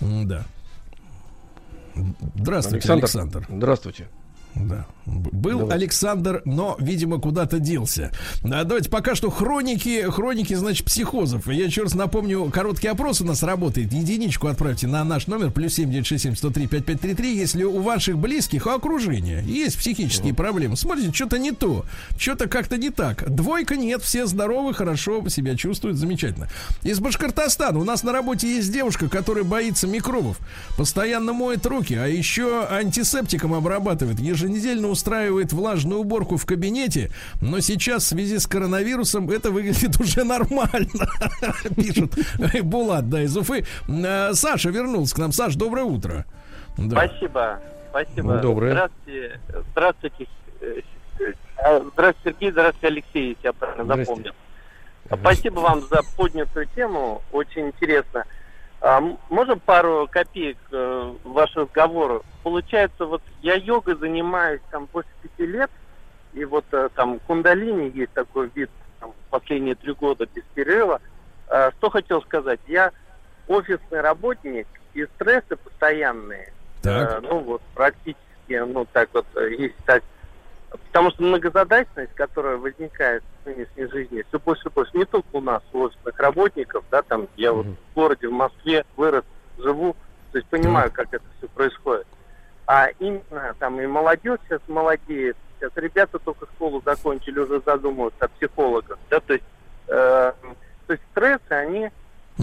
Да. 0.00 0.44
Здравствуйте, 2.36 2.92
Александр. 2.92 3.38
Александр. 3.38 3.46
Здравствуйте. 3.48 4.08
Да. 4.54 4.86
Был 5.06 5.60
Давай. 5.60 5.76
Александр, 5.76 6.42
но, 6.44 6.76
видимо, 6.78 7.18
куда-то 7.18 7.58
делся. 7.58 8.12
А, 8.44 8.64
давайте 8.64 8.90
пока 8.90 9.14
что 9.14 9.30
хроники, 9.30 10.08
хроники, 10.10 10.54
значит, 10.54 10.86
психозов. 10.86 11.48
Я 11.48 11.64
еще 11.64 11.82
раз 11.82 11.94
напомню, 11.94 12.48
короткий 12.52 12.88
опрос 12.88 13.20
у 13.20 13.24
нас 13.24 13.42
работает. 13.42 13.92
Единичку 13.92 14.46
отправьте 14.46 14.86
на 14.86 15.02
наш 15.04 15.26
номер, 15.26 15.50
плюс 15.50 15.74
7967 15.74 16.36
103 16.36 16.66
5533, 16.66 17.36
если 17.36 17.64
у 17.64 17.80
ваших 17.80 18.18
близких, 18.18 18.66
у 18.66 18.70
окружения 18.70 19.42
есть 19.42 19.78
психические 19.78 20.34
проблемы. 20.34 20.76
Смотрите, 20.76 21.12
что-то 21.12 21.38
не 21.38 21.52
то, 21.52 21.84
что-то 22.16 22.48
как-то 22.48 22.76
не 22.76 22.90
так. 22.90 23.28
Двойка 23.34 23.76
нет, 23.76 24.02
все 24.02 24.26
здоровы, 24.26 24.74
хорошо 24.74 25.28
себя 25.28 25.56
чувствуют, 25.56 25.96
замечательно. 25.96 26.48
Из 26.82 27.00
Башкортостана 27.00 27.78
у 27.78 27.84
нас 27.84 28.02
на 28.02 28.12
работе 28.12 28.54
есть 28.56 28.72
девушка, 28.72 29.08
которая 29.08 29.44
боится 29.44 29.86
микробов, 29.86 30.38
постоянно 30.76 31.32
моет 31.32 31.64
руки, 31.66 31.94
а 31.94 32.06
еще 32.06 32.66
антисептиком 32.70 33.54
обрабатывает 33.54 34.20
еженедельно 34.40 34.88
устраивает 34.88 35.52
влажную 35.52 36.00
уборку 36.00 36.36
в 36.36 36.46
кабинете, 36.46 37.10
но 37.40 37.60
сейчас 37.60 38.04
в 38.04 38.08
связи 38.08 38.38
с 38.38 38.46
коронавирусом 38.46 39.30
это 39.30 39.50
выглядит 39.50 40.00
уже 40.00 40.24
нормально. 40.24 41.08
Пишут 41.76 42.14
Булат, 42.62 43.08
да, 43.08 43.22
из 43.22 43.36
Уфы. 43.36 43.64
Э, 43.88 44.32
Саша 44.32 44.70
вернулся 44.70 45.14
к 45.14 45.18
нам. 45.18 45.32
Саш, 45.32 45.54
доброе 45.54 45.84
утро. 45.84 46.24
Да. 46.76 47.06
Спасибо. 47.06 47.60
Спасибо. 47.90 48.38
Доброе. 48.38 48.72
Здравствуйте. 48.72 49.40
Здравствуйте. 49.72 50.26
Э, 50.60 51.82
здравствуйте, 51.92 52.18
Сергей. 52.24 52.50
Здравствуйте, 52.52 52.86
Алексей, 52.86 53.28
если 53.30 53.46
я 53.46 53.52
правильно 53.52 53.96
запомнил. 53.96 54.32
Спасибо 55.20 55.60
вам 55.60 55.82
за 55.82 56.00
поднятую 56.16 56.66
тему. 56.74 57.22
Очень 57.32 57.68
интересно. 57.68 58.24
А, 58.80 59.00
можно 59.28 59.58
пару 59.58 60.08
копеек 60.10 60.56
э, 60.72 61.14
ваш 61.24 61.54
разговор? 61.54 62.22
Получается, 62.42 63.04
вот 63.04 63.22
я 63.42 63.54
йогой 63.54 63.96
занимаюсь 63.96 64.62
там 64.70 64.86
после 64.86 65.10
пяти 65.22 65.46
лет, 65.46 65.70
и 66.32 66.44
вот 66.44 66.64
э, 66.72 66.88
там 66.94 67.18
кундалини 67.26 67.90
есть 67.94 68.12
такой 68.12 68.50
вид 68.54 68.70
там, 68.98 69.12
последние 69.28 69.74
три 69.74 69.92
года 69.92 70.26
без 70.34 70.44
перерыва. 70.54 71.00
Э, 71.48 71.70
что 71.78 71.90
хотел 71.90 72.22
сказать? 72.22 72.60
Я 72.66 72.92
офисный 73.48 74.00
работник, 74.00 74.66
и 74.94 75.04
стрессы 75.16 75.56
постоянные. 75.56 76.52
Так. 76.82 77.10
Э, 77.12 77.20
ну 77.20 77.40
вот 77.40 77.62
практически, 77.74 78.18
ну 78.48 78.86
так 78.92 79.08
вот, 79.12 79.26
э, 79.34 79.50
если 79.50 79.76
так 79.84 80.02
Потому 80.90 81.12
что 81.12 81.22
многозадачность, 81.22 82.12
которая 82.14 82.56
возникает 82.56 83.22
в 83.44 83.46
нынешней 83.46 83.86
жизни, 83.86 84.24
все 84.28 84.40
больше 84.40 84.68
и 84.68 84.72
больше. 84.72 84.90
Не 84.96 85.04
только 85.04 85.28
у 85.32 85.40
нас, 85.40 85.62
у 85.72 85.82
офисных 85.82 86.18
работников, 86.18 86.84
да, 86.90 87.02
там, 87.02 87.28
я 87.36 87.52
вот 87.52 87.66
в 87.66 87.94
городе, 87.94 88.26
в 88.26 88.32
Москве 88.32 88.84
вырос, 88.96 89.24
живу, 89.58 89.94
то 90.32 90.38
есть 90.38 90.48
понимаю, 90.48 90.90
как 90.92 91.14
это 91.14 91.24
все 91.38 91.46
происходит. 91.48 92.08
А 92.66 92.88
именно 92.98 93.54
там 93.60 93.80
и 93.80 93.86
молодежь 93.86 94.40
сейчас 94.48 94.60
молодеет, 94.66 95.36
сейчас 95.58 95.70
ребята 95.76 96.18
только 96.18 96.46
школу 96.46 96.82
закончили, 96.84 97.38
уже 97.38 97.62
задумываются 97.64 98.24
о 98.24 98.28
психологах, 98.28 98.98
да, 99.10 99.20
то 99.20 99.32
есть, 99.34 99.44
э, 99.86 100.32
то 100.86 100.92
есть 100.92 101.02
стрессы, 101.12 101.50
они 101.50 101.90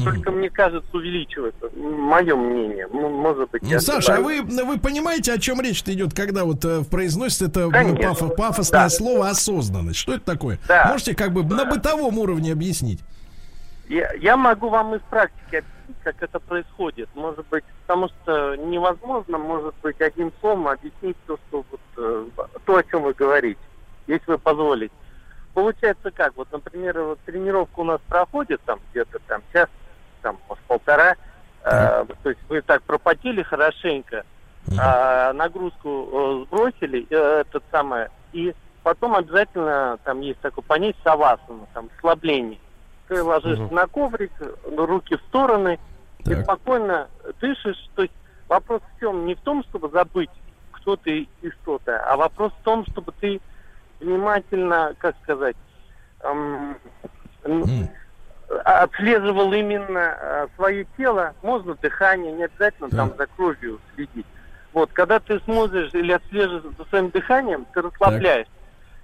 только, 0.03 0.31
мне 0.31 0.49
кажется, 0.49 0.89
увеличивается. 0.93 1.69
Мое 1.75 2.35
мнение. 2.35 2.87
Может 2.87 3.49
быть, 3.51 3.61
ну, 3.63 3.79
Саша, 3.79 4.15
а 4.15 4.21
вы, 4.21 4.41
вы 4.41 4.79
понимаете, 4.79 5.33
о 5.33 5.37
чем 5.37 5.61
речь 5.61 5.81
идет, 5.85 6.13
когда 6.13 6.45
вот 6.45 6.63
э, 6.65 6.83
произносится 6.83 7.45
это 7.45 7.69
Конечно. 7.69 8.27
паф, 8.29 8.35
пафосное 8.35 8.83
да. 8.83 8.89
слово 8.89 9.29
осознанность? 9.29 9.99
Что 9.99 10.15
это 10.15 10.25
такое? 10.25 10.59
Да. 10.67 10.87
Можете 10.89 11.15
как 11.15 11.31
бы 11.33 11.43
да. 11.43 11.55
на 11.55 11.65
бытовом 11.65 12.17
уровне 12.17 12.51
объяснить? 12.51 12.99
Я, 13.89 14.11
я 14.13 14.35
могу 14.35 14.69
вам 14.69 14.95
из 14.95 15.01
практики 15.09 15.57
объяснить, 15.57 15.97
как 16.03 16.21
это 16.21 16.39
происходит. 16.39 17.09
Может 17.15 17.47
быть, 17.47 17.63
потому 17.85 18.09
что 18.09 18.55
невозможно, 18.55 19.37
может 19.37 19.75
быть, 19.81 19.99
одним 20.01 20.31
словом 20.39 20.67
объяснить 20.67 21.17
то, 21.25 21.37
что 21.47 21.65
вот, 21.71 21.81
э, 21.97 22.25
то, 22.65 22.75
о 22.75 22.83
чем 22.83 23.03
вы 23.03 23.13
говорите, 23.13 23.59
если 24.07 24.31
вы 24.31 24.37
позволите. 24.37 24.93
Получается 25.57 26.11
как? 26.11 26.37
Вот, 26.37 26.51
например, 26.51 27.01
вот 27.01 27.19
тренировка 27.25 27.79
у 27.79 27.83
нас 27.83 27.99
проходит 28.07 28.61
там 28.65 28.79
где-то 28.91 29.17
там 29.25 29.41
час 29.51 29.67
там, 30.27 30.37
может, 30.49 30.63
полтора. 30.65 31.15
Э, 31.63 32.05
то 32.21 32.29
есть 32.29 32.41
вы 32.49 32.61
так 32.61 32.83
пропотели 32.83 33.43
хорошенько, 33.43 34.25
э, 34.67 35.31
нагрузку 35.33 35.89
э, 35.89 36.45
сбросили, 36.45 37.07
э, 37.09 37.41
этот 37.41 37.63
самое, 37.71 38.09
и 38.33 38.53
потом 38.83 39.15
обязательно 39.15 39.97
там 40.03 40.19
есть 40.19 40.39
такое 40.41 40.63
понятие 40.65 41.01
савасана, 41.03 41.65
там 41.73 41.89
слабление. 42.01 42.59
Ты 43.07 43.23
ложишься 43.23 43.63
угу. 43.63 43.75
на 43.75 43.87
коврик, 43.87 44.31
руки 44.77 45.15
в 45.15 45.21
стороны, 45.29 45.79
так. 46.25 46.37
и 46.37 46.43
спокойно 46.43 47.07
дышишь, 47.39 47.89
то 47.95 48.01
есть 48.01 48.13
вопрос 48.49 48.81
в 48.81 48.99
чем? 48.99 49.25
Не 49.25 49.35
в 49.35 49.39
том, 49.41 49.63
чтобы 49.69 49.89
забыть, 49.89 50.29
кто 50.71 50.97
ты 50.97 51.29
и 51.41 51.51
что 51.61 51.79
ты, 51.85 51.91
а 51.91 52.17
вопрос 52.17 52.51
в 52.59 52.63
том, 52.63 52.85
чтобы 52.87 53.13
ты 53.21 53.39
внимательно, 54.01 54.93
как 54.99 55.15
сказать, 55.23 55.55
эм, 56.21 56.77
mm. 57.43 57.89
Отслеживал 58.63 59.51
именно 59.53 60.17
э, 60.19 60.47
свое 60.55 60.87
тело, 60.97 61.33
можно 61.41 61.75
дыхание, 61.75 62.31
не 62.31 62.45
обязательно 62.45 62.89
да. 62.89 62.97
там 62.97 63.13
за 63.17 63.27
кровью 63.27 63.79
следить. 63.95 64.25
Вот, 64.73 64.91
когда 64.93 65.19
ты 65.19 65.39
смотришь 65.41 65.89
или 65.93 66.11
отслеживаешь 66.11 66.63
за 66.77 66.85
своим 66.85 67.09
дыханием, 67.09 67.65
ты 67.73 67.81
расслабляешься. 67.81 68.51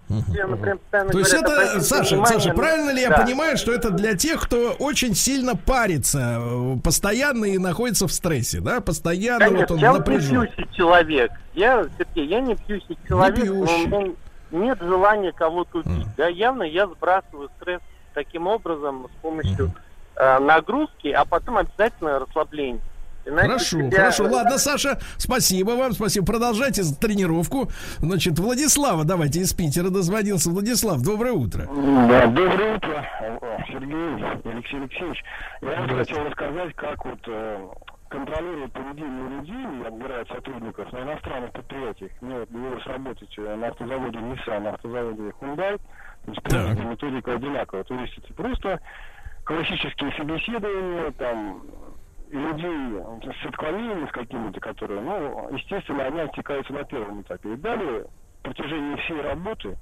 Я, 0.10 0.48
например, 0.48 0.80
То 0.92 1.18
есть 1.18 1.34
это, 1.34 1.80
Саша, 1.82 2.24
Саша, 2.26 2.54
правильно 2.54 2.92
ли 2.92 3.02
я 3.02 3.12
понимаю, 3.12 3.58
что 3.58 3.72
это 3.72 3.90
для 3.90 4.16
тех, 4.16 4.42
кто 4.42 4.74
очень 4.74 5.16
сильно 5.16 5.56
парится, 5.56 6.38
э, 6.40 6.76
постоянно 6.84 7.46
и 7.46 7.58
находится 7.58 8.08
в 8.08 8.12
стрессе, 8.12 8.60
да? 8.60 8.82
Постоянно 8.82 9.46
Конечно, 9.46 9.68
вот 9.68 9.72
он 9.72 9.80
я 9.80 9.94
напряжен. 9.94 10.42
не 10.42 10.48
пьющий 10.48 10.70
человек. 10.74 11.32
Я, 11.54 11.86
Сергей, 11.98 12.28
я 12.28 12.42
не 12.42 12.56
пьющий 12.56 12.98
человек, 13.08 13.38
не 13.38 13.66
пьющий. 13.66 13.88
но 13.88 14.14
нет 14.52 14.78
желания 14.82 15.32
кого-то 15.32 15.80
убить. 15.80 16.06
Mm. 16.06 16.16
Да, 16.18 16.28
явно 16.28 16.64
я 16.64 16.86
сбрасываю 16.88 17.50
стресс 17.58 17.82
таким 18.14 18.48
образом 18.48 19.08
с 19.12 19.22
помощью 19.22 19.74
э, 20.16 20.40
нагрузки, 20.40 21.10
а 21.10 21.26
потом 21.26 21.58
обязательно 21.58 22.20
расслабление. 22.20 22.82
Иначе 23.26 23.48
хорошо, 23.48 23.78
тебя... 23.78 23.98
хорошо. 23.98 24.24
Ладно, 24.26 24.58
Саша, 24.58 25.00
спасибо 25.18 25.72
вам, 25.72 25.94
спасибо. 25.94 26.26
Продолжайте 26.26 26.84
тренировку. 27.00 27.70
Значит, 28.00 28.38
Владислава, 28.38 29.06
давайте 29.06 29.40
из 29.40 29.54
Питера 29.54 29.90
дозвонился. 29.90 30.50
Владислав, 30.50 31.02
доброе 31.02 31.32
утро. 31.32 31.66
Да, 31.66 32.28
доброе 32.28 32.76
утро, 32.76 33.06
Сергей, 33.68 34.26
Алексей 34.44 34.78
Алексеевич. 34.78 35.24
Я 35.62 35.82
вот 35.82 35.98
хотел 35.98 36.24
рассказать, 36.26 36.76
как 36.76 37.06
вот 37.06 37.20
э, 37.28 37.68
контролируют 38.10 38.74
поведение 38.74 39.40
людей 39.40 39.82
и 39.82 39.88
отбирают 39.88 40.28
сотрудников 40.28 40.92
на 40.92 41.04
иностранных 41.04 41.52
предприятиях. 41.52 42.12
Мне 42.22 42.40
вот 42.40 42.52
довелось 42.52 42.86
работать 42.86 43.34
э, 43.38 43.56
на 43.56 43.68
автозаводе 43.68 44.18
Nissan, 44.18 44.60
на 44.60 44.70
автозаводе 44.72 45.34
Hyundai. 45.42 45.80
Принципе, 46.24 46.84
методика 46.84 47.34
одинаковая. 47.34 47.84
То 47.84 47.96
есть 47.96 48.18
это 48.18 48.34
просто 48.34 48.80
классические 49.44 50.12
собеседования, 50.14 51.12
там 51.12 51.64
людей 52.32 53.02
с 53.22 53.46
отклонениями 53.46 54.08
с 54.08 54.12
какими-то, 54.12 54.60
которые, 54.60 55.02
ну, 55.02 55.50
естественно, 55.56 56.06
они 56.06 56.22
отсекаются 56.22 56.74
на 56.74 56.84
первом 56.84 57.22
этапе. 57.22 57.54
И 57.54 57.58
далее, 57.58 58.06
в 58.40 58.44
протяжении 58.44 58.96
всей 58.98 59.22
работы, 59.22 59.78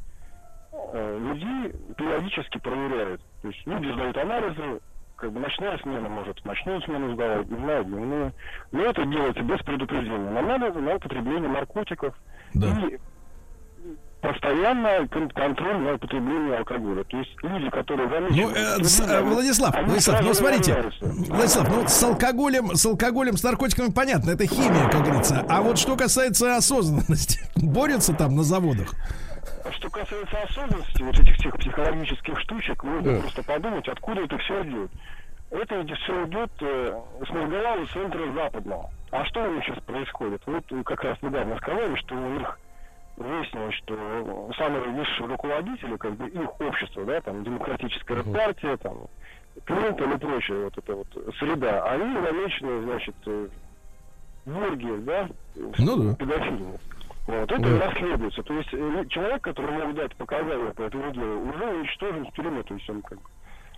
э, 0.93 1.19
людей 1.19 1.73
периодически 1.95 2.57
проверяют. 2.59 3.21
То 3.41 3.47
есть 3.47 3.65
люди 3.65 3.91
сдают 3.93 4.17
анализы, 4.17 4.81
как 5.15 5.31
бы 5.31 5.39
ночная 5.39 5.77
смена 5.77 6.09
может 6.09 6.43
ночную 6.43 6.81
смену 6.81 7.13
сдавать, 7.13 7.47
дневная, 7.47 7.83
дневную. 7.83 8.33
Но 8.71 8.83
это 8.83 9.05
делается 9.05 9.43
без 9.43 9.59
предупреждения. 9.59 10.29
На 10.29 10.39
анализы, 10.39 10.79
на 10.79 10.95
употребление 10.95 11.49
наркотиков. 11.49 12.15
Да. 12.53 12.67
И 12.67 12.97
постоянно 14.21 15.07
контроль 15.07 15.77
на 15.77 15.93
употребление 15.95 16.57
алкоголя. 16.57 17.03
То 17.05 17.17
есть 17.17 17.31
люди, 17.41 17.69
которые 17.69 18.07
Ну, 18.29 18.51
э, 18.51 18.83
с, 18.83 18.99
э, 18.99 19.21
Владислав, 19.21 19.75
Владислав, 19.83 20.21
ну 20.21 20.33
смотрите, 20.33 20.91
Владислав, 21.01 21.69
ну 21.69 21.87
с 21.87 22.03
алкоголем, 22.03 22.75
с 22.75 22.85
алкоголем, 22.85 23.35
с 23.35 23.43
наркотиками 23.43 23.91
понятно, 23.91 24.31
это 24.31 24.45
химия, 24.45 24.89
как 24.89 25.03
говорится. 25.03 25.45
А 25.49 25.61
вот 25.61 25.79
что 25.79 25.95
касается 25.95 26.55
осознанности, 26.55 27.39
борются 27.55 28.13
там 28.13 28.35
на 28.35 28.43
заводах? 28.43 28.93
Что 29.71 29.89
касается 29.89 30.37
осознанности, 30.43 31.01
вот 31.01 31.19
этих 31.19 31.35
всех 31.37 31.57
психологических 31.57 32.39
штучек, 32.41 32.83
можно 32.83 33.13
да. 33.13 33.19
просто 33.21 33.43
подумать, 33.43 33.87
откуда 33.87 34.21
это 34.21 34.37
все 34.37 34.63
идет. 34.63 34.91
Это 35.49 35.83
все 35.95 36.25
идет 36.27 36.51
э, 36.61 37.01
с 37.25 37.29
Маргалава 37.29 37.85
центра 37.87 38.31
западного. 38.33 38.89
А 39.11 39.25
что 39.25 39.43
у 39.43 39.53
них 39.53 39.65
сейчас 39.65 39.79
происходит? 39.83 40.41
Вот 40.45 40.63
как 40.85 41.03
раз 41.03 41.17
недавно 41.21 41.57
сказали, 41.57 41.95
что 41.95 42.15
у 42.15 42.39
них 42.39 42.57
выяснилось, 43.21 43.75
что 43.75 44.51
самые 44.57 44.83
высшие 44.83 45.27
руководители, 45.27 45.97
как 45.97 46.13
бы 46.15 46.27
их 46.29 46.61
общество, 46.61 47.05
да, 47.05 47.21
там, 47.21 47.43
демократическая 47.43 48.23
партия, 48.23 48.77
там, 48.77 49.07
Клинтон 49.65 50.13
и 50.13 50.17
прочее, 50.17 50.63
вот 50.65 50.77
эта 50.77 50.95
вот 50.95 51.07
среда, 51.39 51.83
они 51.91 52.13
замечены, 52.13 52.81
значит, 52.83 53.15
в 54.45 54.57
оргии, 54.57 54.97
да, 54.99 55.29
ну, 55.77 56.03
да. 56.03 56.15
педофильных. 56.15 56.81
Вот, 57.27 57.51
это 57.51 57.61
да. 57.61 57.87
расследуется. 57.87 58.43
То 58.43 58.53
есть 58.55 58.69
э, 58.73 59.05
человек, 59.09 59.43
который 59.43 59.71
мог 59.71 59.93
дать 59.93 60.15
показания 60.15 60.71
по 60.71 60.81
этому 60.81 61.11
делу, 61.11 61.49
уже 61.49 61.65
уничтожен 61.65 62.25
в 62.25 62.33
тюрьме, 62.33 62.63
то 62.63 62.73
есть 62.73 62.89
он 62.89 63.01
как 63.03 63.19
бы 63.19 63.29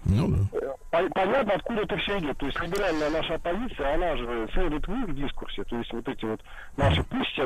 ну, 0.06 0.28
да. 0.52 1.07
Понятно, 1.15 1.53
откуда 1.53 1.82
это 1.84 1.98
все 1.98 2.20
идет. 2.20 2.38
То 2.38 2.45
есть 2.45 2.60
либеральная 2.60 3.10
наша 3.10 3.36
оппозиция, 3.36 3.95
она 3.95 4.15
же 4.18 4.49
следует 4.53 4.86
в 4.88 4.91
их 4.91 5.15
дискурсе. 5.15 5.64
То 5.64 5.78
есть 5.78 5.94
вот 5.94 6.07
эти 6.07 6.26
вот 6.26 6.41
наши 6.76 7.03
пусть 7.03 7.40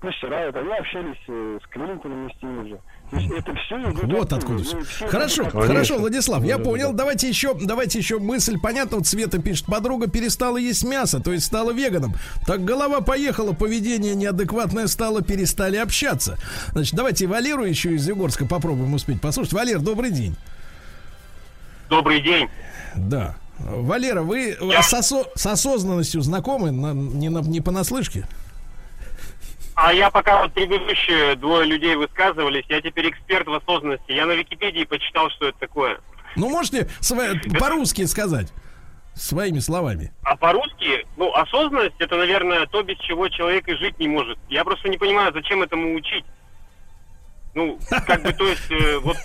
пусть 0.00 0.16
стирают, 0.18 0.54
они 0.56 0.72
общались 0.72 1.18
э, 1.28 1.58
с 1.62 1.66
Клинтоном 1.68 2.28
и 2.28 2.32
с 2.32 2.38
теми 2.38 2.68
же. 2.68 2.80
То 3.10 3.16
есть 3.16 3.30
это 3.30 3.54
все 3.54 3.78
Вот 4.06 4.32
откуда. 4.32 4.62
Ну, 4.62 4.84
все 4.84 5.06
хорошо, 5.06 5.42
это 5.44 5.60
хорошо, 5.60 5.98
Владислав, 5.98 6.44
я 6.44 6.58
понял. 6.58 6.92
Давайте 6.92 7.28
еще, 7.28 7.54
давайте 7.54 7.98
еще 7.98 8.18
мысль. 8.18 8.58
Понятно, 8.60 8.98
вот 8.98 9.06
Света 9.06 9.40
пишет, 9.40 9.66
подруга 9.66 10.08
перестала 10.08 10.58
есть 10.58 10.84
мясо, 10.84 11.20
то 11.20 11.32
есть 11.32 11.46
стала 11.46 11.72
веганом. 11.72 12.14
Так 12.46 12.64
голова 12.64 13.00
поехала, 13.00 13.52
поведение 13.52 14.14
неадекватное 14.14 14.86
стало, 14.86 15.22
перестали 15.22 15.76
общаться. 15.76 16.38
Значит, 16.72 16.94
давайте 16.94 17.26
Валеру 17.26 17.64
еще 17.64 17.94
из 17.94 18.06
Егорска 18.06 18.46
попробуем 18.46 18.94
успеть 18.94 19.20
послушать. 19.20 19.52
Валер, 19.52 19.80
добрый 19.80 20.10
день. 20.10 20.36
Добрый 21.88 22.20
день. 22.20 22.48
Да. 22.94 23.36
Валера, 23.58 24.22
вы 24.22 24.56
Я... 24.60 24.82
с, 24.82 24.94
осо... 24.94 25.24
с 25.34 25.46
осознанностью 25.46 26.20
знакомы? 26.20 26.70
На... 26.70 26.92
Не, 26.92 27.28
на... 27.28 27.40
не 27.40 27.60
понаслышке? 27.60 28.26
А 29.80 29.92
я 29.92 30.10
пока 30.10 30.42
вот 30.42 30.52
предыдущие 30.54 31.36
двое 31.36 31.64
людей 31.64 31.94
высказывались, 31.94 32.64
я 32.68 32.82
теперь 32.82 33.10
эксперт 33.10 33.46
в 33.46 33.54
осознанности. 33.54 34.10
Я 34.10 34.26
на 34.26 34.32
Википедии 34.32 34.82
почитал, 34.82 35.30
что 35.30 35.46
это 35.46 35.58
такое. 35.60 36.00
Ну, 36.34 36.50
можете 36.50 36.88
по-русски 37.60 38.04
сказать? 38.06 38.52
Своими 39.14 39.60
словами. 39.60 40.12
А 40.24 40.36
по-русски, 40.36 41.06
ну, 41.16 41.32
осознанность 41.32 41.94
это, 42.00 42.16
наверное, 42.16 42.66
то, 42.66 42.82
без 42.82 42.98
чего 42.98 43.28
человек 43.28 43.68
и 43.68 43.76
жить 43.76 43.96
не 44.00 44.08
может. 44.08 44.36
Я 44.48 44.64
просто 44.64 44.88
не 44.88 44.98
понимаю, 44.98 45.32
зачем 45.32 45.62
этому 45.62 45.94
учить. 45.94 46.24
Ну, 47.54 47.78
как 47.88 48.22
бы, 48.22 48.32
то 48.32 48.48
есть, 48.48 48.70
э, 48.70 48.98
вот 48.98 49.16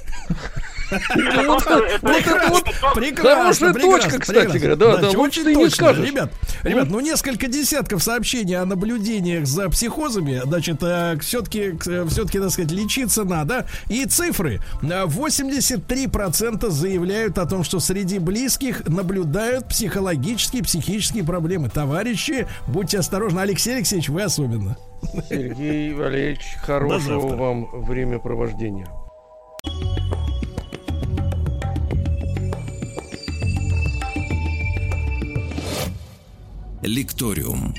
вот 0.92 1.64
это 1.64 2.50
вот 2.50 2.64
прекрасно. 2.96 3.74
точка, 3.74 4.20
кстати 4.20 4.58
говоря. 4.58 4.76
Да, 4.76 4.98
да, 4.98 5.10
очень 5.12 5.54
точно. 5.54 5.92
Ребят, 5.94 6.32
ребят, 6.64 6.90
ну 6.90 7.00
несколько 7.00 7.48
десятков 7.48 8.04
сообщений 8.04 8.56
о 8.56 8.66
наблюдениях 8.66 9.46
за 9.46 9.70
психозами. 9.70 10.42
Значит, 10.44 10.78
э, 10.82 11.18
все-таки, 11.22 11.78
э, 11.86 12.06
все-таки, 12.10 12.40
так 12.40 12.52
сказать, 12.52 12.72
лечиться 12.72 13.24
надо. 13.24 13.66
И 13.90 14.06
цифры. 14.06 14.60
83% 14.82 16.70
заявляют 16.70 17.38
о 17.38 17.46
том, 17.46 17.64
что 17.64 17.80
среди 17.80 18.20
близких 18.20 18.88
наблюдают 18.88 19.68
психологические, 19.68 20.64
психические 20.64 21.24
проблемы. 21.24 21.70
Товарищи, 21.70 22.48
будьте 22.68 23.00
осторожны. 23.00 23.40
Алексей 23.40 23.76
Алексеевич, 23.76 24.10
вы 24.10 24.24
особенно. 24.24 24.78
Сергей 25.30 25.94
Валерьевич, 25.94 26.56
хорошего 26.62 27.36
вам 27.36 27.68
времяпровождения. 27.84 28.88
Лекториум. 36.84 37.74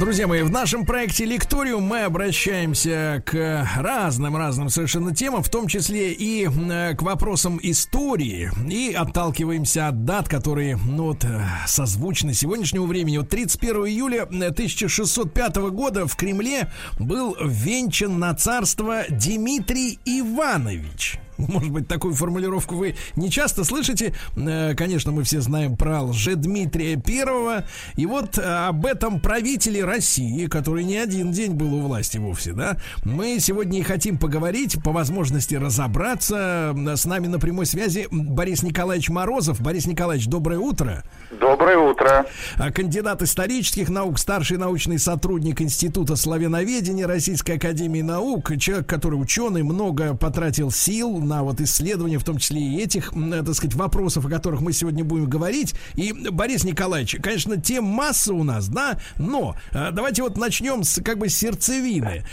Друзья 0.00 0.26
мои, 0.26 0.42
в 0.42 0.50
нашем 0.50 0.84
проекте 0.84 1.24
Лекториум 1.24 1.84
мы 1.84 2.02
обращаемся 2.02 3.22
к 3.24 3.66
разным-разным 3.78 4.68
совершенно 4.68 5.14
темам, 5.14 5.42
в 5.42 5.48
том 5.48 5.68
числе 5.68 6.12
и 6.12 6.48
э, 6.48 6.94
к 6.94 7.02
вопросам 7.02 7.58
истории, 7.62 8.50
и 8.68 8.92
отталкиваемся 8.92 9.88
от 9.88 10.04
дат, 10.04 10.28
которые 10.28 10.76
ну, 10.76 11.04
вот, 11.04 11.24
э, 11.24 11.46
созвучны 11.66 12.34
сегодняшнему 12.34 12.86
времени. 12.86 13.18
Вот 13.18 13.28
31 13.28 13.86
июля 13.86 14.22
1605 14.24 15.56
года 15.70 16.06
в 16.06 16.16
Кремле 16.16 16.70
был 16.98 17.36
венчан 17.40 18.18
на 18.18 18.34
царство 18.34 19.04
Дмитрий 19.08 19.98
Иванович. 20.04 21.20
Может 21.48 21.70
быть, 21.70 21.88
такую 21.88 22.14
формулировку 22.14 22.76
вы 22.76 22.96
не 23.14 23.30
часто 23.30 23.64
слышите. 23.64 24.14
Э, 24.36 24.74
конечно, 24.74 25.12
мы 25.12 25.22
все 25.22 25.40
знаем 25.40 25.76
про 25.76 26.02
Лжедмитрия 26.02 26.96
Первого. 26.96 27.64
И 27.96 28.06
вот 28.06 28.38
э, 28.38 28.42
об 28.42 28.86
этом 28.86 29.20
правителе 29.20 29.84
России, 29.84 30.46
который 30.46 30.84
не 30.84 30.96
один 30.96 31.32
день 31.32 31.52
был 31.52 31.74
у 31.74 31.80
власти 31.80 32.18
вовсе, 32.18 32.52
да, 32.52 32.78
мы 33.04 33.38
сегодня 33.40 33.80
и 33.80 33.82
хотим 33.82 34.18
поговорить, 34.18 34.82
по 34.82 34.92
возможности 34.92 35.54
разобраться. 35.54 36.74
С 36.96 37.04
нами 37.04 37.26
на 37.26 37.38
прямой 37.38 37.66
связи 37.66 38.08
Борис 38.10 38.62
Николаевич 38.62 39.08
Морозов. 39.08 39.60
Борис 39.60 39.86
Николаевич, 39.86 40.26
доброе 40.26 40.58
утро. 40.58 41.04
Доброе 41.40 41.78
утро. 41.78 42.26
А, 42.56 42.70
кандидат 42.70 43.20
исторических 43.22 43.88
наук, 43.88 44.18
старший 44.18 44.56
научный 44.56 44.98
сотрудник 44.98 45.60
Института 45.60 46.16
славяноведения 46.16 47.06
Российской 47.06 47.52
Академии 47.52 48.00
Наук, 48.00 48.56
человек, 48.58 48.86
который 48.86 49.16
ученый, 49.16 49.62
много 49.62 50.14
потратил 50.14 50.70
сил 50.70 51.18
на 51.18 51.42
вот 51.42 51.60
исследование, 51.60 52.18
в 52.18 52.24
том 52.24 52.38
числе 52.38 52.60
и 52.60 52.80
этих, 52.82 53.12
так 53.12 53.54
сказать, 53.54 53.74
вопросов, 53.74 54.24
о 54.24 54.30
которых 54.30 54.60
мы 54.60 54.72
сегодня 54.72 55.04
будем 55.04 55.28
говорить. 55.28 55.74
И, 55.94 56.12
Борис 56.12 56.64
Николаевич, 56.64 57.16
конечно, 57.22 57.60
тем 57.60 57.84
масса 57.84 58.32
у 58.32 58.42
нас, 58.42 58.68
да, 58.68 58.98
но 59.18 59.56
давайте 59.72 60.22
вот 60.22 60.36
начнем 60.36 60.84
с 60.84 61.02
как 61.02 61.18
бы 61.18 61.28
сердцевины. 61.28 62.24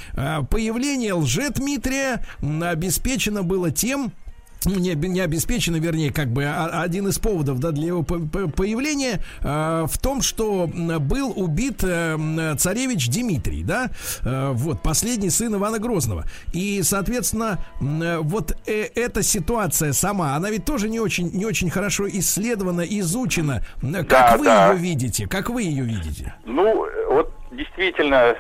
Появление 0.50 1.14
лже-Дмитрия 1.14 2.26
обеспечено 2.42 3.44
было 3.44 3.72
тем, 3.72 4.14
не, 4.66 4.96
не 4.96 5.20
обеспечено, 5.20 5.78
вернее, 5.78 6.12
как 6.12 6.28
бы 6.28 6.46
а, 6.46 6.82
один 6.82 7.08
из 7.08 7.20
поводов 7.20 7.60
да, 7.60 7.72
для 7.72 7.88
его 7.88 8.04
появления 8.04 9.22
э, 9.42 9.86
в 9.88 9.98
том, 9.98 10.22
что 10.22 10.68
был 10.68 11.34
убит 11.36 11.84
э, 11.84 12.56
царевич 12.58 13.10
Дмитрий, 13.10 13.64
да, 13.64 13.90
э, 14.24 14.52
вот, 14.54 14.82
последний 14.82 15.30
сын 15.30 15.56
Ивана 15.56 15.80
Грозного. 15.80 16.26
И, 16.54 16.82
соответственно, 16.84 17.60
э, 17.82 18.18
вот 18.20 18.56
э, 18.66 18.90
эта 18.96 19.24
ситуация 19.24 19.94
сама, 19.94 20.36
она 20.36 20.50
ведь 20.50 20.66
тоже 20.66 20.90
не 20.90 21.00
очень, 21.00 21.32
не 21.32 21.46
очень 21.46 21.70
хорошо 21.70 22.08
исследована, 22.08 22.82
изучена. 22.82 23.62
Как 23.82 24.08
да, 24.08 24.38
вы 24.38 24.46
да. 24.46 24.72
ее 24.72 24.80
видите? 24.80 25.28
Как 25.28 25.50
вы 25.50 25.64
ее 25.64 25.84
видите? 25.84 26.34
Ну, 26.46 26.88
вот 27.10 27.32
действительно, 27.52 28.36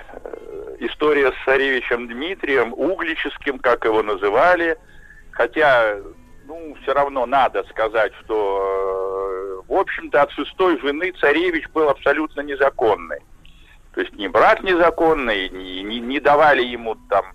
история 0.79 1.31
с 1.31 1.45
царевичем 1.45 2.07
Дмитрием, 2.07 2.73
углическим, 2.73 3.59
как 3.59 3.85
его 3.85 4.03
называли– 4.03 4.77
Хотя, 5.33 5.97
ну, 6.45 6.75
все 6.81 6.93
равно 6.93 7.25
надо 7.25 7.63
сказать, 7.69 8.13
что, 8.23 9.61
э, 9.65 9.71
в 9.71 9.73
общем-то, 9.73 10.21
от 10.21 10.31
шестой 10.31 10.79
жены 10.79 11.11
царевич 11.19 11.67
был 11.69 11.89
абсолютно 11.89 12.41
незаконный. 12.41 13.19
То 13.93 14.01
есть 14.01 14.13
ни 14.13 14.27
брат 14.27 14.63
незаконный, 14.63 15.49
ни, 15.49 15.81
ни, 15.81 15.95
не 15.95 16.19
давали 16.19 16.63
ему 16.63 16.95
там, 17.09 17.25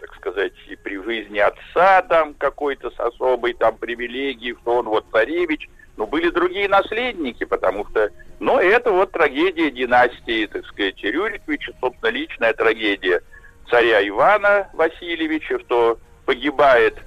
так 0.00 0.14
сказать, 0.16 0.52
при 0.82 1.02
жизни 1.02 1.38
отца 1.38 2.02
там 2.02 2.34
какой-то 2.34 2.90
с 2.90 3.00
особой 3.00 3.54
там 3.54 3.76
привилегией, 3.76 4.56
что 4.60 4.76
он 4.76 4.86
вот 4.86 5.06
царевич. 5.10 5.68
Но 5.96 6.06
были 6.06 6.28
другие 6.28 6.68
наследники, 6.68 7.44
потому 7.44 7.86
что... 7.88 8.10
Но 8.38 8.60
это 8.60 8.90
вот 8.90 9.12
трагедия 9.12 9.70
династии, 9.70 10.44
так 10.46 10.66
сказать, 10.66 11.02
Рюриковича, 11.02 11.72
собственно, 11.80 12.10
личная 12.10 12.52
трагедия 12.52 13.22
царя 13.70 14.06
Ивана 14.06 14.68
Васильевича, 14.74 15.58
что 15.60 15.98
погибает 16.26 16.98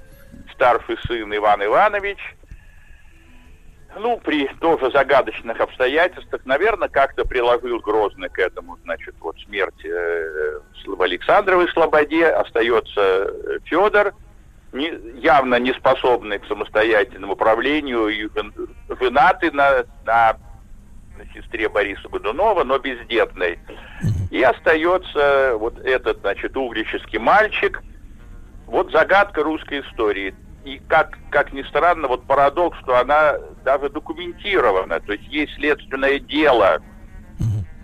старший 0.60 0.98
сын 1.06 1.34
Иван 1.34 1.64
Иванович, 1.64 2.18
ну, 3.96 4.18
при 4.18 4.46
тоже 4.60 4.90
загадочных 4.92 5.58
обстоятельствах, 5.58 6.42
наверное, 6.44 6.88
как-то 6.88 7.24
приложил 7.24 7.80
Грозный 7.80 8.28
к 8.28 8.38
этому, 8.38 8.76
значит, 8.84 9.14
вот 9.20 9.36
смерть 9.40 9.84
э, 9.86 10.60
в 10.86 11.00
Александровой 11.00 11.66
Слободе, 11.68 12.26
остается 12.26 13.00
э, 13.00 13.58
Федор, 13.64 14.12
не, 14.72 14.92
явно 15.18 15.58
не 15.58 15.72
способный 15.72 16.38
к 16.38 16.46
самостоятельному 16.46 17.32
управлению, 17.32 18.08
и 18.08 18.28
женатый 19.00 19.50
на, 19.52 19.84
на, 20.04 20.36
сестре 21.34 21.70
Бориса 21.70 22.06
Годунова, 22.08 22.64
но 22.64 22.78
бездетный. 22.78 23.58
И 24.30 24.42
остается 24.42 25.54
вот 25.56 25.78
этот, 25.80 26.20
значит, 26.20 26.56
угрический 26.56 27.18
мальчик. 27.18 27.82
Вот 28.66 28.92
загадка 28.92 29.42
русской 29.42 29.80
истории 29.80 30.34
и 30.64 30.80
как, 30.88 31.18
как 31.30 31.52
ни 31.52 31.62
странно, 31.62 32.08
вот 32.08 32.26
парадокс, 32.26 32.78
что 32.80 32.98
она 32.98 33.36
даже 33.64 33.88
документирована, 33.88 35.00
то 35.00 35.12
есть 35.12 35.26
есть 35.28 35.54
следственное 35.54 36.18
дело, 36.18 36.80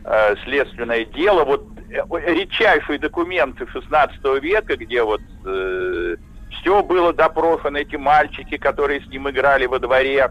э, 0.05 0.35
следственное 0.45 1.05
дело, 1.05 1.45
вот 1.45 1.67
э, 1.91 2.03
редчайшие 2.35 2.99
документы 2.99 3.67
16 3.67 4.43
века, 4.43 4.77
где 4.77 5.03
вот 5.03 5.23
э, 5.47 6.17
все 6.51 6.83
было 6.83 7.13
допрошено, 7.13 7.79
эти 7.79 7.97
мальчики, 7.97 8.57
которые 8.57 9.01
с 9.01 9.07
ним 9.09 9.29
играли 9.31 9.67
во 9.67 9.79
дворе. 9.79 10.31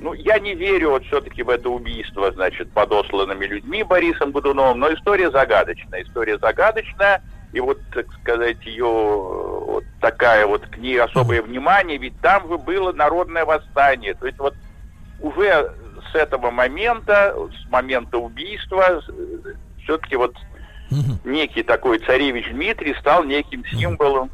Ну, 0.00 0.12
я 0.12 0.38
не 0.38 0.54
верю 0.54 0.90
вот 0.90 1.04
все-таки 1.06 1.42
в 1.42 1.48
это 1.48 1.70
убийство, 1.70 2.30
значит, 2.30 2.70
подосланными 2.70 3.46
людьми 3.46 3.82
Борисом 3.82 4.30
Годуновым, 4.30 4.78
но 4.78 4.92
история 4.92 5.30
загадочная, 5.30 6.02
история 6.02 6.38
загадочная– 6.38 7.22
и 7.52 7.60
вот, 7.60 7.78
так 7.94 8.06
сказать, 8.20 8.64
ее 8.66 8.84
вот 8.84 9.84
такая 10.00 10.46
вот 10.46 10.66
к 10.66 10.76
ней 10.76 11.00
особое 11.00 11.42
внимание, 11.42 11.98
ведь 11.98 12.18
там 12.20 12.46
же 12.48 12.58
было 12.58 12.92
народное 12.92 13.44
восстание. 13.44 14.14
То 14.14 14.26
есть 14.26 14.38
вот 14.38 14.54
уже 15.20 15.72
с 16.12 16.14
этого 16.14 16.50
момента, 16.50 17.34
с 17.64 17.70
момента 17.70 18.18
убийства, 18.18 19.02
все-таки 19.82 20.16
вот 20.16 20.36
некий 21.24 21.62
такой 21.62 21.98
царевич 21.98 22.50
Дмитрий 22.50 22.94
стал 23.00 23.24
неким 23.24 23.64
символом 23.66 24.30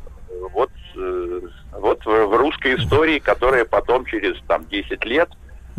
вот, 0.52 0.70
э, 0.96 1.40
вот 1.72 2.04
в 2.04 2.36
русской 2.36 2.76
истории, 2.76 3.18
которая 3.18 3.64
потом 3.64 4.04
через 4.04 4.40
там 4.46 4.64
10 4.66 5.04
лет 5.04 5.28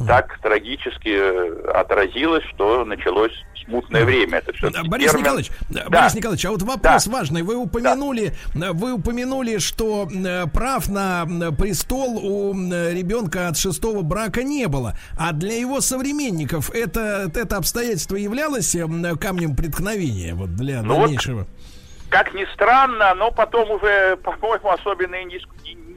так 0.08 0.40
трагически 0.42 1.10
э, 1.10 1.72
отразилось, 1.74 2.44
что 2.54 2.84
началось 2.86 3.32
смутное 3.64 4.06
время. 4.06 4.40
Это 4.40 4.54
все 4.54 4.70
Борис 4.86 5.12
термин... 5.12 5.24
Николаевич, 5.24 5.52
да. 5.70 5.86
Борис 5.90 6.16
Николаевич, 6.16 6.46
а 6.46 6.52
вот 6.52 6.62
вопрос 6.62 7.06
да. 7.06 7.12
важный. 7.12 7.42
Вы 7.42 7.56
упомянули, 7.56 8.34
да. 8.54 8.74
вы 8.74 8.94
упомянули, 8.94 9.58
что 9.58 10.08
э, 10.14 10.48
прав 10.48 10.90
на 10.90 11.26
престол 11.58 12.18
у 12.18 12.54
ребенка 12.54 13.48
от 13.48 13.58
шестого 13.58 14.02
брака 14.02 14.44
не 14.44 14.68
было, 14.68 14.98
а 15.18 15.32
для 15.32 15.58
его 15.58 15.82
современников 15.82 16.70
это 16.72 17.32
это 17.34 17.58
обстоятельство 17.58 18.16
являлось 18.16 18.76
камнем 19.20 19.56
преткновения 19.56 20.34
вот 20.34 20.56
для 20.56 20.82
ну 20.82 21.02
дальнейшего. 21.02 21.40
Вот, 21.40 21.48
как 22.10 22.34
ни 22.34 22.46
странно, 22.54 23.14
но 23.16 23.32
потом 23.32 23.70
уже, 23.72 24.18
по-моему, 24.24 24.70
особенно 24.70 25.16
и 25.16 25.26
не, 25.26 25.40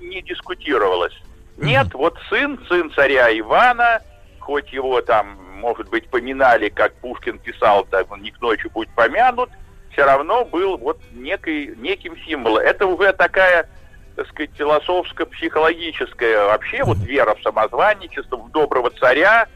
не 0.08 0.22
дискутировалось. 0.22 1.14
Нет, 1.58 1.92
вот 1.94 2.16
сын, 2.28 2.58
сын 2.68 2.90
царя 2.92 3.36
Ивана, 3.36 4.00
хоть 4.38 4.72
его 4.72 5.00
там, 5.02 5.38
может 5.58 5.88
быть, 5.88 6.08
поминали, 6.08 6.68
как 6.68 6.94
Пушкин 7.00 7.38
писал, 7.38 7.84
так 7.84 8.10
он 8.10 8.22
не 8.22 8.30
к 8.30 8.40
ночи 8.40 8.68
будет 8.68 8.94
помянут, 8.94 9.50
все 9.92 10.04
равно 10.04 10.44
был 10.44 10.78
вот 10.78 11.00
некий, 11.12 11.74
неким 11.76 12.16
символом. 12.18 12.62
Это 12.62 12.86
уже 12.86 13.12
такая, 13.12 13.68
так 14.14 14.28
сказать, 14.28 14.50
философско-психологическая 14.56 16.46
вообще 16.46 16.84
вот 16.84 16.98
вера 16.98 17.34
в 17.34 17.42
самозванничество, 17.42 18.36
в 18.36 18.50
доброго 18.50 18.90
царя. 18.90 19.48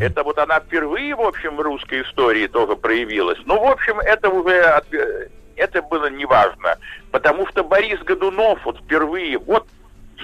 Это 0.00 0.22
вот 0.22 0.38
она 0.38 0.60
впервые, 0.60 1.14
в 1.14 1.22
общем, 1.22 1.56
в 1.56 1.60
русской 1.60 2.02
истории 2.02 2.46
тоже 2.46 2.76
проявилась. 2.76 3.38
Ну, 3.46 3.58
в 3.58 3.64
общем, 3.70 3.98
это 4.00 4.28
уже 4.28 4.82
это 5.56 5.82
было 5.82 6.08
неважно, 6.10 6.76
потому 7.10 7.46
что 7.48 7.64
Борис 7.64 7.98
Годунов 8.00 8.64
вот 8.64 8.78
впервые, 8.78 9.38
вот 9.38 9.66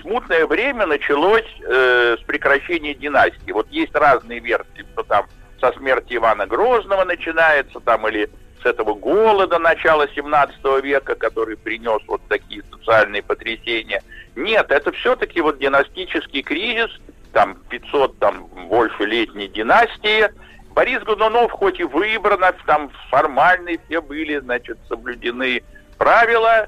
смутное 0.01 0.47
время 0.47 0.87
началось 0.87 1.47
э, 1.61 2.16
с 2.21 2.25
прекращения 2.25 2.95
династии. 2.95 3.53
Вот 3.53 3.69
есть 3.71 3.95
разные 3.95 4.41
версии, 4.41 4.87
что 4.93 5.03
там 5.03 5.27
со 5.61 5.73
смерти 5.73 6.16
Ивана 6.16 6.47
Грозного 6.47 7.05
начинается, 7.05 7.81
там 7.81 8.07
или 8.09 8.29
с 8.62 8.66
этого 8.66 8.95
голода 8.95 9.59
начала 9.59 10.09
17 10.09 10.57
века, 10.83 11.15
который 11.15 11.57
принес 11.57 12.01
вот 12.07 12.23
такие 12.29 12.62
социальные 12.71 13.23
потрясения. 13.23 14.03
Нет, 14.37 14.71
это 14.71 14.91
все-таки 14.93 15.41
вот 15.41 15.59
династический 15.59 16.43
кризис, 16.43 16.91
там 17.33 17.57
500 17.69 18.19
там 18.19 18.47
больше 18.69 19.05
летней 19.05 19.49
династии. 19.49 20.29
Борис 20.75 21.03
Годунов 21.03 21.53
хоть 21.53 21.79
и 21.79 21.85
выбран, 21.85 22.43
там 22.66 22.91
формальные 23.11 23.79
все 23.87 24.01
были, 24.01 24.39
значит, 24.39 24.79
соблюдены 24.89 25.62
правила, 25.99 26.66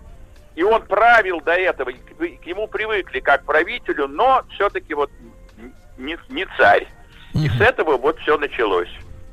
и 0.56 0.62
он 0.62 0.82
правил 0.82 1.40
до 1.42 1.52
этого, 1.52 1.92
к 1.92 2.46
нему 2.46 2.66
привыкли 2.66 3.20
как 3.20 3.44
правителю, 3.44 4.08
но 4.08 4.42
все-таки 4.54 4.94
вот 4.94 5.10
не, 5.98 6.18
не 6.30 6.46
царь. 6.56 6.88
И 7.34 7.48
с 7.48 7.60
этого 7.60 7.98
вот 7.98 8.18
все 8.20 8.38
началось. 8.38 8.88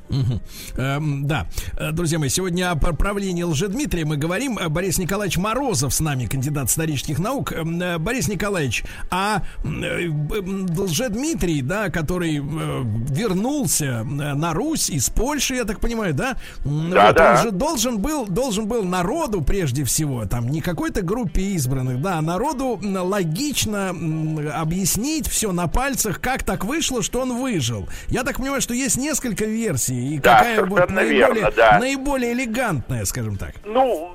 Угу. 0.10 0.42
Эм, 0.78 1.28
да, 1.28 1.48
э, 1.78 1.92
друзья 1.92 2.20
мои, 2.20 2.30
сегодня 2.30 2.72
о 2.72 2.76
правлении 2.76 3.44
Лжедмитрия 3.44 4.06
мы 4.06 4.18
говорим. 4.18 4.58
Э, 4.58 4.70
Борис 4.70 4.98
Николаевич 4.98 5.38
Морозов 5.38 5.94
с 5.94 6.00
нами, 6.00 6.26
кандидат 6.26 6.70
исторических 6.70 7.20
наук. 7.20 7.52
Эм, 7.52 7.82
э, 7.82 7.98
Борис 7.98 8.28
Николаевич, 8.28 8.84
а 9.10 9.44
Лжедмитрий, 9.64 11.62
да, 11.62 11.90
который 11.90 12.36
вернулся 12.36 14.04
на 14.04 14.54
Русь 14.54 14.90
из 14.90 15.10
Польши, 15.10 15.56
я 15.56 15.64
так 15.64 15.80
понимаю, 15.80 16.14
да? 16.14 16.38
Да, 16.64 17.08
вот, 17.08 17.16
да. 17.16 17.32
Он 17.32 17.44
же 17.44 17.52
должен 17.52 18.00
был, 18.00 18.26
должен 18.26 18.68
был 18.68 18.84
народу 18.84 19.42
прежде 19.42 19.84
всего, 19.84 20.26
там 20.26 20.50
не 20.50 20.62
какой-то 20.62 21.02
группе 21.02 21.42
избранных, 21.54 22.02
да, 22.02 22.18
а 22.18 22.22
народу 22.22 22.80
логично 22.84 23.90
объяснить 23.90 25.28
все 25.28 25.52
на 25.52 25.68
пальцах, 25.68 26.20
как 26.20 26.44
так 26.44 26.66
вышло, 26.66 27.02
что 27.02 27.22
он 27.22 27.42
выжил. 27.42 27.88
Я 28.10 28.24
так 28.24 28.38
понимаю, 28.38 28.62
что 28.62 28.74
есть 28.74 28.98
несколько 28.98 29.46
версий 29.46 30.03
и 30.04 30.20
да, 30.20 30.38
какая 30.40 30.64
вот 30.64 30.90
наиболее, 30.90 31.18
верно, 31.18 31.52
да. 31.56 31.80
наиболее 31.80 32.34
элегантная, 32.34 33.06
скажем 33.06 33.38
так? 33.38 33.54
Ну, 33.64 34.14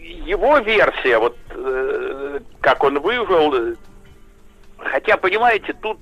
его 0.00 0.58
версия, 0.58 1.18
вот 1.18 1.36
э, 1.50 2.40
как 2.60 2.82
он 2.84 3.00
выжил, 3.00 3.76
хотя, 4.78 5.16
понимаете, 5.16 5.72
тут 5.74 5.98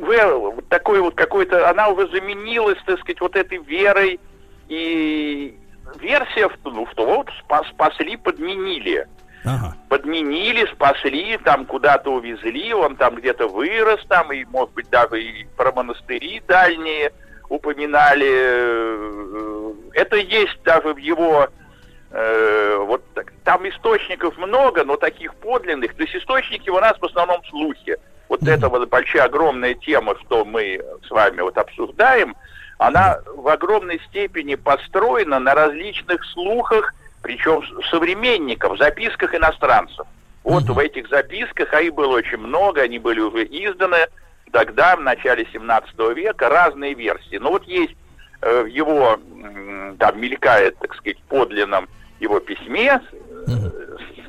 уже 0.00 0.54
такой 0.68 1.00
вот 1.00 1.14
какой-то, 1.14 1.68
она 1.68 1.88
уже 1.88 2.08
заменилась, 2.08 2.78
так 2.86 2.98
сказать, 3.00 3.20
вот 3.20 3.36
этой 3.36 3.58
верой, 3.58 4.20
и 4.68 5.56
версия, 6.00 6.48
ну, 6.64 6.86
что 6.92 7.06
вот 7.06 7.30
спас, 7.40 7.66
спасли, 7.68 8.16
подменили. 8.16 9.06
ага. 9.44 9.76
подменили, 9.88 10.66
спасли, 10.72 11.38
там 11.38 11.66
куда-то 11.66 12.10
увезли, 12.10 12.72
он 12.72 12.96
там 12.96 13.16
где-то 13.16 13.48
вырос, 13.48 14.00
там, 14.08 14.32
и, 14.32 14.44
может 14.44 14.72
быть, 14.74 14.88
даже 14.90 15.22
и 15.22 15.44
про 15.56 15.72
монастыри 15.72 16.42
дальние 16.46 17.12
упоминали. 17.48 18.30
Э, 18.30 19.72
это 19.94 20.16
есть 20.16 20.58
даже 20.64 20.94
в 20.94 20.98
его 20.98 21.48
э, 22.10 22.76
вот 22.80 23.02
так, 23.14 23.32
там 23.44 23.68
источников 23.68 24.36
много, 24.38 24.84
но 24.84 24.96
таких 24.96 25.34
подлинных. 25.34 25.94
То 25.94 26.02
есть 26.02 26.16
источники 26.16 26.70
у 26.70 26.78
нас 26.80 26.98
в 26.98 27.04
основном 27.04 27.44
слухи. 27.50 27.96
Вот 28.28 28.42
mm-hmm. 28.42 28.52
эта 28.52 28.68
вот 28.68 28.88
большая 28.88 29.24
огромная 29.24 29.74
тема, 29.74 30.16
что 30.20 30.44
мы 30.44 30.82
с 31.06 31.10
вами 31.10 31.40
вот 31.40 31.58
обсуждаем, 31.58 32.34
она 32.78 33.18
в 33.36 33.46
огромной 33.48 34.00
степени 34.08 34.54
построена 34.56 35.38
на 35.38 35.54
различных 35.54 36.24
слухах, 36.24 36.94
причем 37.22 37.62
современников, 37.90 38.78
записках 38.78 39.34
иностранцев. 39.34 40.06
Вот 40.42 40.64
в 40.64 40.78
этих 40.78 41.08
записках, 41.08 41.72
а 41.72 41.80
их 41.80 41.94
было 41.94 42.16
очень 42.16 42.36
много, 42.36 42.82
они 42.82 42.98
были 42.98 43.20
уже 43.20 43.44
изданы 43.44 44.08
тогда, 44.54 44.94
в 44.94 45.00
начале 45.00 45.48
17 45.52 45.98
века, 46.14 46.48
разные 46.48 46.94
версии. 46.94 47.38
Но 47.38 47.50
вот 47.50 47.64
есть 47.64 47.96
э, 48.40 48.62
в 48.62 48.66
его, 48.66 49.18
там 49.98 50.20
мелькает, 50.20 50.78
так 50.78 50.94
сказать, 50.94 51.20
подлинном 51.24 51.88
его 52.20 52.38
письме, 52.38 53.00
э, 53.48 53.52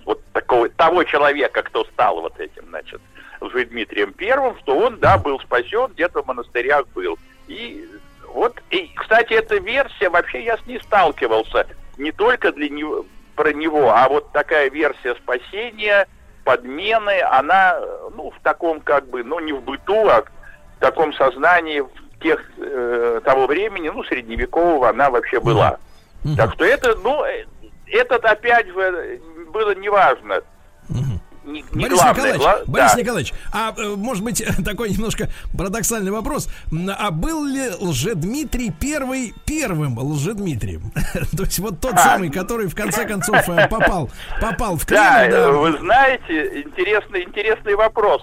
вот 0.03 0.19
такого, 0.33 0.67
того 0.69 1.03
человека, 1.03 1.61
кто 1.61 1.85
стал 1.85 2.21
вот 2.21 2.39
этим, 2.39 2.65
значит, 2.69 3.01
уже 3.39 3.65
Дмитрием 3.65 4.13
Первым, 4.13 4.57
что 4.63 4.75
он, 4.75 4.97
да, 4.97 5.19
был 5.19 5.39
спасен, 5.41 5.91
где-то 5.93 6.23
в 6.23 6.25
монастырях 6.25 6.87
был. 6.95 7.19
И 7.47 7.87
вот, 8.27 8.59
и, 8.71 8.91
кстати, 8.95 9.33
эта 9.33 9.57
версия, 9.57 10.09
вообще 10.09 10.43
я 10.43 10.57
с 10.57 10.65
ней 10.65 10.81
сталкивался, 10.81 11.67
не 11.99 12.11
только 12.11 12.51
для 12.51 12.69
него, 12.69 13.05
про 13.35 13.53
него, 13.53 13.91
а 13.91 14.09
вот 14.09 14.31
такая 14.31 14.71
версия 14.71 15.13
спасения, 15.21 16.07
подмены, 16.45 17.21
она, 17.21 17.77
ну, 18.15 18.31
в 18.31 18.41
таком 18.41 18.79
как 18.79 19.07
бы, 19.09 19.23
ну, 19.23 19.39
не 19.39 19.51
в 19.51 19.61
быту, 19.61 20.07
а 20.07 20.21
в 20.21 20.79
таком 20.79 21.13
сознании 21.13 21.81
в 21.81 22.19
тех, 22.21 22.39
э, 22.57 23.19
того 23.25 23.47
времени, 23.47 23.89
ну, 23.89 24.03
средневекового 24.05 24.87
она 24.89 25.09
вообще 25.09 25.41
была. 25.41 25.77
Mm-hmm. 26.23 26.37
Так 26.37 26.53
что 26.53 26.63
это, 26.63 26.95
ну, 27.03 27.25
э, 27.25 27.45
этот 27.87 28.23
опять 28.23 28.67
же 28.67 29.19
было 29.51 29.75
неважно. 29.75 30.41
Mm-hmm 30.89 31.24
не, 31.45 31.63
не 31.73 31.83
Борис 31.83 31.99
главное. 31.99 32.13
Николаевич, 32.13 32.41
Гла... 32.41 32.59
Борис 32.65 32.93
да. 32.93 32.99
Николаевич, 32.99 33.33
а 33.51 33.73
э, 33.77 33.95
может 33.95 34.23
быть 34.23 34.45
такой 34.65 34.89
немножко 34.89 35.29
парадоксальный 35.57 36.11
вопрос. 36.11 36.49
А 36.97 37.11
был 37.11 37.45
ли 37.45 37.69
Лжедмитрий 37.79 38.71
первый 38.71 39.33
первым 39.45 39.97
Лжедмитрием? 39.97 40.91
То 41.37 41.43
есть 41.43 41.59
вот 41.59 41.79
тот 41.79 41.93
а. 41.93 41.97
самый, 41.97 42.29
который 42.29 42.67
в 42.67 42.75
конце 42.75 43.05
концов 43.05 43.47
э, 43.47 43.67
попал, 43.67 44.09
попал 44.41 44.77
в 44.77 44.85
Кремль. 44.85 45.01
Да, 45.01 45.27
да, 45.27 45.51
вы 45.51 45.77
знаете, 45.77 46.63
интересный, 46.63 47.23
интересный 47.23 47.75
вопрос. 47.75 48.21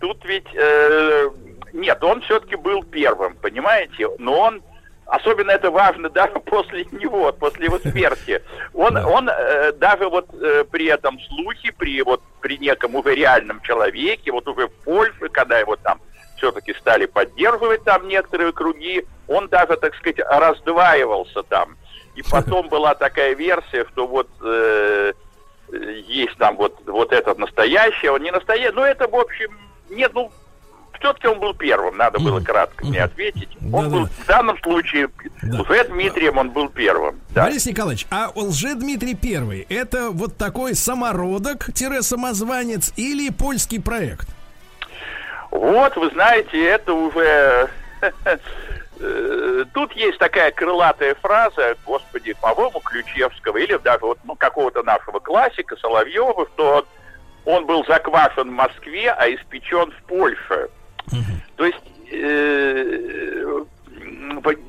Тут 0.00 0.24
ведь 0.24 0.46
э, 0.54 1.30
нет, 1.72 2.02
он 2.02 2.20
все-таки 2.22 2.56
был 2.56 2.82
первым, 2.82 3.36
понимаете? 3.36 4.08
Но 4.18 4.40
он 4.40 4.62
Особенно 5.06 5.52
это 5.52 5.70
важно 5.70 6.10
даже 6.10 6.34
после 6.44 6.84
него, 6.92 7.32
после 7.32 7.66
его 7.66 7.78
смерти. 7.90 8.42
Он, 8.74 8.94
да. 8.94 9.06
он 9.06 9.28
э, 9.28 9.72
даже 9.72 10.08
вот 10.08 10.26
э, 10.34 10.64
при 10.70 10.86
этом 10.86 11.18
слухе, 11.20 11.72
при 11.72 12.02
вот 12.02 12.22
при 12.40 12.58
неком 12.58 12.94
уже 12.94 13.14
реальном 13.14 13.60
человеке, 13.62 14.32
вот 14.32 14.46
уже 14.48 14.68
в 14.68 14.72
Польше, 14.84 15.28
когда 15.30 15.58
его 15.58 15.76
там 15.76 16.00
все-таки 16.36 16.74
стали 16.74 17.06
поддерживать 17.06 17.84
там 17.84 18.08
некоторые 18.08 18.52
круги, 18.52 19.06
он 19.26 19.48
даже, 19.48 19.76
так 19.76 19.94
сказать, 19.94 20.18
раздваивался 20.18 21.42
там. 21.44 21.76
И 22.14 22.22
потом 22.30 22.68
была 22.68 22.94
такая 22.94 23.34
версия, 23.34 23.86
что 23.92 24.06
вот 24.06 24.28
э, 24.42 25.12
есть 25.72 26.36
там 26.36 26.56
вот, 26.56 26.74
вот 26.86 27.12
этот 27.12 27.38
настоящий, 27.38 28.08
он 28.08 28.22
не 28.22 28.30
настоящий, 28.30 28.74
но 28.74 28.84
это, 28.84 29.08
в 29.08 29.14
общем, 29.14 29.56
нет, 29.90 30.12
ну, 30.14 30.32
все-таки 30.98 31.28
он 31.28 31.40
был 31.40 31.54
первым, 31.54 31.96
надо 31.96 32.18
было 32.18 32.40
кратко 32.40 32.84
мне 32.86 33.02
ответить. 33.02 33.48
Он 33.72 33.84
да, 33.84 33.90
был 33.90 34.04
да. 34.04 34.10
в 34.22 34.26
данном 34.26 34.58
случае, 34.62 35.08
да. 35.42 35.60
уже 35.60 35.84
Дмитрием 35.84 36.38
он 36.38 36.50
был 36.50 36.68
первым. 36.68 37.20
Да. 37.30 37.44
Борис 37.44 37.66
Николаевич, 37.66 38.06
а 38.10 38.30
лже-Дмитрий 38.34 39.14
Первый, 39.14 39.64
это 39.68 40.10
вот 40.10 40.36
такой 40.36 40.74
самородок-самозванец 40.74 42.92
или 42.96 43.30
польский 43.30 43.80
проект? 43.80 44.26
Вот, 45.50 45.96
вы 45.96 46.10
знаете, 46.10 46.62
это 46.64 46.92
уже... 46.92 47.70
Э, 48.98 49.66
тут 49.74 49.92
есть 49.92 50.16
такая 50.16 50.50
крылатая 50.52 51.14
фраза, 51.16 51.76
господи, 51.84 52.32
по-моему, 52.40 52.80
Ключевского, 52.80 53.58
или 53.58 53.76
даже 53.76 54.06
вот 54.06 54.18
ну, 54.24 54.34
какого-то 54.36 54.82
нашего 54.82 55.18
классика 55.18 55.76
Соловьева, 55.76 56.46
что 56.54 56.86
он 57.44 57.66
был 57.66 57.84
заквашен 57.86 58.48
в 58.48 58.52
Москве, 58.52 59.10
а 59.10 59.28
испечен 59.28 59.92
в 59.92 60.02
Польше. 60.04 60.70
То 61.56 61.64
есть, 61.66 61.82
э, 62.12 63.64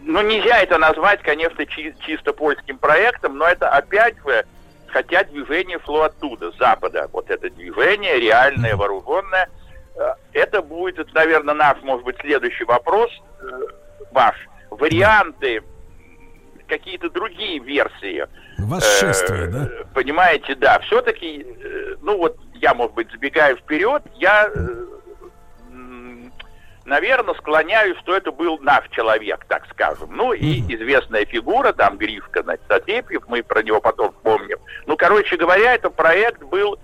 ну, 0.05 0.21
нельзя 0.21 0.59
это 0.61 0.77
назвать, 0.77 1.21
конечно, 1.21 1.65
чи- 1.65 1.93
чисто 2.05 2.33
польским 2.33 2.77
проектом, 2.77 3.37
но 3.37 3.45
это 3.45 3.69
опять 3.69 4.15
же, 4.25 4.45
хотя 4.87 5.23
движение 5.25 5.79
шло 5.85 6.03
оттуда, 6.03 6.51
с 6.51 6.57
запада. 6.57 7.09
Вот 7.13 7.29
это 7.29 7.49
движение, 7.49 8.19
реальное, 8.19 8.75
вооруженное. 8.75 9.49
Э, 9.95 10.13
это 10.33 10.61
будет, 10.61 11.13
наверное, 11.13 11.53
наш, 11.55 11.81
может 11.83 12.05
быть, 12.05 12.17
следующий 12.21 12.63
вопрос, 12.63 13.11
э, 13.41 13.45
ваш. 14.11 14.35
Варианты, 14.69 15.61
какие-то 16.67 17.09
другие 17.09 17.59
версии. 17.59 18.25
Восшествие, 18.57 19.43
э, 19.45 19.47
да? 19.47 19.69
Понимаете, 19.93 20.55
да. 20.55 20.79
Все-таки, 20.79 21.45
э, 21.45 21.95
ну 22.01 22.17
вот 22.17 22.37
я, 22.55 22.73
может 22.73 22.93
быть, 22.95 23.09
забегаю 23.11 23.57
вперед, 23.57 24.03
я 24.15 24.49
э, 24.53 24.85
наверное, 26.87 27.35
склоняюсь, 27.35 27.97
что 27.99 28.15
это 28.15 28.31
был 28.31 28.57
наш 28.59 28.89
человек, 28.89 29.45
так 29.47 29.67
скажем. 29.71 30.09
Ну, 30.15 30.33
и 30.33 30.61
известная 30.73 31.25
фигура, 31.25 31.73
там, 31.73 31.97
Гришка, 31.97 32.41
значит, 32.41 32.69
Отрепьев, 32.71 33.23
мы 33.27 33.43
про 33.43 33.61
него 33.61 33.79
потом 33.81 34.13
вспомним. 34.13 34.57
Ну, 34.85 34.97
короче 34.97 35.37
говоря, 35.37 35.75
этот 35.75 35.95
проект 35.95 36.41
был 36.43 36.79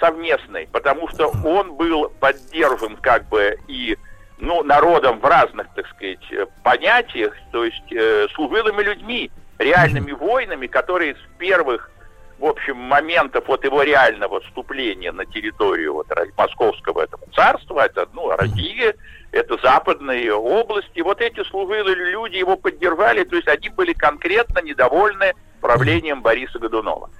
совместный, 0.00 0.68
потому 0.72 1.08
что 1.08 1.28
он 1.44 1.74
был 1.74 2.10
поддержан 2.20 2.96
как 2.96 3.28
бы 3.28 3.56
и 3.68 3.96
ну, 4.38 4.64
народом 4.64 5.20
в 5.20 5.24
разных, 5.24 5.68
так 5.74 5.86
сказать, 5.88 6.50
понятиях, 6.64 7.32
то 7.52 7.64
есть 7.64 7.92
э, 7.92 8.26
служилыми 8.34 8.82
людьми, 8.82 9.30
реальными 9.58 10.10
воинами, 10.10 10.66
которые 10.66 11.14
с 11.14 11.38
первых 11.38 11.90
в 12.38 12.46
общем, 12.46 12.76
моментов 12.76 13.44
вот 13.46 13.64
его 13.64 13.82
реального 13.82 14.40
вступления 14.40 15.12
на 15.12 15.24
территорию 15.24 15.94
вот, 15.94 16.08
московского 16.36 17.02
этого 17.02 17.24
царства, 17.32 17.80
это, 17.80 18.08
ну, 18.12 18.30
Россия, 18.36 18.94
это 19.34 19.58
западные 19.60 20.32
области, 20.32 21.00
вот 21.00 21.20
эти 21.20 21.42
служилые 21.44 21.96
люди 21.96 22.36
его 22.36 22.56
поддержали, 22.56 23.24
то 23.24 23.36
есть 23.36 23.48
они 23.48 23.68
были 23.68 23.92
конкретно 23.92 24.60
недовольны 24.60 25.34
правлением 25.60 26.22
Бориса 26.22 26.58
Годунова. 26.58 27.10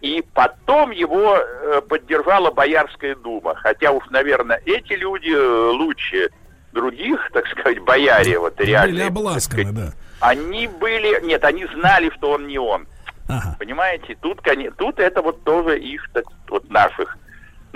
И 0.00 0.24
потом 0.32 0.92
его 0.92 1.36
э, 1.36 1.80
поддержала 1.88 2.50
Боярская 2.50 3.16
дума, 3.16 3.54
хотя 3.56 3.90
уж, 3.90 4.04
наверное, 4.10 4.62
эти 4.64 4.94
люди 4.94 5.30
э, 5.30 5.70
лучше 5.70 6.30
других, 6.72 7.30
так 7.32 7.46
сказать, 7.48 7.80
бояре, 7.80 8.38
вот 8.38 8.58
реально. 8.60 9.10
Были 9.10 9.38
сказать, 9.40 9.74
да. 9.74 9.92
Они 10.20 10.68
были, 10.68 11.24
нет, 11.26 11.44
они 11.44 11.66
знали, 11.66 12.10
что 12.16 12.30
он 12.32 12.46
не 12.46 12.58
он. 12.58 12.86
Ага. 13.28 13.56
Понимаете, 13.58 14.16
тут, 14.20 14.40
тут 14.78 14.98
это 14.98 15.20
вот 15.20 15.44
тоже 15.44 15.78
их, 15.78 16.08
так, 16.12 16.24
вот 16.48 16.70
наших, 16.70 17.18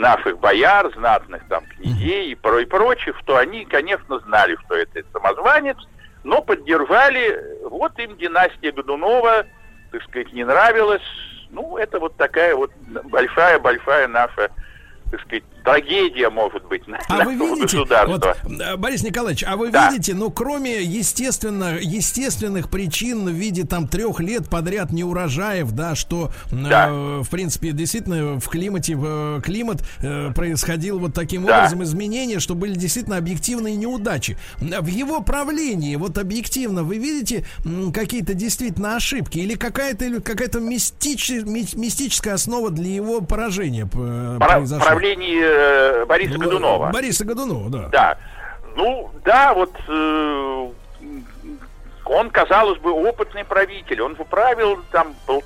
наших 0.03 0.39
бояр, 0.39 0.93
знатных 0.95 1.47
там 1.49 1.65
князей 1.65 2.33
и, 2.33 2.35
про, 2.35 2.59
и 2.59 2.65
прочих, 2.67 3.17
что 3.21 3.37
они, 3.37 3.65
конечно, 3.65 4.19
знали, 4.19 4.57
что 4.67 4.75
это 4.75 5.03
самозванец, 5.13 5.77
но 6.25 6.43
поддержали, 6.43 7.41
вот 7.65 7.99
им 7.99 8.17
династия 8.17 8.73
Годунова, 8.73 9.47
так 9.93 10.03
сказать, 10.03 10.33
не 10.33 10.45
нравилась. 10.45 11.03
Ну, 11.51 11.77
это 11.77 12.01
вот 12.01 12.17
такая 12.17 12.55
вот 12.57 12.73
большая-большая 13.05 14.09
наша 14.09 14.51
так 15.13 15.21
сказать, 15.21 15.45
трагедия 15.63 16.31
может 16.31 16.65
быть 16.67 16.87
на, 16.87 16.99
а 17.09 17.25
вы 17.25 17.35
видите. 17.35 17.79
Вот, 17.79 18.25
э, 18.25 18.77
Борис 18.77 19.03
Николаевич, 19.03 19.45
а 19.47 19.57
вы 19.57 19.71
да. 19.71 19.91
видите, 19.91 20.15
ну, 20.15 20.31
кроме 20.31 20.83
естественно, 20.83 21.79
естественных 21.81 22.69
причин 22.69 23.27
в 23.27 23.31
виде 23.31 23.65
там 23.65 23.89
трех 23.89 24.21
лет 24.21 24.49
подряд 24.49 24.93
неурожаев, 24.93 25.73
да, 25.73 25.95
что, 25.95 26.31
да. 26.51 26.89
Э, 26.91 27.21
в 27.23 27.31
принципе, 27.31 27.73
действительно 27.73 28.41
в 28.41 28.49
климате, 28.49 28.97
в, 28.97 29.39
э, 29.39 29.41
климат 29.43 29.83
э, 30.01 30.31
происходил 30.35 30.99
вот 30.99 31.15
таким 31.15 31.45
да. 31.45 31.59
образом 31.59 31.83
изменения, 31.83 32.41
что 32.41 32.55
были 32.55 32.75
действительно 32.75 33.17
объективные 33.17 33.77
неудачи. 33.77 34.37
В 34.59 34.87
его 34.87 35.21
правлении, 35.21 35.97
вот 35.97 36.19
объективно, 36.19 36.83
вы 36.83 36.99
видите 36.99 37.45
какие-то 37.93 38.35
действительно 38.35 38.97
ошибки 38.97 39.39
или 39.39 39.55
какая-то 39.55 40.21
какая-то 40.21 40.61
мистич, 40.61 41.31
мистическая 41.31 42.35
основа 42.35 42.71
для 42.71 42.93
его 42.95 43.21
поражения 43.21 43.89
э, 43.93 44.39
произошла? 44.39 44.87
правлении 44.87 45.52
э, 45.53 46.05
Бориса 46.07 46.39
Годунова. 46.39 46.91
Бориса 46.91 47.25
Годунова, 47.25 47.71
да. 47.71 47.89
Да. 47.89 48.19
Ну, 48.77 49.11
да, 49.25 49.53
вот 49.55 49.73
э, 49.89 50.71
он, 52.05 52.31
казалось 52.31 52.79
бы, 52.79 52.93
опытный 52.93 53.45
правитель. 53.45 54.03
Он 54.03 54.15
правил 54.17 54.81
там, 54.91 55.15
был 55.27 55.43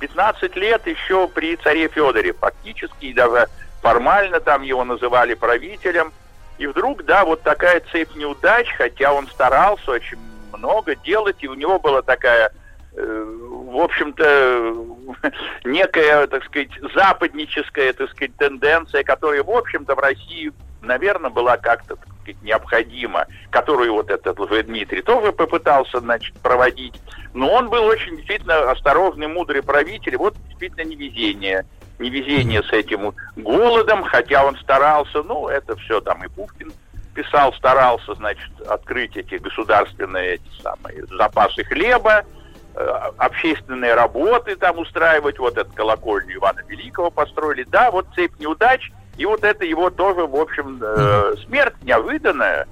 15 0.00 0.56
лет 0.56 0.86
еще 0.86 1.28
при 1.28 1.56
царе 1.56 1.88
Федоре, 1.88 2.32
фактически, 2.32 3.06
и 3.06 3.12
даже 3.12 3.48
формально 3.82 4.40
там 4.40 4.62
его 4.62 4.84
называли 4.84 5.34
правителем. 5.34 6.12
И 6.58 6.66
вдруг, 6.66 7.04
да, 7.04 7.24
вот 7.24 7.42
такая 7.42 7.82
цепь 7.92 8.14
неудач, 8.16 8.68
хотя 8.76 9.12
он 9.12 9.28
старался 9.28 9.92
очень 9.92 10.18
много 10.52 10.94
делать, 10.96 11.36
и 11.40 11.48
у 11.48 11.54
него 11.54 11.78
была 11.78 12.02
такая, 12.02 12.52
в 12.92 13.80
общем-то, 13.80 14.74
некая, 15.64 16.26
так 16.26 16.44
сказать, 16.44 16.70
западническая, 16.94 17.92
так 17.92 18.10
сказать, 18.10 18.34
тенденция, 18.36 19.04
которая, 19.04 19.42
в 19.42 19.50
общем-то, 19.50 19.94
в 19.94 19.98
России, 19.98 20.52
наверное, 20.82 21.30
была 21.30 21.56
как-то 21.56 21.96
необходима, 22.42 23.26
которую 23.50 23.92
вот 23.94 24.10
этот 24.10 24.36
Дмитрий 24.66 25.02
тоже 25.02 25.32
попытался, 25.32 26.00
значит, 26.00 26.34
проводить. 26.40 26.94
Но 27.34 27.52
он 27.52 27.68
был 27.68 27.84
очень 27.84 28.16
действительно 28.16 28.70
осторожный, 28.70 29.26
мудрый 29.26 29.62
правитель. 29.62 30.16
Вот 30.16 30.34
действительно 30.48 30.84
невезение. 30.84 31.64
Невезение 31.98 32.62
с 32.62 32.72
этим 32.72 33.14
голодом, 33.36 34.04
хотя 34.04 34.44
он 34.44 34.56
старался, 34.56 35.22
ну, 35.22 35.48
это 35.48 35.76
все 35.76 36.00
там 36.00 36.24
и 36.24 36.28
Пушкин 36.28 36.72
писал, 37.14 37.52
старался, 37.54 38.14
значит, 38.14 38.50
открыть 38.62 39.16
эти 39.16 39.34
государственные 39.34 40.34
эти 40.34 40.62
самые 40.62 41.04
запасы 41.06 41.62
хлеба, 41.64 42.20
э, 42.20 42.39
общественные 42.74 43.94
работы 43.94 44.56
там 44.56 44.78
устраивать, 44.78 45.38
вот 45.38 45.58
эту 45.58 45.72
колокольню 45.72 46.36
Ивана 46.36 46.62
Великого 46.68 47.10
построили. 47.10 47.64
Да, 47.64 47.90
вот 47.90 48.06
цепь 48.14 48.38
неудач, 48.38 48.90
и 49.16 49.26
вот 49.26 49.44
это 49.44 49.64
его 49.64 49.90
тоже, 49.90 50.26
в 50.26 50.36
общем, 50.36 50.78
э, 50.82 51.34
смерть 51.44 51.74
неожиданная. 51.82 52.66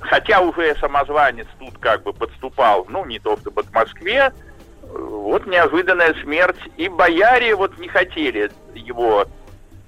Хотя 0.00 0.40
уже 0.40 0.74
самозванец 0.76 1.46
тут 1.58 1.78
как 1.78 2.02
бы 2.02 2.12
подступал, 2.12 2.86
ну, 2.88 3.04
не 3.06 3.18
то 3.18 3.36
чтобы 3.38 3.62
к 3.62 3.72
Москве, 3.72 4.32
вот 4.82 5.46
неожиданная 5.46 6.14
смерть. 6.22 6.60
И 6.76 6.88
бояре 6.88 7.54
вот 7.54 7.78
не 7.78 7.88
хотели 7.88 8.50
его, 8.74 9.26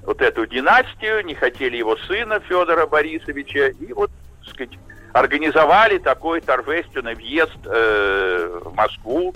вот 0.03 0.23
эту 0.23 0.47
династию, 0.47 1.25
не 1.25 1.35
хотели 1.35 1.77
его 1.77 1.97
сына 1.97 2.41
Федора 2.41 2.87
Борисовича. 2.87 3.69
И 3.69 3.93
вот, 3.93 4.11
так 4.45 4.55
сказать, 4.55 4.79
организовали 5.19 5.99
такой 5.99 6.41
торжественный 6.41 7.15
въезд 7.15 7.57
э, 7.65 8.61
в 8.65 8.75
Москву 8.75 9.35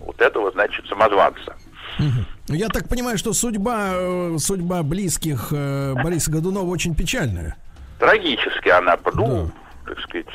вот 0.00 0.20
этого, 0.20 0.50
значит, 0.52 0.86
самозванца. 0.86 1.54
Я 2.48 2.68
так 2.68 2.88
понимаю, 2.88 3.18
что 3.18 3.32
судьба, 3.34 3.90
э, 3.92 4.36
судьба 4.38 4.82
близких 4.82 5.48
э, 5.50 5.94
Бориса 6.02 6.30
Годунова 6.30 6.66
очень 6.66 6.94
печальная. 6.94 7.56
Трагически 7.98 8.68
она, 8.68 8.96
ну, 9.14 9.46
да 9.46 9.52
так 9.88 10.00
сказать, 10.00 10.26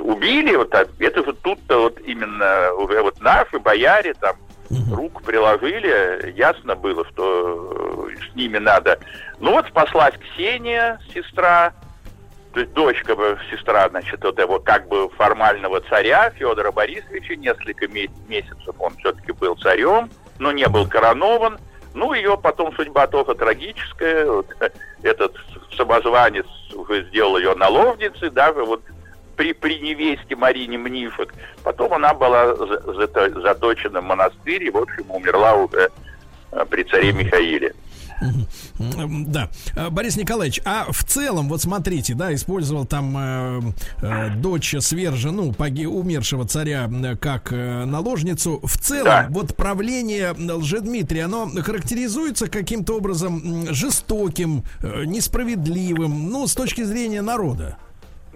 убили, 0.00 0.56
вот 0.56 0.70
так, 0.70 0.88
это 0.98 1.22
вот 1.22 1.40
тут-то 1.40 1.82
вот 1.82 2.00
именно 2.00 2.72
уже 2.72 3.00
вот 3.02 3.20
наши 3.20 3.58
бояре 3.60 4.14
там 4.14 4.34
угу. 4.68 4.96
руку 4.96 5.22
приложили, 5.22 6.34
ясно 6.36 6.74
было, 6.74 7.06
что 7.12 8.08
с 8.32 8.34
ними 8.34 8.58
надо. 8.58 8.98
Ну 9.38 9.52
вот 9.52 9.66
спаслась 9.68 10.14
Ксения, 10.18 10.98
сестра, 11.14 11.72
дочка, 12.64 13.16
сестра, 13.50 13.88
значит, 13.88 14.22
вот 14.24 14.38
его 14.38 14.58
как 14.58 14.88
бы 14.88 15.08
формального 15.10 15.80
царя 15.82 16.30
Федора 16.30 16.72
Борисовича, 16.72 17.36
несколько 17.36 17.86
месяцев 17.88 18.74
он 18.78 18.94
все-таки 18.96 19.32
был 19.32 19.56
царем, 19.56 20.10
но 20.38 20.52
не 20.52 20.66
был 20.68 20.86
коронован. 20.86 21.58
Ну, 21.94 22.12
ее 22.12 22.36
потом 22.36 22.74
судьба 22.74 23.06
тоже 23.06 23.34
трагическая. 23.34 24.26
Вот, 24.26 24.46
этот 25.02 25.34
самозванец 25.76 26.46
сделал 27.08 27.38
ее 27.38 27.54
наложницей, 27.54 28.30
даже 28.30 28.64
вот 28.64 28.82
при, 29.36 29.52
при 29.52 29.78
невесте 29.78 30.34
Марине 30.34 30.78
Мнифок. 30.78 31.34
Потом 31.62 31.92
она 31.92 32.14
была 32.14 32.54
заточена 32.54 34.00
в 34.00 34.04
монастырь 34.04 34.64
и, 34.64 34.70
в 34.70 34.76
общем, 34.76 35.10
умерла 35.10 35.54
уже 35.54 35.90
э, 36.52 36.64
при 36.68 36.82
царе 36.84 37.12
Михаиле. 37.12 37.74
Да. 38.78 39.50
Э, 39.74 39.90
Борис 39.90 40.16
Николаевич, 40.16 40.60
а 40.64 40.90
в 40.90 41.04
целом, 41.04 41.48
вот 41.48 41.62
смотрите, 41.62 42.14
да, 42.14 42.34
использовал 42.34 42.86
там 42.86 43.16
э, 43.16 43.60
э, 44.02 44.30
дочь 44.36 44.74
свержа, 44.80 45.30
ну, 45.30 45.52
поги, 45.52 45.86
умершего 45.86 46.46
царя 46.46 46.90
как 47.20 47.52
э, 47.52 47.84
наложницу. 47.84 48.60
В 48.62 48.78
целом, 48.78 49.04
да. 49.04 49.26
вот 49.30 49.56
правление 49.56 50.32
Лжедмитрия, 50.32 51.24
оно 51.24 51.48
характеризуется 51.48 52.48
каким-то 52.48 52.96
образом 52.96 53.74
жестоким, 53.74 54.64
э, 54.82 55.04
несправедливым, 55.04 56.30
ну, 56.30 56.46
с 56.46 56.54
точки 56.54 56.82
зрения 56.82 57.22
народа. 57.22 57.78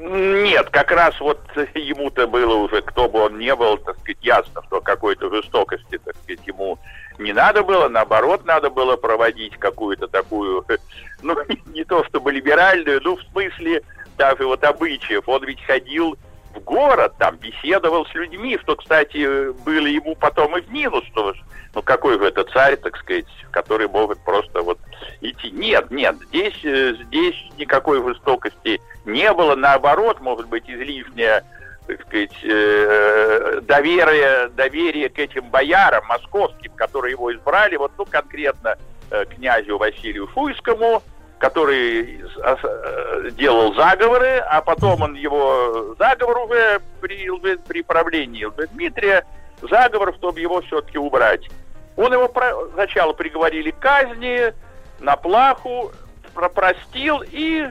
Нет, 0.02 0.70
как 0.70 0.92
раз 0.92 1.20
вот 1.20 1.38
ему-то 1.74 2.26
было 2.26 2.54
уже, 2.54 2.80
кто 2.80 3.06
бы 3.06 3.20
он 3.20 3.38
ни 3.38 3.52
был, 3.52 3.76
так 3.76 3.98
сказать, 3.98 4.16
ясно, 4.22 4.62
что 4.66 4.80
какой-то 4.80 5.28
жестокости, 5.28 5.98
так 5.98 6.16
сказать, 6.22 6.40
ему 6.46 6.78
не 7.18 7.34
надо 7.34 7.62
было, 7.62 7.86
наоборот, 7.88 8.46
надо 8.46 8.70
было 8.70 8.96
проводить 8.96 9.58
какую-то 9.58 10.08
такую, 10.08 10.64
ну, 11.22 11.36
не 11.66 11.84
то 11.84 12.02
чтобы 12.04 12.32
либеральную, 12.32 13.02
ну, 13.04 13.16
в 13.16 13.22
смысле 13.24 13.82
даже 14.16 14.46
вот 14.46 14.64
обычаев. 14.64 15.28
Он 15.28 15.44
ведь 15.44 15.62
ходил 15.64 16.16
в 16.54 16.60
город, 16.60 17.12
там, 17.18 17.36
беседовал 17.36 18.06
с 18.06 18.14
людьми, 18.14 18.58
что, 18.62 18.76
кстати, 18.76 19.52
было 19.64 19.86
ему 19.86 20.16
потом 20.16 20.56
и 20.56 20.62
в 20.62 20.70
минус, 20.72 21.04
что, 21.12 21.34
ну, 21.74 21.82
какой 21.82 22.18
же 22.18 22.24
это 22.24 22.44
царь, 22.44 22.76
так 22.76 22.96
сказать, 22.96 23.26
который 23.50 23.86
может 23.86 24.18
просто 24.24 24.62
вот 24.62 24.78
идти. 25.20 25.50
Нет, 25.50 25.90
нет, 25.90 26.16
здесь, 26.28 26.58
э, 26.64 26.94
здесь 27.06 27.36
никакой 27.58 28.02
жестокости 28.02 28.80
не 29.04 29.32
было, 29.32 29.54
наоборот, 29.54 30.20
может 30.20 30.48
быть, 30.48 30.68
излишняя 30.68 31.44
так 31.86 32.02
сказать, 32.02 32.44
э, 32.44 33.60
доверие, 33.62 34.48
доверие 34.50 35.08
к 35.08 35.18
этим 35.18 35.50
боярам 35.50 36.04
московским, 36.06 36.72
которые 36.72 37.12
его 37.12 37.34
избрали, 37.34 37.76
вот, 37.76 37.92
ну, 37.98 38.04
конкретно 38.04 38.76
э, 39.10 39.24
князю 39.24 39.76
Василию 39.76 40.28
Фуйскому, 40.28 41.02
который 41.38 42.22
э, 42.22 43.30
делал 43.32 43.74
заговоры, 43.74 44.36
а 44.46 44.60
потом 44.60 45.02
он 45.02 45.14
его 45.14 45.96
заговор 45.98 46.38
уже 46.40 46.80
при, 47.00 47.28
при 47.66 47.82
правлении 47.82 48.46
Дмитрия, 48.72 49.26
заговор, 49.62 50.14
чтобы 50.14 50.38
его 50.38 50.60
все-таки 50.62 50.98
убрать. 50.98 51.48
Он 51.96 52.12
его 52.12 52.28
про, 52.28 52.68
сначала 52.74 53.14
приговорили 53.14 53.72
к 53.72 53.78
казни, 53.78 54.54
на 55.00 55.16
плаху, 55.16 55.90
простил 56.54 57.24
и 57.30 57.70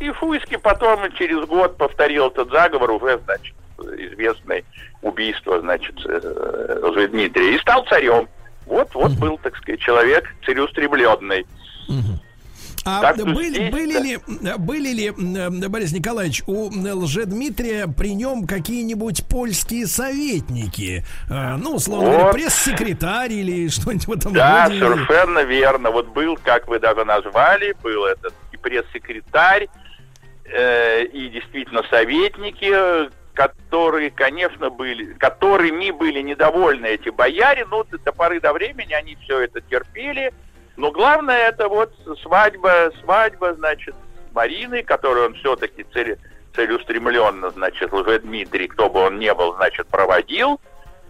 и 0.00 0.10
Фуйский 0.10 0.58
потом 0.58 1.00
через 1.12 1.46
год 1.46 1.76
повторил 1.76 2.28
этот 2.28 2.50
заговор, 2.50 2.90
уже, 2.90 3.20
значит, 3.24 3.54
известное 3.78 4.64
убийство, 5.02 5.60
значит, 5.60 5.96
уже 6.04 7.08
Дмитрия, 7.08 7.54
и 7.54 7.58
стал 7.58 7.84
царем. 7.86 8.28
Вот, 8.66 8.94
вот 8.94 9.12
угу. 9.12 9.20
был, 9.20 9.38
так 9.38 9.56
сказать, 9.56 9.80
человек 9.80 10.24
цареустремленный. 10.44 11.46
Угу. 11.88 12.20
А 12.84 13.02
так 13.02 13.16
были, 13.16 13.70
были, 13.70 13.98
ли, 13.98 14.18
были 14.56 14.88
ли, 14.88 15.10
Борис 15.68 15.92
Николаевич, 15.92 16.42
у 16.46 16.70
Лжедмитрия 16.70 17.86
при 17.86 18.14
нем 18.14 18.46
какие-нибудь 18.46 19.26
польские 19.28 19.86
советники? 19.86 21.04
А, 21.30 21.58
ну, 21.58 21.74
условно 21.74 22.08
вот. 22.08 22.16
говоря, 22.16 22.32
пресс-секретарь 22.32 23.32
или 23.32 23.68
что-нибудь 23.68 24.06
в 24.06 24.12
этом 24.12 24.32
да, 24.32 24.68
роде? 24.68 24.80
Да, 24.80 24.86
совершенно 24.86 25.40
верно. 25.40 25.90
Вот 25.90 26.08
был, 26.08 26.38
как 26.42 26.66
вы 26.68 26.78
даже 26.78 27.04
назвали, 27.04 27.74
был 27.82 28.06
этот 28.06 28.32
и 28.52 28.56
пресс-секретарь, 28.56 29.68
э, 30.50 31.04
и 31.04 31.28
действительно 31.28 31.82
советники, 31.90 33.10
которые, 33.34 34.10
конечно, 34.10 34.68
были, 34.68 35.12
которыми 35.14 35.92
были 35.92 36.20
недовольны 36.22 36.86
эти 36.86 37.08
бояре, 37.08 37.64
но 37.70 37.84
до 37.84 38.12
поры 38.12 38.40
до 38.40 38.52
времени 38.52 38.92
они 38.92 39.16
все 39.22 39.40
это 39.40 39.60
терпели. 39.60 40.32
Но 40.76 40.90
главное 40.90 41.48
это 41.48 41.68
вот 41.68 41.92
свадьба, 42.22 42.90
свадьба, 43.00 43.54
значит, 43.54 43.94
Марины, 44.32 44.82
которую 44.82 45.26
он 45.26 45.34
все-таки 45.34 45.84
цель, 45.92 46.18
целеустремленно, 46.54 47.50
значит, 47.50 47.92
уже 47.92 48.18
Дмитрий, 48.18 48.66
кто 48.66 48.90
бы 48.90 49.00
он 49.00 49.18
ни 49.20 49.30
был, 49.30 49.54
значит, 49.54 49.86
проводил 49.86 50.60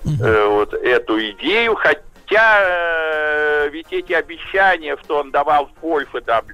э, 0.05 0.47
вот 0.47 0.75
эту 0.75 1.19
идею, 1.31 1.77
хотя 1.77 2.61
э, 2.61 3.69
ведь 3.71 3.91
эти 3.91 4.13
обещания, 4.13 4.97
что 5.03 5.19
он 5.19 5.31
давал 5.31 5.67
в 5.67 5.73
Польше 5.81 6.21
там 6.21 6.45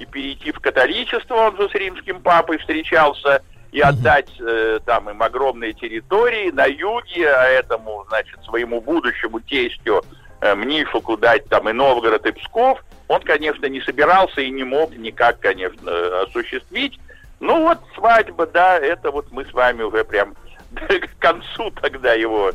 и 0.00 0.06
перейти 0.06 0.50
в 0.50 0.60
католичество, 0.60 1.34
он 1.34 1.56
же 1.56 1.68
с 1.68 1.74
римским 1.74 2.20
папой 2.22 2.58
встречался, 2.58 3.42
и 3.70 3.80
отдать 3.80 4.30
э, 4.40 4.80
там 4.84 5.10
им 5.10 5.22
огромные 5.22 5.74
территории 5.74 6.50
на 6.50 6.66
юге, 6.66 7.30
а 7.30 7.44
этому, 7.44 8.04
значит, 8.08 8.42
своему 8.44 8.80
будущему 8.80 9.38
тестю 9.40 10.02
э, 10.40 10.54
Мнифуку 10.54 11.16
дать 11.16 11.44
там 11.48 11.68
и 11.68 11.72
Новгород, 11.72 12.26
и 12.26 12.32
Псков, 12.32 12.82
он, 13.06 13.20
конечно, 13.22 13.66
не 13.66 13.80
собирался 13.82 14.40
и 14.40 14.50
не 14.50 14.64
мог 14.64 14.96
никак, 14.96 15.38
конечно, 15.38 16.22
осуществить. 16.22 16.98
Ну 17.38 17.62
вот 17.62 17.78
свадьба, 17.94 18.46
да, 18.46 18.76
это 18.78 19.10
вот 19.10 19.30
мы 19.30 19.44
с 19.44 19.52
вами 19.52 19.82
уже 19.82 20.04
прям 20.04 20.34
к 20.74 21.18
концу 21.20 21.70
тогда 21.80 22.14
его 22.14 22.50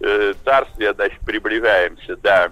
э, 0.00 0.32
царствия, 0.42 0.94
значит, 0.94 1.20
приближаемся, 1.20 2.16
да 2.16 2.50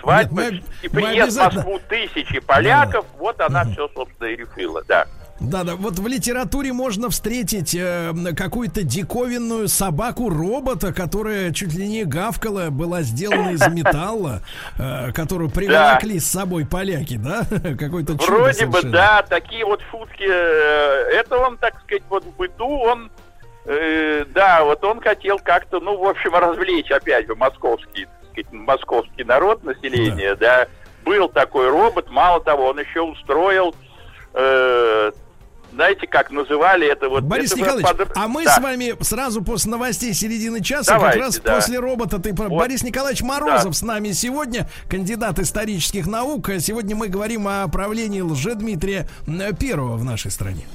свадьбы 0.00 0.42
Нет, 0.42 0.52
мы, 0.52 0.86
и 0.86 0.88
приезд 0.88 1.36
в 1.36 1.54
Москву 1.54 1.80
тысячи 1.88 2.40
поляков, 2.40 3.06
да. 3.12 3.18
вот 3.18 3.40
она 3.40 3.62
угу. 3.62 3.72
все, 3.72 3.88
собственно, 3.94 4.28
и 4.28 4.36
решила, 4.36 4.82
да. 4.86 5.06
Да, 5.40 5.62
да, 5.62 5.76
вот 5.76 5.98
в 6.00 6.06
литературе 6.08 6.72
можно 6.72 7.10
встретить 7.10 7.74
э, 7.74 8.12
какую-то 8.36 8.82
диковинную 8.82 9.68
собаку-робота, 9.68 10.92
которая 10.92 11.52
чуть 11.52 11.74
ли 11.74 11.86
не 11.86 12.04
гавкала, 12.04 12.70
была 12.70 13.02
сделана 13.02 13.50
из 13.50 13.66
металла, 13.68 14.42
э, 14.78 15.12
которую 15.12 15.48
привлекли 15.48 16.14
да. 16.14 16.20
с 16.20 16.24
собой 16.24 16.66
поляки, 16.66 17.18
да? 17.18 17.42
Какой-то 17.78 18.14
Вроде 18.14 18.66
бы, 18.66 18.82
да, 18.82 19.22
такие 19.22 19.64
вот 19.64 19.80
шутки. 19.92 20.26
Э, 20.28 21.08
это 21.12 21.38
он, 21.38 21.56
так 21.58 21.80
сказать, 21.82 22.02
вот 22.08 22.24
в 22.24 22.36
быту, 22.36 22.66
он, 22.66 23.08
э, 23.66 24.24
да, 24.34 24.64
вот 24.64 24.82
он 24.82 25.00
хотел 25.00 25.38
как-то, 25.38 25.78
ну, 25.78 25.96
в 25.96 26.04
общем, 26.04 26.34
развлечь 26.34 26.90
опять 26.90 27.28
же 27.28 27.36
московский, 27.36 28.08
сказать, 28.42 28.52
московский 28.52 29.24
народ, 29.24 29.64
население, 29.64 30.34
да. 30.34 30.66
да. 30.66 30.68
Был 31.04 31.28
такой 31.28 31.70
робот, 31.70 32.10
мало 32.10 32.40
того, 32.40 32.66
он 32.66 32.78
еще 32.78 33.00
устроил 33.00 33.74
э, 34.34 35.10
знаете, 35.72 36.06
как 36.06 36.30
называли 36.30 36.90
это 36.90 37.08
вот... 37.08 37.24
Борис 37.24 37.52
это 37.52 37.60
Николаевич, 37.60 37.88
под... 37.88 38.16
а 38.16 38.28
мы 38.28 38.44
да. 38.44 38.56
с 38.56 38.58
вами 38.60 38.94
сразу 39.02 39.42
после 39.42 39.70
новостей 39.70 40.12
середины 40.12 40.62
часа, 40.62 40.94
Давайте, 40.94 41.18
как 41.18 41.26
раз 41.26 41.40
да. 41.40 41.54
после 41.54 41.78
робота, 41.78 42.18
ты... 42.18 42.32
Вот. 42.32 42.50
Борис 42.50 42.82
Николаевич 42.82 43.22
Морозов 43.22 43.72
да. 43.72 43.72
с 43.72 43.82
нами 43.82 44.12
сегодня, 44.12 44.68
кандидат 44.88 45.38
исторических 45.38 46.06
наук. 46.06 46.50
Сегодня 46.58 46.96
мы 46.96 47.08
говорим 47.08 47.46
о 47.48 47.68
правлении 47.68 48.20
Лжедмитрия 48.20 49.08
Первого 49.58 49.96
в 49.96 50.04
нашей 50.04 50.30
стране. 50.30 50.66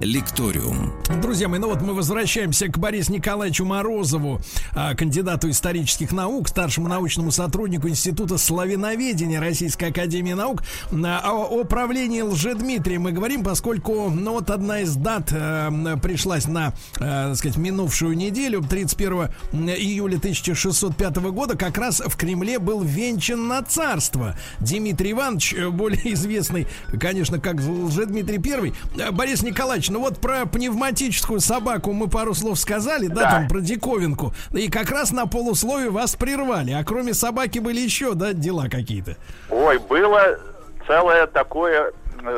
Лекториум. 0.00 0.94
Друзья 1.20 1.46
мои, 1.46 1.60
ну 1.60 1.68
вот 1.68 1.82
мы 1.82 1.92
возвращаемся 1.92 2.68
к 2.68 2.78
Борису 2.78 3.12
Николаевичу 3.12 3.66
Морозову, 3.66 4.40
а, 4.72 4.94
кандидату 4.94 5.50
исторических 5.50 6.12
наук, 6.12 6.48
старшему 6.48 6.88
научному 6.88 7.30
сотруднику 7.30 7.86
Института 7.86 8.38
славяноведения 8.38 9.38
Российской 9.38 9.90
Академии 9.90 10.32
Наук. 10.32 10.62
А, 10.90 11.30
о, 11.30 11.60
о 11.60 11.64
правлении 11.64 12.22
Лжедмитрия 12.22 12.98
мы 12.98 13.12
говорим, 13.12 13.44
поскольку 13.44 14.08
ну 14.08 14.32
вот 14.32 14.48
одна 14.48 14.80
из 14.80 14.96
дат 14.96 15.32
э, 15.32 15.96
пришлась 16.02 16.46
на, 16.46 16.72
э, 16.96 17.00
так 17.00 17.36
сказать, 17.36 17.58
минувшую 17.58 18.16
неделю, 18.16 18.62
31 18.62 19.28
июля 19.52 20.16
1605 20.16 21.16
года, 21.16 21.58
как 21.58 21.76
раз 21.76 22.00
в 22.00 22.16
Кремле 22.16 22.58
был 22.58 22.80
венчан 22.80 23.48
на 23.48 23.62
царство 23.62 24.34
Дмитрий 24.60 25.12
Иванович, 25.12 25.52
э, 25.52 25.68
более 25.68 26.14
известный, 26.14 26.66
конечно, 26.98 27.38
как 27.38 27.56
Лжедмитрий 27.56 28.40
I. 28.40 29.12
Борис 29.12 29.42
Николаевич, 29.42 29.89
ну 29.90 30.00
вот 30.00 30.18
про 30.18 30.46
пневматическую 30.46 31.40
собаку 31.40 31.92
мы 31.92 32.08
пару 32.08 32.34
слов 32.34 32.58
сказали, 32.58 33.08
да, 33.08 33.14
да 33.14 33.30
там 33.30 33.48
про 33.48 33.60
диковинку. 33.60 34.32
И 34.52 34.70
как 34.70 34.90
раз 34.90 35.12
на 35.12 35.26
полусловие 35.26 35.90
вас 35.90 36.16
прервали. 36.16 36.72
А 36.72 36.84
кроме 36.84 37.14
собаки 37.14 37.58
были 37.58 37.80
еще, 37.80 38.14
да, 38.14 38.32
дела 38.32 38.68
какие-то? 38.68 39.16
Ой, 39.50 39.78
было 39.78 40.38
целое 40.86 41.26
такое, 41.26 41.92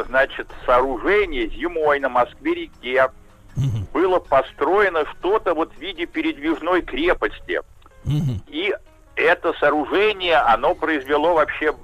значит, 0.08 0.48
сооружение 0.66 1.48
зимой 1.48 2.00
на 2.00 2.08
Москве-реке. 2.08 3.08
Угу. 3.56 3.86
Было 3.92 4.18
построено 4.18 5.04
что-то 5.18 5.54
вот 5.54 5.72
в 5.74 5.80
виде 5.80 6.06
передвижной 6.06 6.82
крепости. 6.82 7.60
Угу. 8.04 8.40
И 8.48 8.74
это 9.16 9.52
сооружение, 9.60 10.36
оно 10.36 10.74
произвело 10.74 11.34
вообще 11.34 11.74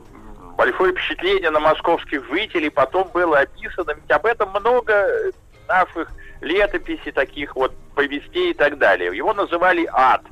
большое 0.58 0.92
впечатление 0.92 1.50
на 1.50 1.60
московских 1.60 2.28
жителей, 2.28 2.68
потом 2.68 3.08
было 3.14 3.38
описано, 3.38 3.92
ведь 3.92 4.10
об 4.10 4.26
этом 4.26 4.50
много 4.50 5.08
наших 5.68 6.10
летописей, 6.40 7.12
таких 7.12 7.54
вот 7.54 7.72
повестей 7.94 8.50
и 8.50 8.54
так 8.54 8.78
далее. 8.78 9.16
Его 9.16 9.34
называли 9.34 9.88
ад. 9.92 10.22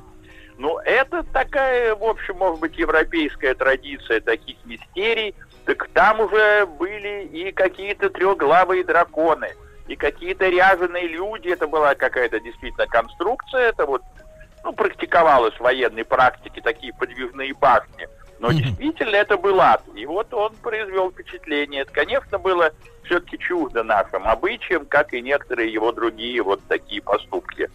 Ну, 0.57 0.79
это 0.79 1.23
такая, 1.23 1.95
в 1.95 2.03
общем, 2.03 2.37
может 2.37 2.59
быть, 2.59 2.77
европейская 2.77 3.53
традиция 3.53 4.19
таких 4.21 4.57
мистерий. 4.65 5.35
Так 5.65 5.87
там 5.93 6.19
уже 6.19 6.65
были 6.65 7.25
и 7.25 7.51
какие-то 7.51 8.09
трехглавые 8.09 8.83
драконы, 8.83 9.53
и 9.87 9.95
какие-то 9.95 10.47
ряженые 10.47 11.07
люди. 11.07 11.49
Это 11.49 11.67
была 11.67 11.93
какая-то 11.93 12.39
действительно 12.39 12.87
конструкция. 12.87 13.69
Это 13.69 13.85
вот, 13.85 14.01
ну, 14.63 14.73
практиковалось 14.73 15.53
в 15.55 15.61
военной 15.61 16.05
практике 16.05 16.61
такие 16.61 16.93
подвижные 16.93 17.53
башни. 17.53 18.07
Но 18.39 18.51
действительно 18.51 19.15
это 19.15 19.37
был 19.37 19.59
ад. 19.59 19.83
И 19.95 20.05
вот 20.05 20.33
он 20.33 20.53
произвел 20.55 21.11
впечатление. 21.11 21.81
Это, 21.81 21.91
конечно, 21.91 22.37
было 22.37 22.71
все-таки 23.03 23.37
чуждо 23.39 23.83
нашим 23.83 24.27
обычаям, 24.27 24.85
как 24.85 25.13
и 25.13 25.21
некоторые 25.21 25.71
его 25.71 25.91
другие 25.91 26.41
вот 26.43 26.61
такие 26.67 27.01
поступки. 27.01 27.69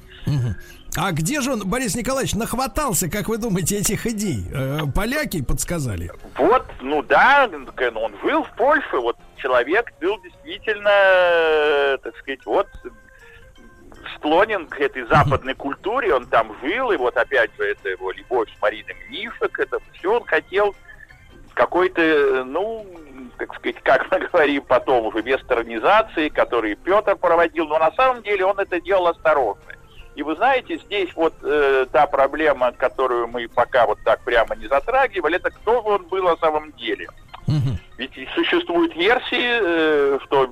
А 0.95 1.11
где 1.13 1.41
же 1.41 1.53
он, 1.53 1.67
Борис 1.67 1.95
Николаевич, 1.95 2.35
нахватался, 2.35 3.09
как 3.09 3.29
вы 3.29 3.39
думаете, 3.39 3.79
этих 3.79 4.07
идей? 4.07 4.45
Э, 4.53 4.81
поляки 4.95 5.43
подсказали? 5.43 6.11
Вот, 6.37 6.67
ну 6.83 7.03
да, 7.03 7.49
он 7.51 8.15
жил 8.23 8.45
в 8.45 8.51
Польше, 8.57 8.99
вот 8.99 9.17
человек 9.37 9.91
был 10.03 10.21
действительно, 10.23 10.91
э, 10.91 11.99
так 12.03 12.15
сказать, 12.19 12.45
вот 12.45 12.69
склонен 14.17 14.67
к 14.67 14.81
этой 14.81 15.05
западной 15.05 15.55
культуре, 15.55 16.15
он 16.15 16.27
там 16.27 16.57
жил, 16.63 16.91
и 16.91 16.97
вот 16.97 17.17
опять 17.17 17.51
же 17.57 17.65
это 17.65 17.91
его 17.91 18.11
любовь 18.13 18.49
с 18.57 18.63
Мариной 18.63 18.97
Мнишек, 19.09 19.59
это 19.59 19.79
все 19.93 20.17
он 20.17 20.25
хотел 20.25 20.75
какой-то, 21.55 22.45
ну, 22.45 22.87
так 23.39 23.55
сказать, 23.55 23.77
как 23.83 24.11
мы 24.11 24.27
говорим 24.27 24.63
потом 24.63 25.07
уже, 25.07 25.21
вестернизации, 25.21 26.29
который 26.29 26.75
Петр 26.77 27.17
проводил, 27.17 27.67
но 27.67 27.79
на 27.79 27.93
самом 27.93 28.23
деле 28.23 28.45
он 28.45 28.59
это 28.59 28.81
делал 28.81 29.09
осторожно. 29.09 29.73
И 30.15 30.23
вы 30.23 30.37
знаете, 30.37 30.79
здесь 30.79 31.11
вот 31.15 31.35
э, 31.43 31.87
та 31.91 32.07
проблема, 32.07 32.73
которую 32.73 33.29
мы 33.29 33.49
пока 33.49 33.87
вот 33.87 33.99
так 34.05 34.21
прямо 34.21 34.55
не 34.57 34.67
затрагивали, 34.67 35.37
это 35.37 35.51
кто 35.51 35.83
же 35.83 35.89
он 35.89 36.05
был 36.05 36.25
на 36.25 36.37
самом 36.37 36.73
деле. 36.73 37.09
Угу. 37.47 37.79
Ведь 37.99 38.29
существуют 38.35 38.95
версии, 38.95 39.61
э, 39.61 40.19
что 40.25 40.49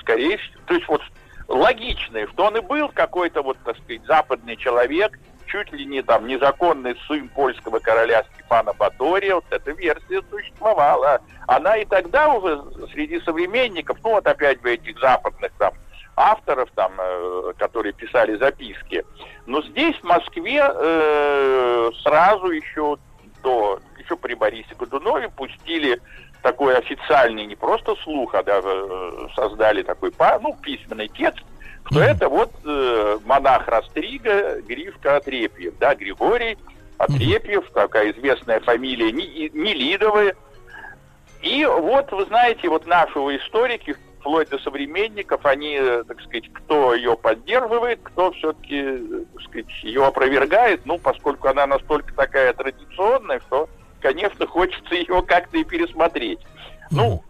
скорее 0.00 0.36
всего, 0.36 0.60
то 0.66 0.74
есть 0.74 0.88
вот 0.88 1.00
логичные, 1.48 2.26
что 2.28 2.46
он 2.46 2.56
и 2.56 2.60
был 2.60 2.88
какой-то 2.88 3.42
вот, 3.42 3.56
так 3.64 3.76
сказать, 3.78 4.02
западный 4.06 4.56
человек, 4.56 5.18
чуть 5.46 5.72
ли 5.72 5.84
не 5.84 6.02
там 6.02 6.26
незаконный 6.26 6.96
сын 7.06 7.28
польского 7.28 7.78
короля 7.78 8.24
Степана 8.34 8.72
Батория, 8.72 9.36
вот 9.36 9.44
эта 9.50 9.72
версия 9.72 10.22
существовала. 10.30 11.20
Она 11.46 11.76
и 11.76 11.84
тогда 11.84 12.32
уже 12.32 12.62
среди 12.92 13.20
современников, 13.20 13.98
ну 14.02 14.12
вот 14.12 14.26
опять 14.26 14.60
бы 14.60 14.72
этих 14.72 14.98
западных 14.98 15.52
там 15.58 15.74
авторов, 16.16 16.70
там, 16.74 16.92
э, 16.98 17.52
которые 17.58 17.92
писали 17.92 18.36
записки. 18.36 19.04
Но 19.46 19.62
здесь, 19.62 19.96
в 19.96 20.04
Москве, 20.04 20.62
э, 20.64 21.90
сразу 22.02 22.46
еще 22.50 22.96
до, 23.42 23.80
еще 23.98 24.16
при 24.16 24.34
Борисе 24.34 24.74
Годунове 24.78 25.28
пустили 25.28 26.00
такой 26.44 26.76
официальный, 26.76 27.46
не 27.46 27.56
просто 27.56 27.96
слух, 28.04 28.34
а 28.34 28.42
даже 28.42 28.68
э, 28.68 29.28
создали 29.34 29.82
такой, 29.82 30.12
ну, 30.42 30.54
письменный 30.60 31.08
текст, 31.08 31.42
что 31.86 32.00
mm-hmm. 32.00 32.04
это 32.04 32.28
вот 32.28 32.50
э, 32.66 33.18
монах 33.24 33.66
Растрига, 33.66 34.60
Грифка 34.60 35.16
Отрепьев, 35.16 35.72
да, 35.80 35.94
Григорий 35.94 36.58
Отрепьев, 36.98 37.64
mm-hmm. 37.64 37.72
такая 37.72 38.12
известная 38.12 38.60
фамилия, 38.60 39.10
Нелидовая. 39.10 40.36
И 41.40 41.64
вот, 41.64 42.12
вы 42.12 42.26
знаете, 42.26 42.68
вот 42.68 42.86
нашего 42.86 43.34
историки, 43.34 43.96
вплоть 44.20 44.50
до 44.50 44.58
современников, 44.58 45.46
они, 45.46 45.78
э, 45.80 46.04
так 46.06 46.20
сказать, 46.20 46.52
кто 46.52 46.92
ее 46.92 47.16
поддерживает, 47.16 48.00
кто 48.02 48.32
все-таки, 48.32 48.98
так 49.32 49.42
сказать, 49.44 49.70
ее 49.82 50.04
опровергает, 50.04 50.84
ну, 50.84 50.98
поскольку 50.98 51.48
она 51.48 51.66
настолько 51.66 52.12
такая 52.12 52.52
традиционная, 52.52 53.40
что, 53.40 53.66
конечно, 54.04 54.46
хочется 54.46 54.94
ее 54.94 55.22
как-то 55.22 55.56
и 55.56 55.64
пересмотреть. 55.64 56.38
Ну, 56.90 57.24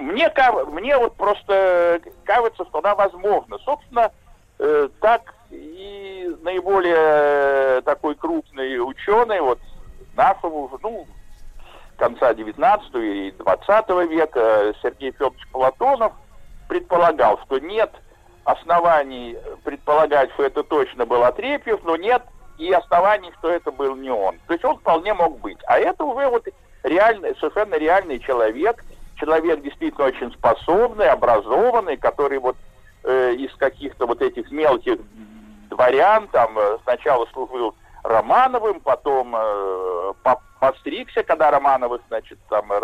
мне, 0.00 0.32
мне 0.68 0.96
вот 0.96 1.14
просто 1.16 2.00
кажется, 2.24 2.64
что 2.64 2.78
она 2.78 2.94
возможна. 2.94 3.58
Собственно, 3.58 4.10
э, 4.58 4.88
так 5.02 5.34
и 5.50 6.34
наиболее 6.40 7.82
такой 7.82 8.14
крупный 8.14 8.78
ученый, 8.78 9.42
вот 9.42 9.58
нашего, 10.16 10.70
ну, 10.82 11.06
конца 11.98 12.32
19 12.32 12.94
и 12.94 13.34
20 13.38 13.88
века 14.08 14.74
Сергей 14.80 15.12
Федорович 15.12 15.46
Платонов 15.52 16.14
предполагал, 16.68 17.38
что 17.44 17.58
нет 17.58 17.92
оснований 18.44 19.36
предполагать, 19.62 20.32
что 20.32 20.44
это 20.44 20.62
точно 20.62 21.04
был 21.04 21.22
Отрепьев, 21.22 21.80
но 21.84 21.96
нет 21.96 22.22
и 22.58 22.72
оснований, 22.72 23.32
что 23.38 23.50
это 23.50 23.70
был 23.70 23.96
не 23.96 24.10
он. 24.10 24.38
То 24.46 24.52
есть 24.52 24.64
он 24.64 24.76
вполне 24.78 25.14
мог 25.14 25.40
быть. 25.40 25.58
А 25.66 25.78
это 25.78 26.04
уже 26.04 26.28
вот 26.28 26.46
реальный, 26.82 27.34
совершенно 27.36 27.74
реальный 27.74 28.18
человек, 28.18 28.84
человек 29.16 29.62
действительно 29.62 30.06
очень 30.06 30.32
способный, 30.32 31.08
образованный, 31.08 31.96
который 31.96 32.38
вот 32.38 32.56
э, 33.04 33.34
из 33.34 33.54
каких-то 33.56 34.06
вот 34.06 34.22
этих 34.22 34.50
мелких 34.50 34.98
дворян, 35.70 36.28
там 36.28 36.58
э, 36.58 36.78
сначала 36.84 37.26
служил 37.32 37.74
Романовым, 38.02 38.80
потом 38.80 39.34
э, 39.34 40.12
постригся, 40.60 41.22
когда 41.22 41.50
Романовы, 41.50 42.00
значит, 42.08 42.38
там 42.50 42.70
э, 42.70 42.80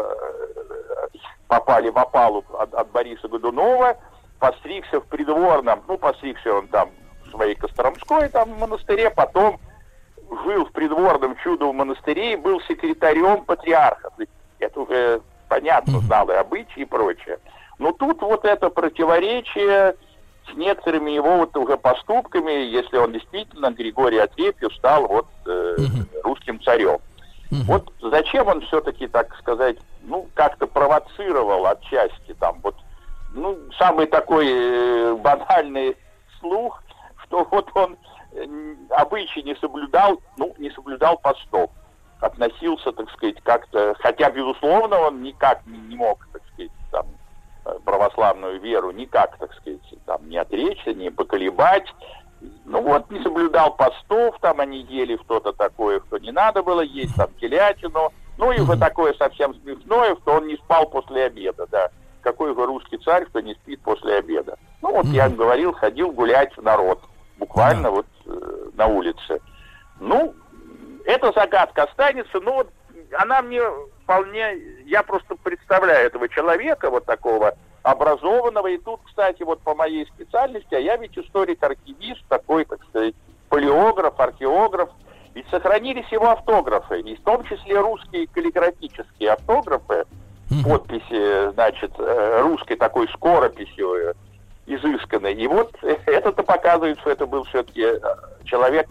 попали 1.46 1.90
в 1.90 1.98
опалу 1.98 2.44
от, 2.58 2.74
от 2.74 2.90
Бориса 2.90 3.28
Годунова, 3.28 3.96
постригся 4.38 5.00
в 5.00 5.06
придворном, 5.06 5.82
ну, 5.86 5.98
постригся 5.98 6.54
он 6.54 6.68
там 6.68 6.90
своей 7.30 7.54
Костромской 7.54 8.28
там 8.28 8.50
монастыре, 8.58 9.10
потом 9.10 9.58
жил 10.44 10.64
в 10.66 10.72
придворном 10.72 11.36
чудовом 11.42 11.76
монастыре 11.76 12.34
и 12.34 12.36
был 12.36 12.60
секретарем 12.62 13.44
патриарха. 13.44 14.10
Это 14.58 14.80
уже 14.80 15.20
понятно, 15.48 16.00
знал 16.00 16.30
и 16.30 16.34
обычаи 16.34 16.82
и 16.82 16.84
прочее. 16.84 17.38
Но 17.78 17.92
тут 17.92 18.20
вот 18.22 18.44
это 18.44 18.70
противоречие 18.70 19.96
с 20.50 20.56
некоторыми 20.56 21.10
его 21.10 21.38
вот 21.38 21.56
уже 21.56 21.76
поступками, 21.76 22.52
если 22.52 22.96
он 22.96 23.12
действительно, 23.12 23.70
Григорий 23.70 24.18
Отрепьев, 24.18 24.74
стал 24.74 25.06
вот 25.06 25.26
э, 25.46 25.76
русским 26.22 26.60
царем. 26.62 26.98
Вот 27.50 27.92
зачем 28.00 28.46
он 28.46 28.60
все-таки, 28.62 29.08
так 29.08 29.36
сказать, 29.38 29.76
ну, 30.02 30.28
как-то 30.34 30.66
провоцировал 30.68 31.66
отчасти 31.66 32.34
там, 32.38 32.60
вот, 32.62 32.76
ну, 33.34 33.58
самый 33.76 34.06
такой 34.06 34.46
э, 34.48 35.14
банальный 35.14 35.96
слух, 36.38 36.80
что 37.30 37.46
вот 37.50 37.70
он 37.74 37.96
э, 38.32 38.74
обычай 38.90 39.42
не 39.42 39.54
соблюдал, 39.54 40.20
ну, 40.36 40.52
не 40.58 40.70
соблюдал 40.70 41.16
постов, 41.18 41.70
относился, 42.20 42.92
так 42.92 43.08
сказать, 43.12 43.40
как-то, 43.42 43.94
хотя, 44.00 44.30
безусловно, 44.30 44.98
он 44.98 45.22
никак 45.22 45.64
не, 45.66 45.78
не 45.78 45.96
мог, 45.96 46.26
так 46.32 46.42
сказать, 46.52 46.72
там, 46.90 47.06
э, 47.64 47.78
православную 47.84 48.60
веру 48.60 48.90
никак, 48.90 49.38
так 49.38 49.54
сказать, 49.54 49.80
там, 50.06 50.28
не 50.28 50.38
отречься, 50.38 50.92
не 50.92 51.10
поколебать, 51.10 51.86
ну 52.64 52.82
вот, 52.82 53.08
не 53.10 53.22
соблюдал 53.22 53.76
постов, 53.76 54.36
там 54.40 54.60
они 54.60 54.80
ели 54.82 55.16
что-то 55.24 55.52
такое, 55.52 56.00
что 56.00 56.18
не 56.18 56.32
надо 56.32 56.64
было 56.64 56.80
есть, 56.80 57.14
там, 57.14 57.28
телятину, 57.40 58.12
ну 58.38 58.50
и 58.50 58.60
уже 58.60 58.76
такое 58.76 59.14
совсем 59.14 59.54
смешное, 59.54 60.16
что 60.16 60.32
он 60.32 60.48
не 60.48 60.56
спал 60.56 60.86
после 60.86 61.26
обеда, 61.26 61.66
да. 61.70 61.90
Какой 62.22 62.54
же 62.54 62.66
русский 62.66 62.98
царь, 62.98 63.24
кто 63.26 63.40
не 63.40 63.54
спит 63.54 63.80
после 63.82 64.16
обеда? 64.16 64.58
Ну 64.82 64.92
вот 64.92 65.06
я 65.06 65.28
говорил, 65.28 65.72
ходил 65.72 66.12
гулять 66.12 66.54
в 66.56 66.62
народ, 66.62 67.00
буквально 67.40 67.90
вот 67.90 68.06
э, 68.26 68.70
на 68.74 68.86
улице. 68.86 69.40
Ну, 69.98 70.34
эта 71.04 71.32
загадка 71.32 71.84
останется, 71.84 72.38
но 72.40 72.52
вот 72.52 72.70
она 73.18 73.42
мне 73.42 73.62
вполне, 74.04 74.56
я 74.84 75.02
просто 75.02 75.34
представляю 75.36 76.06
этого 76.06 76.28
человека, 76.28 76.90
вот 76.90 77.06
такого 77.06 77.54
образованного, 77.82 78.68
и 78.68 78.78
тут, 78.78 79.00
кстати, 79.06 79.42
вот 79.42 79.60
по 79.62 79.74
моей 79.74 80.06
специальности, 80.06 80.74
а 80.74 80.78
я 80.78 80.96
ведь 80.96 81.16
историк-архивист, 81.16 82.22
такой, 82.28 82.66
так 82.66 82.84
сказать, 82.90 83.14
палеограф, 83.48 84.20
археограф, 84.20 84.90
ведь 85.34 85.48
сохранились 85.48 86.08
его 86.12 86.30
автографы, 86.30 87.00
и 87.00 87.16
в 87.16 87.22
том 87.22 87.42
числе 87.44 87.80
русские 87.80 88.26
каллиграфические 88.26 89.32
автографы, 89.32 90.04
подписи, 90.64 91.52
значит, 91.52 91.92
э, 91.98 92.40
русской 92.42 92.74
такой 92.74 93.08
скорописью 93.08 94.14
э, 94.70 94.76
изысканной. 94.76 95.34
И 95.34 95.46
вот 95.46 95.74
это-то 95.82 96.42
показывает, 96.42 96.98
что 97.00 97.10
это 97.10 97.26
был 97.26 97.44
все-таки 97.44 97.82
э, 97.82 97.98
человек 98.44 98.88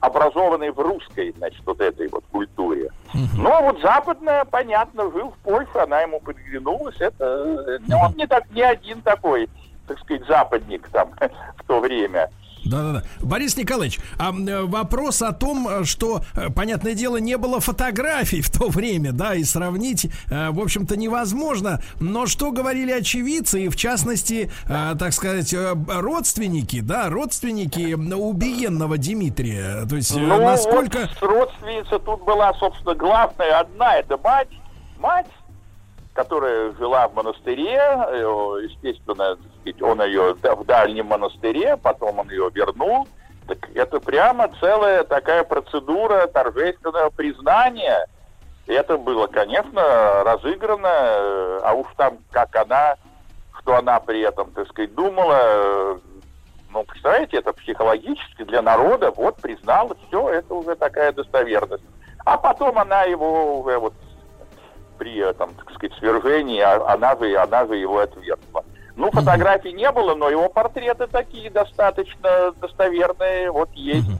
образованный 0.00 0.70
в 0.70 0.78
русской, 0.78 1.34
значит, 1.36 1.60
вот 1.66 1.80
этой 1.80 2.08
вот 2.08 2.24
культуре. 2.32 2.90
Но 3.36 3.62
вот 3.62 3.80
западная, 3.82 4.44
понятно, 4.46 5.10
жил 5.10 5.30
в 5.30 5.38
Польше, 5.38 5.78
она 5.78 6.00
ему 6.00 6.20
подглянулась. 6.20 6.96
Это, 6.98 7.78
он 7.92 8.16
не, 8.16 8.26
так, 8.26 8.50
не 8.50 8.62
один 8.62 9.02
такой, 9.02 9.48
так 9.86 9.98
сказать, 10.00 10.26
западник 10.26 10.88
там 10.88 11.10
в 11.56 11.66
то 11.66 11.80
время. 11.80 12.30
Да-да-да. 12.64 13.02
Борис 13.20 13.56
Николаевич, 13.56 13.98
а 14.18 14.32
вопрос 14.32 15.22
о 15.22 15.32
том, 15.32 15.84
что, 15.84 16.22
э, 16.34 16.50
понятное 16.50 16.94
дело, 16.94 17.16
не 17.16 17.36
было 17.36 17.60
фотографий 17.60 18.40
в 18.42 18.50
то 18.50 18.68
время, 18.68 19.12
да, 19.12 19.34
и 19.34 19.44
сравнить, 19.44 20.06
э, 20.30 20.50
в 20.50 20.60
общем-то, 20.60 20.96
невозможно. 20.96 21.82
Но 22.00 22.26
что 22.26 22.52
говорили 22.52 22.92
очевидцы, 22.92 23.64
и 23.64 23.68
в 23.68 23.76
частности, 23.76 24.50
э, 24.66 24.94
так 24.98 25.12
сказать, 25.12 25.54
родственники, 25.88 26.80
да, 26.80 27.08
родственники 27.08 27.94
убиенного 27.94 28.98
Дмитрия. 28.98 29.86
То 29.88 29.96
есть, 29.96 30.14
ну, 30.14 30.40
насколько... 30.40 31.08
Вот 31.20 31.30
родственница 31.30 31.98
тут 31.98 32.24
была, 32.24 32.52
собственно, 32.54 32.94
главная 32.94 33.60
одна, 33.60 33.96
это 33.96 34.18
мать, 34.18 34.48
мать 34.98 35.26
которая 36.12 36.72
жила 36.72 37.08
в 37.08 37.14
монастыре, 37.14 37.74
естественно, 38.62 39.38
он 39.80 40.02
ее 40.02 40.34
в 40.34 40.64
дальнем 40.64 41.06
монастыре, 41.06 41.76
потом 41.76 42.18
он 42.18 42.30
ее 42.30 42.50
вернул. 42.52 43.06
Так 43.46 43.68
это 43.74 44.00
прямо 44.00 44.50
целая 44.60 45.04
такая 45.04 45.44
процедура 45.44 46.26
торжественного 46.26 47.10
признания. 47.10 48.06
Это 48.66 48.96
было, 48.98 49.26
конечно, 49.26 50.22
разыграно, 50.22 51.60
а 51.62 51.72
уж 51.74 51.86
там, 51.96 52.18
как 52.30 52.54
она, 52.54 52.94
что 53.60 53.76
она 53.76 53.98
при 53.98 54.20
этом, 54.20 54.52
так 54.52 54.68
сказать, 54.68 54.94
думала, 54.94 55.98
ну, 56.70 56.84
представляете, 56.84 57.38
это 57.38 57.52
психологически 57.52 58.44
для 58.44 58.62
народа, 58.62 59.10
вот, 59.10 59.36
признала, 59.36 59.96
все, 60.06 60.28
это 60.28 60.54
уже 60.54 60.76
такая 60.76 61.12
достоверность. 61.12 61.82
А 62.24 62.36
потом 62.36 62.78
она 62.78 63.02
его 63.02 63.60
уже 63.60 63.78
вот 63.78 63.94
при 65.00 65.16
этом, 65.16 65.54
так 65.54 65.72
сказать, 65.72 65.96
свержении, 65.98 66.60
а 66.60 66.92
она 66.92 67.16
же, 67.16 67.34
она 67.34 67.66
же 67.66 67.76
его 67.76 68.00
отвергла. 68.00 68.64
Ну, 68.96 69.10
фотографий 69.10 69.72
не 69.72 69.90
было, 69.90 70.14
но 70.14 70.28
его 70.28 70.50
портреты 70.50 71.06
такие 71.06 71.50
достаточно 71.50 72.52
достоверные. 72.60 73.50
Вот 73.50 73.70
есть 73.72 74.10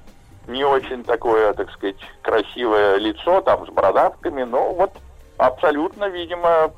не 0.49 0.65
очень 0.65 1.05
такое, 1.05 1.53
так 1.53 1.71
сказать, 1.73 1.97
красивое 2.23 2.97
лицо, 2.97 3.43
там, 3.43 3.67
с 3.67 3.69
бородавками, 3.69 4.43
но 4.45 4.73
вот 4.73 4.93
абсолютно, 5.37 6.09
видимо, 6.09 6.71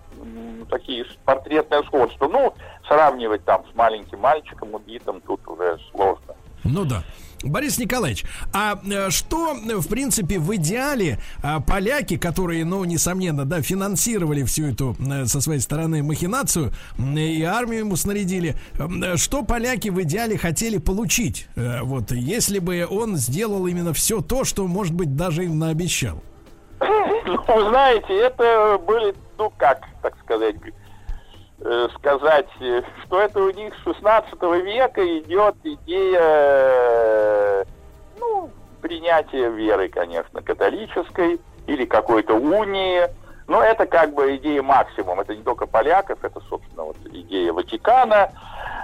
такие 0.68 1.06
портретное 1.24 1.84
сходство. 1.84 2.26
Ну, 2.26 2.52
сравнивать 2.88 3.44
там 3.44 3.64
с 3.70 3.76
маленьким 3.76 4.18
мальчиком 4.18 4.74
убитым 4.74 5.20
тут 5.20 5.46
уже 5.46 5.78
сложно. 5.92 6.34
Ну 6.64 6.84
да. 6.84 7.04
Борис 7.42 7.78
Николаевич, 7.78 8.24
а 8.52 8.78
э, 8.84 9.10
что, 9.10 9.54
в 9.54 9.88
принципе, 9.88 10.38
в 10.38 10.54
идеале 10.56 11.18
а, 11.42 11.60
поляки, 11.60 12.16
которые, 12.16 12.64
ну, 12.64 12.84
несомненно, 12.84 13.44
да, 13.44 13.62
финансировали 13.62 14.42
всю 14.44 14.66
эту 14.66 14.96
э, 14.98 15.26
со 15.26 15.40
своей 15.40 15.60
стороны 15.60 16.02
махинацию 16.02 16.72
и 16.98 17.42
армию 17.42 17.80
ему 17.80 17.96
снарядили, 17.96 18.56
э, 18.78 19.16
что 19.16 19.42
поляки 19.42 19.88
в 19.88 20.00
идеале 20.02 20.38
хотели 20.38 20.78
получить, 20.78 21.48
вот, 21.56 22.12
если 22.12 22.58
бы 22.58 22.86
он 22.88 23.16
сделал 23.16 23.66
именно 23.66 23.92
все 23.92 24.20
то, 24.20 24.44
что, 24.44 24.66
может 24.66 24.94
быть, 24.94 25.16
даже 25.16 25.44
им 25.44 25.58
наобещал? 25.58 26.22
Ну, 27.24 27.68
знаете, 27.68 28.12
это 28.14 28.78
были, 28.84 29.14
ну, 29.38 29.52
как, 29.56 29.82
так 30.02 30.14
сказать, 30.24 30.56
Э, 30.56 30.81
сказать, 31.96 32.48
э, 32.60 32.82
что 33.04 33.20
это 33.20 33.40
у 33.40 33.50
них 33.50 33.74
с 33.76 33.84
16 33.84 34.32
века 34.64 35.18
идет 35.18 35.54
идея 35.62 36.20
э, 36.20 37.64
ну, 38.18 38.50
принятия 38.80 39.48
веры, 39.48 39.88
конечно, 39.88 40.42
католической 40.42 41.40
или 41.66 41.84
какой-то 41.84 42.34
унии. 42.34 43.02
Но 43.48 43.62
это 43.62 43.86
как 43.86 44.14
бы 44.14 44.36
идея 44.36 44.62
максимум. 44.62 45.20
Это 45.20 45.34
не 45.34 45.42
только 45.42 45.66
поляков, 45.66 46.22
это, 46.22 46.40
собственно, 46.48 46.84
вот 46.84 46.96
идея 47.12 47.52
Ватикана. 47.52 48.30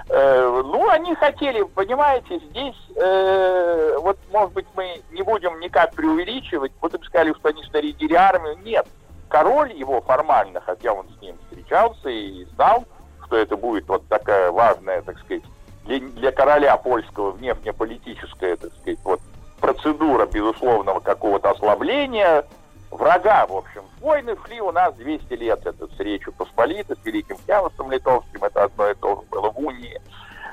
Э, 0.09 0.63
ну, 0.65 0.89
они 0.89 1.15
хотели, 1.15 1.63
понимаете, 1.63 2.39
здесь, 2.49 2.75
э, 2.95 3.97
вот, 3.99 4.17
может 4.31 4.53
быть, 4.53 4.65
мы 4.75 5.01
не 5.11 5.21
будем 5.21 5.59
никак 5.59 5.93
преувеличивать, 5.93 6.71
вот 6.81 6.93
им 6.93 7.03
сказали, 7.03 7.33
что 7.33 7.49
они 7.49 7.63
снарядили 7.63 8.15
армию. 8.15 8.57
Нет, 8.63 8.87
король 9.29 9.73
его 9.73 10.01
формально, 10.01 10.59
хотя 10.61 10.93
он 10.93 11.07
с 11.17 11.21
ним 11.21 11.37
встречался 11.43 12.09
и 12.09 12.43
знал, 12.55 12.85
что 13.25 13.37
это 13.37 13.55
будет 13.55 13.87
вот 13.87 14.05
такая 14.07 14.51
важная, 14.51 15.01
так 15.01 15.17
сказать, 15.19 15.43
для, 15.85 15.99
для 15.99 16.31
короля 16.31 16.75
польского 16.77 17.31
внешнеполитическая, 17.31 18.57
так 18.57 18.71
сказать, 18.81 18.99
вот 19.03 19.21
процедура 19.59 20.25
безусловного 20.25 20.99
какого-то 20.99 21.51
ослабления 21.51 22.45
врага, 22.91 23.45
в 23.45 23.55
общем. 23.55 23.83
Войны 24.01 24.35
шли 24.45 24.61
у 24.61 24.71
нас 24.71 24.93
200 24.95 25.33
лет, 25.33 25.65
это 25.65 25.87
с 25.87 25.99
Речью 25.99 26.33
Посполитой, 26.33 26.97
с 27.01 27.05
Великим 27.05 27.37
княжеством 27.37 27.91
Литовским, 27.91 28.43
это 28.43 28.63
одно 28.63 28.89
и 28.89 28.95
то 28.95 29.15
же 29.15 29.21
было 29.29 29.51
в 29.51 29.59
унии. 29.59 30.01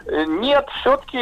Э, 0.07 0.25
нет, 0.27 0.69
все-таки 0.81 1.19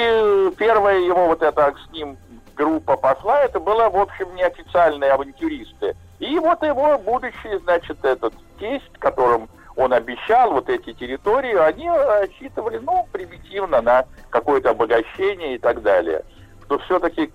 первая 0.56 0.98
его 0.98 1.26
вот 1.26 1.42
эта 1.42 1.74
с 1.86 1.92
ним 1.92 2.16
группа 2.54 2.96
пошла, 2.96 3.42
это 3.42 3.60
было, 3.60 3.88
в 3.88 3.96
общем, 3.96 4.34
неофициальные 4.34 5.12
авантюристы. 5.12 5.96
И 6.18 6.38
вот 6.38 6.62
его 6.62 6.98
будущий, 6.98 7.58
значит, 7.62 8.04
этот 8.04 8.34
тесть, 8.58 8.92
которым 8.98 9.48
он 9.76 9.92
обещал 9.92 10.52
вот 10.52 10.68
эти 10.68 10.92
территории, 10.92 11.56
они 11.56 11.90
рассчитывали, 11.90 12.78
ну, 12.78 13.06
примитивно 13.12 13.82
на 13.82 14.06
какое-то 14.30 14.70
обогащение 14.70 15.56
и 15.56 15.58
так 15.58 15.82
далее. 15.82 16.24
Что 16.64 16.78
все-таки 16.80 17.32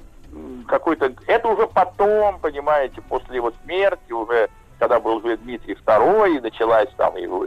какой-то... 0.67 1.13
Это 1.27 1.47
уже 1.49 1.67
потом, 1.67 2.39
понимаете, 2.39 3.01
после 3.01 3.35
его 3.35 3.51
смерти, 3.63 4.11
уже 4.11 4.49
когда 4.79 4.99
был 4.99 5.17
уже 5.17 5.35
Дмитрий 5.37 5.75
II, 5.85 6.37
и 6.37 6.39
началась 6.39 6.89
там 6.95 7.17
его 7.17 7.45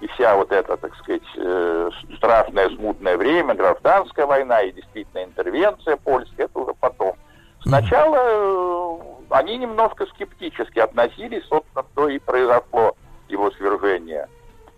и 0.00 0.06
вся 0.08 0.36
вот 0.36 0.52
эта, 0.52 0.76
так 0.76 0.94
сказать, 0.96 1.22
э, 1.36 1.90
страшное 2.16 2.68
смутное 2.70 3.16
время, 3.16 3.54
гражданская 3.54 4.26
война 4.26 4.62
и 4.62 4.72
действительно 4.72 5.24
интервенция 5.24 5.96
польская, 5.96 6.44
это 6.44 6.58
уже 6.58 6.74
потом. 6.74 7.14
Сначала 7.62 8.16
э, 8.16 8.98
они 9.30 9.56
немножко 9.58 10.06
скептически 10.06 10.78
относились, 10.78 11.44
собственно, 11.46 11.84
что 11.92 12.08
и 12.08 12.18
произошло 12.18 12.96
его 13.28 13.50
свержение. 13.52 14.28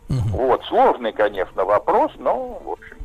Вот, 0.09 0.64
сложный, 0.64 1.12
конечно, 1.12 1.64
вопрос, 1.64 2.10
но, 2.18 2.60
в 2.64 2.70
общем, 2.70 2.97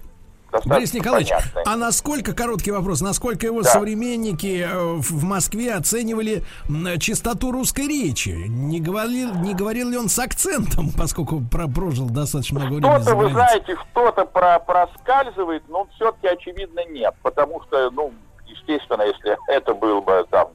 Борис 0.66 0.94
Николаевич, 0.94 1.30
понятное. 1.30 1.64
а 1.66 1.76
насколько, 1.76 2.34
короткий 2.34 2.72
вопрос, 2.72 3.02
насколько 3.02 3.46
его 3.46 3.62
да. 3.62 3.70
современники 3.70 4.66
э, 4.68 4.96
в 4.98 5.24
Москве 5.24 5.74
оценивали 5.74 6.44
чистоту 7.00 7.52
русской 7.52 7.88
речи? 7.88 8.30
Не 8.48 8.80
говорил, 8.80 9.34
не 9.36 9.54
говорил 9.54 9.90
ли 9.90 9.98
он 9.98 10.10
с 10.10 10.20
акцентом, 10.20 10.92
поскольку 10.98 11.42
про 11.42 11.68
прожил 11.68 12.10
достаточно 12.10 12.60
много 12.60 12.76
времени? 12.76 13.02
Что-то, 13.02 13.16
вы 13.16 13.30
знаете, 13.32 13.76
что-то 13.92 14.26
про 14.26 14.60
проскальзывает, 14.60 15.64
но 15.68 15.88
все-таки 15.96 16.28
очевидно 16.28 16.82
нет, 16.90 17.14
потому 17.22 17.62
что, 17.64 17.90
ну, 17.92 18.14
естественно, 18.48 19.04
если 19.04 19.38
это 19.48 19.74
был 19.74 20.02
бы 20.02 20.26
там, 20.30 20.50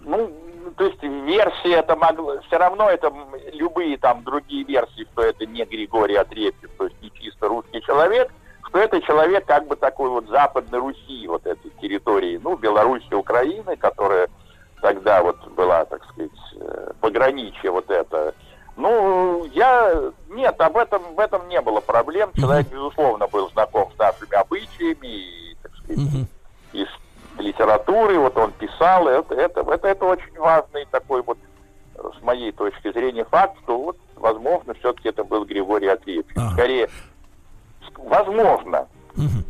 ну, 0.00 0.30
то 0.76 0.84
есть 0.84 1.02
версия 1.02 1.76
это 1.76 1.96
могло, 1.96 2.40
все 2.46 2.58
равно 2.58 2.88
это 2.88 3.12
любые 3.52 3.98
там 3.98 4.22
другие 4.24 4.64
версии, 4.64 5.06
что 5.12 5.22
это 5.22 5.46
не 5.46 5.64
Григорий 5.64 6.16
Отрепьев, 6.16 6.70
то 6.78 6.84
есть 6.84 7.00
не 7.02 7.10
чисто 7.12 7.48
русский 7.48 7.82
человек, 7.82 8.32
что 8.72 8.78
это 8.78 9.02
человек 9.02 9.44
как 9.44 9.68
бы 9.68 9.76
такой 9.76 10.08
вот 10.08 10.26
Западной 10.28 10.78
Руси, 10.78 11.26
вот 11.28 11.46
этой 11.46 11.70
территории, 11.82 12.40
ну, 12.42 12.56
Беларуси, 12.56 13.12
Украины, 13.12 13.76
которая 13.76 14.28
тогда 14.80 15.22
вот 15.22 15.36
была, 15.50 15.84
так 15.84 16.02
сказать, 16.06 16.30
э, 16.56 16.92
пограничье 16.98 17.70
вот 17.70 17.90
это. 17.90 18.34
Ну, 18.76 19.44
я... 19.52 20.10
Нет, 20.30 20.58
об 20.58 20.78
этом, 20.78 21.02
в 21.14 21.20
этом 21.20 21.46
не 21.50 21.60
было 21.60 21.80
проблем. 21.80 22.30
Человек, 22.34 22.68
безусловно, 22.68 23.28
был 23.28 23.50
знаком 23.50 23.92
с 23.94 23.98
нашими 23.98 24.34
обычаями 24.34 25.06
и, 25.06 25.56
так 25.62 25.72
сказать, 25.76 26.26
и 26.72 26.86
с 26.86 27.38
литературой, 27.38 28.16
вот 28.16 28.34
он 28.38 28.52
писал, 28.52 29.06
это, 29.06 29.34
это, 29.34 29.60
это, 29.60 29.86
это 29.86 30.04
очень 30.06 30.38
важный 30.38 30.86
такой 30.90 31.20
вот, 31.20 31.36
с 32.18 32.22
моей 32.22 32.52
точки 32.52 32.90
зрения, 32.90 33.24
факт, 33.24 33.58
что 33.64 33.76
вот, 33.76 33.98
возможно, 34.16 34.72
все-таки 34.74 35.10
это 35.10 35.24
был 35.24 35.44
Григорий 35.44 35.88
Андреевич. 35.88 36.26
Скорее, 36.54 36.88
возможно, 37.96 38.86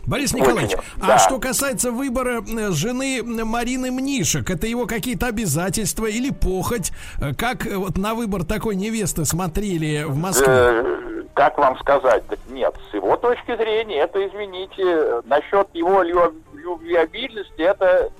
Борис 0.06 0.34
Николаевич, 0.34 0.72
Очень, 0.72 0.84
а 1.00 1.06
да. 1.06 1.18
что 1.18 1.38
касается 1.38 1.92
выбора 1.92 2.42
э, 2.42 2.70
жены 2.72 3.22
Марины 3.22 3.92
Мнишек, 3.92 4.50
это 4.50 4.66
его 4.66 4.86
какие-то 4.86 5.28
обязательства 5.28 6.06
или 6.06 6.30
похоть? 6.30 6.90
Э, 7.20 7.32
как 7.34 7.66
э, 7.66 7.76
вот 7.76 7.96
на 7.96 8.14
выбор 8.14 8.44
такой 8.44 8.74
невесты 8.74 9.24
смотрели 9.24 10.02
в 10.02 10.16
Москве? 10.16 10.46
Э, 10.48 11.22
как 11.34 11.58
вам 11.58 11.78
сказать? 11.78 12.26
Так 12.26 12.40
нет, 12.48 12.74
с 12.90 12.94
его 12.94 13.16
точки 13.16 13.56
зрения, 13.56 14.00
это, 14.00 14.26
извините, 14.26 15.22
насчет 15.26 15.68
его 15.74 16.02
любвеобильности, 16.02 17.62
это 17.62 18.10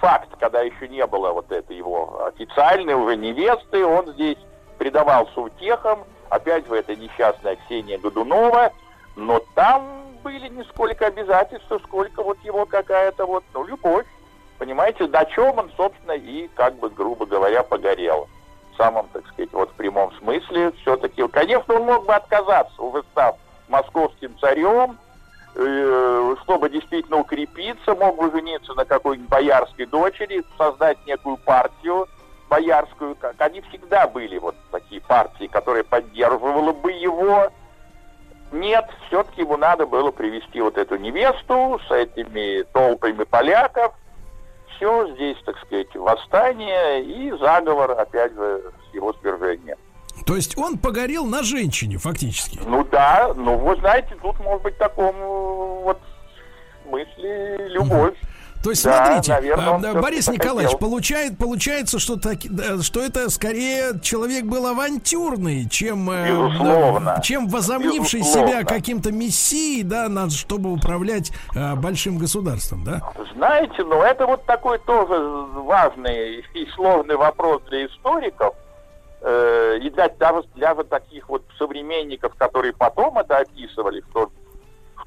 факт, 0.00 0.28
когда 0.38 0.60
еще 0.60 0.88
не 0.88 1.04
было 1.06 1.32
вот 1.32 1.50
этой 1.50 1.76
его 1.76 2.26
официальной 2.26 2.94
уже 2.94 3.16
невесты, 3.16 3.84
он 3.84 4.12
здесь 4.12 4.38
предавался 4.78 5.40
утехам, 5.40 6.04
опять 6.30 6.66
же, 6.66 6.74
это 6.76 6.94
несчастная 6.94 7.56
Ксения 7.56 7.98
Годунова, 7.98 8.72
но 9.16 9.40
там 9.54 9.82
были 10.22 10.48
не 10.48 10.64
сколько 10.64 11.06
обязательства, 11.06 11.78
сколько 11.78 12.22
вот 12.22 12.38
его 12.44 12.66
какая-то 12.66 13.26
вот, 13.26 13.44
ну, 13.54 13.64
любовь. 13.64 14.06
Понимаете, 14.58 15.06
на 15.06 15.24
чем 15.24 15.58
он, 15.58 15.70
собственно, 15.76 16.12
и, 16.12 16.48
как 16.54 16.74
бы, 16.78 16.90
грубо 16.90 17.24
говоря, 17.26 17.62
погорел. 17.62 18.28
В 18.74 18.76
самом, 18.76 19.08
так 19.12 19.26
сказать, 19.28 19.52
вот 19.52 19.70
в 19.70 19.74
прямом 19.74 20.12
смысле 20.18 20.72
все-таки. 20.82 21.26
Конечно, 21.28 21.74
он 21.74 21.84
мог 21.84 22.06
бы 22.06 22.14
отказаться, 22.14 22.76
став 23.12 23.36
московским 23.68 24.38
царем, 24.38 24.98
э, 25.54 26.36
чтобы 26.42 26.68
действительно 26.68 27.18
укрепиться, 27.18 27.94
мог 27.94 28.16
бы 28.16 28.30
жениться 28.30 28.74
на 28.74 28.84
какой-нибудь 28.84 29.30
боярской 29.30 29.86
дочери, 29.86 30.44
создать 30.58 30.98
некую 31.06 31.36
партию 31.38 32.06
боярскую. 32.50 33.14
Как 33.14 33.40
они 33.40 33.62
всегда 33.62 34.06
были 34.06 34.36
вот 34.38 34.56
такие 34.70 35.00
партии, 35.00 35.46
которые 35.46 35.84
поддерживала 35.84 36.72
бы 36.72 36.92
его, 36.92 37.50
нет, 38.52 38.84
все-таки 39.06 39.42
ему 39.42 39.56
надо 39.56 39.86
было 39.86 40.10
привести 40.10 40.60
вот 40.60 40.76
эту 40.76 40.96
невесту 40.96 41.80
с 41.88 41.90
этими 41.90 42.62
толпами 42.72 43.24
поляков. 43.24 43.94
Все 44.76 45.12
здесь, 45.14 45.36
так 45.44 45.58
сказать, 45.58 45.94
восстание 45.94 47.02
и 47.04 47.30
заговор, 47.38 47.92
опять 47.92 48.32
же, 48.32 48.72
с 48.90 48.94
его 48.94 49.12
свержением. 49.20 49.76
То 50.26 50.36
есть 50.36 50.56
он 50.56 50.78
погорел 50.78 51.26
на 51.26 51.42
женщине, 51.42 51.98
фактически? 51.98 52.60
Ну 52.64 52.84
да, 52.84 53.32
ну 53.34 53.56
вы 53.56 53.76
знаете, 53.76 54.16
тут 54.22 54.38
может 54.40 54.62
быть 54.62 54.78
такому 54.78 55.82
вот 55.82 56.00
мысли 56.86 57.68
любовь. 57.68 58.14
То 58.62 58.70
есть, 58.70 58.84
да, 58.84 59.06
смотрите, 59.06 59.32
наверное, 59.32 59.90
а, 59.90 60.02
Борис 60.02 60.28
Николаевич, 60.28 60.76
получает, 60.78 61.38
получается, 61.38 61.98
что, 61.98 62.16
так, 62.16 62.38
что 62.82 63.00
это 63.00 63.30
скорее 63.30 63.98
человек 64.02 64.44
был 64.44 64.66
авантюрный, 64.66 65.68
чем, 65.68 66.10
э, 66.10 66.28
Безусловно. 66.28 67.20
чем 67.24 67.48
возомнивший 67.48 68.20
Безусловно. 68.20 68.50
себя 68.50 68.64
каким-то 68.64 69.12
мессией, 69.12 69.82
да, 69.82 70.08
чтобы 70.28 70.72
управлять 70.72 71.32
а, 71.56 71.74
большим 71.74 72.18
государством, 72.18 72.84
да? 72.84 73.00
Знаете, 73.34 73.82
ну 73.84 74.02
это 74.02 74.26
вот 74.26 74.44
такой 74.44 74.78
тоже 74.80 75.14
важный 75.54 76.44
и 76.54 76.66
сложный 76.74 77.16
вопрос 77.16 77.62
для 77.70 77.86
историков, 77.86 78.54
э, 79.22 79.78
и 79.82 79.90
для, 79.90 80.08
даже 80.10 80.46
для 80.54 80.74
вот 80.74 80.90
таких 80.90 81.28
вот 81.30 81.42
современников, 81.58 82.34
которые 82.34 82.74
потом 82.74 83.18
это 83.18 83.38
описывали, 83.38 84.02
что 84.10 84.30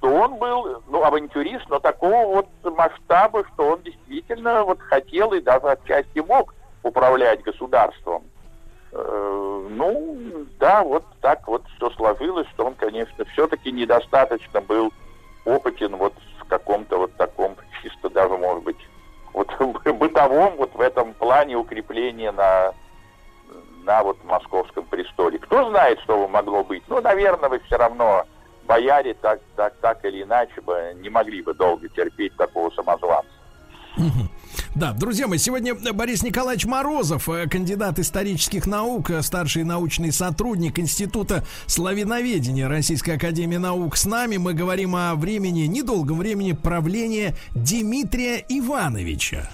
что 0.04 0.14
он 0.14 0.36
был, 0.36 0.84
ну, 0.88 1.02
авантюрист, 1.02 1.70
но 1.70 1.80
такого 1.80 2.26
вот 2.26 2.76
масштаба, 2.76 3.46
что 3.54 3.70
он 3.70 3.84
действительно 3.84 4.66
вот 4.66 4.82
хотел 4.82 5.32
и 5.32 5.40
даже 5.40 5.66
отчасти 5.66 6.20
мог 6.20 6.54
управлять 6.84 7.42
государством. 7.42 8.24
Э, 8.92 9.68
ну, 9.70 10.46
да, 10.60 10.84
вот 10.84 11.06
так 11.22 11.48
вот 11.48 11.64
все 11.78 11.90
сложилось, 11.92 12.48
что 12.50 12.66
он, 12.66 12.76
конечно, 12.76 13.24
все-таки 13.32 13.72
недостаточно 13.72 14.60
был 14.60 14.92
опытен 15.46 15.96
вот 15.96 16.14
в 16.42 16.48
каком-то 16.50 16.98
вот 16.98 17.16
таком, 17.16 17.56
чисто 17.82 18.10
даже, 18.10 18.36
может 18.36 18.64
быть, 18.64 18.90
вот 19.32 19.50
бытовом 19.86 20.58
вот 20.58 20.76
в 20.76 20.82
этом 20.82 21.14
плане 21.14 21.56
укрепления 21.56 22.34
на, 22.34 22.74
на 23.86 24.04
вот 24.04 24.22
московском 24.26 24.84
престоле. 24.84 25.40
Кто 25.40 25.70
знает, 25.70 26.02
что 26.02 26.28
могло 26.28 26.62
быть? 26.66 26.84
Ну, 26.90 27.00
наверное, 27.00 27.48
вы 27.48 27.60
все 27.60 27.78
равно 27.78 28.26
бояре 28.68 29.14
так, 29.16 29.40
так, 29.56 29.74
так 29.82 30.04
или 30.06 30.24
иначе 30.24 30.62
бы 30.62 30.96
не 31.02 31.10
могли 31.10 31.42
бы 31.42 31.54
долго 31.54 31.88
терпеть 31.90 32.36
такого 32.36 32.70
самозванца. 32.72 33.30
Да, 34.76 34.92
друзья 34.92 35.28
мои, 35.28 35.38
сегодня 35.38 35.76
Борис 35.76 36.24
Николаевич 36.24 36.66
Морозов, 36.66 37.30
э, 37.30 37.48
кандидат 37.48 38.00
исторических 38.00 38.66
наук, 38.66 39.12
э, 39.12 39.22
старший 39.22 39.64
научный 39.64 40.12
сотрудник 40.12 40.80
Института 40.80 41.46
славяноведения 41.68 42.68
Российской 42.68 43.12
Академии 43.12 43.58
Наук 43.58 43.96
с 43.96 44.06
нами. 44.06 44.38
Мы 44.38 44.54
говорим 44.54 44.96
о 44.96 45.14
времени, 45.14 45.68
недолгом 45.68 46.18
времени 46.18 46.54
правления 46.54 47.36
Дмитрия 47.54 48.44
Ивановича. 48.50 49.48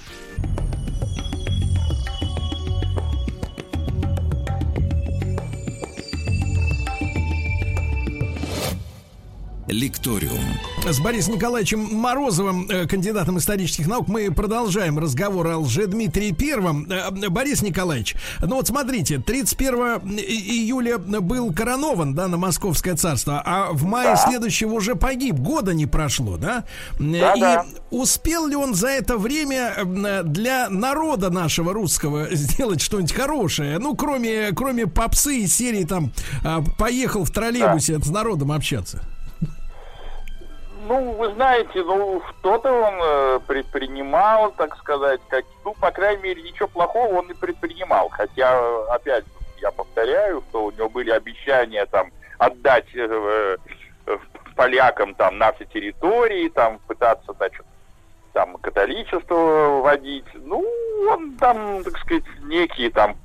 Лекториум. 9.70 10.40
С 10.84 11.00
Борисом 11.00 11.36
Николаевичем 11.36 11.80
Морозовым, 11.96 12.68
э, 12.70 12.88
кандидатом 12.88 13.38
исторических 13.38 13.88
наук, 13.88 14.08
мы 14.08 14.32
продолжаем 14.32 14.98
разговор 14.98 15.48
о 15.48 15.58
Лже-Дмитрии 15.60 16.32
Первом. 16.32 16.88
Э, 16.92 17.30
Борис 17.30 17.62
Николаевич, 17.62 18.16
ну 18.42 18.56
вот 18.56 18.68
смотрите, 18.68 19.20
31 19.20 20.02
июля 20.18 20.98
был 20.98 21.54
коронован, 21.54 22.16
да, 22.16 22.28
на 22.28 22.38
Московское 22.38 22.96
царство, 22.96 23.42
а 23.46 23.72
в 23.72 23.84
мае 23.84 24.16
да. 24.16 24.18
следующего 24.18 24.74
уже 24.74 24.96
погиб, 24.96 25.36
года 25.36 25.74
не 25.74 25.86
прошло, 25.86 26.38
да? 26.38 26.64
да 26.98 27.34
И 27.36 27.40
да. 27.40 27.66
успел 27.92 28.48
ли 28.48 28.56
он 28.56 28.74
за 28.74 28.88
это 28.88 29.18
время 29.18 29.74
для 30.24 30.70
народа 30.70 31.30
нашего 31.30 31.74
русского 31.74 32.28
сделать 32.36 32.82
что-нибудь 32.82 33.14
хорошее? 33.14 33.78
Ну, 33.78 33.96
кроме, 33.96 34.52
кроме 34.52 34.88
попсы 34.88 35.42
и 35.42 35.48
серии 35.48 35.84
там 35.84 36.12
«Поехал 36.78 37.24
в 37.24 37.32
троллейбусе 37.32 37.98
да. 37.98 38.04
с 38.04 38.10
народом 38.10 38.52
общаться». 38.52 39.04
Ну, 40.90 41.12
вы 41.12 41.32
знаете, 41.34 41.84
ну, 41.84 42.20
что-то 42.30 42.72
он 42.72 42.96
э, 43.00 43.40
предпринимал, 43.46 44.52
так 44.54 44.76
сказать, 44.78 45.22
как, 45.30 45.46
ну, 45.64 45.76
по 45.76 45.92
крайней 45.92 46.24
мере, 46.24 46.42
ничего 46.42 46.68
плохого 46.68 47.20
он 47.20 47.28
не 47.28 47.36
предпринимал. 47.36 48.10
Хотя, 48.10 48.60
опять, 48.92 49.24
я 49.62 49.70
повторяю, 49.70 50.44
что 50.50 50.66
у 50.66 50.72
него 50.72 50.90
были 50.90 51.12
обещания 51.12 51.86
там 51.86 52.10
отдать 52.40 52.88
э, 52.96 53.58
э, 54.08 54.18
полякам 54.56 55.14
там 55.14 55.38
наши 55.38 55.66
территории, 55.66 56.50
там 56.50 56.80
пытаться, 56.88 57.34
значит, 57.34 57.68
там 58.34 58.58
католичество 58.58 59.82
вводить. 59.82 60.26
Ну, 60.34 60.66
он 61.08 61.38
там, 61.38 61.84
так 61.84 62.00
сказать, 62.00 62.24
некие 62.42 62.90
там 62.90 63.16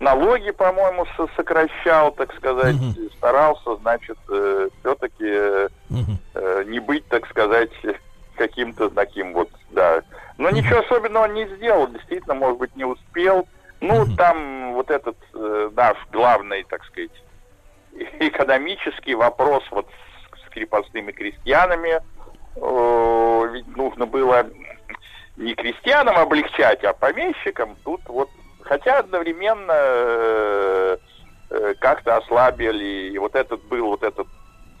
налоги, 0.00 0.50
по-моему, 0.50 1.06
сокращал, 1.36 2.12
так 2.12 2.34
сказать, 2.34 2.76
угу. 2.76 3.10
старался, 3.16 3.76
значит, 3.76 4.18
э, 4.28 4.68
все-таки 4.80 5.68
угу. 5.90 6.12
э, 6.34 6.64
не 6.66 6.78
быть, 6.80 7.06
так 7.08 7.26
сказать, 7.28 7.70
каким-то 8.36 8.90
таким 8.90 9.32
вот, 9.32 9.50
да. 9.70 10.02
Но 10.38 10.48
угу. 10.48 10.56
ничего 10.56 10.80
особенного 10.80 11.26
не 11.26 11.46
сделал, 11.56 11.88
действительно, 11.88 12.34
может 12.34 12.58
быть, 12.58 12.76
не 12.76 12.84
успел. 12.84 13.46
Ну, 13.80 14.02
угу. 14.02 14.16
там 14.16 14.74
вот 14.74 14.90
этот 14.90 15.16
э, 15.34 15.70
наш 15.74 15.96
главный, 16.12 16.64
так 16.64 16.84
сказать, 16.84 17.10
экономический 18.20 19.14
вопрос 19.14 19.64
вот 19.70 19.86
с, 19.86 20.46
с 20.46 20.50
крепостными 20.50 21.12
крестьянами. 21.12 22.00
Э, 22.56 23.48
ведь 23.52 23.76
нужно 23.76 24.06
было 24.06 24.46
не 25.36 25.54
крестьянам 25.54 26.16
облегчать, 26.18 26.82
а 26.84 26.92
помещикам. 26.92 27.76
Тут 27.84 28.00
вот, 28.06 28.28
хотя 28.68 28.98
одновременно 28.98 29.72
э, 29.72 30.96
э, 31.50 31.74
как-то 31.80 32.16
ослабили, 32.18 33.10
и 33.10 33.18
вот 33.18 33.34
этот 33.34 33.62
был 33.64 33.86
вот 33.86 34.02
этот 34.02 34.26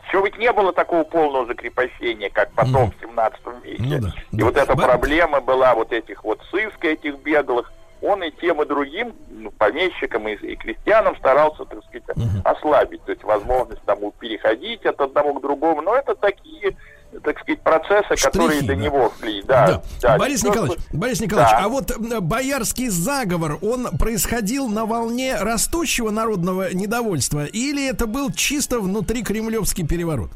все 0.08 0.22
ведь 0.22 0.38
не 0.38 0.50
было 0.52 0.72
такого 0.72 1.04
полного 1.04 1.46
закрепощения, 1.46 2.30
как 2.30 2.50
потом 2.52 2.88
mm. 2.88 2.92
в 2.96 3.00
17 3.00 3.40
веке. 3.62 3.82
Ну, 3.82 4.00
да. 4.00 4.08
И 4.32 4.36
да. 4.38 4.44
вот 4.44 4.56
эта 4.56 4.74
проблема 4.74 5.40
была 5.40 5.74
вот 5.74 5.92
этих 5.92 6.24
вот 6.24 6.40
сыска, 6.50 6.88
этих 6.88 7.18
беглых, 7.18 7.70
он 8.00 8.22
и 8.22 8.30
тем, 8.30 8.62
и 8.62 8.66
другим, 8.66 9.14
ну, 9.28 9.50
помещикам 9.50 10.28
и, 10.28 10.34
и 10.34 10.56
крестьянам 10.56 11.16
старался, 11.16 11.64
так 11.64 11.80
сказать, 11.84 12.08
угу. 12.16 12.40
ослабить. 12.44 13.04
То 13.04 13.12
есть 13.12 13.24
возможность 13.24 13.82
тому 13.82 14.12
переходить 14.12 14.86
от 14.86 15.00
одного 15.00 15.34
к 15.34 15.42
другому. 15.42 15.82
Но 15.82 15.94
это 15.94 16.14
такие 16.14 16.76
так 17.22 17.38
сказать, 17.40 17.60
процессы, 17.62 18.16
Штрихи, 18.16 18.24
которые 18.24 18.60
да. 18.60 18.66
до 18.66 18.76
него 18.76 19.12
шли. 19.18 19.42
Да, 19.42 19.66
да. 19.66 19.82
да. 20.00 20.18
Борис 20.18 20.42
Николаевич, 20.42 20.78
Борис 20.92 21.20
Николаевич, 21.20 21.52
да. 21.52 21.64
а 21.64 21.68
вот 21.68 21.98
боярский 21.98 22.88
заговор, 22.88 23.58
он 23.62 23.88
происходил 23.98 24.68
на 24.68 24.84
волне 24.84 25.36
растущего 25.36 26.10
народного 26.10 26.72
недовольства 26.72 27.46
или 27.46 27.88
это 27.88 28.06
был 28.06 28.30
чисто 28.30 28.80
внутри 28.80 29.22
кремлевский 29.22 29.86
переворот? 29.86 30.30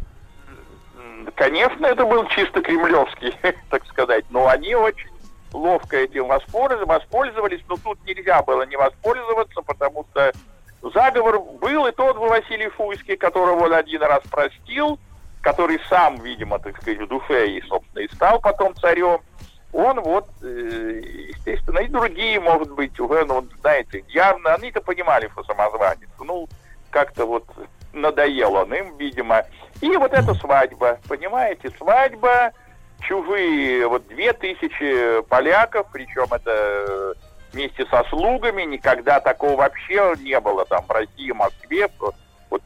Конечно, 1.37 1.87
это 1.87 2.05
был 2.05 2.27
чисто 2.29 2.61
кремлевский, 2.61 3.35
так 3.71 3.87
сказать, 3.87 4.25
но 4.31 4.49
они 4.49 4.75
очень 4.75 5.09
ловко 5.53 5.97
этим 5.97 6.29
воспользовались, 6.29 6.87
воспользовались, 6.87 7.61
но 7.69 7.77
тут 7.77 7.99
нельзя 8.07 8.43
было 8.43 8.65
не 8.67 8.77
воспользоваться, 8.77 9.61
потому 9.63 10.07
что 10.11 10.33
заговор 10.95 11.41
был, 11.61 11.87
и 11.87 11.93
тот 11.93 12.17
Василий 12.17 12.69
Фуйский, 12.71 13.17
которого 13.17 13.65
он 13.65 13.75
один 13.75 14.03
раз 14.03 14.23
простил, 14.31 14.99
который 15.43 15.79
сам, 15.91 16.17
видимо, 16.21 16.59
так 16.59 16.81
сказать, 16.81 17.01
в 17.01 17.09
душе 17.09 17.49
и, 17.51 17.63
собственно, 17.63 18.03
и 18.03 18.15
стал 18.15 18.41
потом 18.41 18.75
царем, 18.77 19.21
он 19.73 20.01
вот, 20.01 20.29
э, 20.43 21.03
естественно, 21.29 21.81
и 21.81 21.89
другие, 21.89 22.41
может 22.41 22.71
быть, 22.73 22.99
уже, 23.01 23.25
ну, 23.25 23.47
знаете, 23.61 24.05
явно, 24.09 24.55
они-то 24.55 24.81
понимали, 24.81 25.29
что 25.29 25.43
самозванец. 25.45 26.09
Ну, 26.19 26.49
как-то 26.91 27.27
вот 27.27 27.45
надоел 27.93 28.55
он 28.55 28.73
им, 28.75 28.97
видимо. 28.99 29.45
И 29.81 29.97
вот 29.97 30.13
эта 30.13 30.35
свадьба, 30.35 31.01
понимаете, 31.09 31.71
свадьба, 31.79 32.53
чужие, 33.01 33.87
вот 33.89 34.07
две 34.09 34.33
тысячи 34.35 35.23
поляков, 35.23 35.87
причем 35.93 36.27
это 36.33 37.15
вместе 37.53 37.85
со 37.87 38.05
слугами, 38.05 38.63
никогда 38.63 39.21
такого 39.21 39.57
вообще 39.57 40.15
не 40.21 40.39
было 40.39 40.65
там 40.67 40.85
в 40.87 40.91
России, 40.91 41.33
Москве, 41.33 41.89
вот 42.51 42.63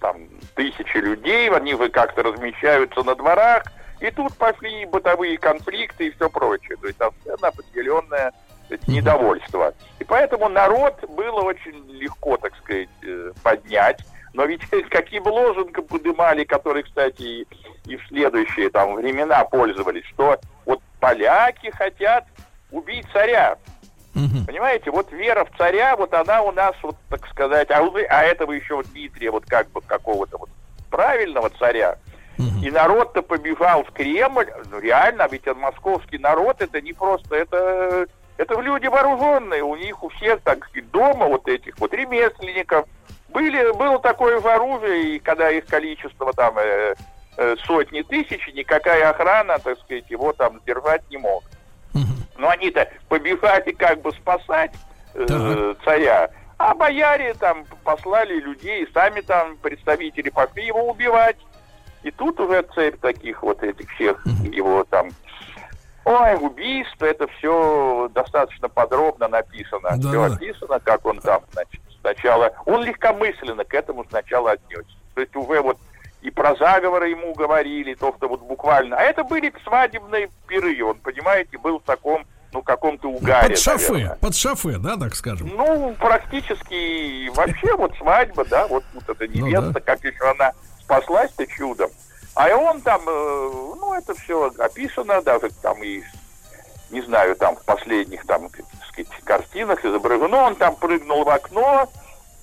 там 0.00 0.28
тысячи 0.54 0.96
людей, 0.96 1.50
они 1.50 1.74
вы 1.74 1.88
как-то 1.88 2.22
размещаются 2.22 3.02
на 3.02 3.14
дворах, 3.14 3.64
и 4.00 4.10
тут 4.10 4.36
пошли 4.36 4.84
бытовые 4.86 5.38
конфликты 5.38 6.08
и 6.08 6.10
все 6.10 6.28
прочее. 6.28 6.76
То 6.80 6.86
есть 6.88 6.98
совершенно 6.98 7.48
определенное 7.48 8.32
сказать, 8.72 8.88
недовольство. 8.88 9.74
И 9.98 10.04
поэтому 10.04 10.48
народ 10.48 10.98
было 11.08 11.42
очень 11.42 11.88
легко, 11.90 12.36
так 12.36 12.54
сказать, 12.56 12.88
э, 13.02 13.32
поднять. 13.42 14.00
Но 14.34 14.44
ведь 14.44 14.62
каким 14.90 15.26
лозунгом 15.26 15.84
подымали, 15.86 16.44
которые, 16.44 16.84
кстати, 16.84 17.22
и, 17.22 17.46
и 17.86 17.96
в 17.96 18.06
следующие 18.08 18.70
там 18.70 18.94
времена 18.94 19.44
пользовались, 19.44 20.04
что 20.06 20.38
вот 20.64 20.80
поляки 21.00 21.70
хотят 21.70 22.24
убить 22.70 23.06
царя. 23.12 23.56
Угу. 24.14 24.46
Понимаете, 24.46 24.90
вот 24.90 25.10
вера 25.12 25.44
в 25.44 25.56
царя, 25.56 25.96
вот 25.96 26.12
она 26.12 26.42
у 26.42 26.52
нас, 26.52 26.74
вот 26.82 26.96
так 27.08 27.26
сказать, 27.28 27.70
а, 27.70 27.80
а 28.10 28.22
этого 28.22 28.52
еще 28.52 28.76
вот 28.76 28.86
Дмитрия, 28.92 29.30
вот 29.30 29.46
как 29.46 29.70
бы 29.70 29.80
какого-то 29.80 30.36
вот 30.38 30.50
правильного 30.90 31.50
царя. 31.58 31.96
Угу. 32.38 32.64
И 32.66 32.70
народ-то 32.70 33.22
побежал 33.22 33.84
в 33.84 33.92
Кремль, 33.92 34.48
ну 34.70 34.80
реально, 34.80 35.26
ведь 35.30 35.46
московский 35.46 36.18
народ 36.18 36.60
это 36.60 36.80
не 36.80 36.92
просто, 36.92 37.36
это, 37.36 38.06
это 38.36 38.60
люди 38.60 38.86
вооруженные, 38.86 39.62
у 39.62 39.76
них 39.76 40.02
у 40.02 40.10
всех, 40.10 40.42
так 40.42 40.66
сказать, 40.66 40.90
дома 40.90 41.26
вот 41.26 41.48
этих 41.48 41.78
вот 41.78 41.94
ремесленников, 41.94 42.86
были, 43.28 43.72
было 43.72 43.98
такое 43.98 44.40
же 44.40 44.48
оружие, 44.48 45.16
и 45.16 45.18
когда 45.18 45.50
их 45.50 45.66
количество 45.66 46.32
там 46.34 46.58
э, 46.58 46.94
э, 47.38 47.56
сотни 47.64 48.02
тысяч, 48.02 48.46
никакая 48.54 49.08
охрана, 49.08 49.58
так 49.58 49.78
сказать, 49.80 50.10
его 50.10 50.34
там 50.34 50.60
держать 50.66 51.02
не 51.10 51.16
мог. 51.16 51.42
Но 52.42 52.48
они-то 52.48 52.90
побежали 53.08 53.70
как 53.70 54.02
бы 54.02 54.10
спасать 54.10 54.72
э, 55.14 55.74
царя. 55.84 56.28
А 56.58 56.74
бояре 56.74 57.34
там 57.34 57.64
послали 57.84 58.40
людей, 58.40 58.84
сами 58.92 59.20
там 59.20 59.56
представители 59.58 60.28
пошли 60.28 60.66
его 60.66 60.90
убивать. 60.90 61.36
И 62.02 62.10
тут 62.10 62.40
уже 62.40 62.62
цепь 62.74 62.98
таких 63.00 63.44
вот 63.44 63.62
этих 63.62 63.88
всех 63.92 64.26
его 64.42 64.82
там 64.90 65.10
Ой, 66.04 66.34
убийство, 66.34 67.06
это 67.06 67.28
все 67.28 68.10
достаточно 68.12 68.68
подробно 68.68 69.28
написано. 69.28 69.90
Да, 69.98 70.08
все 70.08 70.28
да. 70.28 70.34
описано, 70.34 70.80
как 70.80 71.06
он 71.06 71.20
там, 71.20 71.42
значит, 71.52 71.80
сначала... 72.00 72.50
Он 72.66 72.82
легкомысленно 72.82 73.64
к 73.64 73.72
этому 73.72 74.04
сначала 74.08 74.50
отнесся. 74.50 74.96
То 75.14 75.20
есть 75.20 75.36
уже 75.36 75.60
вот 75.60 75.78
и 76.22 76.30
про 76.30 76.54
заговоры 76.54 77.10
ему 77.10 77.34
говорили, 77.34 77.94
то, 77.94 78.14
что 78.16 78.28
вот 78.28 78.40
буквально... 78.42 78.96
А 78.96 79.02
это 79.02 79.24
были 79.24 79.52
свадебные 79.64 80.30
пиры, 80.46 80.82
он, 80.84 80.98
понимаете, 80.98 81.58
был 81.58 81.80
в 81.80 81.82
таком, 81.82 82.24
ну, 82.52 82.62
каком-то 82.62 83.08
угаре, 83.08 83.48
Под 83.48 83.58
шофе, 83.58 83.92
наверное. 83.92 84.16
под 84.16 84.36
шофе, 84.36 84.78
да, 84.78 84.96
так 84.96 85.16
скажем? 85.16 85.48
Ну, 85.48 85.96
практически, 85.98 87.28
вообще 87.30 87.76
вот 87.76 87.96
свадьба, 87.96 88.44
да, 88.44 88.68
вот, 88.68 88.84
вот 88.94 89.08
эта 89.08 89.24
ну 89.26 89.46
невеста, 89.46 89.66
ну, 89.66 89.72
да. 89.72 89.80
как 89.80 90.04
еще 90.04 90.30
она 90.30 90.52
спаслась-то 90.80 91.44
чудом. 91.48 91.90
А 92.34 92.48
он 92.56 92.80
там, 92.82 93.02
э, 93.06 93.50
ну, 93.80 93.94
это 93.94 94.14
все 94.14 94.52
описано, 94.58 95.22
даже 95.22 95.50
там 95.60 95.82
и, 95.82 96.02
не 96.90 97.02
знаю, 97.02 97.34
там 97.34 97.56
в 97.56 97.64
последних, 97.64 98.24
там, 98.26 98.48
так 98.48 98.64
сказать, 98.86 99.08
картинах 99.24 99.84
изображено, 99.84 100.36
он 100.36 100.54
там 100.54 100.76
прыгнул 100.76 101.24
в 101.24 101.28
окно, 101.28 101.90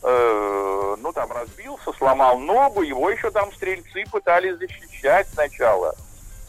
э, 0.02 0.96
ну, 1.02 1.12
там 1.14 1.32
разбился, 1.32 1.92
сломал 1.98 2.40
ногу, 2.40 2.82
его 2.82 3.10
еще 3.10 3.32
там 3.32 3.52
стрельцы 3.54 4.04
пытались 4.12 4.58
защищать 4.58 5.28
сначала. 5.34 5.96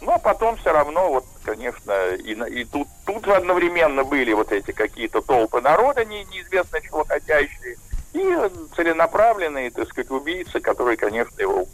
Ну, 0.00 0.12
а 0.12 0.18
потом 0.18 0.56
все 0.56 0.72
равно, 0.72 1.10
вот, 1.10 1.24
конечно, 1.44 1.92
и, 2.14 2.32
и 2.32 2.64
тут, 2.64 2.88
тут 3.04 3.28
одновременно 3.28 4.02
были 4.02 4.32
вот 4.32 4.50
эти 4.50 4.72
какие-то 4.72 5.20
толпы 5.20 5.60
народа, 5.60 6.04
не, 6.04 6.24
неизвестно 6.24 6.80
чего 6.80 7.04
хотящие, 7.04 7.76
и 8.12 8.36
целенаправленные, 8.74 9.70
так 9.70 9.88
сказать, 9.88 10.10
убийцы, 10.10 10.58
которые, 10.60 10.96
конечно, 10.96 11.40
его 11.40 11.66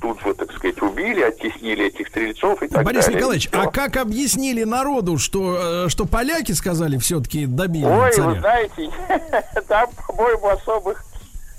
тут 0.00 0.20
же, 0.22 0.34
так 0.34 0.52
сказать, 0.52 0.80
убили, 0.82 1.20
оттеснили 1.22 1.86
этих 1.86 2.08
стрельцов 2.08 2.62
и 2.62 2.68
так 2.68 2.84
Борис 2.84 3.04
далее. 3.04 3.18
Николаевич, 3.18 3.48
а 3.52 3.66
как 3.66 3.96
объяснили 3.96 4.64
народу, 4.64 5.18
что, 5.18 5.84
э, 5.86 5.88
что 5.88 6.06
поляки 6.06 6.52
сказали 6.52 6.96
все-таки 6.98 7.46
добили 7.46 7.84
Ой, 7.84 8.12
царя? 8.12 8.28
вы 8.28 8.38
знаете, 8.40 8.90
там, 9.68 9.90
по-моему, 10.06 10.48
особых 10.48 11.04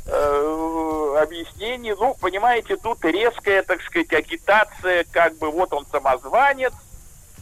э, 0.06 1.18
объяснений. 1.22 1.94
Ну, 1.98 2.16
понимаете, 2.20 2.76
тут 2.78 3.04
резкая, 3.04 3.64
так 3.64 3.82
сказать, 3.82 4.14
агитация, 4.14 5.06
как 5.12 5.38
бы 5.38 5.52
вот 5.52 5.74
он 5.74 5.86
самозванец, 5.92 6.74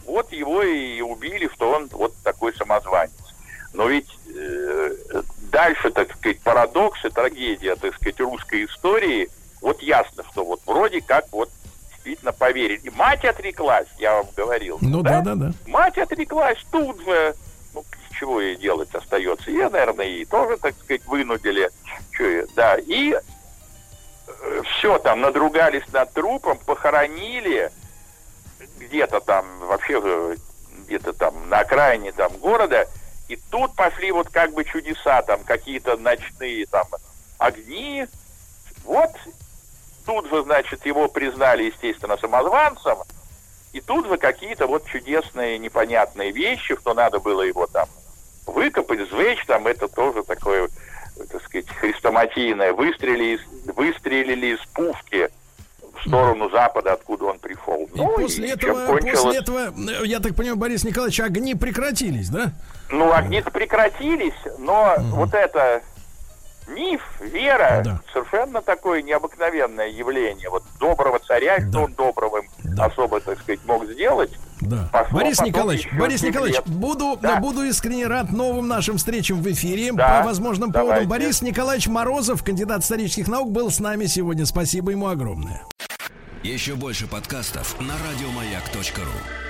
вот 0.06 0.32
его 0.32 0.62
и 0.62 1.00
убили, 1.00 1.48
что 1.54 1.70
он 1.70 1.88
вот 1.92 2.14
такой 2.22 2.54
самозванец. 2.54 3.12
Но 3.72 3.86
ведь 3.86 4.08
э, 4.34 4.94
дальше, 5.52 5.90
так 5.90 6.12
сказать, 6.16 6.40
парадокс 6.40 7.04
и 7.04 7.10
трагедия, 7.10 7.76
так 7.76 7.94
сказать, 7.94 8.18
русской 8.20 8.64
истории, 8.64 9.28
вот 9.60 9.80
ясно, 9.82 10.24
что 10.32 10.44
вот 10.44 10.60
вроде 10.66 11.00
как 11.00 11.26
вот 11.32 11.50
действительно 11.92 12.32
поверили. 12.32 12.90
Мать 12.90 13.24
отреклась, 13.24 13.88
я 13.98 14.14
вам 14.14 14.26
говорил. 14.36 14.78
Ну 14.80 15.02
да, 15.02 15.20
да, 15.20 15.34
да. 15.34 15.46
да. 15.46 15.52
Мать 15.66 15.98
отреклась 15.98 16.58
тут 16.70 17.00
же. 17.04 17.34
Ну, 17.74 17.84
чего 18.20 18.40
ей 18.40 18.56
делать 18.56 18.94
остается? 18.94 19.50
Я, 19.50 19.70
наверное, 19.70 20.06
и 20.06 20.24
тоже, 20.26 20.58
так 20.58 20.74
сказать, 20.78 21.04
вынудили. 21.06 21.70
Да, 22.54 22.76
и 22.76 23.14
э, 23.14 24.62
все 24.64 24.98
там, 24.98 25.22
надругались 25.22 25.90
над 25.90 26.12
трупом, 26.12 26.58
похоронили 26.58 27.72
где-то 28.78 29.20
там, 29.20 29.46
вообще 29.60 30.00
э, 30.04 30.36
где-то 30.86 31.14
там 31.14 31.48
на 31.48 31.60
окраине 31.60 32.12
там 32.12 32.36
города, 32.36 32.86
и 33.28 33.36
тут 33.50 33.74
пошли 33.74 34.12
вот 34.12 34.28
как 34.28 34.52
бы 34.52 34.64
чудеса, 34.64 35.22
там 35.22 35.42
какие-то 35.44 35.96
ночные 35.96 36.66
там 36.66 36.86
огни. 37.38 38.06
Вот 38.84 39.12
тут 40.04 40.28
же, 40.28 40.42
значит, 40.42 40.84
его 40.84 41.08
признали, 41.08 41.64
естественно, 41.64 42.18
самозванцем, 42.18 42.98
и 43.72 43.80
тут 43.80 44.06
же 44.08 44.18
какие-то 44.18 44.66
вот 44.66 44.84
чудесные, 44.84 45.58
непонятные 45.58 46.32
вещи, 46.32 46.76
что 46.76 46.92
надо 46.92 47.18
было 47.18 47.42
его 47.42 47.66
там 47.66 47.88
выкопать, 48.50 49.08
сжечь, 49.08 49.44
там 49.46 49.66
это 49.66 49.88
тоже 49.88 50.22
такое, 50.24 50.68
так 51.30 51.42
сказать, 51.42 51.68
хрестоматийное. 51.68 52.72
Выстрелили, 52.72 53.38
выстрелили 53.74 54.54
из 54.54 54.66
пушки 54.74 55.28
в 56.00 56.06
сторону 56.08 56.50
запада, 56.50 56.94
откуда 56.94 57.26
он 57.26 57.38
пришел. 57.38 57.88
И 57.94 57.98
ну, 57.98 58.08
после, 58.16 58.48
и 58.48 58.50
этого, 58.50 58.86
кончилось... 58.86 59.20
после 59.20 59.40
этого, 59.40 60.04
я 60.04 60.20
так 60.20 60.34
понимаю, 60.34 60.56
Борис 60.56 60.84
Николаевич, 60.84 61.20
огни 61.20 61.54
прекратились, 61.54 62.30
да? 62.30 62.52
Ну, 62.90 63.12
огни 63.12 63.42
прекратились, 63.42 64.34
но 64.58 64.94
угу. 64.96 65.16
вот 65.16 65.34
это 65.34 65.82
миф, 66.70 67.02
вера, 67.20 67.82
да. 67.84 68.00
совершенно 68.12 68.62
такое 68.62 69.02
необыкновенное 69.02 69.88
явление. 69.88 70.48
Вот 70.48 70.62
доброго 70.78 71.18
царя, 71.18 71.58
да. 71.58 71.68
что 71.68 71.84
он 71.84 71.92
доброго 71.94 72.42
да. 72.64 72.86
особо, 72.86 73.20
так 73.20 73.38
сказать, 73.40 73.60
мог 73.66 73.84
сделать. 73.86 74.30
Да. 74.60 74.88
Пошло 74.92 75.18
Борис 75.18 75.40
Николаевич, 75.40 75.88
Борис 75.92 76.22
Николаевич, 76.22 76.56
лет. 76.58 76.68
буду, 76.68 77.18
да. 77.20 77.40
буду 77.40 77.62
искренне 77.64 78.06
рад 78.06 78.30
новым 78.30 78.68
нашим 78.68 78.98
встречам 78.98 79.42
в 79.42 79.50
эфире 79.50 79.92
да. 79.92 80.20
по 80.20 80.26
возможным 80.26 80.70
Давайте. 80.70 81.06
поводам. 81.06 81.08
Борис 81.08 81.42
Николаевич 81.42 81.88
Морозов, 81.88 82.44
кандидат 82.44 82.82
исторических 82.82 83.28
наук, 83.28 83.50
был 83.50 83.70
с 83.70 83.80
нами 83.80 84.06
сегодня. 84.06 84.44
Спасибо 84.44 84.90
ему 84.90 85.08
огромное. 85.08 85.62
Еще 86.42 86.74
больше 86.74 87.06
подкастов 87.06 87.78
на 87.80 87.94
радиомаяк.ру 87.94 89.49